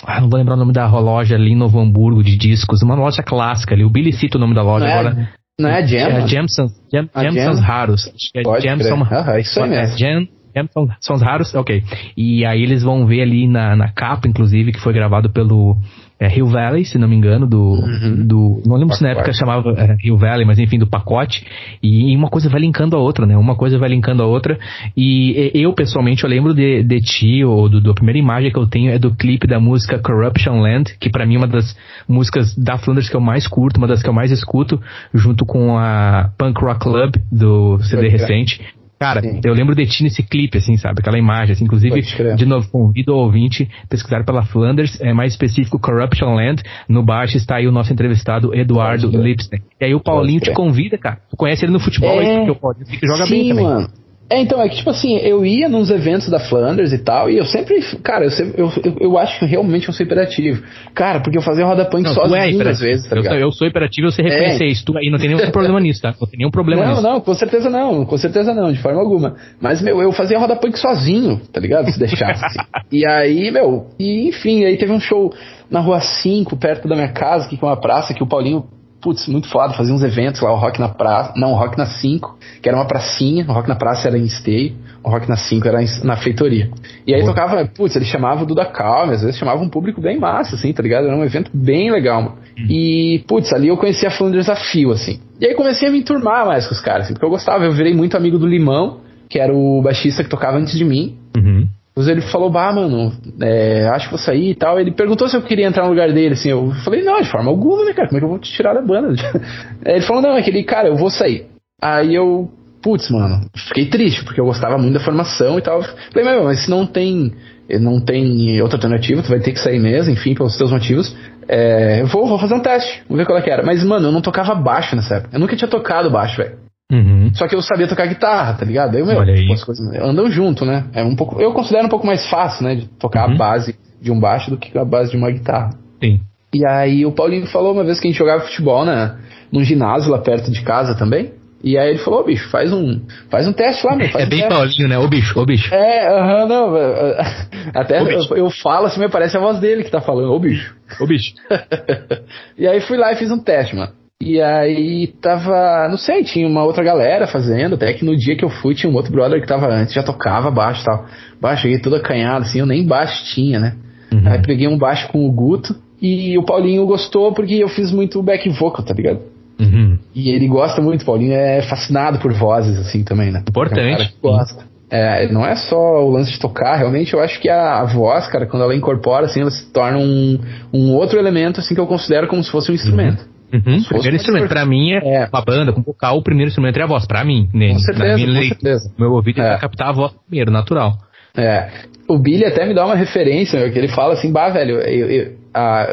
Ah, 0.05 0.21
não 0.21 0.29
vou 0.29 0.39
lembrar 0.39 0.55
o 0.55 0.59
nome 0.59 0.73
da 0.73 0.87
loja 0.87 1.35
ali 1.35 1.53
em 1.53 1.57
Novo 1.57 1.81
Hamburgo 1.81 2.23
de 2.23 2.37
discos, 2.37 2.83
uma 2.83 2.95
loja 2.95 3.23
clássica 3.23 3.75
ali. 3.75 3.85
O 3.85 3.91
Billy 3.91 4.13
cita 4.13 4.37
o 4.37 4.41
nome 4.41 4.55
da 4.55 4.63
loja 4.63 4.85
não 4.85 4.93
é 4.93 4.99
agora. 4.99 5.29
É, 5.33 5.63
não 5.63 5.71
é 5.71 5.79
a 5.79 5.87
Jam? 5.87 5.99
É 5.99 6.17
a 6.17 6.27
Jamsons, 6.27 6.73
Jam, 6.93 7.09
Jamsons 7.15 7.61
Raros. 7.61 8.07
Acho 8.07 8.33
que 8.33 8.39
é 8.39 8.61
Jamson, 8.61 9.07
ah, 9.11 9.41
isso 9.41 9.63
aí 9.63 9.71
mesmo. 9.71 9.99
Jam, 9.99 10.29
são, 10.73 10.89
são 11.01 11.17
os 11.17 11.23
raros, 11.23 11.55
ok. 11.55 11.83
E 12.17 12.45
aí 12.45 12.63
eles 12.63 12.83
vão 12.83 13.07
ver 13.07 13.23
ali 13.23 13.47
na, 13.47 13.77
na 13.77 13.89
capa, 13.91 14.29
inclusive, 14.29 14.73
que 14.73 14.81
foi 14.81 14.93
gravado 14.93 15.31
pelo 15.31 15.77
é, 16.19 16.35
Hill 16.35 16.47
Valley, 16.47 16.85
se 16.85 16.99
não 16.99 17.07
me 17.07 17.15
engano, 17.15 17.47
do. 17.47 17.59
Uhum. 17.59 18.27
do 18.27 18.63
não 18.65 18.77
lembro 18.77 18.89
pacote. 18.89 18.99
se 18.99 19.03
na 19.03 19.11
época 19.11 19.33
chamava 19.35 19.71
é, 19.77 19.97
Hill 20.03 20.17
Valley, 20.17 20.47
mas 20.47 20.59
enfim, 20.59 20.79
do 20.79 20.87
pacote. 20.87 21.45
E 21.83 22.17
uma 22.17 22.29
coisa 22.29 22.49
vai 22.49 22.61
linkando 22.61 22.97
a 22.97 22.99
outra, 22.99 23.27
né? 23.27 23.37
Uma 23.37 23.55
coisa 23.55 23.79
vai 23.79 23.91
linkando 23.91 24.23
a 24.23 24.27
outra. 24.27 24.59
E 24.97 25.51
eu, 25.53 25.75
pessoalmente, 25.75 26.25
eu 26.25 26.31
lembro 26.31 26.55
de, 26.55 26.83
de 26.83 27.01
ti, 27.01 27.45
ou 27.45 27.69
do, 27.69 27.83
da 27.83 27.93
primeira 27.93 28.19
imagem 28.19 28.51
que 28.51 28.59
eu 28.59 28.67
tenho 28.67 28.91
é 28.91 28.99
do 28.99 29.15
clipe 29.15 29.47
da 29.47 29.61
música 29.61 29.99
Corruption 29.99 30.61
Land, 30.61 30.97
que 30.99 31.11
para 31.11 31.27
mim 31.27 31.35
é 31.35 31.39
uma 31.39 31.49
das 31.49 31.77
músicas 32.09 32.57
da 32.57 32.79
Flanders 32.79 33.11
que 33.11 33.17
eu 33.17 33.21
mais 33.21 33.47
curto, 33.47 33.77
uma 33.77 33.87
das 33.87 34.03
que 34.03 34.09
eu 34.09 34.15
mais 34.15 34.31
escuto, 34.31 34.81
junto 35.13 35.45
com 35.45 35.77
a 35.77 36.31
Punk 36.39 36.61
Rock 36.63 36.81
Club 36.81 37.17
do 37.31 37.79
CD 37.81 38.09
recente. 38.09 38.61
Cara, 38.99 39.21
Sim. 39.21 39.41
eu 39.45 39.53
lembro 39.53 39.75
de 39.75 39.85
ti 39.87 40.03
nesse 40.03 40.23
clipe, 40.23 40.57
assim, 40.57 40.77
sabe? 40.77 41.01
Aquela 41.01 41.19
imagem, 41.19 41.53
assim, 41.53 41.65
inclusive, 41.65 42.01
de 42.35 42.47
novo, 42.47 42.67
convido 42.71 43.13
o 43.13 43.19
ouvinte 43.19 43.69
pesquisar 43.91 44.25
pela 44.25 44.43
Flanders, 44.43 44.99
é 45.01 45.13
mais 45.13 45.33
específico 45.33 45.79
Corruption 45.79 46.35
Land. 46.35 46.63
No 46.89 47.05
baixo 47.05 47.37
está 47.37 47.57
aí 47.57 47.67
o 47.67 47.73
nosso 47.73 47.93
entrevistado 47.93 48.55
Eduardo 48.55 49.09
Lipstein. 49.09 49.61
E 49.81 49.85
aí 49.85 49.95
o 49.95 50.01
Paulinho 50.01 50.41
te 50.41 50.53
convida, 50.53 50.97
cara. 50.97 51.19
Tu 51.29 51.37
conhece 51.37 51.67
ele 51.67 51.73
no 51.73 51.81
futebol, 51.81 52.21
é... 52.21 52.39
porque 52.39 52.51
o 52.53 52.57
Paulinho 52.57 52.87
joga 53.05 53.27
Sim, 53.27 53.31
bem 53.31 53.49
também. 53.49 53.65
Mano. 53.65 54.06
É, 54.29 54.41
então, 54.41 54.61
é 54.61 54.69
que 54.69 54.77
tipo 54.77 54.91
assim, 54.91 55.17
eu 55.19 55.45
ia 55.47 55.69
nos 55.69 55.89
eventos 55.89 56.29
da 56.29 56.41
Flanders 56.41 56.93
e 56.93 56.99
tal, 56.99 57.31
e 57.31 57.39
eu 57.39 57.45
sempre, 57.45 57.81
cara, 58.03 58.25
eu, 58.25 58.31
sempre, 58.31 58.61
eu, 58.61 58.73
eu, 58.85 58.97
eu 59.01 59.19
acho 59.19 59.39
que 59.39 59.47
realmente 59.47 59.87
eu 59.87 59.95
sou 59.95 60.05
hiperativo. 60.05 60.65
Cara, 60.95 61.21
porque 61.21 61.39
eu 61.39 61.43
fazia 61.43 61.65
roda 61.65 61.85
punk 61.85 62.03
não, 62.03 62.13
sozinho 62.13 62.63
é 62.63 62.69
às 62.69 62.81
vezes, 62.81 63.09
tá 63.09 63.17
eu, 63.17 63.23
eu, 63.23 63.53
sou 63.53 63.69
hiperativo, 63.69 64.09
eu 64.09 64.11
sei 64.11 64.25
reconhecer 64.25 64.65
é. 64.65 64.69
isso, 64.69 64.85
tu 64.85 64.99
aí 64.99 65.11
não 65.11 65.19
tem 65.19 65.29
nenhum 65.29 65.51
problema 65.53 65.79
nisso, 65.79 66.03
tá? 66.03 66.13
Não 66.21 66.29
tem 66.29 66.39
nenhum 66.39 66.51
problema 66.51 66.83
não, 66.83 66.91
nisso. 66.91 67.03
Não, 67.03 67.13
não, 67.15 67.21
com 67.21 67.35
certeza 67.35 67.71
não, 67.71 68.05
com 68.05 68.19
certeza 68.19 68.53
não, 68.53 68.73
de 68.73 68.81
forma 68.81 69.01
alguma. 69.01 69.37
Mas, 69.61 69.81
meu, 69.81 70.03
eu 70.03 70.11
fazia 70.11 70.39
roda 70.39 70.57
punk 70.57 70.77
sozinho, 70.77 71.41
tá 71.53 71.61
ligado? 71.61 71.89
Se 71.91 71.99
deixasse. 71.99 72.45
assim. 72.45 72.59
E 72.91 73.05
aí, 73.05 73.51
meu, 73.51 73.89
e 73.99 74.29
enfim, 74.29 74.65
aí 74.65 74.77
teve 74.77 74.93
um 74.93 75.01
show 75.01 75.33
na 75.69 75.81
Rua 75.81 76.01
5, 76.01 76.57
perto 76.57 76.87
da 76.87 76.95
minha 76.95 77.13
casa, 77.13 77.49
que 77.49 77.59
é 77.61 77.67
uma 77.67 77.77
praça, 77.77 78.15
que 78.15 78.23
o 78.23 78.27
Paulinho 78.27 78.65
putz, 79.07 79.29
muito 79.29 79.49
foda, 79.49 79.73
fazia 79.73 79.95
uns 79.95 80.03
eventos 80.03 80.41
lá, 80.41 80.53
o 80.53 80.57
Rock 80.57 80.81
na 80.81 80.89
Praça, 80.89 81.33
não, 81.37 81.53
o 81.53 81.55
Rock 81.55 81.79
na 81.79 81.87
5, 81.87 82.37
que 82.61 82.69
era 82.69 82.77
uma 82.77 82.89
pracinha, 82.89 83.45
o 83.49 83.53
Rock 83.53 83.69
na 83.69 83.77
Praça 83.77 84.09
era 84.09 84.19
em 84.19 84.25
esteio, 84.25 84.75
o 85.05 85.09
Rock 85.09 85.29
na 85.29 85.37
5 85.37 85.69
era 85.69 85.79
na 86.03 86.17
feitoria. 86.17 86.69
E 87.07 87.15
aí 87.15 87.25
tocava, 87.25 87.65
putz, 87.67 87.95
ele 87.95 88.05
chamava 88.05 88.43
o 88.43 88.47
Duda 88.47 88.65
Calma, 88.65 89.13
às 89.13 89.21
vezes 89.21 89.39
chamava 89.39 89.63
um 89.63 89.69
público 89.69 90.01
bem 90.01 90.19
massa, 90.19 90.57
assim, 90.57 90.73
tá 90.73 90.83
ligado? 90.83 91.07
Era 91.07 91.17
um 91.17 91.23
evento 91.23 91.53
bem 91.55 91.89
legal, 91.89 92.21
mano. 92.21 92.37
Hum. 92.59 92.67
E, 92.69 93.25
putz, 93.29 93.53
ali 93.53 93.69
eu 93.69 93.77
conhecia 93.77 94.09
a 94.09 94.11
Fã 94.11 94.29
Desafio, 94.29 94.91
assim. 94.91 95.21
E 95.41 95.47
aí 95.47 95.55
comecei 95.55 95.87
a 95.87 95.93
me 95.93 95.99
enturmar 95.99 96.45
mais 96.45 96.67
com 96.67 96.75
os 96.75 96.81
caras, 96.81 97.05
assim, 97.05 97.13
porque 97.13 97.27
eu 97.27 97.31
gostava, 97.31 97.65
eu 97.65 97.73
virei 97.73 97.95
muito 97.95 98.17
amigo 98.17 98.41
do 98.41 98.47
Limão, 98.47 99.03
que 99.31 99.39
era 99.39 99.55
o 99.55 99.81
baixista 99.83 100.25
que 100.25 100.29
tocava 100.29 100.59
antes 100.59 100.77
de 100.77 100.85
mim. 100.85 101.17
Uhum. 101.37 101.69
Depois 101.97 102.09
ele 102.09 102.21
falou, 102.21 102.51
bah, 102.51 102.71
mano, 102.75 103.11
é, 103.41 103.89
acho 103.89 104.05
que 104.05 104.11
vou 104.11 104.19
sair 104.19 104.51
e 104.51 104.55
tal. 104.55 104.79
Ele 104.79 104.91
perguntou 104.91 105.27
se 105.31 105.35
eu 105.35 105.41
queria 105.41 105.67
entrar 105.67 105.85
no 105.85 105.89
lugar 105.89 106.13
dele, 106.13 106.35
assim. 106.35 106.51
Eu 106.51 106.71
falei, 106.85 107.03
não, 107.03 107.19
de 107.23 107.31
forma 107.31 107.49
alguma, 107.49 107.87
né, 107.87 107.95
cara? 107.95 108.07
Como 108.07 108.19
é 108.19 108.21
que 108.21 108.25
eu 108.27 108.29
vou 108.29 108.39
te 108.39 108.53
tirar 108.53 108.75
da 108.75 108.83
banda? 108.83 109.15
ele 109.83 110.03
falou, 110.03 110.21
não, 110.21 110.37
é 110.37 110.43
que 110.43 110.51
ele, 110.51 110.63
cara, 110.63 110.89
eu 110.89 110.97
vou 110.97 111.09
sair. 111.09 111.47
Aí 111.81 112.15
eu 112.15 112.51
putz, 112.83 113.11
mano, 113.11 113.49
fiquei 113.69 113.87
triste, 113.87 114.23
porque 114.25 114.39
eu 114.39 114.45
gostava 114.45 114.77
muito 114.77 114.93
da 114.93 115.01
formação 115.01 115.59
e 115.59 115.63
tal. 115.63 115.83
Falei, 115.83 116.29
meu, 116.29 116.45
mas 116.45 116.65
se 116.65 116.71
não 116.71 116.87
tem, 116.87 117.33
não 117.81 117.99
tem 117.99 118.61
outra 118.61 118.77
alternativa, 118.77 119.23
tu 119.23 119.31
vai 119.31 119.41
ter 119.41 119.53
que 119.53 119.59
sair 119.59 119.81
mesmo, 119.81 120.13
enfim, 120.13 120.35
pelos 120.35 120.57
teus 120.59 120.71
motivos. 120.71 121.17
É, 121.49 122.03
eu 122.03 122.07
vou, 122.09 122.27
vou 122.27 122.39
fazer 122.39 122.55
um 122.55 122.61
teste, 122.61 123.03
vamos 123.09 123.23
ver 123.23 123.27
qual 123.27 123.39
é 123.39 123.43
que 123.43 123.51
era. 123.51 123.65
Mas, 123.65 123.83
mano, 123.83 124.09
eu 124.09 124.13
não 124.13 124.21
tocava 124.21 124.55
baixo 124.55 124.95
nessa 124.95 125.17
época. 125.17 125.35
Eu 125.35 125.41
nunca 125.41 125.57
tinha 125.57 125.67
tocado 125.67 126.11
baixo, 126.11 126.37
velho. 126.37 126.66
Uhum. 126.91 127.35
Só 127.35 127.49
que 127.49 127.55
eu 127.55 127.63
sabia 127.63 127.89
tocar 127.89 128.07
guitarra, 128.07 128.55
tá 128.55 128.65
ligado? 128.65 128.97
Aí, 128.97 129.03
meu, 129.03 129.25
tipo, 129.25 129.53
as 129.53 129.65
coisas 129.65 129.85
andam 129.97 130.31
junto, 130.31 130.65
né? 130.65 130.85
É 130.93 131.03
um 131.03 131.17
pouco, 131.17 131.41
eu 131.41 131.53
considero 131.53 131.87
um 131.87 131.91
pouco 131.91 132.07
mais 132.07 132.29
fácil, 132.29 132.65
né, 132.65 132.77
de 132.77 132.87
tocar 132.87 133.27
uhum. 133.27 133.35
a 133.35 133.37
base 133.37 133.77
de 134.01 134.13
um 134.13 134.21
baixo 134.21 134.51
do 134.51 134.57
que 134.57 134.77
a 134.79 134.85
base 134.85 135.11
de 135.11 135.17
uma 135.17 135.31
guitarra. 135.31 135.71
Sim. 136.03 136.21
E 136.55 136.65
aí 136.65 137.05
o 137.05 137.13
Paulinho 137.13 137.47
falou 137.47 137.73
uma 137.73 137.85
vez 137.85 137.99
que 137.99 138.07
a 138.07 138.11
gente 138.11 138.19
jogava 138.19 138.45
futebol, 138.45 138.85
né, 138.85 139.17
num 139.51 139.65
ginásio 139.65 140.11
lá 140.11 140.19
perto 140.19 140.51
de 140.51 140.63
casa 140.63 140.95
também. 140.95 141.33
E 141.65 141.77
aí 141.77 141.91
ele 141.91 141.99
falou, 141.99 142.21
ô 142.21 142.25
bicho, 142.25 142.49
faz 142.51 142.73
um, 142.73 143.01
faz 143.29 143.49
um 143.49 143.53
teste 143.53 143.85
lá, 143.85 143.97
meu. 143.97 144.07
é 144.07 144.25
um 144.25 144.29
bem 144.29 144.49
Paulinho, 144.49 144.89
né? 144.89 144.99
Ô 144.99 145.09
bicho, 145.09 145.41
ô 145.41 145.45
bicho. 145.45 145.75
É, 145.75 146.07
aham, 146.07 146.45
uh 146.45 146.47
-huh, 146.47 146.49
não. 146.49 147.81
Até 147.81 148.05
bicho. 148.05 148.33
Eu, 148.35 148.45
eu, 148.45 148.51
falo 148.51 148.87
assim, 148.87 149.01
me 149.01 149.09
parece 149.09 149.37
a 149.37 149.41
voz 149.41 149.59
dele 149.59 149.83
que 149.83 149.91
tá 149.91 150.01
falando, 150.01 150.33
ô 150.33 150.39
bicho. 150.39 150.77
Ô 151.01 151.07
bicho. 151.07 151.33
e 152.57 152.69
aí 152.69 152.81
fui 152.81 152.97
lá 152.97 153.13
e 153.13 153.17
fiz 153.17 153.33
um 153.33 153.43
teste, 153.43 153.75
mano. 153.75 153.91
E 154.21 154.41
aí 154.41 155.09
tava, 155.21 155.89
não 155.89 155.99
sei, 155.99 156.25
tinha 156.25 156.49
uma 156.49 156.65
outra 156.65 156.83
galera 156.83 157.27
fazendo, 157.27 157.75
até 157.75 157.93
que 157.93 158.05
no 158.05 158.17
dia 158.17 158.35
que 158.35 158.45
eu 158.45 158.49
fui 158.49 158.75
tinha 158.75 158.91
um 158.91 158.95
outro 158.95 159.13
brother 159.13 159.41
que 159.41 159.47
tava 159.47 159.69
antes, 159.69 159.95
já 159.95 160.03
tocava 160.03 160.51
baixo 160.51 160.83
e 160.83 160.85
tal. 160.85 161.07
Baixo, 161.41 161.63
cheguei 161.63 161.79
todo 161.79 161.97
acanhado, 161.97 162.45
assim, 162.45 162.59
eu 162.59 162.67
nem 162.67 162.87
baixo 162.87 163.25
tinha, 163.35 163.61
né? 163.61 163.75
Uhum. 164.13 164.23
Aí 164.27 164.41
peguei 164.41 164.67
um 164.69 164.79
baixo 164.79 165.09
com 165.09 165.27
o 165.27 165.33
Guto 165.33 165.77
e 166.01 166.37
o 166.39 166.45
Paulinho 166.45 166.87
gostou 166.87 167.33
porque 167.33 167.55
eu 167.55 167.69
fiz 167.69 167.93
muito 167.93 168.23
back 168.23 168.49
vocal, 168.51 168.85
tá 168.85 168.95
ligado? 168.95 169.21
Uhum. 169.61 169.99
E 170.15 170.31
ele 170.31 170.49
gosta 170.49 170.81
muito, 170.81 171.05
Paulinho 171.05 171.35
é 171.35 171.61
fascinado 171.63 172.19
por 172.19 172.33
vozes, 172.33 172.79
assim, 172.79 173.05
também, 173.05 173.31
né? 173.31 173.43
Importante. 173.47 174.03
É 174.03 174.27
um 174.27 174.31
gosta. 174.31 174.65
É, 174.89 175.31
não 175.33 175.45
é 175.45 175.57
só 175.57 176.05
o 176.05 176.11
lance 176.11 176.31
de 176.31 176.39
tocar, 176.39 176.77
realmente 176.77 177.13
eu 177.13 177.21
acho 177.21 177.41
que 177.41 177.49
a, 177.49 177.81
a, 177.81 177.85
voz, 177.85 178.29
cara, 178.29 178.47
quando 178.47 178.63
ela 178.63 178.75
incorpora, 178.75 179.27
assim, 179.27 179.41
ela 179.41 179.51
se 179.51 179.71
torna 179.73 179.99
um, 179.99 180.39
um 180.73 180.95
outro 180.95 181.19
elemento, 181.19 181.61
assim, 181.61 181.75
que 181.75 181.81
eu 181.81 181.87
considero 181.87 182.29
como 182.29 182.43
se 182.43 182.51
fosse 182.51 182.71
um 182.71 182.75
instrumento. 182.75 183.23
Uhum. 183.23 183.36
Uhum. 183.53 183.83
Primeiro 183.85 184.17
instrumento, 184.17 184.49
pra 184.49 184.67
mim, 184.67 184.93
é, 184.93 185.23
é, 185.23 185.29
uma 185.33 185.43
banda 185.43 185.73
com 185.73 185.83
vocal, 185.83 186.19
o 186.19 186.23
primeiro 186.23 186.49
instrumento 186.49 186.79
é 186.79 186.83
a 186.83 186.87
voz, 186.87 187.07
pra 187.07 187.25
mim. 187.25 187.49
Né? 187.55 187.73
Com 187.73 187.79
certeza, 187.79 188.27
com 188.27 188.43
certeza. 188.49 188.93
Meu 188.99 189.13
ouvido 189.13 189.41
é. 189.41 189.59
captar 189.59 189.89
a 189.89 189.93
voz 189.93 190.13
primeiro, 190.29 190.51
natural. 190.51 190.99
É. 191.37 191.69
O 192.09 192.19
Billy 192.19 192.45
até 192.45 192.65
me 192.65 192.75
dá 192.75 192.87
uma 192.87 192.95
referência, 192.95 193.59
meu, 193.59 193.71
que 193.71 193.79
ele 193.79 193.89
fala 193.89 194.15
assim, 194.15 194.33
bah, 194.33 194.49
velho, 194.49 194.79
eu, 194.79 195.11
eu 195.11 195.47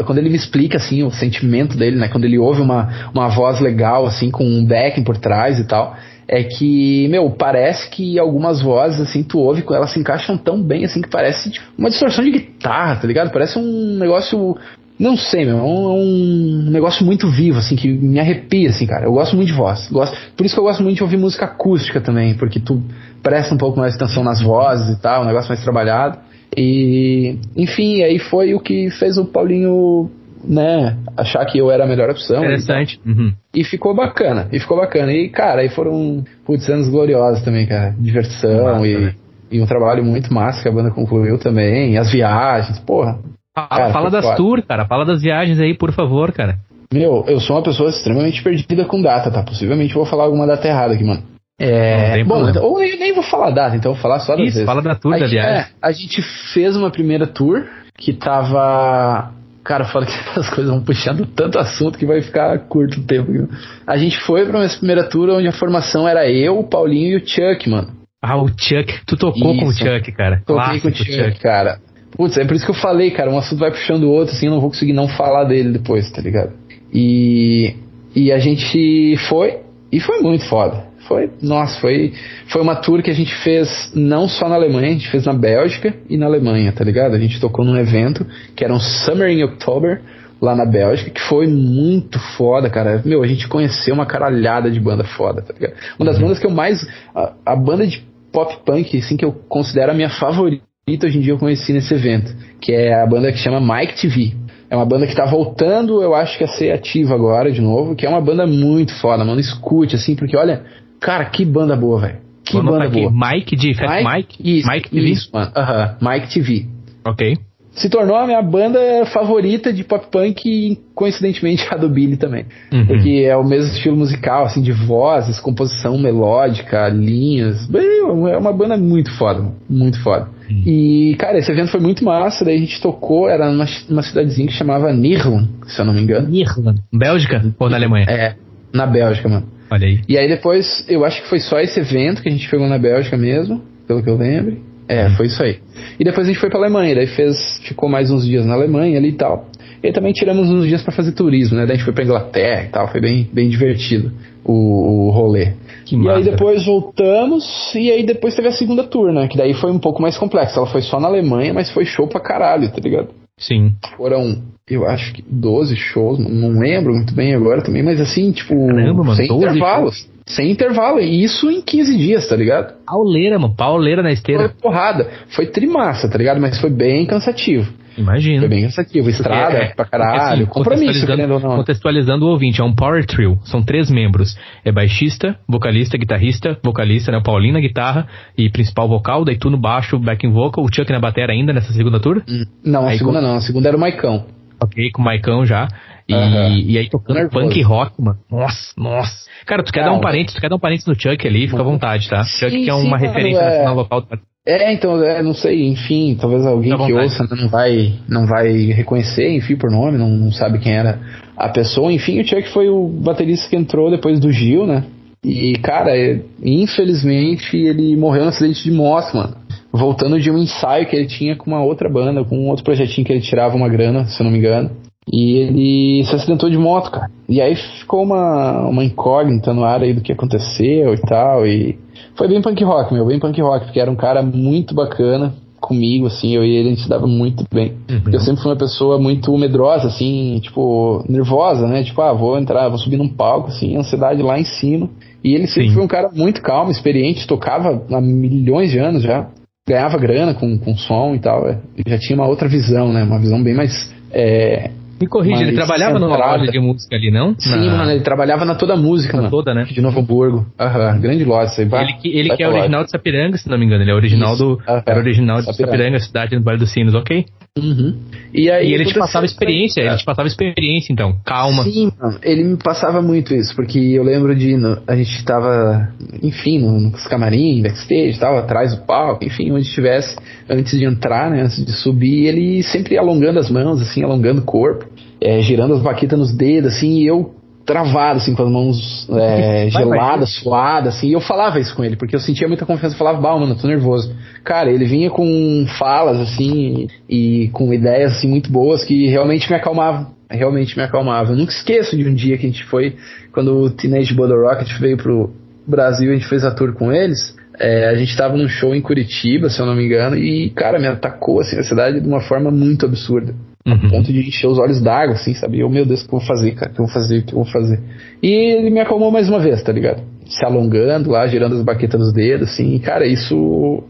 quando 0.05 0.17
ele 0.17 0.29
me 0.29 0.35
explica 0.35 0.77
assim 0.77 1.03
o 1.03 1.11
sentimento 1.11 1.77
dele, 1.77 1.95
né, 1.95 2.09
quando 2.09 2.25
ele 2.25 2.37
ouve 2.37 2.61
uma, 2.61 3.09
uma 3.13 3.29
voz 3.29 3.61
legal 3.61 4.05
assim 4.05 4.29
com 4.29 4.43
um 4.43 4.65
backing 4.65 5.03
por 5.03 5.17
trás 5.17 5.57
e 5.57 5.65
tal, 5.65 5.95
é 6.27 6.43
que, 6.43 7.07
meu, 7.09 7.29
parece 7.31 7.89
que 7.89 8.19
algumas 8.19 8.61
vozes 8.61 8.99
assim 8.99 9.23
tu 9.23 9.39
ouve, 9.39 9.63
elas 9.69 9.91
se 9.91 9.99
encaixam 9.99 10.37
tão 10.37 10.61
bem 10.61 10.85
assim 10.85 11.01
que 11.01 11.09
parece 11.09 11.51
tipo, 11.51 11.65
uma 11.77 11.89
distorção 11.89 12.23
de 12.23 12.31
guitarra, 12.31 12.97
tá 12.97 13.07
ligado? 13.07 13.31
Parece 13.31 13.57
um 13.57 13.97
negócio 13.97 14.57
não 14.99 15.17
sei, 15.17 15.45
meu, 15.45 15.57
é 15.57 15.61
um, 15.61 16.67
um, 16.67 16.69
negócio 16.69 17.05
muito 17.05 17.29
vivo, 17.29 17.57
assim, 17.57 17.75
que 17.75 17.91
me 17.91 18.19
arrepia, 18.19 18.69
assim, 18.69 18.85
cara. 18.85 19.05
Eu 19.05 19.13
gosto 19.13 19.35
muito 19.35 19.47
de 19.47 19.53
voz. 19.53 19.89
Gosto, 19.91 20.15
por 20.35 20.45
isso 20.45 20.55
que 20.55 20.59
eu 20.59 20.65
gosto 20.65 20.83
muito 20.83 20.97
de 20.97 21.03
ouvir 21.03 21.17
música 21.17 21.45
acústica 21.45 21.99
também, 21.99 22.35
porque 22.35 22.59
tu 22.59 22.81
presta 23.21 23.55
um 23.55 23.57
pouco 23.57 23.79
mais 23.79 23.95
atenção 23.95 24.23
nas 24.23 24.41
vozes 24.41 24.95
e 24.95 25.01
tal, 25.01 25.23
um 25.23 25.25
negócio 25.25 25.49
mais 25.49 25.63
trabalhado. 25.63 26.19
E, 26.55 27.37
enfim, 27.55 28.03
aí 28.03 28.19
foi 28.19 28.53
o 28.53 28.59
que 28.59 28.91
fez 28.91 29.17
o 29.17 29.25
Paulinho, 29.25 30.11
né, 30.43 30.97
achar 31.17 31.43
que 31.45 31.57
eu 31.57 31.71
era 31.71 31.85
a 31.85 31.87
melhor 31.87 32.09
opção. 32.11 32.43
Interessante. 32.43 32.99
E, 33.03 33.09
uhum. 33.09 33.33
e 33.55 33.63
ficou 33.63 33.95
bacana, 33.95 34.47
e 34.51 34.59
ficou 34.59 34.77
bacana. 34.77 35.11
E, 35.11 35.29
cara, 35.29 35.61
aí 35.61 35.69
foram, 35.69 36.23
putz, 36.45 36.69
anos 36.69 36.87
gloriosos 36.87 37.43
também, 37.43 37.65
cara. 37.65 37.95
Diversão 37.97 38.85
e, 38.85 38.97
né? 38.97 39.15
e 39.51 39.59
um 39.59 39.65
trabalho 39.65 40.03
muito 40.03 40.31
massa 40.31 40.61
que 40.61 40.69
a 40.69 40.71
banda 40.71 40.91
concluiu 40.91 41.39
também. 41.39 41.97
as 41.97 42.11
viagens, 42.11 42.77
porra. 42.79 43.17
Cara, 43.55 43.91
fala 43.91 44.09
das 44.09 44.35
tours, 44.35 44.65
cara. 44.65 44.85
Fala 44.85 45.05
das 45.05 45.21
viagens 45.21 45.59
aí, 45.59 45.75
por 45.77 45.91
favor, 45.91 46.31
cara. 46.31 46.57
Meu, 46.91 47.23
eu 47.27 47.39
sou 47.39 47.55
uma 47.55 47.63
pessoa 47.63 47.89
extremamente 47.89 48.41
perdida 48.43 48.85
com 48.85 49.01
data, 49.01 49.31
tá? 49.31 49.43
Possivelmente 49.43 49.93
vou 49.93 50.05
falar 50.05 50.23
alguma 50.25 50.45
data 50.45 50.67
errada 50.67 50.93
aqui, 50.93 51.03
mano. 51.03 51.23
É, 51.59 52.23
bom, 52.23 52.49
então, 52.49 52.63
ou 52.63 52.81
eu 52.83 52.97
nem 52.99 53.13
vou 53.13 53.23
falar 53.23 53.51
data, 53.51 53.75
então 53.75 53.93
vou 53.93 54.01
falar 54.01 54.19
só 54.19 54.33
das 54.35 54.41
Isso, 54.47 54.53
vezes. 54.55 54.65
fala 54.65 54.81
da 54.81 54.95
tour, 54.95 55.13
a, 55.13 55.19
gente- 55.19 55.37
aliás. 55.37 55.67
é, 55.67 55.71
a 55.81 55.91
gente 55.91 56.21
fez 56.53 56.75
uma 56.75 56.89
primeira 56.89 57.27
tour 57.27 57.63
que 57.97 58.11
tava. 58.11 59.31
Cara, 59.63 59.85
fala 59.85 60.05
que 60.05 60.11
as 60.37 60.49
coisas 60.49 60.67
vão 60.73 60.81
puxando 60.83 61.25
tanto 61.25 61.57
assunto 61.59 61.97
que 61.97 62.05
vai 62.05 62.21
ficar 62.21 62.57
curto 62.67 62.99
o 62.99 63.03
tempo. 63.03 63.31
viu? 63.31 63.47
A 63.87 63.97
gente 63.97 64.19
foi 64.21 64.45
pra 64.45 64.59
uma 64.59 64.67
primeira 64.67 65.03
tour 65.07 65.29
onde 65.29 65.47
a 65.47 65.51
formação 65.53 66.07
era 66.07 66.29
eu, 66.29 66.59
o 66.59 66.67
Paulinho 66.67 67.13
e 67.13 67.15
o 67.17 67.27
Chuck, 67.27 67.69
mano. 67.69 67.89
Ah, 68.21 68.35
o 68.37 68.47
Chuck. 68.49 69.05
Tu 69.05 69.15
tocou 69.15 69.55
com 69.55 69.65
o 69.67 69.69
Isso. 69.71 69.79
Chuck, 69.85 70.11
cara. 70.11 70.41
Toquei 70.45 70.79
com 70.81 70.87
o 70.89 70.91
Clássico 70.91 71.11
Chuck, 71.13 71.39
cara. 71.39 71.77
Putz, 72.16 72.38
é 72.38 72.45
por 72.45 72.55
isso 72.55 72.66
que 72.66 72.72
eu 72.72 72.76
falei, 72.76 73.11
cara, 73.11 73.32
um 73.32 73.38
assunto 73.38 73.59
vai 73.59 73.72
puxando 73.72 74.03
o 74.03 74.11
outro, 74.11 74.36
assim, 74.36 74.45
eu 74.45 74.51
não 74.51 74.61
vou 74.61 74.70
conseguir 74.70 74.93
não 74.93 75.07
falar 75.07 75.45
dele 75.45 75.72
depois, 75.72 76.09
tá 76.11 76.22
ligado? 76.22 76.53
E, 76.93 77.76
e 78.16 78.32
a 78.32 78.38
gente 78.38 79.18
foi, 79.30 79.59
e 79.91 79.99
foi 79.99 80.22
muito 80.22 80.45
foda. 80.45 80.91
Foi, 81.07 81.30
nossa, 81.41 81.80
foi, 81.82 82.14
foi 82.47 82.61
uma 82.61 82.76
tour 82.76 83.01
que 83.01 83.11
a 83.11 83.14
gente 83.14 83.36
fez 83.43 83.91
não 83.93 84.28
só 84.28 84.47
na 84.47 84.55
Alemanha, 84.55 84.89
a 84.89 84.93
gente 84.93 85.09
fez 85.09 85.26
na 85.26 85.34
Bélgica 85.34 85.93
e 86.09 86.16
na 86.16 86.28
Alemanha, 86.28 86.72
tá 86.72 86.84
ligado? 86.84 87.14
A 87.14 87.20
gente 87.20 87.41
tocou 87.41 87.66
num 87.66 87.76
evento 87.76 88.26
que 88.55 88.64
era 88.64 88.74
um 88.74 88.80
Summer 88.80 89.30
in 89.30 89.43
October, 89.43 90.01
lá 90.41 90.55
na 90.55 90.66
Bélgica, 90.66 91.09
que 91.09 91.22
foi 91.22 91.47
muito 91.47 92.20
foda, 92.38 92.70
cara. 92.70 93.01
Meu, 93.05 93.24
a 93.24 93.28
gente 93.28 93.47
conheceu 93.47 93.93
uma 93.93 94.05
caralhada 94.05 94.70
de 94.70 94.80
banda 94.80 95.03
foda, 95.03 95.41
tá 95.41 95.53
ligado? 95.53 95.74
Uma 95.97 96.05
das 96.05 96.20
bandas 96.20 96.38
que 96.38 96.45
eu 96.45 96.51
mais. 96.51 96.86
A, 97.16 97.34
a 97.45 97.55
banda 97.55 97.88
de 97.88 98.03
pop 98.32 98.57
punk, 98.66 98.97
assim, 98.97 99.16
que 99.16 99.24
eu 99.24 99.32
considero 99.32 99.91
a 99.91 99.95
minha 99.95 100.09
favorita 100.09 100.72
hoje 100.88 101.17
em 101.17 101.21
dia 101.21 101.34
eu 101.34 101.38
conheci 101.38 101.71
nesse 101.71 101.93
evento, 101.93 102.36
que 102.59 102.71
é 102.73 103.01
a 103.01 103.05
banda 103.05 103.31
que 103.31 103.38
chama 103.38 103.59
Mike 103.61 104.01
TV. 104.01 104.34
É 104.69 104.75
uma 104.75 104.86
banda 104.86 105.05
que 105.05 105.15
tá 105.15 105.25
voltando, 105.25 106.01
eu 106.01 106.13
acho 106.15 106.38
que 106.38 106.43
a 106.43 106.47
ser 106.47 106.71
ativa 106.71 107.13
agora 107.13 107.51
de 107.51 107.61
novo, 107.61 107.95
que 107.95 108.05
é 108.05 108.09
uma 108.09 108.19
banda 108.19 108.45
muito 108.47 108.93
foda, 108.99 109.23
mano. 109.23 109.39
Escute, 109.39 109.95
assim, 109.95 110.15
porque 110.15 110.36
olha, 110.36 110.63
cara, 110.99 111.25
que 111.25 111.45
banda 111.45 111.75
boa, 111.75 112.01
velho. 112.01 112.17
Que 112.43 112.57
anotar 112.57 112.89
banda 112.89 112.89
boa. 112.89 113.11
Mike 113.11 113.55
de 113.55 113.73
Fat 113.75 114.03
Mike? 114.03 114.38
Isso, 114.43 114.69
Mike 114.69 114.89
TV? 114.89 115.09
Isso, 115.09 115.29
mano. 115.31 115.51
Aham, 115.55 115.97
Mike 116.01 116.34
TV. 116.34 116.65
Ok. 117.05 117.38
Se 117.76 117.89
tornou 117.89 118.15
a 118.15 118.26
minha 118.26 118.41
banda 118.41 118.80
favorita 119.07 119.74
de 119.74 119.84
pop 119.84 120.05
punk 120.11 120.45
e, 120.45 120.78
coincidentemente, 120.93 121.65
a 121.71 121.76
do 121.76 121.89
Billy 121.89 122.17
também. 122.17 122.45
Uhum. 122.71 122.86
Porque 122.86 123.26
é 123.26 123.36
o 123.36 123.43
mesmo 123.43 123.74
estilo 123.74 123.97
musical, 123.97 124.45
assim, 124.45 124.61
de 124.61 124.71
vozes, 124.71 125.39
composição 125.39 125.97
melódica, 125.97 126.88
linhas. 126.89 127.67
É 127.74 128.38
uma 128.38 128.53
banda 128.53 128.78
muito 128.78 129.11
foda, 129.17 129.51
muito 129.69 130.01
foda. 130.03 130.28
Uhum. 130.49 130.63
E, 130.65 131.15
cara, 131.17 131.38
esse 131.38 131.51
evento 131.51 131.71
foi 131.71 131.80
muito 131.80 132.03
massa, 132.05 132.45
daí 132.45 132.57
a 132.57 132.59
gente 132.59 132.80
tocou, 132.82 133.28
era 133.28 133.51
numa, 133.51 133.65
numa 133.89 134.03
cidadezinha 134.03 134.47
que 134.47 134.53
chamava 134.53 134.93
Nirland, 134.93 135.49
se 135.67 135.80
eu 135.80 135.86
não 135.86 135.93
me 135.93 136.01
engano. 136.01 136.34
Irlanda. 136.34 136.82
Bélgica 136.93 137.43
ou 137.57 137.69
na 137.69 137.78
Alemanha? 137.78 138.05
É, 138.07 138.36
na 138.74 138.86
Bélgica, 138.86 139.28
mano. 139.28 139.47
Olha 139.71 139.88
aí. 139.88 140.01
E 140.07 140.17
aí 140.17 140.28
depois, 140.28 140.86
eu 140.88 141.03
acho 141.03 141.21
que 141.24 141.30
foi 141.30 141.39
só 141.39 141.59
esse 141.59 141.80
evento 141.80 142.21
que 142.21 142.30
a 142.30 142.32
gente 142.32 142.47
pegou 142.49 142.67
na 142.67 142.78
Bélgica 142.78 143.17
mesmo, 143.17 143.61
pelo 143.88 144.03
que 144.03 144.09
eu 144.09 144.17
lembro. 144.17 144.72
É, 144.88 145.09
foi 145.11 145.27
isso 145.27 145.41
aí. 145.41 145.59
E 145.99 146.03
depois 146.03 146.27
a 146.27 146.31
gente 146.31 146.39
foi 146.39 146.49
pra 146.49 146.59
Alemanha, 146.59 146.95
daí 146.95 147.07
fez, 147.07 147.38
ficou 147.63 147.89
mais 147.89 148.11
uns 148.11 148.25
dias 148.25 148.45
na 148.45 148.53
Alemanha 148.53 148.97
ali 148.97 149.09
e 149.09 149.13
tal. 149.13 149.47
E 149.84 149.91
também 149.91 150.13
tiramos 150.13 150.49
uns 150.49 150.65
dias 150.65 150.81
pra 150.81 150.93
fazer 150.93 151.11
turismo, 151.11 151.57
né? 151.57 151.65
Daí 151.65 151.73
a 151.73 151.77
gente 151.77 151.86
foi 151.86 151.93
pra 151.93 152.03
Inglaterra 152.03 152.63
e 152.63 152.67
tal, 152.69 152.88
foi 152.88 153.01
bem, 153.01 153.29
bem 153.34 153.49
divertido 153.49 154.11
o, 154.45 155.07
o 155.07 155.11
rolê. 155.11 155.53
Que 155.86 155.95
e 155.95 155.97
massa. 155.97 156.17
aí 156.17 156.23
depois 156.23 156.65
voltamos, 156.65 157.73
e 157.75 157.91
aí 157.91 158.05
depois 158.05 158.36
teve 158.36 158.47
a 158.47 158.51
segunda 158.53 158.84
tour, 158.84 159.11
né? 159.11 159.27
Que 159.27 159.38
daí 159.38 159.53
foi 159.53 159.71
um 159.71 159.79
pouco 159.79 160.01
mais 160.01 160.17
complexo. 160.17 160.57
Ela 160.57 160.67
foi 160.67 160.81
só 160.81 160.99
na 160.99 161.07
Alemanha, 161.07 161.53
mas 161.53 161.69
foi 161.71 161.86
show 161.86 162.07
pra 162.07 162.21
caralho, 162.21 162.69
tá 162.71 162.79
ligado? 162.81 163.09
Sim. 163.38 163.73
Foram, 163.97 164.41
eu 164.69 164.88
acho 164.88 165.13
que 165.13 165.23
12 165.27 165.75
shows, 165.75 166.19
não- 166.19 166.57
lembro 166.59 166.93
muito 166.93 167.13
bem 167.13 167.36
agora 167.36 167.61
também, 167.61 167.84
mas 167.84 167.99
assim, 167.99 168.31
tipo, 168.31 168.55
Caramba, 168.67 169.03
mano, 169.03 169.15
sem 169.15 169.27
12 169.27 169.45
intervalos. 169.45 170.09
Sem 170.26 170.51
intervalo, 170.51 170.99
e 170.99 171.24
isso 171.24 171.49
em 171.51 171.61
15 171.61 171.97
dias, 171.97 172.28
tá 172.28 172.36
ligado? 172.36 172.74
Pauleira, 172.86 173.38
mano. 173.38 173.55
Pauleira 173.55 174.01
na 174.01 174.09
Foi 174.09 174.13
esteira. 174.13 174.49
porrada. 174.61 175.09
Foi 175.30 175.45
trimassa, 175.47 176.09
tá 176.09 176.17
ligado? 176.17 176.39
Mas 176.39 176.59
foi 176.59 176.69
bem 176.69 177.05
cansativo. 177.05 177.71
Imagina. 177.95 178.39
Foi 178.39 178.47
bem 178.49 178.63
cansativo. 178.63 179.07
Estrada 179.09 179.55
É, 179.57 179.65
pra 179.67 179.86
porque, 179.86 179.91
caralho. 179.91 180.34
assim, 180.43 180.45
compromisso, 180.45 180.86
contextualizando- 180.86 181.15
querendo 181.15 181.34
ou 181.34 181.39
não. 181.39 181.57
Contextualizando 181.57 182.26
o 182.26 182.30
ouvinte, 182.30 182.59
é 182.59 182.63
um 182.63 182.74
power 182.74 183.05
trio. 183.05 183.38
São 183.43 183.61
três 183.61 183.91
membros. 183.91 184.36
É 184.65 184.71
baixista, 184.71 185.38
vocalista, 185.47 185.95
guitarrista, 185.97 186.57
vocalista, 186.63 187.11
né? 187.11 187.19
O 187.19 187.24
Paulinho 187.24 187.53
na 187.53 187.59
guitarra 187.59 188.07
e 188.38 188.49
principal 188.49 188.88
vocal, 188.88 189.24
daí 189.24 189.38
tu 189.38 189.49
no 189.51 189.57
baixo, 189.57 189.99
backing 189.99 190.32
vocal, 190.32 190.63
o 190.63 190.74
Chuck 190.74 190.91
na 190.91 190.99
bateria 190.99 191.36
ainda 191.36 191.53
nessa 191.53 191.71
segunda 191.74 191.99
tour. 191.99 192.24
Não, 192.65 192.86
a 192.86 192.89
Aí 192.89 192.97
segunda 192.97 193.19
com- 193.19 193.28
não. 193.28 193.36
A 193.36 193.41
segunda 193.41 193.67
era 193.67 193.78
o 193.78 193.80
Maicão. 193.80 194.26
Ok, 194.59 194.89
com 194.91 195.01
o 195.01 195.05
Maicão 195.05 195.45
já. 195.45 195.67
E, 196.07 196.13
Aham. 196.13 196.49
e 196.65 196.77
aí 196.77 196.89
tocando 196.89 197.15
Nervoso. 197.15 197.47
punk 197.47 197.61
rock, 197.61 198.01
mano. 198.01 198.17
Nossa, 198.29 198.73
nossa. 198.77 199.25
Cara, 199.45 199.63
tu 199.63 199.71
quer 199.71 199.81
Cara, 199.81 199.91
dar 199.91 199.97
um 199.97 200.01
parênteses, 200.01 200.35
tu 200.35 200.41
quer 200.41 200.49
dar 200.49 200.55
um 200.55 200.59
parênteses 200.59 200.87
no 200.87 200.95
Chuck 200.95 201.27
ali, 201.27 201.47
fica 201.47 201.61
à 201.61 201.63
vontade, 201.65 202.09
tá? 202.09 202.23
Sim, 202.23 202.39
Chuck 202.39 202.63
que 202.63 202.69
é 202.69 202.73
uma 202.73 202.97
referência 202.97 203.39
é. 203.41 203.45
nacional 203.49 203.75
local 203.75 204.01
do 204.01 204.07
É, 204.45 204.73
então, 204.73 205.01
é, 205.01 205.23
não 205.23 205.33
sei, 205.33 205.67
enfim, 205.67 206.17
talvez 206.19 206.45
alguém 206.45 206.75
que 206.75 206.93
ouça 206.93 207.23
né, 207.23 207.29
não 207.41 207.47
vai, 207.47 207.93
não 208.09 208.25
vai 208.25 208.51
reconhecer, 208.71 209.29
enfim, 209.33 209.55
por 209.55 209.71
nome, 209.71 209.97
não, 209.97 210.09
não 210.09 210.31
sabe 210.31 210.59
quem 210.59 210.73
era 210.73 210.99
a 211.37 211.47
pessoa. 211.49 211.91
Enfim, 211.91 212.19
o 212.19 212.27
Chuck 212.27 212.49
foi 212.49 212.67
o 212.69 212.87
baterista 212.87 213.49
que 213.49 213.55
entrou 213.55 213.89
depois 213.89 214.19
do 214.19 214.31
Gil, 214.31 214.67
né? 214.67 214.83
E, 215.23 215.53
cara, 215.59 215.95
é- 215.97 216.19
infelizmente 216.43 217.55
ele 217.55 217.95
morreu 217.95 218.23
no 218.23 218.29
acidente 218.29 218.63
de 218.63 218.71
moto, 218.71 219.15
mano. 219.15 219.35
Voltando 219.71 220.19
de 220.19 220.29
um 220.29 220.37
ensaio 220.37 220.85
que 220.85 220.95
ele 220.95 221.07
tinha 221.07 221.35
com 221.35 221.49
uma 221.49 221.63
outra 221.63 221.89
banda, 221.89 222.23
com 222.23 222.37
um 222.37 222.49
outro 222.49 222.63
projetinho 222.63 223.07
que 223.07 223.13
ele 223.13 223.21
tirava 223.21 223.55
uma 223.55 223.69
grana, 223.69 224.05
se 224.05 224.19
eu 224.21 224.25
não 224.25 224.31
me 224.31 224.37
engano. 224.37 224.69
E 225.11 225.37
ele 225.37 226.05
se 226.05 226.15
acidentou 226.15 226.49
de 226.49 226.57
moto, 226.57 226.91
cara. 226.91 227.09
E 227.27 227.41
aí 227.41 227.55
ficou 227.55 228.03
uma, 228.03 228.67
uma 228.67 228.83
incógnita 228.83 229.53
no 229.53 229.63
ar 229.63 229.81
aí 229.81 229.93
do 229.93 230.01
que 230.01 230.11
aconteceu 230.11 230.93
e 230.93 231.01
tal. 231.01 231.45
E 231.45 231.77
foi 232.15 232.27
bem 232.27 232.41
punk 232.41 232.63
rock, 232.63 232.93
meu, 232.93 233.05
bem 233.05 233.19
punk 233.19 233.39
rock, 233.41 233.65
porque 233.65 233.79
era 233.79 233.91
um 233.91 233.95
cara 233.95 234.21
muito 234.21 234.73
bacana 234.73 235.33
comigo, 235.63 236.07
assim, 236.07 236.35
eu 236.35 236.43
e 236.43 236.55
ele 236.55 236.67
a 236.67 236.71
gente 236.71 236.83
se 236.83 236.89
dava 236.89 237.07
muito 237.07 237.45
bem. 237.51 237.73
Porque 238.01 238.17
eu 238.17 238.19
sempre 238.19 238.41
fui 238.41 238.51
uma 238.51 238.57
pessoa 238.57 238.99
muito 238.99 239.35
medrosa, 239.37 239.87
assim, 239.87 240.39
tipo, 240.43 241.03
nervosa, 241.07 241.65
né? 241.65 241.83
Tipo, 241.83 242.01
ah, 242.01 242.13
vou 242.13 242.37
entrar, 242.37 242.67
vou 242.67 242.77
subir 242.77 242.97
num 242.97 243.07
palco, 243.07 243.47
assim, 243.47 243.77
ansiedade 243.77 244.21
lá 244.21 244.37
em 244.37 244.43
cima. 244.43 244.89
E 245.23 245.33
ele 245.33 245.47
sempre 245.47 245.69
Sim. 245.69 245.75
foi 245.75 245.83
um 245.83 245.87
cara 245.87 246.09
muito 246.13 246.41
calmo, 246.41 246.69
experiente, 246.69 247.25
tocava 247.25 247.81
há 247.89 248.01
milhões 248.01 248.71
de 248.71 248.79
anos 248.79 249.01
já. 249.01 249.29
Ganhava 249.65 249.97
grana 249.97 250.33
com, 250.33 250.57
com 250.59 250.75
som 250.75 251.15
e 251.15 251.19
tal. 251.19 251.47
é. 251.47 251.57
Já 251.87 251.97
tinha 251.97 252.19
uma 252.19 252.27
outra 252.27 252.49
visão, 252.49 252.91
né? 252.91 253.03
Uma 253.03 253.19
visão 253.19 253.41
bem 253.41 253.55
mais. 253.55 253.93
É, 254.11 254.69
Me 255.01 255.07
corrige, 255.07 255.43
ele 255.43 255.53
trabalhava 255.53 255.99
centrada. 255.99 256.37
loja 256.37 256.51
de 256.51 256.59
música 256.59 256.95
ali, 256.95 257.11
não? 257.11 257.35
Sim, 257.37 257.49
Na- 257.49 257.77
mano, 257.77 257.91
ele 257.91 258.01
trabalhava 258.01 258.45
na 258.45 258.55
toda 258.55 258.73
a 258.73 258.77
música, 258.77 259.13
Na 259.17 259.23
mano. 259.23 259.31
toda, 259.31 259.53
né? 259.53 259.63
De 259.65 259.81
Novo 259.81 259.99
Hamburgo. 259.99 260.45
Aham, 260.59 260.99
grande 261.01 261.25
loja, 261.25 261.51
isso 261.51 261.61
aí. 261.61 261.67
vai- 261.67 261.83
Ele 261.83 261.93
que, 261.93 262.07
ele 262.09 262.27
vai 262.29 262.37
que 262.37 262.43
é 262.43 262.47
original 262.47 262.83
de 262.85 262.91
Sapiranga, 262.91 263.37
se 263.37 263.49
não 263.49 263.57
me 263.57 263.65
engano. 263.65 263.83
Ele 263.83 263.91
é 263.91 263.93
original 263.95 264.33
Isso. 264.33 264.43
do. 264.45 264.61
Ah, 264.65 264.81
Era 264.85 264.99
original 264.99 265.37
de 265.39 265.45
Sapiranga. 265.45 265.71
Sapiranga, 265.71 265.99
cidade 265.99 266.35
no 266.37 266.43
Vale 266.43 266.57
dos 266.59 266.71
Sinos, 266.71 266.93
ok? 266.95 267.25
Uhum. 267.55 267.95
E 268.33 268.49
aí 268.49 268.69
E 268.71 268.73
ele 268.73 268.85
te 268.85 268.97
passava 268.97 269.27
experiência, 269.27 269.83
cara. 269.83 269.93
ele 269.93 269.99
te 270.01 270.05
passava 270.05 270.27
experiência, 270.27 270.91
então. 270.91 271.15
Calma. 271.23 271.63
Sim, 271.63 271.91
mano, 272.01 272.17
ele 272.23 272.43
me 272.43 272.57
passava 272.57 272.99
muito 272.99 273.31
isso, 273.35 273.55
porque 273.55 273.77
eu 273.77 274.03
lembro 274.03 274.35
de. 274.35 274.57
no- 274.57 274.81
a 274.87 274.95
gente 274.95 275.23
tava, 275.23 275.93
enfim, 276.23 276.57
no- 276.57 276.79
nos 276.89 277.05
camarim, 277.05 277.61
backstage, 277.61 278.19
tava 278.19 278.39
atrás 278.39 278.75
do 278.75 278.81
palco, 278.85 279.23
enfim, 279.23 279.51
onde 279.51 279.67
estivesse, 279.67 280.17
antes 280.49 280.79
de 280.79 280.83
entrar, 280.85 281.29
né, 281.29 281.43
antes 281.43 281.63
de 281.63 281.71
subir, 281.73 282.25
ele 282.25 282.63
sempre 282.63 282.97
alongando 282.97 283.37
as 283.37 283.51
mãos, 283.51 283.79
assim, 283.81 284.01
alongando 284.03 284.41
o 284.41 284.45
corpo, 284.45 284.85
é, 285.21 285.39
girando 285.41 285.75
as 285.75 285.81
baquetas 285.83 286.17
nos 286.17 286.35
dedos, 286.35 286.73
assim, 286.73 287.01
e 287.01 287.05
eu 287.05 287.35
travado, 287.66 288.18
assim, 288.18 288.36
com 288.36 288.43
as 288.43 288.51
mãos 288.51 289.09
é, 289.11 289.70
geladas, 289.70 290.36
suadas, 290.36 290.95
assim, 290.95 291.09
e 291.09 291.14
eu 291.14 291.22
falava 291.22 291.59
isso 291.59 291.76
com 291.76 291.84
ele, 291.84 291.95
porque 291.95 292.16
eu 292.16 292.20
sentia 292.20 292.47
muita 292.47 292.66
confiança, 292.66 292.93
eu 292.93 292.97
falava, 292.99 293.22
bah, 293.22 293.38
mano, 293.38 293.53
eu 293.53 293.57
tô 293.57 293.68
nervoso. 293.68 294.14
Cara, 294.43 294.70
ele 294.70 294.86
vinha 294.86 295.09
com 295.09 295.66
falas, 295.78 296.20
assim, 296.20 296.88
e, 297.09 297.45
e 297.45 297.49
com 297.49 297.74
ideias, 297.74 298.14
assim, 298.14 298.28
muito 298.28 298.51
boas, 298.51 298.84
que 298.84 299.07
realmente 299.07 299.49
me 299.49 299.55
acalmavam, 299.55 300.07
realmente 300.30 300.76
me 300.78 300.84
acalmavam. 300.84 301.34
Eu 301.34 301.39
nunca 301.39 301.53
esqueço 301.53 301.95
de 301.95 302.07
um 302.07 302.14
dia 302.14 302.38
que 302.38 302.45
a 302.45 302.49
gente 302.49 302.66
foi, 302.66 302.97
quando 303.32 303.55
o 303.55 303.70
Teenage 303.70 304.14
Bottle 304.14 304.41
Rocket 304.41 304.78
veio 304.80 304.97
pro 304.97 305.32
Brasil, 305.66 306.11
a 306.11 306.14
gente 306.14 306.28
fez 306.28 306.43
a 306.43 306.51
tour 306.51 306.74
com 306.74 306.91
eles, 306.91 307.34
é, 307.59 307.88
a 307.88 307.95
gente 307.95 308.16
tava 308.18 308.36
num 308.36 308.49
show 308.49 308.76
em 308.76 308.82
Curitiba, 308.82 309.49
se 309.49 309.59
eu 309.59 309.66
não 309.66 309.76
me 309.76 309.86
engano, 309.86 310.18
e, 310.18 310.49
cara, 310.49 310.80
me 310.80 310.88
atacou, 310.88 311.39
assim, 311.39 311.57
a 311.57 311.64
cidade 311.64 312.01
de 312.01 312.07
uma 312.07 312.20
forma 312.20 312.51
muito 312.51 312.86
absurda 312.86 313.34
a 313.66 313.72
Uhum. 313.74 313.89
ponto 313.89 314.11
de 314.11 314.20
encher 314.28 314.48
os 314.48 314.60
olhos 314.60 314.81
d'água, 314.81 315.14
assim, 315.15 315.34
sabe? 315.34 315.60
Eu, 315.60 315.69
meu 315.69 315.85
Deus, 315.85 316.02
o 316.03 316.07
que 316.07 316.14
eu 316.14 316.19
vou 316.19 316.27
fazer, 316.27 316.52
cara? 316.52 316.72
O 316.72 316.76
que 316.76 316.81
eu 316.81 316.85
vou 316.85 316.94
fazer? 316.94 317.19
O 317.19 317.23
que 317.23 317.34
eu 317.34 317.44
vou 317.44 317.45
fazer? 317.45 317.80
E 318.22 318.27
ele 318.30 318.69
me 318.69 318.80
acalmou 318.80 319.10
mais 319.11 319.30
uma 319.30 319.40
vez, 319.40 319.61
tá 319.64 319.72
ligado? 319.72 320.02
Se 320.27 320.45
alongando 320.45 321.10
lá, 321.11 321.26
girando 321.27 321.56
as 321.56 321.64
baquetas 321.64 321.99
nos 321.99 322.14
dedos, 322.14 322.49
assim, 322.49 322.76
e, 322.76 322.80
cara, 322.80 323.06
isso. 323.07 323.84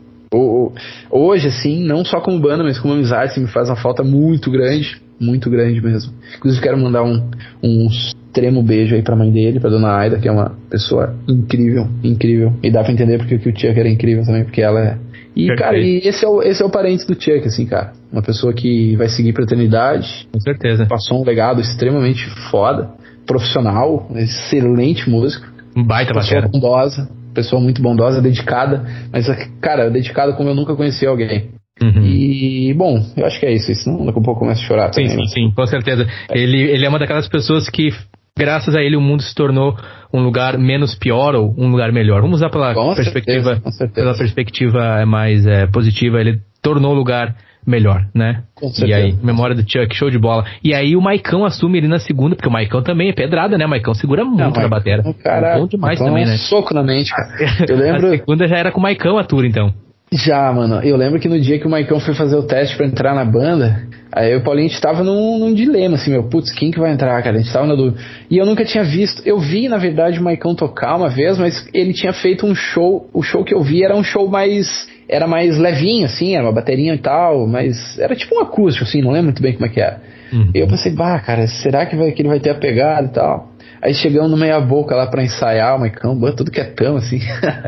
hoje, 1.12 1.48
assim, 1.48 1.84
não 1.84 2.04
só 2.04 2.20
como 2.20 2.40
banda, 2.40 2.64
mas 2.64 2.80
como 2.80 2.94
amizade, 2.94 3.32
assim, 3.32 3.42
me 3.42 3.48
faz 3.48 3.70
uma 3.70 3.76
falta 3.76 4.04
muito 4.04 4.50
grande, 4.52 5.02
muito 5.20 5.50
grande 5.50 5.82
mesmo. 5.82 6.12
Inclusive, 6.38 6.62
quero 6.64 6.78
mandar 6.78 7.04
um, 7.04 7.30
um 7.64 7.88
extremo 7.88 8.62
beijo 8.64 8.96
aí 8.96 9.02
pra 9.04 9.16
mãe 9.16 9.32
dele, 9.32 9.60
pra 9.60 9.70
dona 9.70 9.96
Aida, 9.96 10.20
que 10.20 10.28
é 10.28 10.32
uma 10.32 10.52
pessoa 10.70 11.16
incrível, 11.28 11.88
incrível. 12.04 12.54
E 12.64 12.72
dá 12.72 12.84
pra 12.84 12.92
entender 12.94 13.18
porque 13.20 13.38
que 13.38 13.50
o 13.50 13.52
Chuck 13.56 13.80
era 13.80 13.90
incrível 13.90 14.24
também, 14.26 14.44
porque 14.44 14.62
ela 14.62 14.80
é. 14.80 14.98
E, 15.36 15.48
Perfeito. 15.48 15.60
cara, 15.60 15.78
e 15.80 15.98
esse 15.98 16.24
é, 16.26 16.28
o, 16.28 16.42
esse 16.44 16.62
é 16.62 16.66
o 16.66 16.70
parente 16.70 17.06
do 17.08 17.14
Chuck, 17.14 17.46
assim, 17.48 17.66
cara. 17.66 17.94
Uma 18.14 18.22
pessoa 18.22 18.54
que 18.54 18.96
vai 18.96 19.10
seguir 19.10 19.34
pra 19.34 19.44
eternidade, 19.44 20.28
Com 20.32 20.40
certeza. 20.40 20.86
passou 20.86 21.20
um 21.20 21.26
legado 21.26 21.60
extremamente 21.60 22.24
foda, 22.52 22.92
profissional, 23.26 24.08
excelente 24.16 25.10
músico, 25.10 25.48
Um 25.76 25.84
baita 25.84 26.14
pessoa 26.14 26.42
batera. 26.42 26.48
bondosa, 26.48 27.10
pessoa 27.34 27.60
muito 27.60 27.82
bondosa, 27.82 28.22
dedicada, 28.22 28.86
mas, 29.12 29.26
cara, 29.60 29.90
dedicada 29.90 30.34
como 30.34 30.48
eu 30.48 30.54
nunca 30.56 30.76
conheci 30.76 31.08
alguém. 31.08 31.50
Uhum. 31.82 32.06
E, 32.06 32.72
bom, 32.76 33.04
eu 33.18 33.26
acho 33.26 33.40
que 33.40 33.48
é 33.48 33.52
isso. 33.52 33.74
Senão 33.74 34.06
daqui 34.06 34.20
a 34.20 34.22
pouco 34.22 34.40
começa 34.42 34.62
a 34.62 34.64
chorar 34.66 34.94
sim, 34.94 35.08
também. 35.08 35.26
Sim, 35.26 35.34
sim, 35.34 35.52
com 35.56 35.66
certeza. 35.66 36.08
Ele, 36.32 36.62
ele 36.62 36.86
é 36.86 36.90
uma 36.90 37.00
daquelas 37.00 37.28
pessoas 37.28 37.68
que, 37.68 37.90
graças 38.38 38.76
a 38.76 38.82
ele, 38.82 38.96
o 38.96 39.02
mundo 39.02 39.24
se 39.24 39.34
tornou 39.34 39.76
um 40.14 40.22
lugar 40.22 40.56
menos 40.60 40.94
pior 40.94 41.34
ou 41.34 41.52
um 41.58 41.70
lugar 41.72 41.92
melhor. 41.92 42.22
Vamos 42.22 42.38
usar 42.38 42.52
pela 42.52 42.76
com 42.76 42.94
perspectiva, 42.94 43.56
certeza, 43.72 43.88
pela 43.92 44.16
perspectiva 44.16 45.04
mais 45.08 45.48
é, 45.48 45.66
positiva. 45.66 46.22
Ele 46.22 46.40
tornou 46.62 46.92
o 46.92 46.96
lugar 46.96 47.36
melhor, 47.66 48.06
né? 48.14 48.44
Com 48.56 48.70
certeza. 48.70 48.88
E 48.88 48.94
aí, 48.94 49.18
memória 49.22 49.56
do 49.56 49.62
Chuck, 49.62 49.96
show 49.96 50.10
de 50.10 50.20
bola. 50.20 50.46
E 50.64 50.74
aí 50.74 50.96
o 50.96 51.02
Maicão 51.02 51.46
assume 51.46 51.78
ele 51.78 51.88
na 51.88 52.00
segunda, 52.00 52.36
porque 52.36 52.48
o 52.48 52.52
Maicão 52.52 52.82
também 52.82 53.10
é 53.10 53.14
pedrada, 53.14 53.58
né? 53.58 53.66
O 53.66 53.70
Maicão 53.70 53.94
segura 53.94 54.24
muito 54.24 54.40
Não, 54.40 54.52
na 54.52 54.68
bateria. 54.68 55.04
Cara, 55.24 55.56
é 55.56 55.60
bom 55.60 55.68
demais 55.68 56.00
também, 56.00 56.26
né? 56.26 56.34
Um 56.34 56.38
soco 56.38 56.74
na 56.74 56.84
mente, 56.84 57.12
cara. 57.12 57.30
Eu 57.68 57.76
lembro... 57.78 58.08
a 58.08 58.12
segunda 58.12 58.48
já 58.48 58.58
era 58.58 58.72
com 58.72 58.80
o 58.80 58.84
Maicão 58.84 59.18
a 59.18 59.24
tour, 59.24 59.46
então. 59.46 59.74
Já, 60.14 60.54
mano. 60.54 60.80
Eu 60.84 60.96
lembro 60.96 61.20
que 61.20 61.28
no 61.28 61.40
dia 61.40 61.58
que 61.58 61.66
o 61.66 61.70
Maicon 61.70 62.00
foi 62.00 62.14
fazer 62.14 62.36
o 62.36 62.44
teste 62.44 62.78
para 62.78 62.86
entrar 62.86 63.16
na 63.16 63.26
banda, 63.26 63.88
aí 64.12 64.36
o 64.36 64.44
Paulinho 64.44 64.68
a 64.68 64.70
gente 64.70 64.80
tava 64.80 65.04
num, 65.04 65.40
num, 65.40 65.54
dilema, 65.56 65.96
assim, 65.96 66.12
meu, 66.12 66.24
putz, 66.30 66.52
quem 66.52 66.70
que 66.70 66.80
vai 66.80 66.92
entrar, 66.92 67.22
cara? 67.24 67.38
A 67.38 67.40
gente 67.40 67.52
tava 67.52 67.66
na 67.66 67.74
dúvida. 67.74 68.00
E 68.30 68.38
eu 68.38 68.46
nunca 68.46 68.64
tinha 68.64 68.84
visto. 68.84 69.24
Eu 69.26 69.40
vi, 69.40 69.68
na 69.68 69.78
verdade, 69.78 70.20
o 70.20 70.24
Maicon 70.24 70.54
tocar 70.54 70.96
uma 70.96 71.10
vez, 71.10 71.40
mas 71.40 71.68
ele 71.74 71.94
tinha 71.94 72.14
feito 72.14 72.46
um 72.46 72.54
show. 72.54 73.10
O 73.12 73.24
show 73.24 73.44
que 73.44 73.56
eu 73.56 73.64
vi 73.64 73.84
era 73.84 73.96
um 73.96 74.04
show 74.04 74.30
mais. 74.30 74.88
Era 75.10 75.28
mais 75.28 75.58
levinho, 75.58 76.06
assim, 76.06 76.36
era 76.36 76.46
uma 76.46 76.54
bateria 76.54 76.94
e 76.94 76.98
tal, 76.98 77.46
mas 77.46 78.00
era 78.00 78.16
tipo 78.16 78.38
um 78.38 78.40
acústico, 78.40 78.86
assim, 78.86 79.02
não 79.02 79.12
lembro 79.12 79.26
muito 79.26 79.42
bem 79.42 79.54
como 79.54 79.66
é 79.66 79.70
que 79.70 79.82
era. 79.82 80.02
Uhum. 80.32 80.50
E 80.56 80.60
eu 80.60 80.68
pensei, 80.68 80.94
bah, 80.94 81.20
cara, 81.20 81.46
será 81.46 81.86
que, 81.86 81.96
vai, 81.96 82.12
que 82.12 82.22
ele 82.22 82.30
vai 82.30 82.40
ter 82.40 82.52
a 82.52 82.56
pegada 82.56 83.08
e 83.08 83.12
tal? 83.12 83.53
Aí 83.84 83.94
chegamos 83.94 84.32
no 84.32 84.38
meia 84.38 84.62
boca 84.62 84.96
lá 84.96 85.08
para 85.08 85.22
ensaiar, 85.22 85.76
o 85.76 85.80
Maicão, 85.80 86.18
tudo 86.38 86.50
quietão, 86.50 86.96
assim. 86.96 87.20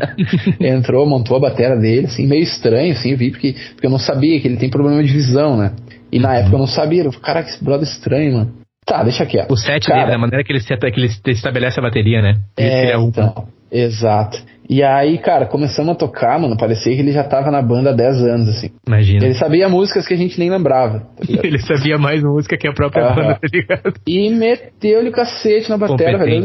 Entrou, 0.58 1.06
montou 1.06 1.36
a 1.36 1.40
bateria 1.40 1.76
dele, 1.76 2.06
assim, 2.06 2.26
meio 2.26 2.42
estranho, 2.42 2.92
assim, 2.92 3.14
vi, 3.14 3.30
porque, 3.30 3.54
porque 3.72 3.86
eu 3.86 3.90
não 3.90 3.98
sabia 3.98 4.40
que 4.40 4.48
ele 4.48 4.56
tem 4.56 4.70
problema 4.70 5.04
de 5.04 5.12
visão, 5.12 5.58
né? 5.58 5.72
E 6.10 6.18
na 6.18 6.30
uhum. 6.30 6.34
época 6.36 6.54
eu 6.54 6.58
não 6.58 6.66
sabia, 6.66 7.02
eu 7.02 7.12
falei, 7.12 7.26
caraca, 7.26 7.50
esse 7.50 7.62
brother 7.62 7.86
estranho, 7.86 8.32
mano. 8.32 8.52
Tá, 8.86 9.02
deixa 9.02 9.24
aqui. 9.24 9.36
O 9.50 9.56
set 9.56 9.86
Cara, 9.86 10.00
dele, 10.00 10.12
da 10.12 10.18
maneira 10.18 10.42
que 10.42 10.52
ele, 10.52 10.60
que 10.62 11.00
ele 11.00 11.10
estabelece 11.26 11.78
a 11.78 11.82
bateria, 11.82 12.22
né? 12.22 12.36
é, 12.56 12.96
então, 12.96 13.48
exato. 13.70 14.38
E 14.68 14.82
aí, 14.82 15.18
cara, 15.18 15.46
começamos 15.46 15.92
a 15.92 15.94
tocar, 15.94 16.38
mano, 16.40 16.56
parecia 16.56 16.94
que 16.94 17.00
ele 17.00 17.12
já 17.12 17.22
tava 17.22 17.50
na 17.50 17.62
banda 17.62 17.90
há 17.90 17.92
10 17.92 18.22
anos, 18.22 18.48
assim. 18.48 18.70
Imagina. 18.86 19.24
Ele 19.24 19.34
sabia 19.34 19.68
músicas 19.68 20.06
que 20.06 20.14
a 20.14 20.16
gente 20.16 20.38
nem 20.38 20.50
lembrava. 20.50 21.00
Tá 21.16 21.24
ele 21.46 21.58
sabia 21.58 21.96
mais 21.96 22.22
música 22.22 22.56
que 22.56 22.66
a 22.66 22.72
própria 22.72 23.10
banda, 23.10 23.34
tá 23.34 23.48
ligado? 23.52 23.94
E 24.06 24.30
meteu-lhe 24.30 25.08
o 25.08 25.12
cacete 25.12 25.70
na 25.70 25.78
bateria, 25.78 26.18
velho. 26.18 26.44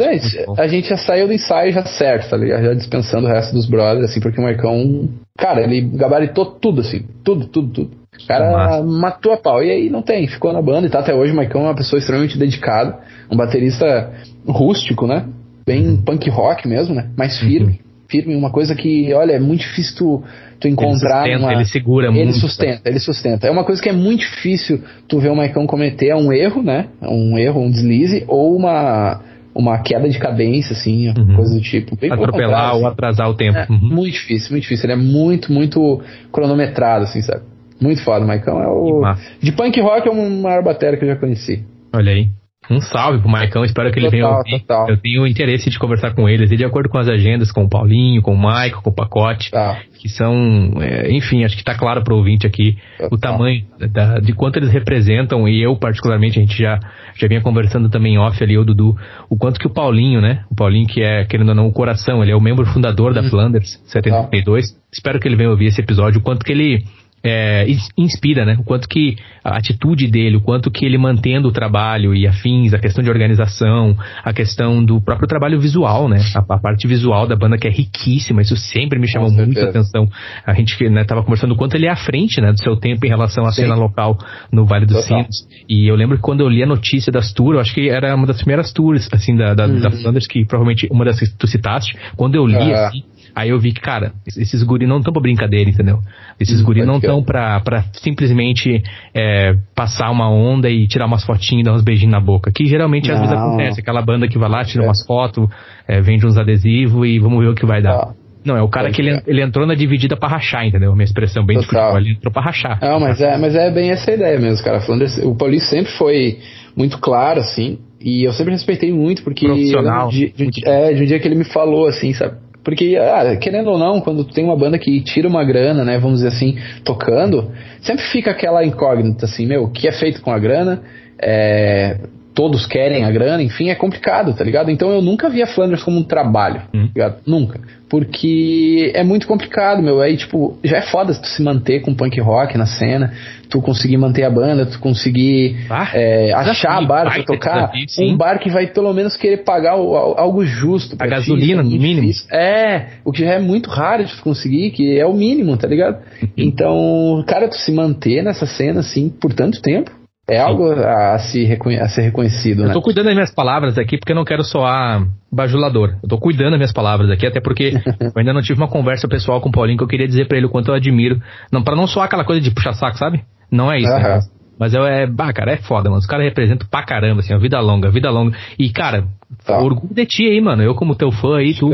A 0.58 0.68
gente 0.68 0.90
já 0.90 0.98
saiu 0.98 1.28
do 1.28 1.34
ensaio 1.34 1.72
já 1.72 1.84
certo, 1.84 2.30
tá 2.30 2.38
ligado? 2.38 2.64
Já 2.64 2.74
dispensando 2.74 3.26
o 3.26 3.30
resto 3.30 3.54
dos 3.54 3.68
brothers, 3.68 4.12
assim, 4.12 4.20
porque 4.20 4.40
o 4.40 4.44
Marcão, 4.44 5.10
cara, 5.38 5.62
ele 5.62 5.82
gabaritou 5.82 6.46
tudo, 6.46 6.82
assim. 6.82 7.04
Tudo, 7.24 7.48
tudo, 7.48 7.74
tudo. 7.74 8.02
O 8.24 8.28
cara 8.28 8.52
Nossa. 8.52 8.84
matou 8.84 9.34
a 9.34 9.38
pau. 9.38 9.64
E 9.64 9.72
aí 9.72 9.90
não 9.90 10.04
tem, 10.04 10.28
ficou 10.28 10.54
na 10.54 10.62
banda 10.62 10.86
e 10.86 10.90
tá 10.92 11.00
até 11.00 11.14
hoje. 11.14 11.34
O 11.34 11.36
Maicon 11.36 11.62
é 11.62 11.64
uma 11.64 11.76
pessoa 11.76 11.98
extremamente 11.98 12.38
dedicada, 12.38 13.00
um 13.32 13.36
baterista 13.36 14.12
rústico, 14.46 15.08
né? 15.08 15.26
Bem 15.66 15.88
uhum. 15.88 16.02
punk 16.04 16.30
rock 16.30 16.68
mesmo, 16.68 16.94
né? 16.94 17.10
Mais 17.18 17.40
firme. 17.40 17.80
Uhum 17.84 17.91
firme, 18.12 18.36
uma 18.36 18.52
coisa 18.52 18.76
que, 18.76 19.12
olha, 19.14 19.32
é 19.32 19.40
muito 19.40 19.62
difícil 19.62 19.96
tu, 19.96 20.24
tu 20.60 20.68
encontrar. 20.68 21.26
Ele, 21.26 21.34
sustenta, 21.34 21.40
uma... 21.40 21.54
ele 21.54 21.66
segura 21.66 22.08
ele 22.08 22.14
muito. 22.14 22.30
Ele 22.30 22.40
sustenta, 22.40 22.90
ele 22.90 23.00
sustenta. 23.00 23.48
É 23.48 23.52
uma 23.52 23.64
coisa 23.64 23.82
que 23.82 23.90
é 23.90 23.94
muito 23.94 24.20
difícil 24.20 24.84
tu 25.08 25.20
ver 25.20 25.30
o 25.30 25.36
Maicon 25.36 25.66
cometer 25.66 26.14
um 26.14 26.32
erro, 26.32 26.62
né? 26.62 26.88
Um 27.02 27.38
erro, 27.38 27.62
um 27.62 27.72
deslize, 27.72 28.26
ou 28.28 28.56
uma, 28.56 29.22
uma 29.56 29.80
queda 29.80 30.10
de 30.10 30.20
cadência, 30.20 30.74
assim, 30.74 31.08
uhum. 31.10 31.36
coisa 31.36 31.56
do 31.56 31.62
tipo. 31.62 31.96
Bem 31.96 32.12
Atropelar 32.12 32.76
ou 32.76 32.86
atrasar 32.86 33.30
o 33.30 33.34
tempo. 33.34 33.58
É, 33.58 33.68
uhum. 33.70 33.80
Muito 33.96 34.14
difícil, 34.14 34.52
muito 34.52 34.64
difícil. 34.64 34.90
Ele 34.90 34.94
é 34.94 35.04
muito, 35.04 35.52
muito 35.52 36.02
cronometrado, 36.32 37.06
assim, 37.06 37.22
sabe? 37.22 37.42
Muito 37.80 38.04
foda, 38.04 38.24
o 38.24 38.28
Maicon 38.28 38.62
é 38.62 38.68
o. 38.68 39.16
De 39.42 39.52
punk 39.54 39.80
rock 39.82 40.08
é 40.08 40.12
o 40.12 40.30
maior 40.30 40.64
bateria 40.64 40.98
que 40.98 41.06
eu 41.06 41.10
já 41.10 41.16
conheci. 41.16 41.64
Olha 41.94 42.12
aí. 42.12 42.30
Um 42.70 42.80
salve 42.80 43.20
pro 43.20 43.30
Maicão, 43.30 43.66
espero 43.66 43.92
que 43.92 43.98
ele 43.98 44.06
total, 44.06 44.20
venha 44.20 44.38
ouvir. 44.38 44.60
Total. 44.60 44.90
Eu 44.90 44.98
tenho 44.98 45.26
interesse 45.26 45.70
de 45.70 45.80
conversar 45.80 46.14
com 46.14 46.30
eles, 46.30 46.52
e 46.52 46.56
de 46.56 46.64
acordo 46.64 46.90
com 46.90 47.00
as 47.00 47.08
agendas, 47.08 47.52
com 47.52 47.64
o 47.64 47.70
Paulinho, 47.70 48.22
com 48.22 48.34
o 48.34 48.38
Maico, 48.38 48.84
com 48.84 48.92
o 48.92 48.94
Pacote, 48.94 49.50
tá. 49.50 49.80
que 50.00 50.08
são, 50.08 50.74
é, 50.80 51.12
enfim, 51.12 51.44
acho 51.44 51.58
que 51.58 51.64
tá 51.64 51.76
claro 51.76 52.04
pro 52.04 52.16
ouvinte 52.16 52.46
aqui 52.46 52.78
total. 53.00 53.10
o 53.12 53.18
tamanho 53.18 53.66
da, 53.92 54.20
de 54.20 54.34
quanto 54.34 54.58
eles 54.58 54.72
representam, 54.72 55.48
e 55.50 55.62
eu 55.62 55.76
particularmente, 55.76 56.38
a 56.38 56.42
gente 56.42 56.56
já, 56.56 56.80
já 57.16 57.28
vinha 57.28 57.42
conversando 57.42 57.90
também 57.90 58.20
off 58.20 58.42
ali, 58.44 58.56
o 58.58 58.64
Dudu, 58.64 58.96
o 59.28 59.36
quanto 59.36 59.60
que 59.60 59.66
o 59.66 59.74
Paulinho, 59.74 60.22
né, 60.22 60.44
o 60.50 60.56
Paulinho 60.56 60.88
que 60.88 61.02
é, 61.02 61.26
querendo 61.26 61.50
ou 61.50 61.56
não, 61.56 61.68
o 61.68 61.74
coração, 61.74 62.22
ele 62.22 62.32
é 62.32 62.36
o 62.36 62.42
membro 62.42 62.66
fundador 62.68 63.12
da 63.12 63.22
uhum. 63.22 63.30
Flanders 63.30 63.82
72, 63.86 64.78
espero 64.94 65.20
que 65.20 65.28
ele 65.28 65.36
venha 65.36 65.50
ouvir 65.50 65.66
esse 65.66 65.82
episódio, 65.82 66.20
o 66.20 66.24
quanto 66.24 66.46
que 66.46 66.52
ele 66.52 66.84
é, 67.24 67.66
inspira, 67.98 68.46
né? 68.46 68.58
O 68.60 68.64
quanto 68.64 68.88
que 68.88 69.16
a 69.44 69.58
atitude 69.58 70.08
dele, 70.08 70.38
o 70.38 70.42
quanto 70.42 70.72
que 70.72 70.86
ele 70.86 70.98
mantendo 70.98 71.48
o 71.48 71.52
trabalho 71.52 72.16
e 72.16 72.28
afins, 72.28 72.74
a 72.74 72.80
questão 72.80 73.04
de 73.04 73.10
organização, 73.10 73.96
a 74.24 74.34
questão 74.34 74.84
do 74.84 75.00
próprio 75.02 75.28
trabalho 75.28 75.60
visual, 75.60 76.10
né? 76.10 76.18
A, 76.36 76.56
a 76.56 76.60
parte 76.60 76.88
visual 76.88 77.28
da 77.28 77.36
banda 77.36 77.58
que 77.58 77.68
é 77.68 77.72
riquíssima, 77.72 78.42
isso 78.42 78.56
sempre 78.56 79.00
me 79.00 79.08
chamou 79.08 79.32
muita 79.32 79.66
atenção. 79.66 80.08
A 80.46 80.54
gente 80.54 80.90
né, 80.90 81.04
tava 81.04 81.24
conversando 81.24 81.54
o 81.54 81.56
quanto 81.56 81.76
ele 81.76 81.86
é 81.86 81.92
à 81.92 81.96
frente, 81.96 82.42
né, 82.42 82.52
do 82.52 82.60
seu 82.60 82.76
tempo 82.76 83.06
em 83.06 83.10
relação 83.10 83.46
à 83.46 83.52
Sim. 83.52 83.64
cena 83.64 83.76
local 83.76 84.18
no 84.52 84.66
Vale 84.66 84.86
dos 84.86 85.06
Sinos. 85.06 85.48
E 85.70 85.88
eu 85.88 85.96
lembro 85.96 86.18
que 86.18 86.24
quando 86.24 86.42
eu 86.42 86.50
li 86.50 86.64
a 86.64 86.68
notícia 86.68 87.12
das 87.12 87.32
tours, 87.34 87.56
eu 87.56 87.62
acho 87.62 87.74
que 87.74 87.90
era 87.90 88.16
uma 88.16 88.26
das 88.26 88.38
primeiras 88.38 88.72
tours, 88.74 89.08
assim, 89.12 89.36
da, 89.36 89.54
da, 89.54 89.68
uhum. 89.68 89.80
da 89.80 89.92
Flanders, 89.92 90.28
que 90.28 90.46
provavelmente 90.46 90.88
uma 90.92 91.06
das 91.06 91.20
que 91.20 91.30
tu 91.38 91.48
citaste, 91.48 91.96
quando 92.16 92.36
eu 92.36 92.46
li, 92.46 92.56
uhum. 92.56 92.74
assim, 92.74 93.04
Aí 93.36 93.50
eu 93.50 93.60
vi 93.60 93.72
que, 93.72 93.82
cara, 93.82 94.14
esses 94.28 94.62
guri 94.64 94.86
não 94.86 94.98
estão 94.98 95.14
pra 95.14 95.22
brincadeira, 95.22 95.70
entendeu? 95.70 96.00
Esses 96.40 96.62
hum, 96.62 96.66
guri 96.66 96.86
não 96.86 96.98
estão 96.98 97.24
pra, 97.24 97.60
pra 97.62 97.84
simplesmente 97.94 98.84
é, 99.14 99.56
passar 99.76 100.10
uma 100.12 100.30
onda 100.30 100.70
e 100.70 100.88
tirar 100.88 101.06
umas 101.06 101.24
fotinhas 101.24 101.62
e 101.62 101.64
dar 101.64 101.74
uns 101.74 101.84
beijinhos 101.84 102.12
na 102.12 102.20
boca. 102.20 102.52
Que 102.52 102.66
geralmente 102.66 103.08
não. 103.08 103.16
às 103.16 103.22
vezes 103.22 103.36
acontece. 103.36 103.80
Aquela 103.80 104.02
banda 104.02 104.28
que 104.28 104.38
vai 104.38 104.50
lá, 104.50 104.64
tira 104.64 104.84
é. 104.84 104.88
umas 104.88 105.06
fotos, 105.06 105.50
é, 105.88 106.02
vende 106.02 106.26
uns 106.26 106.38
adesivos 106.38 107.08
e 107.08 107.20
vamos 107.20 107.40
ver 107.44 107.50
o 107.50 107.56
que 107.56 107.66
vai 107.66 107.82
dar. 107.82 107.94
Ah. 107.94 108.14
Não, 108.44 108.58
é 108.58 108.62
o 108.62 108.68
cara 108.68 108.92
que 108.92 109.02
ele, 109.02 109.22
ele 109.28 109.42
entrou 109.42 109.68
na 109.68 109.76
dividida 109.76 110.18
pra 110.18 110.28
rachar, 110.28 110.66
entendeu? 110.66 110.94
Minha 110.94 111.06
expressão 111.06 111.46
bem 111.46 111.58
Total. 111.58 111.70
de 111.70 111.78
futebol, 111.78 112.00
ele 112.00 112.18
entrou 112.18 112.34
pra 112.34 112.42
rachar. 112.42 112.80
Não, 112.82 113.00
mas 113.00 113.22
é, 113.22 113.38
mas 113.38 113.56
é 113.56 113.70
bem 113.70 113.92
essa 113.92 114.12
ideia 114.12 114.40
mesmo, 114.40 114.64
cara. 114.64 114.82
Falando 114.82 115.02
desse, 115.02 115.22
o 115.22 115.36
Paulinho 115.36 115.62
sempre 115.62 115.92
foi 115.92 116.40
muito 116.76 116.98
claro, 116.98 117.40
assim, 117.40 117.78
e 118.00 118.24
eu 118.24 118.34
sempre 118.34 118.54
respeitei 118.54 118.92
muito, 118.92 119.24
porque. 119.24 119.46
Profissional. 119.46 120.10
De, 120.10 120.32
de, 120.32 120.68
é, 120.68 120.94
de 120.94 121.04
um 121.04 121.06
dia 121.06 121.20
que 121.20 121.28
ele 121.28 121.36
me 121.36 121.46
falou, 121.46 121.88
assim, 121.88 122.14
sabe? 122.14 122.38
Porque, 122.64 122.96
ah, 122.96 123.36
querendo 123.38 123.72
ou 123.72 123.78
não, 123.78 124.02
quando 124.02 124.24
tem 124.24 124.44
uma 124.44 124.56
banda 124.56 124.78
que 124.78 125.02
tira 125.02 125.28
uma 125.28 125.44
grana, 125.44 125.84
né, 125.84 125.98
vamos 125.98 126.20
dizer 126.20 126.28
assim, 126.28 126.58
tocando, 126.84 127.52
sempre 127.82 128.04
fica 128.06 128.32
aquela 128.32 128.64
incógnita, 128.64 129.26
assim, 129.26 129.48
meu, 129.48 129.64
o 129.64 129.72
que 129.72 129.88
é 129.88 129.92
feito 129.92 130.22
com 130.22 130.32
a 130.32 130.38
grana? 130.38 130.82
É, 131.20 131.98
todos 132.34 132.66
querem 132.66 133.04
a 133.04 133.12
grana, 133.12 133.44
enfim, 133.44 133.70
é 133.70 133.76
complicado, 133.76 134.34
tá 134.34 134.44
ligado? 134.44 134.72
Então 134.72 134.90
eu 134.90 135.02
nunca 135.02 135.30
vi 135.30 135.42
a 135.42 135.48
Flanders 135.48 135.84
como 135.84 135.98
um 135.98 136.04
trabalho, 136.04 136.62
hum. 136.74 136.88
tá 136.88 136.92
ligado? 136.96 137.16
Nunca. 137.26 137.60
Porque 137.90 138.90
é 138.96 139.04
muito 139.04 139.28
complicado, 139.28 139.84
meu. 139.84 140.00
Aí, 140.00 140.16
tipo, 140.16 140.58
já 140.64 140.78
é 140.78 140.82
foda 140.82 141.14
tu 141.14 141.28
se 141.28 141.44
manter 141.44 141.82
com 141.82 141.94
punk 141.94 142.22
rock 142.22 142.58
na 142.58 142.66
cena, 142.66 143.12
tu 143.50 143.62
conseguir 143.62 143.98
manter 143.98 144.24
a 144.24 144.30
banda, 144.30 144.66
tu 144.66 144.80
conseguir 144.80 145.58
ah, 145.70 145.90
é, 145.94 146.32
achar 146.32 146.82
bar 146.88 147.14
pra 147.14 147.24
tocar. 147.24 147.72
um 148.00 148.16
bar 148.16 148.40
que 148.40 148.50
vai 148.50 148.68
pelo 148.68 148.94
menos 148.94 149.18
querer 149.18 149.44
pagar 149.44 149.76
o, 149.76 149.94
algo 149.94 150.46
justo. 150.46 150.96
A 150.98 151.06
gasolina, 151.06 151.62
no 151.62 151.70
mínimo. 151.70 152.08
Difícil. 152.08 152.34
É, 152.34 152.92
o 153.04 153.12
que 153.12 153.26
já 153.26 153.34
é 153.34 153.40
muito 153.40 153.70
raro 153.70 154.06
de 154.06 154.16
conseguir, 154.22 154.72
que 154.72 154.98
é 154.98 155.06
o 155.06 155.14
mínimo, 155.14 155.58
tá 155.58 155.68
ligado? 155.68 155.98
Uhum. 156.22 156.30
Então, 156.38 157.26
cara, 157.28 157.50
tu 157.50 157.58
se 157.58 157.74
manter 157.74 158.24
nessa 158.24 158.46
cena, 158.46 158.80
assim, 158.80 159.10
por 159.10 159.34
tanto 159.34 159.62
tempo, 159.62 159.92
é 160.32 160.40
algo 160.40 160.72
a, 160.72 161.20
se 161.20 161.46
a 161.82 161.90
ser 161.90 162.02
reconhecido, 162.04 162.62
Eu 162.62 162.68
né? 162.68 162.74
tô 162.74 162.82
cuidando 162.82 163.06
das 163.06 163.14
minhas 163.14 163.34
palavras 163.34 163.78
aqui 163.78 163.98
porque 163.98 164.14
eu 164.14 164.16
não 164.16 164.24
quero 164.24 164.44
soar 164.46 165.06
bajulador. 165.30 165.96
Eu 166.02 166.08
tô 166.08 166.18
cuidando 166.18 166.52
das 166.52 166.60
minhas 166.60 166.72
palavras 166.72 167.10
aqui, 167.10 167.28
até 167.28 167.42
porque 167.42 167.74
eu 168.00 168.12
ainda 168.16 168.32
não 168.32 168.42
tive 168.42 168.60
uma 168.60 168.70
conversa 168.70 169.10
pessoal 169.10 169.42
com 169.42 169.50
o 169.50 169.52
Paulinho 169.52 169.78
que 169.78 169.84
eu 169.84 169.88
queria 169.88 170.08
dizer 170.08 170.30
para 170.30 170.38
ele 170.38 170.46
o 170.46 170.50
quanto 170.50 170.70
eu 170.70 170.76
admiro. 170.76 171.22
Não, 171.52 171.62
para 171.62 171.76
não 171.76 171.86
soar 171.86 172.06
aquela 172.06 172.24
coisa 172.24 172.40
de 172.40 172.50
puxar 172.50 172.74
saco, 172.74 172.98
sabe? 172.98 173.24
Não 173.52 173.70
é 173.70 173.80
isso, 173.80 173.94
né? 173.94 174.20
Mas 174.58 174.74
eu, 174.74 174.86
é, 174.86 175.08
bah, 175.08 175.34
cara, 175.34 175.54
é 175.54 175.58
foda, 175.58 175.90
mano. 175.90 176.00
Os 176.00 176.06
caras 176.06 176.24
representam 176.24 176.68
pra 176.70 176.86
caramba, 176.86 177.22
assim, 177.22 177.34
a 177.34 177.38
vida 177.38 177.60
longa, 177.60 177.90
vida 177.90 178.10
longa. 178.12 178.38
E, 178.58 178.70
cara, 178.70 179.06
tá. 179.46 179.58
orgulho 179.58 179.94
de 179.94 180.06
ti 180.06 180.24
aí, 180.24 180.40
mano. 180.40 180.62
Eu, 180.62 180.76
como 180.76 180.96
teu 180.96 181.12
fã 181.12 181.38
aí, 181.38 181.56
tu, 181.56 181.72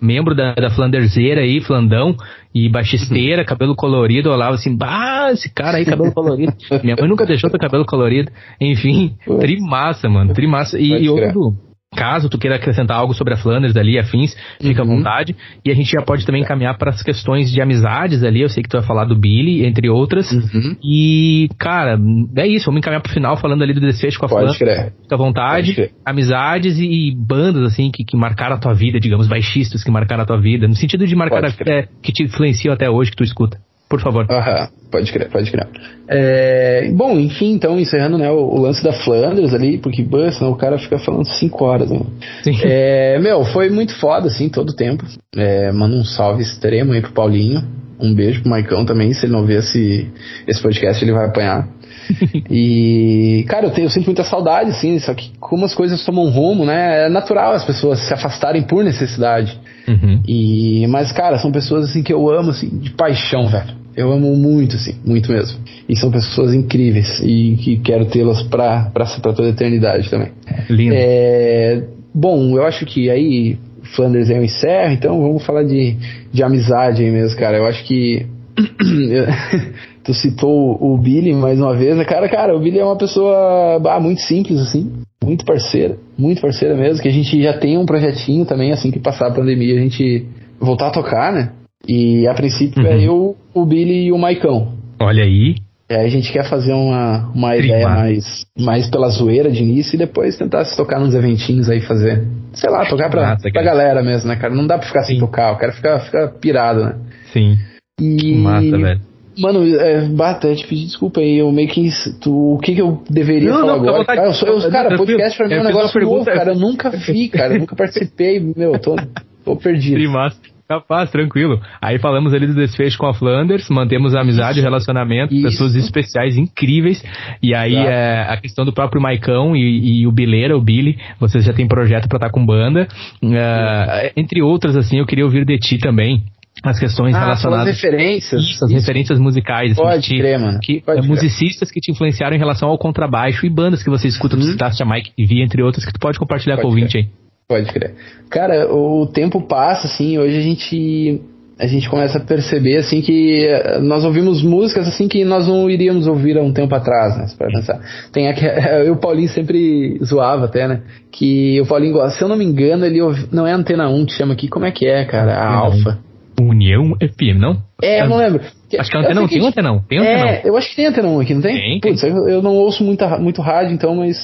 membro 0.00 0.34
da, 0.34 0.54
da 0.54 0.70
Flanderzeira 0.70 1.40
aí, 1.40 1.60
Flandão, 1.60 2.16
e 2.54 2.68
baxisteira, 2.68 3.44
cabelo 3.44 3.74
colorido, 3.74 4.28
eu 4.28 4.32
olhava 4.32 4.54
assim, 4.54 4.76
bah, 4.76 5.30
esse 5.32 5.52
cara 5.52 5.78
aí, 5.78 5.84
cabelo 5.84 6.12
colorido. 6.12 6.52
Minha 6.82 6.96
mãe 6.98 7.08
nunca 7.08 7.26
deixou 7.26 7.50
ter 7.50 7.58
cabelo 7.58 7.84
colorido. 7.84 8.30
Enfim, 8.60 9.14
trimassa, 9.40 10.08
mano, 10.08 10.32
trimassa. 10.32 10.78
E, 10.78 11.04
e 11.04 11.08
outro, 11.08 11.54
Caso 11.96 12.28
tu 12.28 12.38
queira 12.38 12.56
acrescentar 12.56 12.98
algo 12.98 13.14
sobre 13.14 13.32
a 13.32 13.36
Flanders 13.36 13.76
ali, 13.76 13.98
afins, 13.98 14.36
fica 14.60 14.84
uhum. 14.84 14.92
à 14.92 14.96
vontade. 14.96 15.34
E 15.64 15.70
a 15.70 15.74
gente 15.74 15.90
já 15.90 16.02
pode 16.02 16.26
também 16.26 16.42
encaminhar 16.42 16.76
para 16.76 16.90
as 16.90 17.02
questões 17.02 17.50
de 17.50 17.60
amizades 17.62 18.22
ali. 18.22 18.42
Eu 18.42 18.48
sei 18.48 18.62
que 18.62 18.68
tu 18.68 18.76
vai 18.76 18.86
falar 18.86 19.04
do 19.04 19.16
Billy, 19.16 19.64
entre 19.64 19.88
outras. 19.88 20.30
Uhum. 20.30 20.76
E, 20.84 21.48
cara, 21.58 21.98
é 22.36 22.46
isso. 22.46 22.66
Vamos 22.66 22.80
encaminhar 22.80 23.00
pro 23.00 23.12
final 23.12 23.36
falando 23.38 23.62
ali 23.62 23.72
do 23.72 23.80
desfecho 23.80 24.18
com 24.18 24.26
a 24.26 24.28
pode 24.28 24.58
Flanders. 24.58 24.58
Crer. 24.58 24.92
Fica 25.02 25.14
à 25.14 25.18
vontade. 25.18 25.90
Amizades 26.04 26.78
e, 26.78 27.14
bandas, 27.16 27.72
assim, 27.72 27.90
que, 27.90 28.04
que 28.04 28.16
marcaram 28.16 28.56
a 28.56 28.58
tua 28.58 28.74
vida, 28.74 29.00
digamos, 29.00 29.26
baixistas 29.26 29.82
que 29.82 29.90
marcaram 29.90 30.22
a 30.22 30.26
tua 30.26 30.40
vida. 30.40 30.68
No 30.68 30.76
sentido 30.76 31.06
de 31.06 31.16
marcar 31.16 31.44
a, 31.44 31.48
é, 31.66 31.88
que 32.02 32.12
te 32.12 32.22
influenciam 32.22 32.74
até 32.74 32.90
hoje, 32.90 33.10
que 33.10 33.16
tu 33.16 33.24
escuta. 33.24 33.58
Por 33.88 34.00
favor. 34.00 34.26
Aham, 34.30 34.68
pode 34.90 35.10
crer, 35.10 35.30
pode 35.30 35.50
crer. 35.50 35.66
É, 36.06 36.90
bom, 36.92 37.18
enfim, 37.18 37.52
então, 37.52 37.78
encerrando 37.78 38.18
né, 38.18 38.30
o, 38.30 38.36
o, 38.36 38.60
lance 38.60 38.82
da 38.84 38.92
Flanders 38.92 39.54
ali, 39.54 39.78
porque 39.78 40.06
senão 40.32 40.52
o 40.52 40.56
cara 40.56 40.78
fica 40.78 40.98
falando 40.98 41.24
5 41.24 41.64
horas, 41.64 41.90
né? 41.90 42.00
Sim. 42.42 42.58
É, 42.64 43.18
meu, 43.18 43.44
foi 43.46 43.70
muito 43.70 43.94
foda, 43.98 44.26
assim, 44.26 44.48
todo 44.50 44.70
o 44.70 44.76
tempo. 44.76 45.04
É, 45.34 45.72
manda 45.72 45.96
um 45.96 46.04
salve 46.04 46.42
extremo 46.42 46.92
aí 46.92 47.00
pro 47.00 47.12
Paulinho. 47.12 47.62
Um 48.00 48.14
beijo 48.14 48.42
pro 48.42 48.50
Maicão 48.50 48.84
também, 48.84 49.12
se 49.12 49.26
ele 49.26 49.32
não 49.32 49.44
ver 49.44 49.58
esse, 49.58 50.06
esse 50.46 50.62
podcast, 50.62 51.02
ele 51.02 51.12
vai 51.12 51.26
apanhar. 51.26 51.66
e, 52.50 53.44
cara, 53.48 53.66
eu, 53.66 53.70
tenho, 53.70 53.86
eu 53.86 53.90
sinto 53.90 54.06
muita 54.06 54.22
saudade, 54.22 54.70
assim, 54.70 54.98
só 54.98 55.14
que 55.14 55.32
como 55.40 55.64
as 55.64 55.74
coisas 55.74 56.04
tomam 56.04 56.26
um 56.26 56.30
rumo, 56.30 56.64
né? 56.64 57.06
É 57.06 57.08
natural 57.08 57.52
as 57.52 57.64
pessoas 57.64 57.98
se 58.06 58.14
afastarem 58.14 58.62
por 58.62 58.84
necessidade. 58.84 59.58
Uhum. 59.88 60.22
E, 60.28 60.86
mas, 60.88 61.10
cara, 61.12 61.38
são 61.38 61.50
pessoas 61.50 61.88
assim 61.88 62.02
que 62.02 62.12
eu 62.12 62.28
amo, 62.30 62.50
assim, 62.50 62.68
de 62.68 62.90
paixão, 62.90 63.48
velho. 63.48 63.78
Eu 63.96 64.12
amo 64.12 64.36
muito, 64.36 64.76
assim, 64.76 64.94
muito 65.04 65.32
mesmo. 65.32 65.58
E 65.88 65.96
são 65.96 66.10
pessoas 66.10 66.54
incríveis 66.54 67.20
e 67.20 67.56
que 67.56 67.78
quero 67.78 68.04
tê-las 68.04 68.42
pra, 68.44 68.90
pra, 68.92 69.04
pra 69.06 69.32
toda 69.32 69.48
a 69.48 69.50
eternidade 69.50 70.08
também. 70.08 70.30
Lindo. 70.68 70.94
É, 70.96 71.82
bom, 72.14 72.56
eu 72.56 72.64
acho 72.64 72.86
que 72.86 73.10
aí 73.10 73.58
Flanders 73.96 74.30
é 74.30 74.38
o 74.38 74.44
encerro, 74.44 74.92
então 74.92 75.20
vamos 75.20 75.44
falar 75.44 75.64
de, 75.64 75.96
de 76.32 76.42
amizade 76.42 77.02
aí 77.02 77.10
mesmo, 77.10 77.38
cara. 77.38 77.56
Eu 77.56 77.66
acho 77.66 77.82
que. 77.84 78.26
tu 80.04 80.14
citou 80.14 80.78
o 80.80 80.96
Billy 80.96 81.32
mais 81.34 81.60
uma 81.60 81.76
vez, 81.76 81.96
né? 81.96 82.04
Cara, 82.04 82.28
cara, 82.28 82.56
o 82.56 82.60
Billy 82.60 82.78
é 82.78 82.84
uma 82.84 82.96
pessoa 82.96 83.80
ah, 83.84 84.00
muito 84.00 84.20
simples, 84.22 84.60
assim, 84.60 84.97
muito 85.22 85.44
parceira, 85.44 85.96
muito 86.16 86.40
parceira 86.40 86.74
mesmo, 86.76 87.02
que 87.02 87.08
a 87.08 87.12
gente 87.12 87.42
já 87.42 87.52
tem 87.52 87.76
um 87.76 87.86
projetinho 87.86 88.44
também, 88.44 88.72
assim 88.72 88.90
que 88.90 88.98
passar 88.98 89.28
a 89.28 89.34
pandemia, 89.34 89.74
a 89.74 89.82
gente 89.82 90.26
voltar 90.60 90.88
a 90.88 90.92
tocar, 90.92 91.32
né? 91.32 91.52
E 91.86 92.26
a 92.26 92.34
princípio 92.34 92.86
é 92.86 92.90
uhum. 92.90 93.00
é 93.00 93.04
eu, 93.04 93.36
o 93.54 93.66
Billy 93.66 94.06
e 94.06 94.12
o 94.12 94.18
Maicão. 94.18 94.74
Olha 95.00 95.24
aí. 95.24 95.56
É, 95.90 96.04
a 96.04 96.08
gente 96.08 96.30
quer 96.30 96.44
fazer 96.44 96.74
uma, 96.74 97.30
uma 97.34 97.56
ideia 97.56 97.88
mais, 97.88 98.44
mais 98.58 98.90
pela 98.90 99.08
zoeira 99.08 99.50
de 99.50 99.62
início 99.62 99.94
e 99.94 99.98
depois 99.98 100.36
tentar 100.36 100.64
se 100.66 100.76
tocar 100.76 101.00
nos 101.00 101.14
eventinhos 101.14 101.70
aí, 101.70 101.80
fazer, 101.80 102.26
sei 102.52 102.70
lá, 102.70 102.84
tocar 102.84 103.08
pra, 103.08 103.22
Massa, 103.22 103.48
pra 103.50 103.62
galera 103.62 104.02
mesmo, 104.02 104.28
né, 104.28 104.36
cara? 104.36 104.54
Não 104.54 104.66
dá 104.66 104.76
pra 104.76 104.86
ficar 104.86 105.00
Sim. 105.02 105.12
sem 105.12 105.20
tocar, 105.20 105.52
eu 105.52 105.58
quero 105.58 105.72
ficar, 105.72 106.00
ficar 106.00 106.28
pirado, 106.32 106.84
né? 106.84 106.94
Sim. 107.32 107.56
E... 107.98 108.34
Massa, 108.34 108.76
velho. 108.76 109.00
Mano, 109.38 109.64
é, 109.66 110.08
bata, 110.08 110.54
te 110.54 110.66
pedir 110.66 110.86
desculpa 110.86 111.20
aí, 111.20 111.38
eu 111.38 111.50
meio 111.52 111.68
que. 111.68 111.88
Tu, 112.20 112.54
o 112.54 112.58
que, 112.58 112.74
que 112.74 112.80
eu 112.80 113.02
deveria 113.08 113.50
não, 113.50 113.60
falar 113.60 113.76
não, 113.76 113.88
agora? 113.88 114.04
Cara, 114.04 114.26
eu 114.26 114.32
sou, 114.32 114.48
eu, 114.48 114.70
cara, 114.70 114.96
podcast 114.96 115.36
pra 115.36 115.48
mim 115.48 115.54
é 115.54 115.60
um 115.60 115.64
negócio 115.64 116.00
novo, 116.00 116.24
cara. 116.26 116.52
Eu 116.52 116.58
nunca 116.58 116.90
vi, 116.90 117.28
cara. 117.28 117.54
Eu 117.54 117.60
nunca 117.60 117.76
participei, 117.76 118.40
meu, 118.40 118.78
tô, 118.78 118.96
tô 119.44 119.56
perdido. 119.56 120.10
Massa. 120.10 120.38
Capaz, 120.68 121.10
tranquilo. 121.10 121.58
Aí 121.80 121.98
falamos 121.98 122.34
ali 122.34 122.46
do 122.46 122.54
desfecho 122.54 122.98
com 122.98 123.06
a 123.06 123.14
Flanders, 123.14 123.70
mantemos 123.70 124.14
a 124.14 124.20
amizade, 124.20 124.60
o 124.60 124.62
relacionamento, 124.62 125.32
Isso. 125.32 125.44
pessoas 125.44 125.74
especiais, 125.74 126.36
incríveis. 126.36 127.02
E 127.42 127.54
aí 127.54 127.74
é, 127.74 128.26
a 128.28 128.36
questão 128.36 128.66
do 128.66 128.72
próprio 128.72 129.00
Maicão 129.00 129.56
e, 129.56 130.02
e, 130.02 130.06
o 130.06 130.12
Bileira, 130.12 130.54
o 130.54 130.60
Billy, 130.60 130.98
vocês 131.18 131.42
já 131.42 131.54
têm 131.54 131.66
projeto 131.66 132.06
para 132.06 132.18
estar 132.18 132.26
tá 132.26 132.32
com 132.32 132.44
banda. 132.44 132.86
É, 133.22 134.12
entre 134.14 134.42
outras, 134.42 134.76
assim, 134.76 134.98
eu 134.98 135.06
queria 135.06 135.24
ouvir 135.24 135.46
de 135.46 135.58
ti 135.58 135.78
também 135.78 136.22
as 136.62 136.78
questões 136.78 137.14
ah, 137.14 137.20
relacionadas. 137.20 137.68
As 137.68 137.74
referências. 137.74 138.42
Isso, 138.42 138.64
as 138.64 138.70
isso. 138.70 138.80
referências 138.80 139.18
musicais. 139.18 139.72
Assim, 139.72 139.82
Pode 139.82 140.08
que, 140.08 140.18
crer, 140.18 140.38
mano. 140.38 140.58
Que, 140.60 140.80
Pode 140.80 141.00
é, 141.00 141.02
musicistas 141.02 141.70
que 141.70 141.80
te 141.80 141.90
influenciaram 141.90 142.34
em 142.34 142.38
relação 142.38 142.68
ao 142.68 142.78
contrabaixo 142.78 143.46
e 143.46 143.50
bandas 143.50 143.82
que 143.82 143.90
você 143.90 144.08
escuta, 144.08 144.36
uhum. 144.36 144.42
tu 144.42 144.46
citaste 144.48 144.82
a 144.82 144.86
Mike 144.86 145.12
e 145.16 145.26
Vi, 145.26 145.42
entre 145.42 145.62
outras, 145.62 145.84
que 145.84 145.92
tu 145.92 146.00
pode 146.00 146.18
compartilhar 146.18 146.56
pode 146.56 146.62
com 146.62 146.68
o 146.68 146.70
ouvinte 146.74 146.98
aí. 146.98 147.08
Pode 147.48 147.72
crer. 147.72 147.94
Cara, 148.28 148.72
o 148.72 149.06
tempo 149.06 149.40
passa, 149.40 149.86
assim, 149.86 150.18
hoje 150.18 150.36
a 150.36 150.42
gente 150.42 151.20
a 151.58 151.66
gente 151.66 151.90
começa 151.90 152.18
a 152.18 152.20
perceber 152.20 152.76
assim 152.76 153.00
que 153.00 153.44
eh, 153.44 153.80
nós 153.80 154.04
ouvimos 154.04 154.42
músicas 154.42 154.86
assim 154.86 155.08
que 155.08 155.24
nós 155.24 155.48
não 155.48 155.68
iríamos 155.68 156.06
ouvir 156.06 156.38
há 156.38 156.42
um 156.42 156.52
tempo 156.52 156.72
atrás, 156.72 157.16
né? 157.18 157.26
Para 157.36 157.48
pensar. 157.48 157.80
Tem 158.12 158.28
aqui, 158.28 158.44
eu, 158.86 158.92
o 158.92 158.96
Paulinho 158.96 159.28
sempre 159.28 159.98
zoava 160.04 160.44
até, 160.44 160.68
né? 160.68 160.82
Que 161.10 161.60
o 161.60 161.66
Paulinho, 161.66 162.08
se 162.10 162.22
eu 162.22 162.28
não 162.28 162.36
me 162.36 162.44
engano, 162.44 162.86
ele 162.86 163.02
ouvi, 163.02 163.26
não 163.32 163.44
é 163.44 163.52
Antena 163.52 163.88
1 163.88 164.06
que 164.06 164.12
chama 164.12 164.34
aqui, 164.34 164.46
como 164.46 164.66
é 164.66 164.70
que 164.70 164.86
é, 164.86 165.04
cara? 165.04 165.34
A 165.34 165.52
Alfa. 165.52 165.98
União 166.40 166.96
FM, 167.00 167.38
não? 167.38 167.62
É, 167.82 168.02
eu 168.02 168.08
não 168.08 168.16
lembro. 168.16 168.42
Acho 168.76 168.90
que 168.90 168.96
a 168.96 169.00
antena 169.00 169.20
não 169.20 169.28
tem 169.28 169.46
antena 169.46 169.68
não. 169.68 169.80
Tem 169.80 169.98
antena 169.98 170.28
é, 170.28 170.42
eu 170.44 170.56
acho 170.56 170.68
que 170.68 170.76
tem 170.76 170.86
antena 170.86 171.08
1 171.08 171.20
aqui, 171.20 171.34
não 171.34 171.40
tem? 171.40 171.56
Tem. 171.56 171.80
Putz, 171.80 172.02
eu, 172.02 172.28
eu 172.28 172.42
não 172.42 172.54
ouço 172.54 172.84
muita, 172.84 173.18
muito 173.18 173.40
rádio, 173.40 173.72
então, 173.72 173.94
mas 173.94 174.16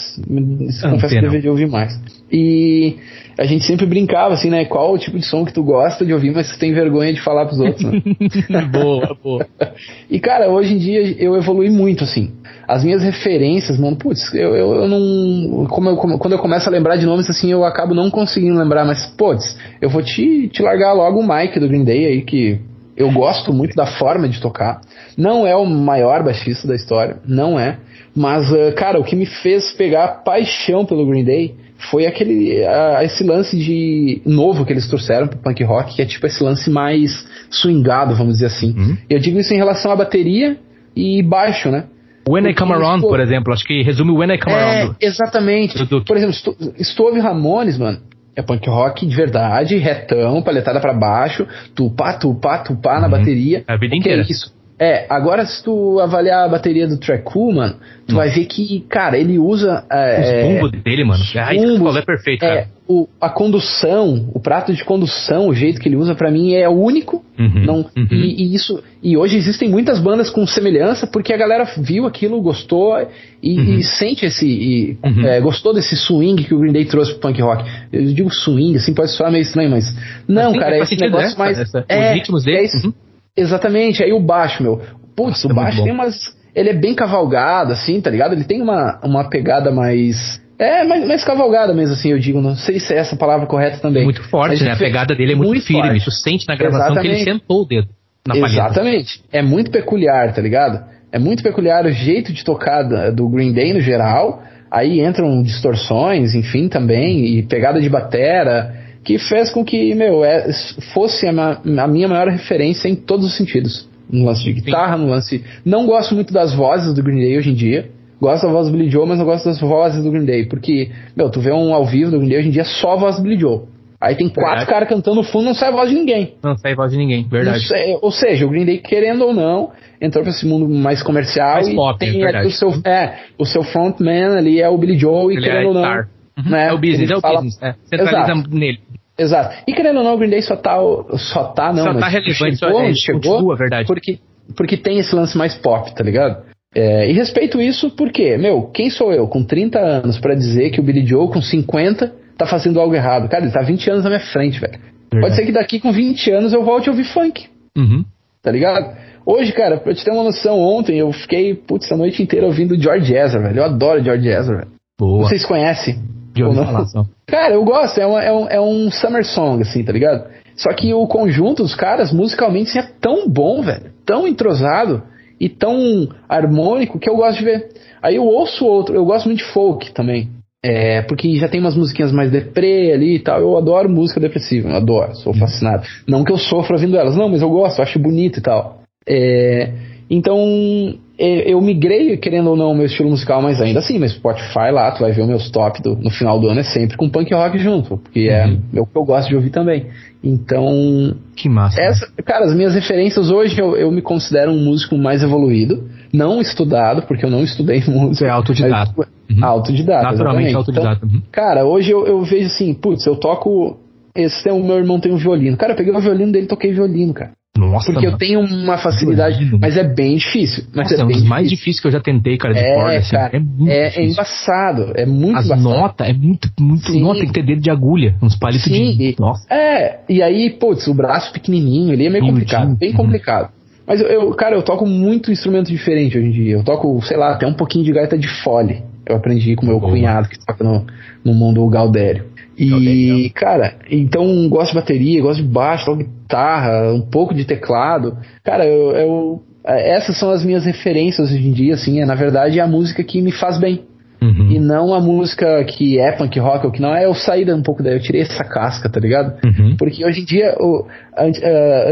confesso 0.82 1.14
que 1.14 1.20
deveria 1.20 1.50
ouvir 1.50 1.66
mais. 1.66 1.98
E 2.30 2.96
a 3.38 3.44
gente 3.44 3.64
sempre 3.64 3.86
brincava 3.86 4.34
assim, 4.34 4.50
né? 4.50 4.64
Qual 4.64 4.92
o 4.92 4.98
tipo 4.98 5.18
de 5.18 5.24
som 5.24 5.44
que 5.44 5.52
tu 5.52 5.62
gosta 5.62 6.04
de 6.04 6.12
ouvir, 6.12 6.32
mas 6.32 6.50
tu 6.52 6.58
tem 6.58 6.74
vergonha 6.74 7.12
de 7.12 7.22
falar 7.22 7.46
pros 7.46 7.58
outros, 7.58 7.84
né? 7.84 8.02
boa, 8.70 9.16
boa. 9.22 9.46
E 10.10 10.20
cara, 10.20 10.48
hoje 10.50 10.74
em 10.74 10.78
dia 10.78 11.16
eu 11.18 11.36
evolui 11.36 11.70
muito, 11.70 12.04
assim. 12.04 12.32
As 12.68 12.84
minhas 12.84 13.02
referências, 13.02 13.78
mano, 13.78 13.96
putz, 13.96 14.32
eu, 14.34 14.54
eu, 14.54 14.74
eu 14.74 14.88
não. 14.88 15.66
Como 15.66 15.88
eu, 15.88 15.96
como, 15.96 16.18
quando 16.18 16.34
eu 16.34 16.38
começo 16.38 16.68
a 16.68 16.72
lembrar 16.72 16.96
de 16.96 17.06
nomes 17.06 17.28
assim, 17.28 17.50
eu 17.50 17.64
acabo 17.64 17.94
não 17.94 18.10
conseguindo 18.10 18.58
lembrar, 18.58 18.84
mas, 18.84 19.06
putz, 19.16 19.58
eu 19.80 19.88
vou 19.88 20.02
te, 20.02 20.48
te 20.48 20.62
largar 20.62 20.92
logo 20.92 21.20
o 21.20 21.26
Mike 21.26 21.58
do 21.58 21.68
Green 21.68 21.84
Day 21.84 22.06
aí, 22.06 22.22
que 22.22 22.60
eu 22.96 23.10
gosto 23.10 23.52
muito 23.52 23.74
da 23.74 23.86
forma 23.86 24.28
de 24.28 24.40
tocar. 24.40 24.80
Não 25.16 25.46
é 25.46 25.54
o 25.56 25.66
maior 25.66 26.22
baixista 26.22 26.68
da 26.68 26.74
história, 26.74 27.16
não 27.26 27.58
é. 27.58 27.78
Mas, 28.14 28.50
uh, 28.52 28.72
cara, 28.76 28.98
o 28.98 29.04
que 29.04 29.16
me 29.16 29.26
fez 29.26 29.72
pegar 29.72 30.22
paixão 30.24 30.84
pelo 30.84 31.06
Green 31.06 31.24
Day 31.24 31.54
foi 31.90 32.06
aquele 32.06 32.62
uh, 32.62 33.02
esse 33.02 33.24
lance 33.24 33.56
de 33.58 34.22
novo 34.24 34.64
que 34.64 34.72
eles 34.72 34.86
trouxeram 34.86 35.26
pro 35.26 35.38
punk 35.38 35.62
rock, 35.64 35.96
que 35.96 36.02
é 36.02 36.06
tipo 36.06 36.26
esse 36.26 36.42
lance 36.42 36.70
mais 36.70 37.26
swingado, 37.50 38.14
vamos 38.14 38.34
dizer 38.34 38.46
assim. 38.46 38.74
Uhum. 38.76 38.96
Eu 39.10 39.18
digo 39.18 39.38
isso 39.38 39.52
em 39.52 39.56
relação 39.56 39.90
à 39.90 39.96
bateria 39.96 40.56
e 40.94 41.22
baixo, 41.22 41.70
né? 41.70 41.84
When 42.28 42.48
I 42.48 42.54
Come 42.54 42.72
Around, 42.72 43.02
por 43.02 43.20
exemplo, 43.20 43.52
acho 43.52 43.64
que 43.64 43.82
resume 43.82 44.12
When 44.12 44.32
I 44.32 44.38
Come 44.38 44.56
é, 44.56 44.62
Around. 44.62 44.96
Exatamente. 45.00 45.86
Por 45.86 46.16
exemplo, 46.16 46.34
Stove 46.80 47.20
Ramones, 47.20 47.76
mano, 47.76 47.98
é 48.36 48.42
punk 48.42 48.68
rock 48.68 49.06
de 49.06 49.14
verdade, 49.14 49.76
retão, 49.76 50.42
paletada 50.42 50.80
para 50.80 50.92
baixo, 50.92 51.46
tupá, 51.74 52.14
tupá, 52.14 52.58
tupá 52.58 52.96
uhum. 52.96 53.00
na 53.02 53.08
bateria. 53.08 53.64
A 53.66 53.76
vida 53.76 53.96
inteira. 53.96 54.22
É 54.22 54.26
isso. 54.30 54.52
É, 54.78 55.06
agora 55.08 55.46
se 55.46 55.62
tu 55.62 56.00
avaliar 56.00 56.44
a 56.44 56.48
bateria 56.48 56.88
do 56.88 56.98
Track 56.98 57.22
Cool, 57.22 57.54
mano, 57.54 57.76
tu 58.08 58.14
Nossa. 58.14 58.26
vai 58.26 58.34
ver 58.34 58.44
que, 58.46 58.80
cara, 58.88 59.16
ele 59.16 59.38
usa. 59.38 59.84
É, 59.90 60.60
Os 60.60 60.72
dele, 60.82 61.04
mano. 61.04 61.22
É, 61.32 61.54
bumbos, 61.54 61.96
é 61.96 62.02
perfeito, 62.02 62.44
é, 62.44 62.66
O, 62.88 63.06
a 63.20 63.30
condução, 63.30 64.30
o 64.34 64.40
prato 64.40 64.74
de 64.74 64.84
condução, 64.84 65.46
o 65.46 65.54
jeito 65.54 65.80
que 65.80 65.88
ele 65.88 65.94
usa, 65.94 66.16
para 66.16 66.28
mim 66.28 66.54
é 66.54 66.68
único. 66.68 67.24
Uhum, 67.38 67.64
não, 67.64 67.76
uhum. 67.96 68.08
E, 68.10 68.42
e, 68.42 68.54
isso. 68.54 68.82
E 69.00 69.16
hoje 69.16 69.36
existem 69.36 69.68
muitas 69.68 70.00
bandas 70.00 70.28
com 70.28 70.44
semelhança, 70.44 71.06
porque 71.06 71.32
a 71.32 71.36
galera 71.36 71.64
viu 71.78 72.04
aquilo, 72.04 72.42
gostou 72.42 72.96
e, 73.40 73.56
uhum. 73.56 73.74
e 73.74 73.84
sente 73.84 74.26
esse. 74.26 74.44
E, 74.44 74.98
uhum. 75.04 75.24
é, 75.24 75.40
gostou 75.40 75.72
desse 75.72 75.96
swing 75.96 76.42
que 76.42 76.52
o 76.52 76.58
Green 76.58 76.72
Day 76.72 76.84
trouxe 76.84 77.12
pro 77.12 77.28
punk 77.28 77.40
rock. 77.40 77.64
Eu 77.92 78.12
digo 78.12 78.28
swing, 78.28 78.76
assim, 78.76 78.92
pode 78.92 79.12
soar 79.12 79.30
meio 79.30 79.42
estranho, 79.42 79.70
mas. 79.70 79.84
Não, 80.26 80.50
mas 80.50 80.60
cara, 80.60 80.76
é 80.76 80.80
esse 80.80 80.96
negócio 80.96 81.30
né? 81.30 81.34
mais. 81.38 81.60
Essa, 81.60 81.84
é, 81.88 82.08
os 82.08 82.14
ritmos 82.14 82.44
dele. 82.44 82.66
É 82.66 82.86
uhum. 82.86 82.92
Exatamente, 83.36 84.02
aí 84.02 84.12
o 84.12 84.20
baixo, 84.20 84.62
meu. 84.62 84.80
Putz, 85.16 85.44
o 85.44 85.50
é 85.50 85.54
baixo 85.54 85.82
tem 85.82 85.92
umas. 85.92 86.14
Ele 86.54 86.70
é 86.70 86.72
bem 86.72 86.94
cavalgado, 86.94 87.72
assim, 87.72 88.00
tá 88.00 88.10
ligado? 88.10 88.32
Ele 88.32 88.44
tem 88.44 88.62
uma, 88.62 89.00
uma 89.02 89.28
pegada 89.28 89.70
mais. 89.72 90.40
É, 90.56 90.84
mais, 90.84 91.06
mais 91.06 91.24
cavalgada 91.24 91.74
mesmo, 91.74 91.94
assim, 91.94 92.10
eu 92.10 92.18
digo. 92.18 92.40
Não 92.40 92.54
sei 92.54 92.78
se 92.78 92.94
é 92.94 92.98
essa 92.98 93.16
palavra 93.16 93.46
correta 93.46 93.78
também. 93.78 94.04
Muito 94.04 94.22
forte, 94.22 94.62
né? 94.62 94.72
A 94.72 94.76
pegada 94.76 95.14
dele 95.14 95.32
é 95.32 95.34
muito, 95.34 95.48
muito 95.48 95.66
firme. 95.66 95.82
Forte. 95.82 96.04
Tu 96.04 96.10
sente 96.12 96.46
na 96.46 96.54
gravação 96.54 96.92
Exatamente. 96.92 97.24
que 97.24 97.30
ele 97.30 97.38
sentou 97.38 97.62
o 97.62 97.66
dedo 97.66 97.88
na 98.26 98.34
palheta. 98.34 98.52
Exatamente. 98.52 99.24
É 99.32 99.42
muito 99.42 99.70
peculiar, 99.70 100.32
tá 100.32 100.40
ligado? 100.40 100.84
É 101.10 101.18
muito 101.18 101.42
peculiar 101.42 101.84
o 101.86 101.92
jeito 101.92 102.32
de 102.32 102.44
tocar 102.44 102.82
do 103.12 103.28
Green 103.28 103.52
Day 103.52 103.72
no 103.72 103.80
geral. 103.80 104.42
Aí 104.70 105.00
entram 105.00 105.42
distorções, 105.42 106.34
enfim, 106.34 106.68
também, 106.68 107.38
e 107.38 107.42
pegada 107.44 107.80
de 107.80 107.88
batera 107.88 108.83
que 109.04 109.18
fez 109.18 109.50
com 109.50 109.64
que, 109.64 109.94
meu, 109.94 110.24
é, 110.24 110.50
fosse 110.94 111.26
a, 111.26 111.60
a, 111.82 111.86
minha 111.86 112.08
maior 112.08 112.28
referência 112.28 112.88
em 112.88 112.94
todos 112.94 113.26
os 113.26 113.36
sentidos. 113.36 113.88
No 114.10 114.24
lance 114.24 114.42
de 114.42 114.52
guitarra, 114.52 114.96
Sim. 114.96 115.02
no 115.02 115.10
lance. 115.10 115.44
Não 115.64 115.86
gosto 115.86 116.14
muito 116.14 116.32
das 116.32 116.54
vozes 116.54 116.94
do 116.94 117.02
Green 117.02 117.18
Day 117.18 117.36
hoje 117.36 117.50
em 117.50 117.54
dia. 117.54 117.90
Gosto 118.20 118.46
da 118.46 118.52
voz 118.52 118.68
do 118.68 118.72
Billy 118.76 118.88
Joe, 118.88 119.06
mas 119.06 119.18
não 119.18 119.26
gosto 119.26 119.44
das 119.44 119.60
vozes 119.60 120.02
do 120.02 120.10
Green 120.10 120.24
Day. 120.24 120.46
Porque, 120.46 120.90
meu, 121.14 121.30
tu 121.30 121.40
vê 121.40 121.52
um 121.52 121.74
ao 121.74 121.84
vivo 121.84 122.10
do 122.10 122.18
Green 122.18 122.28
Day 122.28 122.38
hoje 122.38 122.48
em 122.48 122.52
dia 122.52 122.62
é 122.62 122.64
só 122.64 122.92
a 122.92 122.96
voz 122.96 123.16
do 123.16 123.22
Billy 123.22 123.38
Joe. 123.38 123.62
Aí 124.00 124.14
tem 124.16 124.28
quatro 124.28 124.66
caras 124.66 124.88
cantando 124.88 125.16
no 125.16 125.22
fundo 125.22 125.46
não 125.46 125.54
sai 125.54 125.72
voz 125.72 125.88
de 125.88 125.94
ninguém. 125.94 126.34
Não 126.42 126.56
sai 126.56 126.74
voz 126.74 126.92
de 126.92 126.98
ninguém, 126.98 127.26
verdade. 127.26 127.66
Sei, 127.66 127.98
ou 128.02 128.10
seja, 128.10 128.44
o 128.44 128.50
Green 128.50 128.66
Day, 128.66 128.78
querendo 128.78 129.24
ou 129.24 129.32
não, 129.32 129.70
entrou 130.00 130.22
para 130.22 130.30
esse 130.30 130.46
mundo 130.46 130.68
mais 130.68 131.02
comercial 131.02 131.54
mais 131.54 131.68
e 131.68 131.74
pop, 131.74 131.98
tem 131.98 132.22
é 132.22 132.42
o 132.42 132.50
seu, 132.50 132.70
é, 132.84 133.18
o 133.38 133.46
seu 133.46 133.62
frontman 133.62 134.36
ali 134.36 134.60
é 134.60 134.68
o 134.68 134.76
Billy 134.76 134.98
Joe 134.98 135.32
e 135.32 135.36
Ele 135.36 135.46
querendo 135.46 135.64
é 135.64 135.66
ou 135.68 135.74
não. 135.74 136.04
Uhum. 136.36 136.50
Né? 136.50 136.68
É 136.68 136.72
o 136.72 136.78
business, 136.78 137.10
é 137.10 137.16
o 137.16 137.20
fala... 137.20 137.36
business. 137.36 137.62
É. 137.62 137.74
Centraliza 137.84 138.32
Exato. 138.32 138.50
nele. 138.50 138.80
Exato. 139.18 139.56
E 139.66 139.72
querendo 139.72 139.98
ou 139.98 140.04
não, 140.04 140.14
o 140.14 140.18
Green 140.18 140.30
Day 140.30 140.42
só 140.42 140.56
tá, 140.56 140.76
só 141.16 141.44
tá 141.44 141.72
não, 141.72 141.84
só 141.84 141.94
tá 141.94 142.08
relevante, 142.08 142.56
chegou, 142.56 142.80
é, 142.80 142.94
chegou 142.94 143.32
continua, 143.34 143.56
verdade. 143.56 143.86
Porque, 143.86 144.18
porque 144.56 144.76
tem 144.76 144.98
esse 144.98 145.14
lance 145.14 145.38
mais 145.38 145.54
pop, 145.54 145.94
tá 145.94 146.02
ligado? 146.02 146.42
É, 146.74 147.08
e 147.08 147.12
respeito 147.12 147.60
isso 147.60 147.90
porque, 147.90 148.36
meu, 148.36 148.62
quem 148.62 148.90
sou 148.90 149.12
eu 149.12 149.28
com 149.28 149.44
30 149.44 149.78
anos 149.78 150.18
para 150.18 150.34
dizer 150.34 150.70
que 150.70 150.80
o 150.80 150.82
Billy 150.82 151.06
Joe 151.06 151.28
com 151.28 151.40
50 151.40 152.12
tá 152.36 152.46
fazendo 152.46 152.80
algo 152.80 152.94
errado? 152.94 153.28
Cara, 153.28 153.44
ele 153.44 153.52
tá 153.52 153.62
20 153.62 153.90
anos 153.90 154.04
na 154.04 154.10
minha 154.10 154.20
frente, 154.20 154.58
velho. 154.58 154.80
Pode 155.20 155.36
ser 155.36 155.46
que 155.46 155.52
daqui 155.52 155.78
com 155.78 155.92
20 155.92 156.30
anos 156.32 156.52
eu 156.52 156.64
volte 156.64 156.88
a 156.88 156.92
ouvir 156.92 157.04
funk. 157.04 157.46
Uhum. 157.76 158.04
Tá 158.42 158.50
ligado? 158.50 158.96
Hoje, 159.24 159.52
cara, 159.52 159.78
pra 159.78 159.94
te 159.94 160.04
ter 160.04 160.10
uma 160.10 160.24
noção, 160.24 160.58
ontem 160.58 160.98
eu 160.98 161.12
fiquei, 161.12 161.54
putz, 161.54 161.90
a 161.92 161.96
noite 161.96 162.22
inteira 162.22 162.46
ouvindo 162.46 162.78
George 162.80 163.14
Ezra, 163.14 163.40
velho. 163.40 163.58
Eu 163.58 163.64
adoro 163.64 164.02
George 164.02 164.28
Ezra, 164.28 164.56
velho. 164.56 164.70
Boa. 164.98 165.28
Vocês 165.28 165.46
conhecem? 165.46 165.98
De 166.34 166.42
falar, 166.42 167.06
Cara, 167.26 167.54
eu 167.54 167.64
gosto, 167.64 168.00
é, 168.00 168.06
uma, 168.06 168.22
é, 168.22 168.32
um, 168.32 168.48
é 168.48 168.60
um 168.60 168.90
summer 168.90 169.24
song, 169.24 169.62
assim, 169.62 169.84
tá 169.84 169.92
ligado? 169.92 170.24
Só 170.56 170.72
que 170.72 170.92
o 170.92 171.06
conjunto 171.06 171.62
dos 171.62 171.74
caras, 171.74 172.12
musicalmente, 172.12 172.76
assim, 172.76 172.88
é 172.88 172.92
tão 173.00 173.28
bom, 173.28 173.62
velho. 173.62 173.92
Tão 174.04 174.26
entrosado 174.26 175.02
e 175.40 175.48
tão 175.48 176.08
harmônico 176.28 176.98
que 176.98 177.08
eu 177.08 177.16
gosto 177.16 177.38
de 177.38 177.44
ver. 177.44 177.68
Aí 178.02 178.16
eu 178.16 178.24
ouço 178.24 178.64
outro, 178.66 178.94
eu 178.94 179.04
gosto 179.04 179.26
muito 179.26 179.38
de 179.38 179.52
folk 179.52 179.92
também. 179.92 180.28
É, 180.64 181.02
porque 181.02 181.36
já 181.36 181.46
tem 181.46 181.60
umas 181.60 181.76
musiquinhas 181.76 182.10
mais 182.10 182.30
deprê 182.30 182.92
ali 182.92 183.16
e 183.16 183.18
tal. 183.18 183.38
Eu 183.40 183.56
adoro 183.56 183.88
música 183.88 184.18
depressiva, 184.18 184.70
eu 184.70 184.76
adoro, 184.76 185.14
sou 185.16 185.34
fascinado. 185.34 185.84
Não 186.08 186.24
que 186.24 186.32
eu 186.32 186.38
sofra 186.38 186.76
ouvindo 186.76 186.96
elas, 186.96 187.16
não, 187.16 187.28
mas 187.28 187.42
eu 187.42 187.50
gosto, 187.50 187.82
acho 187.82 187.98
bonito 187.98 188.38
e 188.38 188.42
tal. 188.42 188.80
É, 189.06 189.72
então, 190.08 190.94
é, 191.18 191.52
eu 191.52 191.60
migrei, 191.60 192.16
querendo 192.16 192.50
ou 192.50 192.56
não, 192.56 192.72
o 192.72 192.74
meu 192.74 192.86
estilo 192.86 193.08
musical, 193.08 193.40
mas 193.40 193.60
ainda 193.60 193.78
assim, 193.78 193.98
no 193.98 194.08
Spotify 194.08 194.70
lá, 194.70 194.90
tu 194.90 195.00
vai 195.00 195.12
ver 195.12 195.22
os 195.22 195.28
meus 195.28 195.50
top 195.50 195.80
do, 195.82 195.96
no 195.96 196.10
final 196.10 196.38
do 196.38 196.48
ano, 196.48 196.60
é 196.60 196.64
sempre 196.64 196.96
com 196.96 197.08
punk 197.08 197.32
rock 197.32 197.58
junto, 197.58 197.96
porque 197.98 198.28
é 198.30 198.46
uhum. 198.46 198.60
é, 198.74 198.80
o 198.80 198.86
que 198.86 198.96
eu 198.96 199.04
gosto 199.04 199.28
de 199.28 199.36
ouvir 199.36 199.50
também. 199.50 199.86
Então. 200.22 201.16
Que 201.36 201.48
massa. 201.48 201.80
Essa, 201.80 202.10
cara, 202.24 202.46
as 202.46 202.54
minhas 202.54 202.74
referências 202.74 203.30
hoje 203.30 203.60
eu, 203.60 203.76
eu 203.76 203.90
me 203.90 204.02
considero 204.02 204.50
um 204.50 204.64
músico 204.64 204.96
mais 204.96 205.22
evoluído, 205.22 205.88
não 206.12 206.40
estudado, 206.40 207.02
porque 207.02 207.24
eu 207.24 207.30
não 207.30 207.42
estudei 207.42 207.82
música. 207.88 208.14
Você 208.14 208.24
é 208.26 208.30
autodidata. 208.30 208.92
Mas, 208.96 209.08
uhum. 209.30 209.44
Autodidata. 209.44 210.02
Naturalmente 210.02 210.50
exatamente. 210.50 210.78
autodidata. 210.78 211.06
Então. 211.06 211.22
Cara, 211.30 211.64
hoje 211.64 211.90
eu, 211.90 212.06
eu 212.06 212.22
vejo 212.22 212.46
assim, 212.46 212.74
putz, 212.74 213.06
eu 213.06 213.16
toco. 213.16 213.78
Esse 214.16 214.48
o 214.48 214.62
meu 214.62 214.76
irmão 214.76 215.00
tem 215.00 215.12
um 215.12 215.16
violino. 215.16 215.56
Cara, 215.56 215.72
eu 215.72 215.76
peguei 215.76 215.92
o 215.92 216.00
violino 216.00 216.30
dele 216.30 216.44
e 216.44 216.48
toquei 216.48 216.72
violino, 216.72 217.12
cara. 217.12 217.32
Nossa, 217.56 217.92
Porque 217.92 218.06
mano. 218.06 218.16
eu 218.16 218.18
tenho 218.18 218.40
uma 218.40 218.76
facilidade, 218.78 219.48
mas 219.60 219.76
é 219.76 219.84
bem 219.84 220.16
difícil. 220.16 220.64
Mas 220.74 220.90
Nossa, 220.90 220.94
é, 220.94 221.00
é 221.00 221.04
um 221.04 221.06
dos 221.06 221.16
difícil. 221.16 221.28
mais 221.30 221.48
difíceis 221.48 221.80
que 221.80 221.86
eu 221.86 221.92
já 221.92 222.00
tentei, 222.00 222.36
cara, 222.36 222.52
de 222.52 222.60
é, 222.60 222.74
corda, 222.74 222.96
assim. 222.98 223.10
Cara, 223.12 223.36
é, 223.36 223.38
muito 223.38 223.70
é, 223.70 223.86
é 223.94 224.04
embaçado, 224.04 224.92
é 224.96 225.06
muito 225.06 225.38
As 225.38 225.62
notas, 225.62 226.08
é 226.08 226.12
muito, 226.12 226.48
muito. 226.58 226.90
Sim. 226.90 227.00
Nota, 227.00 227.20
tem 227.20 227.28
que 227.28 227.34
ter 227.34 227.46
dedo 227.46 227.60
de 227.60 227.70
agulha, 227.70 228.16
uns 228.20 228.36
palitos 228.36 228.64
Sim, 228.64 228.96
de. 228.96 229.16
Nossa. 229.20 229.46
É, 229.52 230.00
e 230.08 230.20
aí, 230.20 230.50
putz, 230.50 230.88
o 230.88 230.94
braço 230.94 231.32
pequenininho, 231.32 231.92
ele 231.92 232.06
é 232.06 232.10
meio 232.10 232.26
complicado, 232.26 232.76
bem 232.76 232.92
complicado. 232.92 233.50
Mas 233.86 234.00
eu, 234.00 234.08
eu, 234.08 234.30
cara, 234.34 234.56
eu 234.56 234.62
toco 234.62 234.86
muito 234.86 235.30
instrumento 235.30 235.68
diferente 235.68 236.18
hoje 236.18 236.26
em 236.26 236.32
dia. 236.32 236.54
Eu 236.54 236.64
toco, 236.64 237.00
sei 237.02 237.16
lá, 237.16 237.34
até 237.34 237.46
um 237.46 237.54
pouquinho 237.54 237.84
de 237.84 237.92
gaita 237.92 238.18
de 238.18 238.28
fole. 238.42 238.82
Eu 239.06 239.16
aprendi 239.16 239.54
com 239.54 239.66
meu 239.66 239.78
Boa. 239.78 239.92
cunhado 239.92 240.28
que 240.28 240.38
toca 240.44 240.64
no, 240.64 240.86
no 241.22 241.34
mundo 241.34 241.68
Galdério. 241.68 242.24
E, 242.56 243.30
cara, 243.30 243.76
então 243.90 244.48
gosto 244.48 244.70
de 244.70 244.76
bateria, 244.76 245.22
gosto 245.22 245.42
de 245.42 245.48
baixo, 245.48 245.86
toco 245.86 245.98
guitarra, 245.98 246.92
um 246.92 247.00
pouco 247.00 247.34
de 247.34 247.44
teclado. 247.44 248.16
Cara, 248.42 248.64
eu, 248.66 248.90
eu, 248.92 249.42
essas 249.64 250.18
são 250.18 250.30
as 250.30 250.44
minhas 250.44 250.64
referências 250.64 251.30
hoje 251.30 251.46
em 251.46 251.52
dia, 251.52 251.74
assim, 251.74 252.00
é, 252.00 252.06
na 252.06 252.14
verdade 252.14 252.58
é 252.58 252.62
a 252.62 252.66
música 252.66 253.02
que 253.02 253.20
me 253.20 253.32
faz 253.32 253.58
bem. 253.58 253.82
Uhum. 254.22 254.52
E 254.52 254.58
não 254.58 254.94
a 254.94 255.00
música 255.00 255.62
que 255.64 255.98
é 255.98 256.12
punk 256.12 256.38
rock 256.38 256.64
ou 256.64 256.72
que 256.72 256.80
não 256.80 256.94
é, 256.94 257.04
eu 257.04 257.14
saí 257.14 257.44
um 257.52 257.62
pouco 257.62 257.82
daí, 257.82 257.94
eu 257.94 258.00
tirei 258.00 258.22
essa 258.22 258.42
casca, 258.42 258.88
tá 258.88 258.98
ligado? 258.98 259.34
Uhum. 259.44 259.76
Porque 259.76 260.04
hoje 260.04 260.22
em 260.22 260.24
dia, 260.24 260.54
o, 260.58 260.86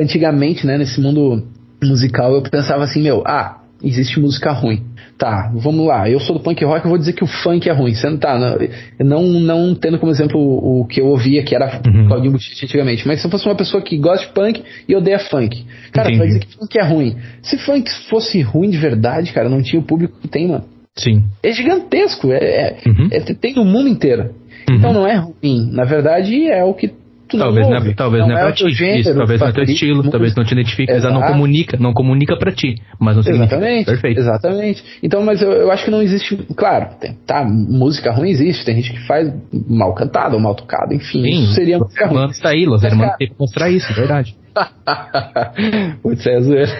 antigamente, 0.00 0.66
né, 0.66 0.78
nesse 0.78 1.00
mundo 1.00 1.46
musical, 1.82 2.32
eu 2.34 2.42
pensava 2.42 2.84
assim, 2.84 3.02
meu, 3.02 3.22
ah, 3.26 3.61
existe 3.82 4.20
música 4.20 4.52
ruim. 4.52 4.82
Tá, 5.18 5.52
vamos 5.54 5.86
lá. 5.86 6.08
Eu 6.08 6.18
sou 6.18 6.36
do 6.36 6.42
punk 6.42 6.64
rock, 6.64 6.84
eu 6.84 6.88
vou 6.88 6.98
dizer 6.98 7.12
que 7.12 7.22
o 7.22 7.26
funk 7.26 7.68
é 7.68 7.72
ruim. 7.72 7.94
Você 7.94 8.08
não 8.08 8.16
tá, 8.16 8.38
não, 8.98 9.22
não 9.22 9.74
tendo 9.74 9.98
como 9.98 10.10
exemplo 10.10 10.40
o, 10.40 10.80
o 10.80 10.86
que 10.86 11.00
eu 11.00 11.06
ouvia, 11.06 11.42
que 11.44 11.54
era 11.54 11.80
uhum. 11.86 12.08
Claudinho 12.08 12.34
antigamente. 12.34 13.06
Mas 13.06 13.20
se 13.20 13.26
eu 13.26 13.30
fosse 13.30 13.46
uma 13.46 13.54
pessoa 13.54 13.82
que 13.82 13.96
gosta 13.98 14.26
de 14.26 14.32
punk 14.32 14.62
e 14.88 14.96
odeia 14.96 15.18
funk, 15.18 15.64
cara, 15.92 16.08
Entendi. 16.08 16.18
vai 16.18 16.26
dizer 16.26 16.40
que 16.40 16.56
funk 16.56 16.78
é 16.78 16.84
ruim. 16.84 17.16
Se 17.42 17.56
funk 17.58 17.90
fosse 18.08 18.40
ruim 18.40 18.70
de 18.70 18.78
verdade, 18.78 19.32
cara, 19.32 19.48
não 19.48 19.62
tinha 19.62 19.80
o 19.80 19.84
público 19.84 20.18
que 20.20 20.28
tem, 20.28 20.48
mano. 20.48 20.64
Sim. 20.96 21.24
É 21.42 21.52
gigantesco, 21.52 22.30
é, 22.32 22.38
é, 22.38 22.76
uhum. 22.86 23.08
é 23.10 23.20
tem 23.20 23.54
no 23.54 23.64
mundo 23.64 23.88
inteiro. 23.88 24.34
Uhum. 24.68 24.76
Então 24.76 24.92
não 24.92 25.06
é 25.06 25.16
ruim. 25.16 25.70
Na 25.70 25.84
verdade, 25.84 26.48
é 26.48 26.64
o 26.64 26.74
que 26.74 26.92
tu 27.32 27.38
talvez 27.38 27.68
não, 27.68 27.76
ouve. 27.76 27.94
talvez 27.94 28.26
não, 28.26 28.36
é, 28.36 28.40
é 28.40 28.44
pra 28.44 28.52
ti. 28.52 28.70
Gênero, 28.70 29.14
talvez 29.16 29.40
não 29.40 29.48
é 29.48 29.52
teu 29.52 29.64
estilo, 29.64 30.10
talvez 30.10 30.34
não 30.34 30.44
te 30.44 30.52
identifique, 30.52 30.92
Exato. 30.92 31.14
não 31.14 31.22
comunica, 31.22 31.76
não 31.80 31.92
comunica 31.92 32.36
pra 32.36 32.52
ti, 32.52 32.76
mas 33.00 33.16
não 33.16 33.22
significa. 33.22 33.56
Exatamente. 33.56 33.86
Perfeito. 33.86 34.20
Exatamente. 34.20 34.84
Então, 35.02 35.22
mas 35.22 35.42
eu, 35.42 35.50
eu 35.52 35.72
acho 35.72 35.84
que 35.84 35.90
não 35.90 36.02
existe, 36.02 36.36
claro, 36.56 36.90
tem, 37.00 37.14
tá, 37.26 37.44
música 37.44 38.12
ruim 38.12 38.30
existe, 38.30 38.64
tem 38.64 38.76
gente 38.76 38.92
que 38.92 39.06
faz 39.06 39.32
mal 39.68 39.94
cantado 39.94 40.36
ou 40.36 40.40
mal 40.40 40.54
tocado, 40.54 40.94
enfim, 40.94 41.22
Sim, 41.22 41.42
isso 41.44 41.54
seria 41.54 41.78
música 41.78 42.06
ruim. 42.06 42.30
está 42.30 42.50
aí, 42.50 42.64
Los 42.64 42.82
Hermanos 42.84 43.16
tem 43.16 43.28
que 43.28 43.34
mostrar 43.38 43.70
isso, 43.70 43.90
é 43.90 43.94
verdade. 43.94 44.36
Putz, 46.02 46.26
é 46.26 46.40
zoeira. 46.40 46.72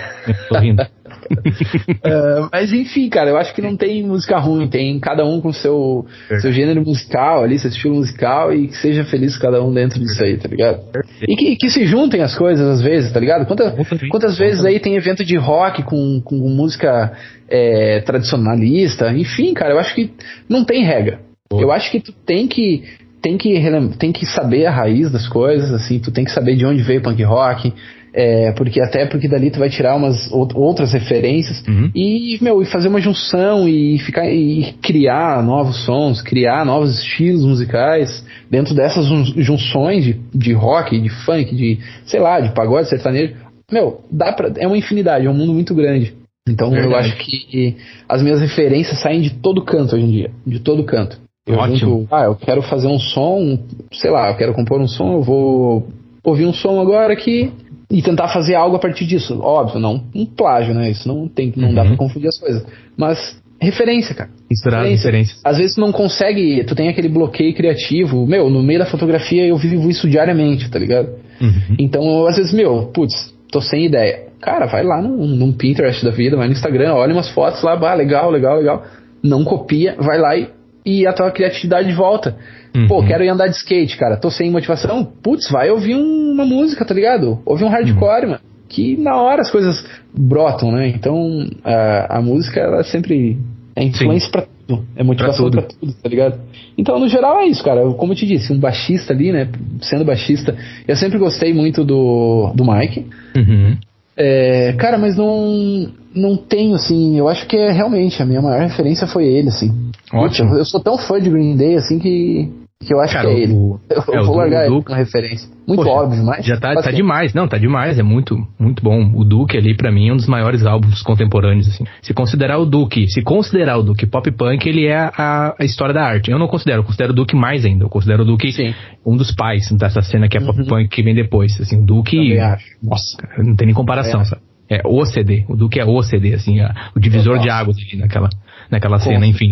Tô 0.48 0.58
rindo. 0.58 0.82
Uh, 1.31 2.49
mas 2.53 2.73
enfim, 2.73 3.09
cara, 3.09 3.31
eu 3.31 3.36
acho 3.36 3.55
que 3.55 3.62
não 3.62 3.77
tem 3.77 4.03
música 4.03 4.39
ruim, 4.39 4.69
tem 4.69 4.99
cada 5.01 5.24
um 5.24 5.40
com 5.40 5.53
seu, 5.53 6.07
seu 6.40 6.53
gênero 6.53 6.82
musical 6.82 7.44
ali, 7.44 7.59
seu 7.59 7.70
estilo 7.70 7.97
musical 7.97 8.53
e 8.53 8.69
que 8.69 8.77
seja 8.77 9.05
feliz 9.05 9.36
cada 9.36 9.62
um 9.62 9.73
dentro 9.73 10.01
disso 10.01 10.23
aí, 10.23 10.36
tá 10.36 10.49
ligado? 10.49 10.81
E 11.27 11.36
que, 11.36 11.57
que 11.57 11.70
se 11.70 11.85
juntem 11.86 12.23
as 12.23 12.36
coisas 12.36 12.66
às 12.66 12.82
vezes, 12.82 13.12
tá 13.12 13.20
ligado? 13.20 13.47
Quantas, 13.47 13.74
quantas 14.11 14.39
vezes 14.39 14.65
aí 14.65 14.81
tem 14.81 14.97
evento 14.97 15.24
de 15.24 15.36
rock 15.36 15.82
com, 15.82 16.20
com 16.20 16.36
música 16.36 17.12
é, 17.49 18.01
tradicionalista, 18.01 19.12
enfim, 19.12 19.53
cara, 19.55 19.74
eu 19.74 19.78
acho 19.78 19.94
que 19.94 20.11
não 20.49 20.65
tem 20.65 20.85
regra. 20.85 21.20
Eu 21.51 21.70
acho 21.70 21.90
que 21.90 22.01
tu 22.01 22.12
tem 22.12 22.49
que 22.49 22.82
tem 23.20 23.39
que 23.39 23.55
tem 23.99 24.11
que 24.11 24.27
saber 24.27 24.66
a 24.66 24.70
raiz 24.70 25.11
das 25.12 25.28
coisas, 25.28 25.70
assim, 25.73 26.01
tu 26.01 26.11
tem 26.11 26.24
que 26.24 26.32
saber 26.32 26.57
de 26.57 26.66
onde 26.66 26.82
veio 26.82 27.01
o 27.01 27.03
punk 27.03 27.23
rock, 27.23 27.73
é, 28.14 28.52
porque 28.52 28.80
até 28.80 29.06
porque 29.06 29.26
dali 29.26 29.51
tu 29.51 29.59
vai 29.59 29.70
tirar 29.70 29.97
umas 29.97 30.30
outras 30.32 30.93
referências 30.93 31.64
uhum. 31.66 31.90
e, 31.94 32.39
meu, 32.43 32.60
e 32.60 32.66
fazer 32.66 32.89
uma 32.89 33.01
junção 33.01 33.66
e 33.66 33.98
ficar 34.01 34.30
e 34.30 34.74
criar 34.82 35.43
novos 35.43 35.84
sons, 35.84 36.20
criar 36.20 36.64
novos 36.64 36.98
estilos 36.98 37.44
musicais 37.44 38.24
dentro 38.51 38.74
dessas 38.74 39.06
junções 39.36 40.05
de, 40.05 40.20
de 40.34 40.52
rock, 40.52 41.01
de 41.01 41.09
funk, 41.09 41.55
de, 41.55 41.78
sei 42.05 42.20
lá, 42.20 42.39
de 42.40 42.55
pagode, 42.55 42.89
sertanejo. 42.89 43.34
Meu, 43.70 44.02
dá 44.10 44.32
pra, 44.32 44.52
é 44.59 44.66
uma 44.66 44.76
infinidade, 44.76 45.26
é 45.26 45.30
um 45.30 45.34
mundo 45.34 45.55
muito 45.55 45.74
grande. 45.74 46.14
Então 46.47 46.70
Verdade. 46.70 46.93
eu 46.93 46.98
acho 46.98 47.16
que 47.16 47.76
as 48.06 48.20
minhas 48.20 48.40
referências 48.40 49.01
saem 49.01 49.22
de 49.22 49.30
todo 49.30 49.64
canto 49.64 49.97
hoje 49.97 50.05
em 50.05 50.10
dia, 50.10 50.30
de 50.47 50.60
todo 50.60 50.84
canto. 50.84 51.18
Eu 51.47 51.56
Ótimo. 51.56 51.76
Junto, 51.78 52.14
ah, 52.14 52.24
eu 52.24 52.34
quero 52.36 52.60
fazer 52.62 52.89
um 52.89 52.98
som, 52.98 53.59
sei 53.93 54.10
lá, 54.10 54.28
eu 54.28 54.36
quero 54.36 54.52
compor 54.52 54.80
um 54.80 54.86
som, 54.86 55.14
eu 55.14 55.22
vou 55.22 55.89
ouvir 56.22 56.44
um 56.44 56.52
som 56.52 56.78
agora 56.80 57.12
aqui 57.12 57.51
e 57.93 58.01
tentar 58.01 58.28
fazer 58.28 58.55
algo 58.55 58.77
a 58.77 58.78
partir 58.78 59.05
disso. 59.05 59.39
Óbvio, 59.40 59.78
não 59.78 60.02
um 60.14 60.24
plágio, 60.24 60.74
né? 60.74 60.90
Isso 60.90 61.06
não 61.06 61.28
tem, 61.28 61.52
não 61.55 61.69
uhum. 61.69 61.74
dá 61.74 61.85
pra 61.85 61.97
confundir 61.97 62.28
as 62.28 62.39
coisas. 62.39 62.66
Mas 62.97 63.39
referência, 63.60 64.14
cara. 64.14 64.31
Misturar 64.51 64.86
referências. 64.86 65.40
Às 65.44 65.59
vezes 65.59 65.74
tu 65.74 65.81
não 65.81 65.93
consegue, 65.93 66.64
tu 66.64 66.74
tem 66.74 66.89
aquele 66.89 67.09
bloqueio 67.09 67.55
criativo. 67.55 68.27
Meu, 68.27 68.48
no 68.48 68.62
meio 68.62 68.78
da 68.78 68.86
fotografia 68.86 69.47
eu 69.47 69.56
vivo 69.59 69.90
isso 69.90 70.09
diariamente, 70.09 70.70
tá 70.70 70.78
ligado? 70.78 71.10
Uhum. 71.39 71.77
Então, 71.78 72.27
às 72.27 72.36
vezes, 72.36 72.52
meu, 72.55 72.90
putz, 72.94 73.35
tô 73.51 73.60
sem 73.60 73.85
ideia. 73.85 74.32
Cara, 74.40 74.66
vai 74.66 74.82
lá 74.82 75.01
num, 75.01 75.27
num 75.27 75.52
Pinterest 75.52 76.02
da 76.02 76.10
vida, 76.10 76.36
vai 76.36 76.47
no 76.47 76.52
Instagram, 76.52 76.94
olha 76.94 77.12
umas 77.12 77.28
fotos 77.28 77.62
lá, 77.62 77.77
bah, 77.77 77.94
legal, 77.94 78.31
legal, 78.31 78.56
legal. 78.56 78.85
Não 79.23 79.44
copia, 79.44 79.94
vai 79.98 80.19
lá 80.19 80.36
e, 80.36 80.48
e 80.84 81.06
a 81.06 81.12
tua 81.12 81.30
criatividade 81.30 81.92
volta. 81.92 82.36
Uhum. 82.74 82.88
Pô, 82.88 83.04
quero 83.04 83.24
ir 83.24 83.28
andar 83.28 83.48
de 83.48 83.56
skate, 83.56 83.96
cara. 83.96 84.16
Tô 84.16 84.30
sem 84.30 84.50
motivação. 84.50 85.04
Putz, 85.04 85.50
vai 85.50 85.70
ouvir 85.70 85.94
um, 85.94 86.32
uma 86.32 86.44
música, 86.44 86.84
tá 86.84 86.94
ligado? 86.94 87.40
Ouvir 87.44 87.64
um 87.64 87.68
hardcore, 87.68 88.24
uhum. 88.24 88.30
mano. 88.30 88.40
Que 88.68 88.96
na 88.96 89.16
hora 89.16 89.42
as 89.42 89.50
coisas 89.50 89.84
brotam, 90.14 90.72
né? 90.72 90.88
Então 90.88 91.46
a, 91.62 92.18
a 92.18 92.22
música, 92.22 92.59
ela 92.59 92.82
sempre 92.82 93.38
é 93.76 93.84
influência 93.84 94.26
Sim. 94.26 94.32
pra 94.32 94.46
tudo. 94.66 94.84
É 94.96 95.02
motivação 95.02 95.50
pra 95.50 95.62
tudo. 95.62 95.68
pra 95.68 95.78
tudo, 95.78 96.02
tá 96.02 96.09
ligado? 96.09 96.40
Então, 96.76 96.98
no 96.98 97.09
geral, 97.09 97.40
é 97.40 97.46
isso, 97.46 97.62
cara. 97.62 97.82
Como 97.94 98.12
eu 98.12 98.16
te 98.16 98.26
disse, 98.26 98.52
um 98.52 98.59
baixista 98.59 99.12
ali, 99.12 99.30
né? 99.30 99.48
Sendo 99.80 100.04
baixista, 100.04 100.56
eu 100.88 100.96
sempre 100.96 101.18
gostei 101.18 101.52
muito 101.52 101.84
do, 101.84 102.52
do 102.54 102.64
Mike. 102.64 103.06
Uhum. 103.36 103.76
É, 104.16 104.74
cara, 104.78 104.98
mas 104.98 105.16
não 105.16 105.90
não 106.14 106.36
tenho, 106.36 106.74
assim, 106.74 107.18
eu 107.18 107.28
acho 107.28 107.47
que 107.47 107.56
é 107.56 107.72
realmente 107.72 108.22
a 108.22 108.26
minha 108.26 108.43
maior 108.43 108.60
referência 108.60 109.06
foi 109.06 109.24
ele, 109.26 109.48
assim. 109.48 109.90
Ótimo. 110.12 110.52
Eu, 110.52 110.59
eu 110.59 110.64
sou 110.64 110.80
tão 110.80 110.98
fã 110.98 111.18
de 111.18 111.30
Green 111.30 111.56
Day, 111.56 111.76
assim, 111.76 111.98
que 111.98 112.52
Que 112.84 112.92
eu 112.92 113.00
acho 113.00 113.14
Cara, 113.14 113.28
que 113.28 113.34
é 113.34 113.40
ele. 113.40 113.52
O, 113.52 113.80
eu 113.88 114.20
é, 114.20 114.24
vou 114.24 114.36
largar 114.36 114.66
ele 114.66 114.82
como 114.82 114.96
referência. 114.96 115.48
Muito 115.66 115.84
Poxa, 115.84 115.90
óbvio, 115.90 116.24
mas. 116.24 116.44
Já 116.44 116.59
tá, 116.59 116.74
tá 116.74 116.90
demais. 116.90 117.32
Não, 117.32 117.46
tá 117.46 117.56
demais. 117.56 117.98
É 117.98 118.02
muito, 118.02 118.36
muito 118.59 118.82
bom. 118.82 119.12
O 119.14 119.24
Duke 119.24 119.56
ali, 119.56 119.76
para 119.76 119.92
mim, 119.92 120.09
é 120.09 120.12
um 120.12 120.16
dos 120.16 120.26
maiores 120.26 120.64
álbuns 120.66 121.02
contemporâneos, 121.02 121.68
assim. 121.68 121.84
Se 122.02 122.12
considerar 122.12 122.59
o 122.59 122.66
Duke, 122.66 123.09
se 123.09 123.22
considerar 123.22 123.78
o 123.78 123.82
Duke 123.82 124.06
pop 124.06 124.30
punk, 124.32 124.68
ele 124.68 124.86
é 124.86 124.98
a, 124.98 125.54
a 125.59 125.64
história 125.64 125.94
da 125.94 126.04
arte. 126.04 126.30
Eu 126.30 126.38
não 126.38 126.48
considero, 126.48 126.80
eu 126.80 126.84
considero 126.84 127.12
o 127.12 127.14
Duke 127.14 127.36
mais 127.36 127.64
ainda. 127.64 127.84
Eu 127.84 127.88
considero 127.88 128.22
o 128.22 128.26
Duke 128.26 128.52
Sim. 128.52 128.74
um 129.06 129.16
dos 129.16 129.30
pais 129.32 129.70
dessa 129.72 130.02
cena 130.02 130.28
que 130.28 130.36
é 130.36 130.40
pop 130.40 130.59
uhum. 130.59 130.66
punk 130.66 130.88
que 130.88 131.02
vem 131.02 131.14
depois. 131.14 131.60
Assim, 131.60 131.80
o 131.80 131.86
Duke. 131.86 132.36
Nossa, 132.82 133.16
não 133.38 133.54
tem 133.54 133.66
nem 133.66 133.74
comparação, 133.74 134.24
sabe? 134.24 134.42
É 134.68 134.80
o 134.84 135.04
CD. 135.04 135.44
O 135.48 135.56
Duke 135.56 135.78
é 135.78 135.84
o 135.84 136.02
CD, 136.02 136.34
assim, 136.34 136.60
a, 136.60 136.90
o 136.96 137.00
divisor 137.00 137.38
de 137.38 137.50
águas 137.50 137.76
ali 137.76 138.00
naquela, 138.00 138.30
naquela 138.70 138.98
cena, 138.98 139.26
enfim. 139.26 139.50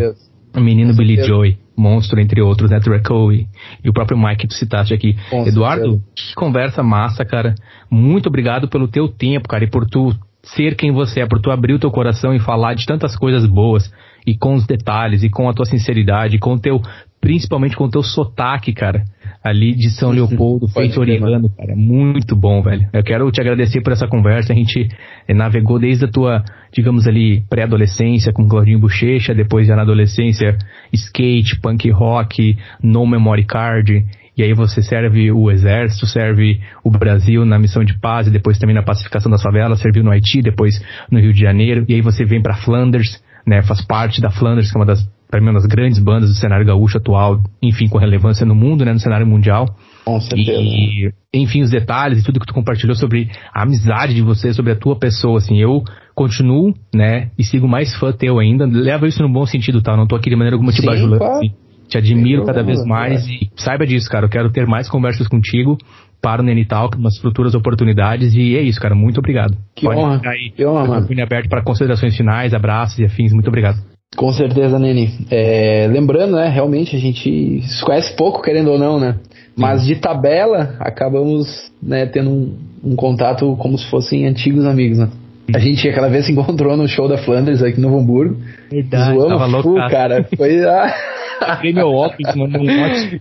Menino 0.57 0.95
Billy 0.95 1.23
Joy, 1.23 1.57
monstro, 1.77 2.21
entre 2.21 2.41
outros, 2.41 2.71
né? 2.71 2.81
Draco 2.81 3.33
e, 3.33 3.47
e 3.85 3.89
o 3.89 3.93
próprio 3.93 4.19
Mike 4.19 4.39
que 4.39 4.49
tu 4.49 4.55
citaste 4.55 4.93
aqui. 4.93 5.17
Com 5.31 5.47
Eduardo, 5.47 5.83
certeza. 5.83 6.05
que 6.15 6.35
conversa 6.35 6.83
massa, 6.83 7.25
cara. 7.25 7.55
Muito 7.91 8.29
obrigado 8.29 8.69
pelo 8.69 8.89
teu 8.89 9.09
tempo, 9.09 9.49
cara, 9.49 9.65
e 9.65 9.71
por 9.71 9.87
tu 9.87 10.15
ser 10.43 10.75
quem 10.75 10.91
você 10.91 11.21
é, 11.21 11.27
por 11.27 11.41
tu 11.41 11.51
abrir 11.51 11.75
o 11.75 11.79
teu 11.79 11.91
coração 11.91 12.35
e 12.35 12.41
falar 12.41 12.75
de 12.75 12.87
tantas 12.87 13.17
coisas 13.17 13.47
boas, 13.47 13.93
e 14.27 14.37
com 14.37 14.55
os 14.55 14.67
detalhes, 14.67 15.23
e 15.23 15.31
com 15.31 15.49
a 15.49 15.55
tua 15.55 15.67
sinceridade, 15.67 16.39
com 16.39 16.55
o 16.55 16.59
teu, 16.59 16.81
principalmente 17.21 17.77
com 17.77 17.85
o 17.85 17.91
teu 17.91 18.03
sotaque, 18.03 18.73
cara 18.73 19.05
ali 19.43 19.75
de 19.75 19.91
São 19.91 20.11
Leopoldo, 20.11 20.69
feito 20.69 21.01
oriano, 21.01 21.49
cara. 21.57 21.75
Muito 21.75 22.37
bom, 22.37 22.63
velho. 22.63 22.89
Eu 22.93 23.03
quero 23.03 23.31
te 23.31 23.41
agradecer 23.41 23.81
por 23.81 23.93
essa 23.93 24.07
conversa. 24.07 24.53
A 24.53 24.57
gente 24.57 24.89
eh, 25.27 25.35
navegou 25.35 25.79
desde 25.79 26.05
a 26.05 26.09
tua, 26.09 26.45
digamos 26.73 27.07
ali, 27.07 27.43
pré-adolescência 27.49 28.33
com 28.33 28.47
Claudinho 28.47 28.79
Bochecha, 28.79 29.35
depois 29.35 29.67
já 29.67 29.75
na 29.75 29.83
adolescência, 29.83 30.59
skate, 30.93 31.59
punk 31.61 31.91
rock, 31.91 32.57
no 32.83 33.07
memory 33.07 33.45
card. 33.45 34.05
E 34.37 34.43
aí 34.43 34.53
você 34.53 34.83
serve 34.83 35.33
o 35.33 35.51
exército, 35.51 36.07
serve 36.07 36.61
o 36.85 36.91
Brasil 36.91 37.45
na 37.45 37.59
missão 37.59 37.83
de 37.83 37.99
paz 37.99 38.27
e 38.27 38.31
depois 38.31 38.59
também 38.59 38.75
na 38.75 38.83
pacificação 38.83 39.31
das 39.31 39.43
favelas, 39.43 39.81
serviu 39.81 40.05
no 40.05 40.11
Haiti, 40.11 40.41
depois 40.41 40.83
no 41.11 41.19
Rio 41.19 41.33
de 41.33 41.41
Janeiro. 41.41 41.85
E 41.89 41.95
aí 41.95 42.01
você 42.03 42.25
vem 42.25 42.43
para 42.43 42.57
Flanders, 42.57 43.23
né? 43.47 43.63
Faz 43.63 43.85
parte 43.85 44.21
da 44.21 44.31
Flanders, 44.31 44.71
que 44.71 44.77
é 44.77 44.81
uma 44.81 44.87
das 44.87 45.07
para 45.31 45.41
mim, 45.41 45.47
uma 45.47 45.61
das 45.61 45.67
grandes 45.67 46.01
bandas 46.01 46.29
do 46.29 46.35
cenário 46.35 46.67
gaúcho 46.67 46.99
atual, 46.99 47.41
enfim, 47.63 47.89
com 47.89 47.99
relevância 47.99 48.45
no 48.45 48.55
mundo, 48.55 48.85
né, 48.85 48.93
no 48.93 48.99
cenário 48.99 49.25
mundial. 49.25 49.65
Com 50.05 50.21
certeza. 50.21 50.61
E, 50.61 51.13
enfim, 51.33 51.63
os 51.63 51.71
detalhes 51.71 52.19
e 52.21 52.25
tudo 52.25 52.41
que 52.41 52.47
tu 52.47 52.53
compartilhou 52.53 52.97
sobre 52.97 53.31
a 53.55 53.63
amizade 53.63 54.13
de 54.13 54.23
você, 54.23 54.53
sobre 54.53 54.73
a 54.73 54.77
tua 54.77 54.99
pessoa, 54.99 55.39
assim, 55.39 55.57
eu 55.59 55.85
continuo, 56.17 56.75
né, 56.93 57.31
e 57.39 57.45
sigo 57.45 57.69
mais 57.69 57.95
fã 57.95 58.13
teu 58.13 58.41
ainda, 58.41 58.67
leva 58.67 59.07
isso 59.07 59.23
no 59.23 59.29
bom 59.29 59.47
sentido, 59.47 59.81
tá? 59.81 59.97
Não 59.97 60.07
tô 60.07 60.17
aqui 60.17 60.29
de 60.29 60.35
maneira 60.35 60.57
alguma 60.57 60.73
te 60.73 60.85
bajulando, 60.85 61.19
claro. 61.19 61.37
assim. 61.37 61.53
Te 61.89 61.99
admiro 61.99 62.45
cada 62.45 62.63
vez 62.63 62.85
mais 62.85 63.27
e 63.27 63.51
saiba 63.57 63.85
disso, 63.85 64.09
cara. 64.09 64.27
Eu 64.27 64.31
quero 64.31 64.51
ter 64.51 64.65
mais 64.65 64.89
conversas 64.89 65.27
contigo 65.27 65.77
para 66.23 66.41
o 66.41 66.45
Nene 66.45 66.65
Talk, 66.65 66.97
umas 66.97 67.19
futuras 67.19 67.53
oportunidades. 67.53 68.33
E 68.33 68.57
é 68.57 68.63
isso, 68.63 68.81
cara. 68.81 68.95
Muito 68.95 69.19
obrigado. 69.19 69.57
Que 69.75 69.87
Pode 69.87 69.99
honra. 69.99 70.19
Ficar 70.19 70.31
aí, 70.31 70.53
que 70.55 70.65
honra, 70.65 70.87
mano. 70.87 71.23
aberto 71.23 71.49
para 71.49 71.65
considerações 71.65 72.17
finais, 72.17 72.55
abraços 72.55 72.97
e 73.01 73.05
afins. 73.05 73.33
Muito 73.33 73.49
obrigado. 73.49 73.79
Com 74.17 74.33
certeza, 74.33 74.79
Nene. 74.79 75.27
É, 75.31 75.87
lembrando, 75.91 76.37
né, 76.37 76.49
realmente 76.49 76.97
a 76.97 76.99
gente 76.99 77.63
se 77.63 77.85
conhece 77.85 78.15
pouco, 78.17 78.43
querendo 78.43 78.73
ou 78.73 78.79
não, 78.79 78.99
né? 78.99 79.17
Mas 79.57 79.85
de 79.85 79.97
tabela, 79.97 80.77
acabamos 80.81 81.71
né, 81.83 82.07
tendo 82.07 82.31
um, 82.31 82.59
um, 82.85 82.97
contato 82.97 83.57
como 83.57 83.79
se 83.79 83.89
fossem 83.89 84.27
antigos 84.27 84.65
amigos, 84.65 84.99
né? 84.99 85.09
A 85.55 85.59
gente 85.59 85.89
aquela 85.89 86.09
vez 86.09 86.27
se 86.27 86.33
encontrou 86.33 86.77
no 86.77 86.89
show 86.89 87.09
da 87.09 87.19
Flanders 87.19 87.63
aqui 87.63 87.81
no 87.81 87.89
Novo 87.89 88.03
Hamburgo. 88.03 88.37
Verdade, 88.71 89.15
Zoamos 89.15 89.39
tava 89.39 89.47
louco, 89.47 89.75
cara. 89.91 90.25
Foi 90.37 90.65
a... 90.65 90.95
Peguei 91.57 91.73
meu 91.73 91.89
óculos, 91.89 92.35
mano, 92.35 92.59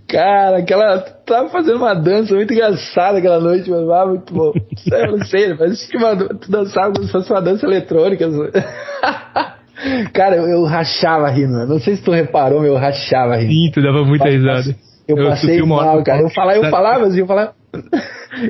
Cara, 0.08 0.58
aquela. 0.58 1.00
Tava 1.00 1.50
fazendo 1.50 1.78
uma 1.78 1.94
dança 1.94 2.36
muito 2.36 2.54
engraçada 2.54 3.18
aquela 3.18 3.40
noite, 3.40 3.70
mano. 3.70 3.92
Ah, 3.94 4.06
muito 4.06 4.34
bom. 4.34 4.52
Eu 4.92 5.18
não 5.18 5.26
sei, 5.26 5.54
mas 5.54 5.86
que 5.88 5.98
uma, 5.98 6.16
tu 6.18 6.52
dançava 6.52 6.92
como 6.92 7.06
se 7.06 7.12
fosse 7.12 7.32
uma 7.32 7.42
dança 7.42 7.66
eletrônica. 7.66 8.28
Cara, 10.14 10.36
eu, 10.36 10.48
eu 10.48 10.64
rachava 10.66 11.30
rindo. 11.30 11.66
Não 11.66 11.80
sei 11.80 11.96
se 11.96 12.04
tu 12.04 12.12
reparou, 12.12 12.66
eu 12.66 12.76
rachava 12.76 13.38
rindo. 13.38 13.52
Sim, 13.52 13.72
tu 13.74 13.82
dava 13.82 14.04
muita 14.04 14.30
risada. 14.30 14.76
Eu, 15.08 15.18
eu 15.18 15.30
passei 15.30 15.62
mal, 15.64 16.04
cara. 16.04 16.22
Eu 16.22 16.30
falava, 16.30 16.58
eu 16.58 16.70
falava 16.70 17.06
assim, 17.06 17.20
eu 17.20 17.28
falava. 17.28 17.54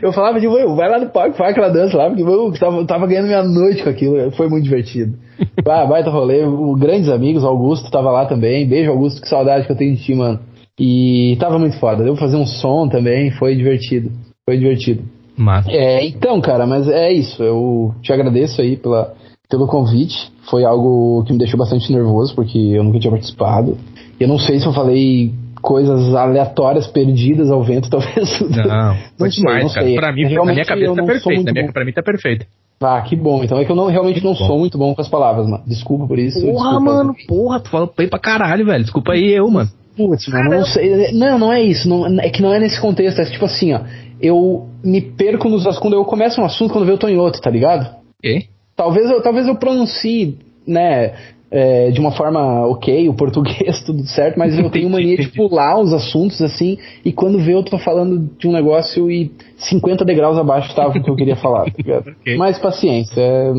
Eu 0.01 0.11
falava 0.11 0.39
de, 0.39 0.47
tipo, 0.47 0.75
vai 0.75 0.89
lá 0.89 0.99
no 0.99 1.09
palco, 1.09 1.37
faz 1.37 1.51
aquela 1.51 1.69
dança 1.69 1.97
lá, 1.97 2.09
porque 2.09 2.21
eu 2.21 2.51
tava, 2.59 2.85
tava 2.85 3.07
ganhando 3.07 3.27
minha 3.27 3.43
noite 3.43 3.81
com 3.81 3.89
aquilo. 3.89 4.31
Foi 4.31 4.49
muito 4.49 4.63
divertido. 4.63 5.17
Ah, 5.65 5.85
baita 5.85 6.09
rolê. 6.09 6.43
O, 6.43 6.75
grandes 6.75 7.09
amigos, 7.09 7.43
Augusto 7.45 7.91
tava 7.91 8.11
lá 8.11 8.25
também. 8.25 8.67
Beijo, 8.67 8.89
Augusto, 8.91 9.21
que 9.21 9.29
saudade 9.29 9.65
que 9.65 9.71
eu 9.71 9.75
tenho 9.75 9.95
de 9.95 10.03
ti, 10.03 10.15
mano. 10.15 10.39
E 10.77 11.37
tava 11.39 11.59
muito 11.59 11.79
foda. 11.79 12.03
Deu 12.03 12.15
fazer 12.15 12.37
um 12.37 12.45
som 12.45 12.89
também, 12.89 13.31
foi 13.31 13.55
divertido. 13.55 14.11
Foi 14.45 14.57
divertido. 14.57 15.03
Massa. 15.37 15.71
É, 15.71 16.05
então, 16.05 16.41
cara, 16.41 16.65
mas 16.65 16.89
é 16.89 17.11
isso. 17.13 17.41
Eu 17.41 17.93
te 18.01 18.11
agradeço 18.11 18.61
aí 18.61 18.75
pela, 18.75 19.13
pelo 19.49 19.67
convite. 19.67 20.31
Foi 20.49 20.63
algo 20.63 21.23
que 21.25 21.33
me 21.33 21.39
deixou 21.39 21.57
bastante 21.57 21.91
nervoso, 21.91 22.33
porque 22.35 22.57
eu 22.57 22.83
nunca 22.83 22.99
tinha 22.99 23.11
participado. 23.11 23.77
Eu 24.19 24.27
não 24.27 24.37
sei 24.37 24.59
se 24.59 24.65
eu 24.65 24.73
falei 24.73 25.33
coisas 25.61 26.13
aleatórias 26.13 26.87
perdidas 26.87 27.49
ao 27.49 27.63
vento, 27.63 27.89
talvez. 27.91 28.39
Não, 28.41 28.95
foi 29.17 29.29
demais, 29.29 29.63
não 29.65 29.73
cara. 29.73 29.93
Pra 29.95 30.13
mim, 30.13 30.23
na 30.23 30.45
minha 30.45 30.65
cabeça 30.65 30.95
tá 30.95 31.03
perfeito. 31.03 31.43
Na 31.43 31.51
minha, 31.51 31.73
pra 31.73 31.85
mim 31.85 31.91
tá 31.91 32.03
perfeito. 32.03 32.45
Ah, 32.81 33.01
que 33.01 33.15
bom. 33.15 33.43
Então 33.43 33.59
é 33.59 33.65
que 33.65 33.71
eu 33.71 33.75
não, 33.75 33.87
realmente 33.87 34.23
não 34.23 34.33
sou 34.33 34.57
muito 34.57 34.77
bom 34.77 34.95
com 34.95 35.01
as 35.01 35.09
palavras, 35.09 35.45
mano. 35.47 35.63
Desculpa 35.67 36.07
por 36.07 36.17
isso. 36.17 36.39
Porra, 36.39 36.53
desculpa, 36.53 36.79
mano, 36.79 37.15
porra, 37.27 37.59
tu 37.59 37.69
falou 37.69 37.93
bem 37.97 38.07
pra 38.07 38.19
caralho, 38.19 38.65
velho. 38.65 38.83
Desculpa 38.83 39.13
aí 39.13 39.33
eu, 39.33 39.49
mano. 39.49 39.69
Putz, 39.97 40.29
mano, 40.29 40.49
não 40.49 40.65
sei. 40.65 41.11
Não, 41.11 41.37
não 41.37 41.51
é 41.51 41.61
isso. 41.61 41.89
Não, 41.89 42.21
é 42.21 42.29
que 42.29 42.41
não 42.41 42.53
é 42.53 42.59
nesse 42.59 42.79
contexto. 42.79 43.19
É 43.19 43.25
tipo 43.25 43.43
assim, 43.43 43.73
ó. 43.73 43.81
Eu 44.21 44.67
me 44.81 45.01
perco 45.01 45.49
nos. 45.49 45.65
Quando 45.79 45.95
eu 45.95 46.05
começo 46.05 46.39
um 46.39 46.45
assunto, 46.45 46.71
quando 46.71 46.87
eu 46.87 46.97
tô 46.97 47.09
em 47.09 47.17
outro, 47.17 47.41
tá 47.41 47.49
ligado? 47.49 47.97
E? 48.23 48.45
Talvez 48.79 49.11
eu, 49.11 49.21
talvez 49.21 49.45
eu 49.45 49.55
pronuncie, 49.55 50.37
né, 50.65 51.13
é, 51.51 51.91
de 51.91 51.99
uma 51.99 52.13
forma 52.13 52.65
ok, 52.65 53.09
o 53.09 53.13
português, 53.13 53.83
tudo 53.83 54.07
certo, 54.07 54.39
mas 54.39 54.57
eu 54.57 54.69
tenho 54.69 54.89
mania 54.89 55.17
de 55.17 55.27
pular 55.33 55.77
os 55.77 55.91
assuntos 55.91 56.41
assim, 56.41 56.77
e 57.03 57.11
quando 57.11 57.39
vê 57.39 57.53
eu 57.53 57.61
tô 57.61 57.77
falando 57.77 58.29
de 58.39 58.47
um 58.47 58.53
negócio 58.53 59.11
e 59.11 59.33
50 59.57 60.05
degraus 60.05 60.37
abaixo 60.37 60.69
estava 60.69 60.97
o 60.97 61.03
que 61.03 61.09
eu 61.09 61.15
queria 61.17 61.35
falar, 61.35 61.65
tá 61.65 61.71
okay. 62.21 62.37
Mas 62.37 62.57
paciência, 62.57 63.19
é, 63.19 63.51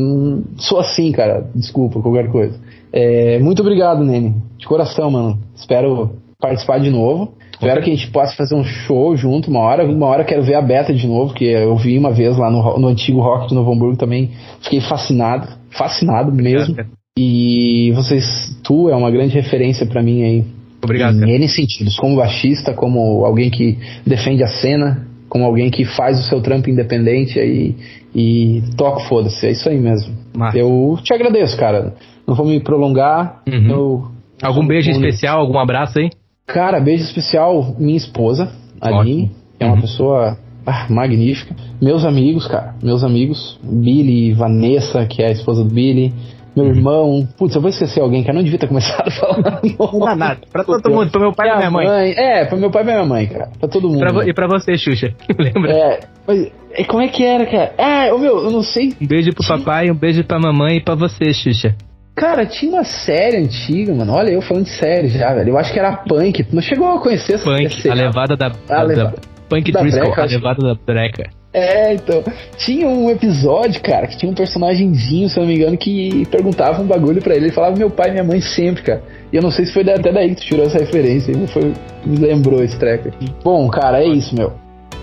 sou 0.57 0.79
assim, 0.79 1.11
cara, 1.11 1.47
desculpa, 1.53 2.01
qualquer 2.01 2.27
coisa. 2.31 2.59
É, 2.91 3.37
muito 3.37 3.61
obrigado, 3.61 4.03
Nene, 4.03 4.33
de 4.57 4.65
coração, 4.65 5.11
mano. 5.11 5.37
Espero 5.55 6.15
participar 6.39 6.79
de 6.79 6.89
novo. 6.89 7.35
Espero 7.61 7.81
que 7.83 7.91
a 7.91 7.95
gente 7.95 8.09
possa 8.09 8.35
fazer 8.35 8.55
um 8.55 8.63
show 8.63 9.15
junto 9.15 9.51
uma 9.51 9.59
hora. 9.59 9.85
Uma 9.85 10.07
hora 10.07 10.23
quero 10.23 10.41
ver 10.41 10.55
a 10.55 10.61
Beta 10.61 10.91
de 10.91 11.05
novo, 11.05 11.33
que 11.33 11.45
eu 11.45 11.75
vi 11.75 11.95
uma 11.95 12.11
vez 12.11 12.35
lá 12.35 12.49
no, 12.49 12.79
no 12.79 12.87
antigo 12.87 13.21
Rock 13.21 13.49
de 13.49 13.53
Novo 13.53 13.71
Hamburgo 13.71 13.97
também. 13.97 14.31
Fiquei 14.61 14.81
fascinado, 14.81 15.47
fascinado 15.69 16.31
mesmo. 16.31 16.75
E 17.17 17.91
vocês, 17.93 18.25
tu 18.63 18.89
é 18.89 18.95
uma 18.95 19.11
grande 19.11 19.35
referência 19.35 19.85
para 19.85 20.01
mim 20.01 20.23
aí. 20.23 20.43
Obrigado. 20.83 21.23
Em 21.23 21.35
N 21.35 21.47
sentidos, 21.47 21.95
como 21.97 22.15
baixista, 22.15 22.73
como 22.73 23.23
alguém 23.23 23.51
que 23.51 23.77
defende 24.07 24.43
a 24.43 24.47
cena, 24.47 25.05
como 25.29 25.45
alguém 25.45 25.69
que 25.69 25.85
faz 25.85 26.19
o 26.19 26.23
seu 26.23 26.41
trampo 26.41 26.67
independente 26.67 27.39
aí 27.39 27.75
e 28.15 28.63
toca 28.75 29.01
foda-se. 29.01 29.45
É 29.45 29.51
isso 29.51 29.69
aí 29.69 29.79
mesmo. 29.79 30.15
Eu 30.55 30.97
te 31.03 31.13
agradeço, 31.13 31.55
cara. 31.57 31.93
Não 32.27 32.33
vou 32.33 32.47
me 32.47 32.59
prolongar. 32.59 33.43
Uhum. 33.47 33.69
Eu, 33.69 34.11
Algum 34.41 34.65
beijo 34.65 34.89
especial, 34.89 35.39
algum 35.39 35.59
abraço 35.59 35.99
aí? 35.99 36.09
Cara, 36.53 36.79
beijo 36.81 37.03
especial, 37.03 37.75
minha 37.79 37.97
esposa, 37.97 38.51
Aline, 38.81 39.31
que 39.57 39.63
é 39.63 39.65
uma 39.65 39.75
uhum. 39.75 39.81
pessoa 39.81 40.37
ah, 40.65 40.85
magnífica. 40.89 41.55
Meus 41.81 42.05
amigos, 42.05 42.45
cara, 42.45 42.75
meus 42.83 43.03
amigos, 43.03 43.57
Billy, 43.63 44.33
Vanessa, 44.33 45.05
que 45.05 45.23
é 45.23 45.27
a 45.27 45.31
esposa 45.31 45.63
do 45.63 45.73
Billy. 45.73 46.13
Meu 46.53 46.65
uhum. 46.65 46.71
irmão, 46.71 47.27
putz, 47.37 47.55
eu 47.55 47.61
vou 47.61 47.69
esquecer 47.69 48.01
alguém, 48.01 48.23
cara. 48.23 48.35
Não 48.35 48.43
devia 48.43 48.59
ter 48.59 48.67
começado 48.67 49.07
a 49.07 49.11
falar. 49.11 49.61
Não 49.79 49.99
dá 49.99 50.15
nada. 50.15 50.41
Pra 50.51 50.65
todo 50.65 50.91
mundo, 50.91 51.09
pra 51.09 51.21
meu 51.21 51.31
pai 51.31 51.49
e 51.49 51.55
minha 51.55 51.71
mãe. 51.71 51.87
mãe. 51.87 52.11
É, 52.11 52.43
pra 52.43 52.57
meu 52.57 52.69
pai 52.69 52.81
e 52.81 52.85
minha 52.85 53.05
mãe, 53.05 53.27
cara. 53.27 53.49
Pra 53.57 53.69
todo 53.69 53.87
mundo. 53.87 53.99
Pra 53.99 54.27
e 54.27 54.33
pra 54.33 54.47
você, 54.47 54.77
Xuxa. 54.77 55.13
Lembra? 55.39 55.71
É, 55.71 55.99
mas, 56.27 56.51
como 56.87 57.01
é 57.01 57.07
que 57.07 57.23
era, 57.23 57.45
cara? 57.45 57.73
Ah, 57.77 58.17
meu, 58.19 58.43
eu 58.43 58.51
não 58.51 58.63
sei. 58.63 58.93
Um 59.01 59.07
beijo 59.07 59.31
pro 59.31 59.47
papai, 59.47 59.89
um 59.89 59.95
beijo 59.95 60.25
pra 60.25 60.37
mamãe 60.37 60.77
e 60.77 60.83
pra 60.83 60.95
você, 60.95 61.33
Xuxa. 61.33 61.73
Cara, 62.21 62.45
tinha 62.45 62.73
uma 62.73 62.83
série 62.83 63.37
antiga, 63.37 63.95
mano. 63.95 64.13
Olha, 64.13 64.29
eu 64.29 64.43
falando 64.43 64.65
de 64.65 64.77
série 64.77 65.07
já, 65.07 65.33
velho. 65.33 65.49
Eu 65.49 65.57
acho 65.57 65.73
que 65.73 65.79
era 65.79 65.91
Punk. 65.91 66.43
Tu 66.43 66.53
não 66.53 66.61
chegou 66.61 66.87
a 66.87 66.99
conhecer 66.99 67.33
essa 67.33 67.45
Punk, 67.45 67.89
a 67.89 67.93
levada 67.95 68.37
da, 68.37 68.51
a 68.69 68.85
da, 68.85 69.13
Punk 69.49 69.71
da 69.71 69.81
Driscoll, 69.81 70.05
breca, 70.05 70.21
a 70.21 70.25
levada 70.25 70.61
da 70.61 70.75
breca. 70.75 71.31
É, 71.51 71.95
então. 71.95 72.23
Tinha 72.57 72.87
um 72.87 73.09
episódio, 73.09 73.81
cara, 73.81 74.05
que 74.05 74.19
tinha 74.19 74.31
um 74.31 74.35
personagemzinho, 74.35 75.29
se 75.29 75.39
eu 75.39 75.41
não 75.41 75.49
me 75.49 75.55
engano, 75.55 75.75
que 75.75 76.23
perguntava 76.27 76.79
um 76.83 76.85
bagulho 76.85 77.23
pra 77.23 77.33
ele. 77.33 77.45
Ele 77.45 77.53
falava 77.53 77.75
meu 77.75 77.89
pai 77.89 78.09
e 78.09 78.11
minha 78.11 78.23
mãe 78.23 78.39
sempre, 78.39 78.83
cara. 78.83 79.01
E 79.33 79.35
eu 79.35 79.41
não 79.41 79.49
sei 79.49 79.65
se 79.65 79.73
foi 79.73 79.81
até 79.81 80.11
daí 80.11 80.29
que 80.29 80.35
tu 80.35 80.45
tirou 80.45 80.67
essa 80.67 80.77
referência. 80.77 81.35
Me, 81.35 81.47
foi, 81.47 81.73
me 82.05 82.17
lembrou 82.17 82.63
esse 82.63 82.77
treco. 82.77 83.09
Bom, 83.43 83.67
cara, 83.67 83.99
é 83.99 84.07
isso, 84.07 84.35
meu. 84.35 84.53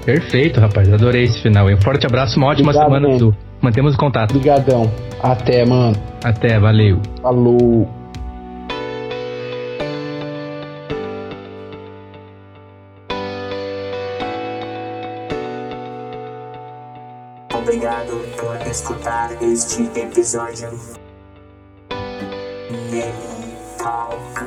Perfeito, 0.04 0.60
rapaz. 0.60 0.88
Adorei 0.92 1.24
esse 1.24 1.42
final. 1.42 1.66
Um 1.66 1.80
forte 1.80 2.06
abraço, 2.06 2.38
uma 2.38 2.46
ótima 2.46 2.70
Obrigado, 2.70 2.94
semana, 2.94 3.18
Dudu. 3.18 3.47
Mantemos 3.60 3.94
o 3.94 3.98
contato. 3.98 4.30
Obrigadão. 4.34 4.90
Até, 5.22 5.64
mano. 5.64 5.96
Até, 6.24 6.58
valeu. 6.58 7.00
Falou. 7.22 7.88
Obrigado 17.52 18.24
por 18.38 18.66
escutar 18.66 19.30
este 19.42 19.82
episódio. 19.98 20.70
Mental. 22.90 24.37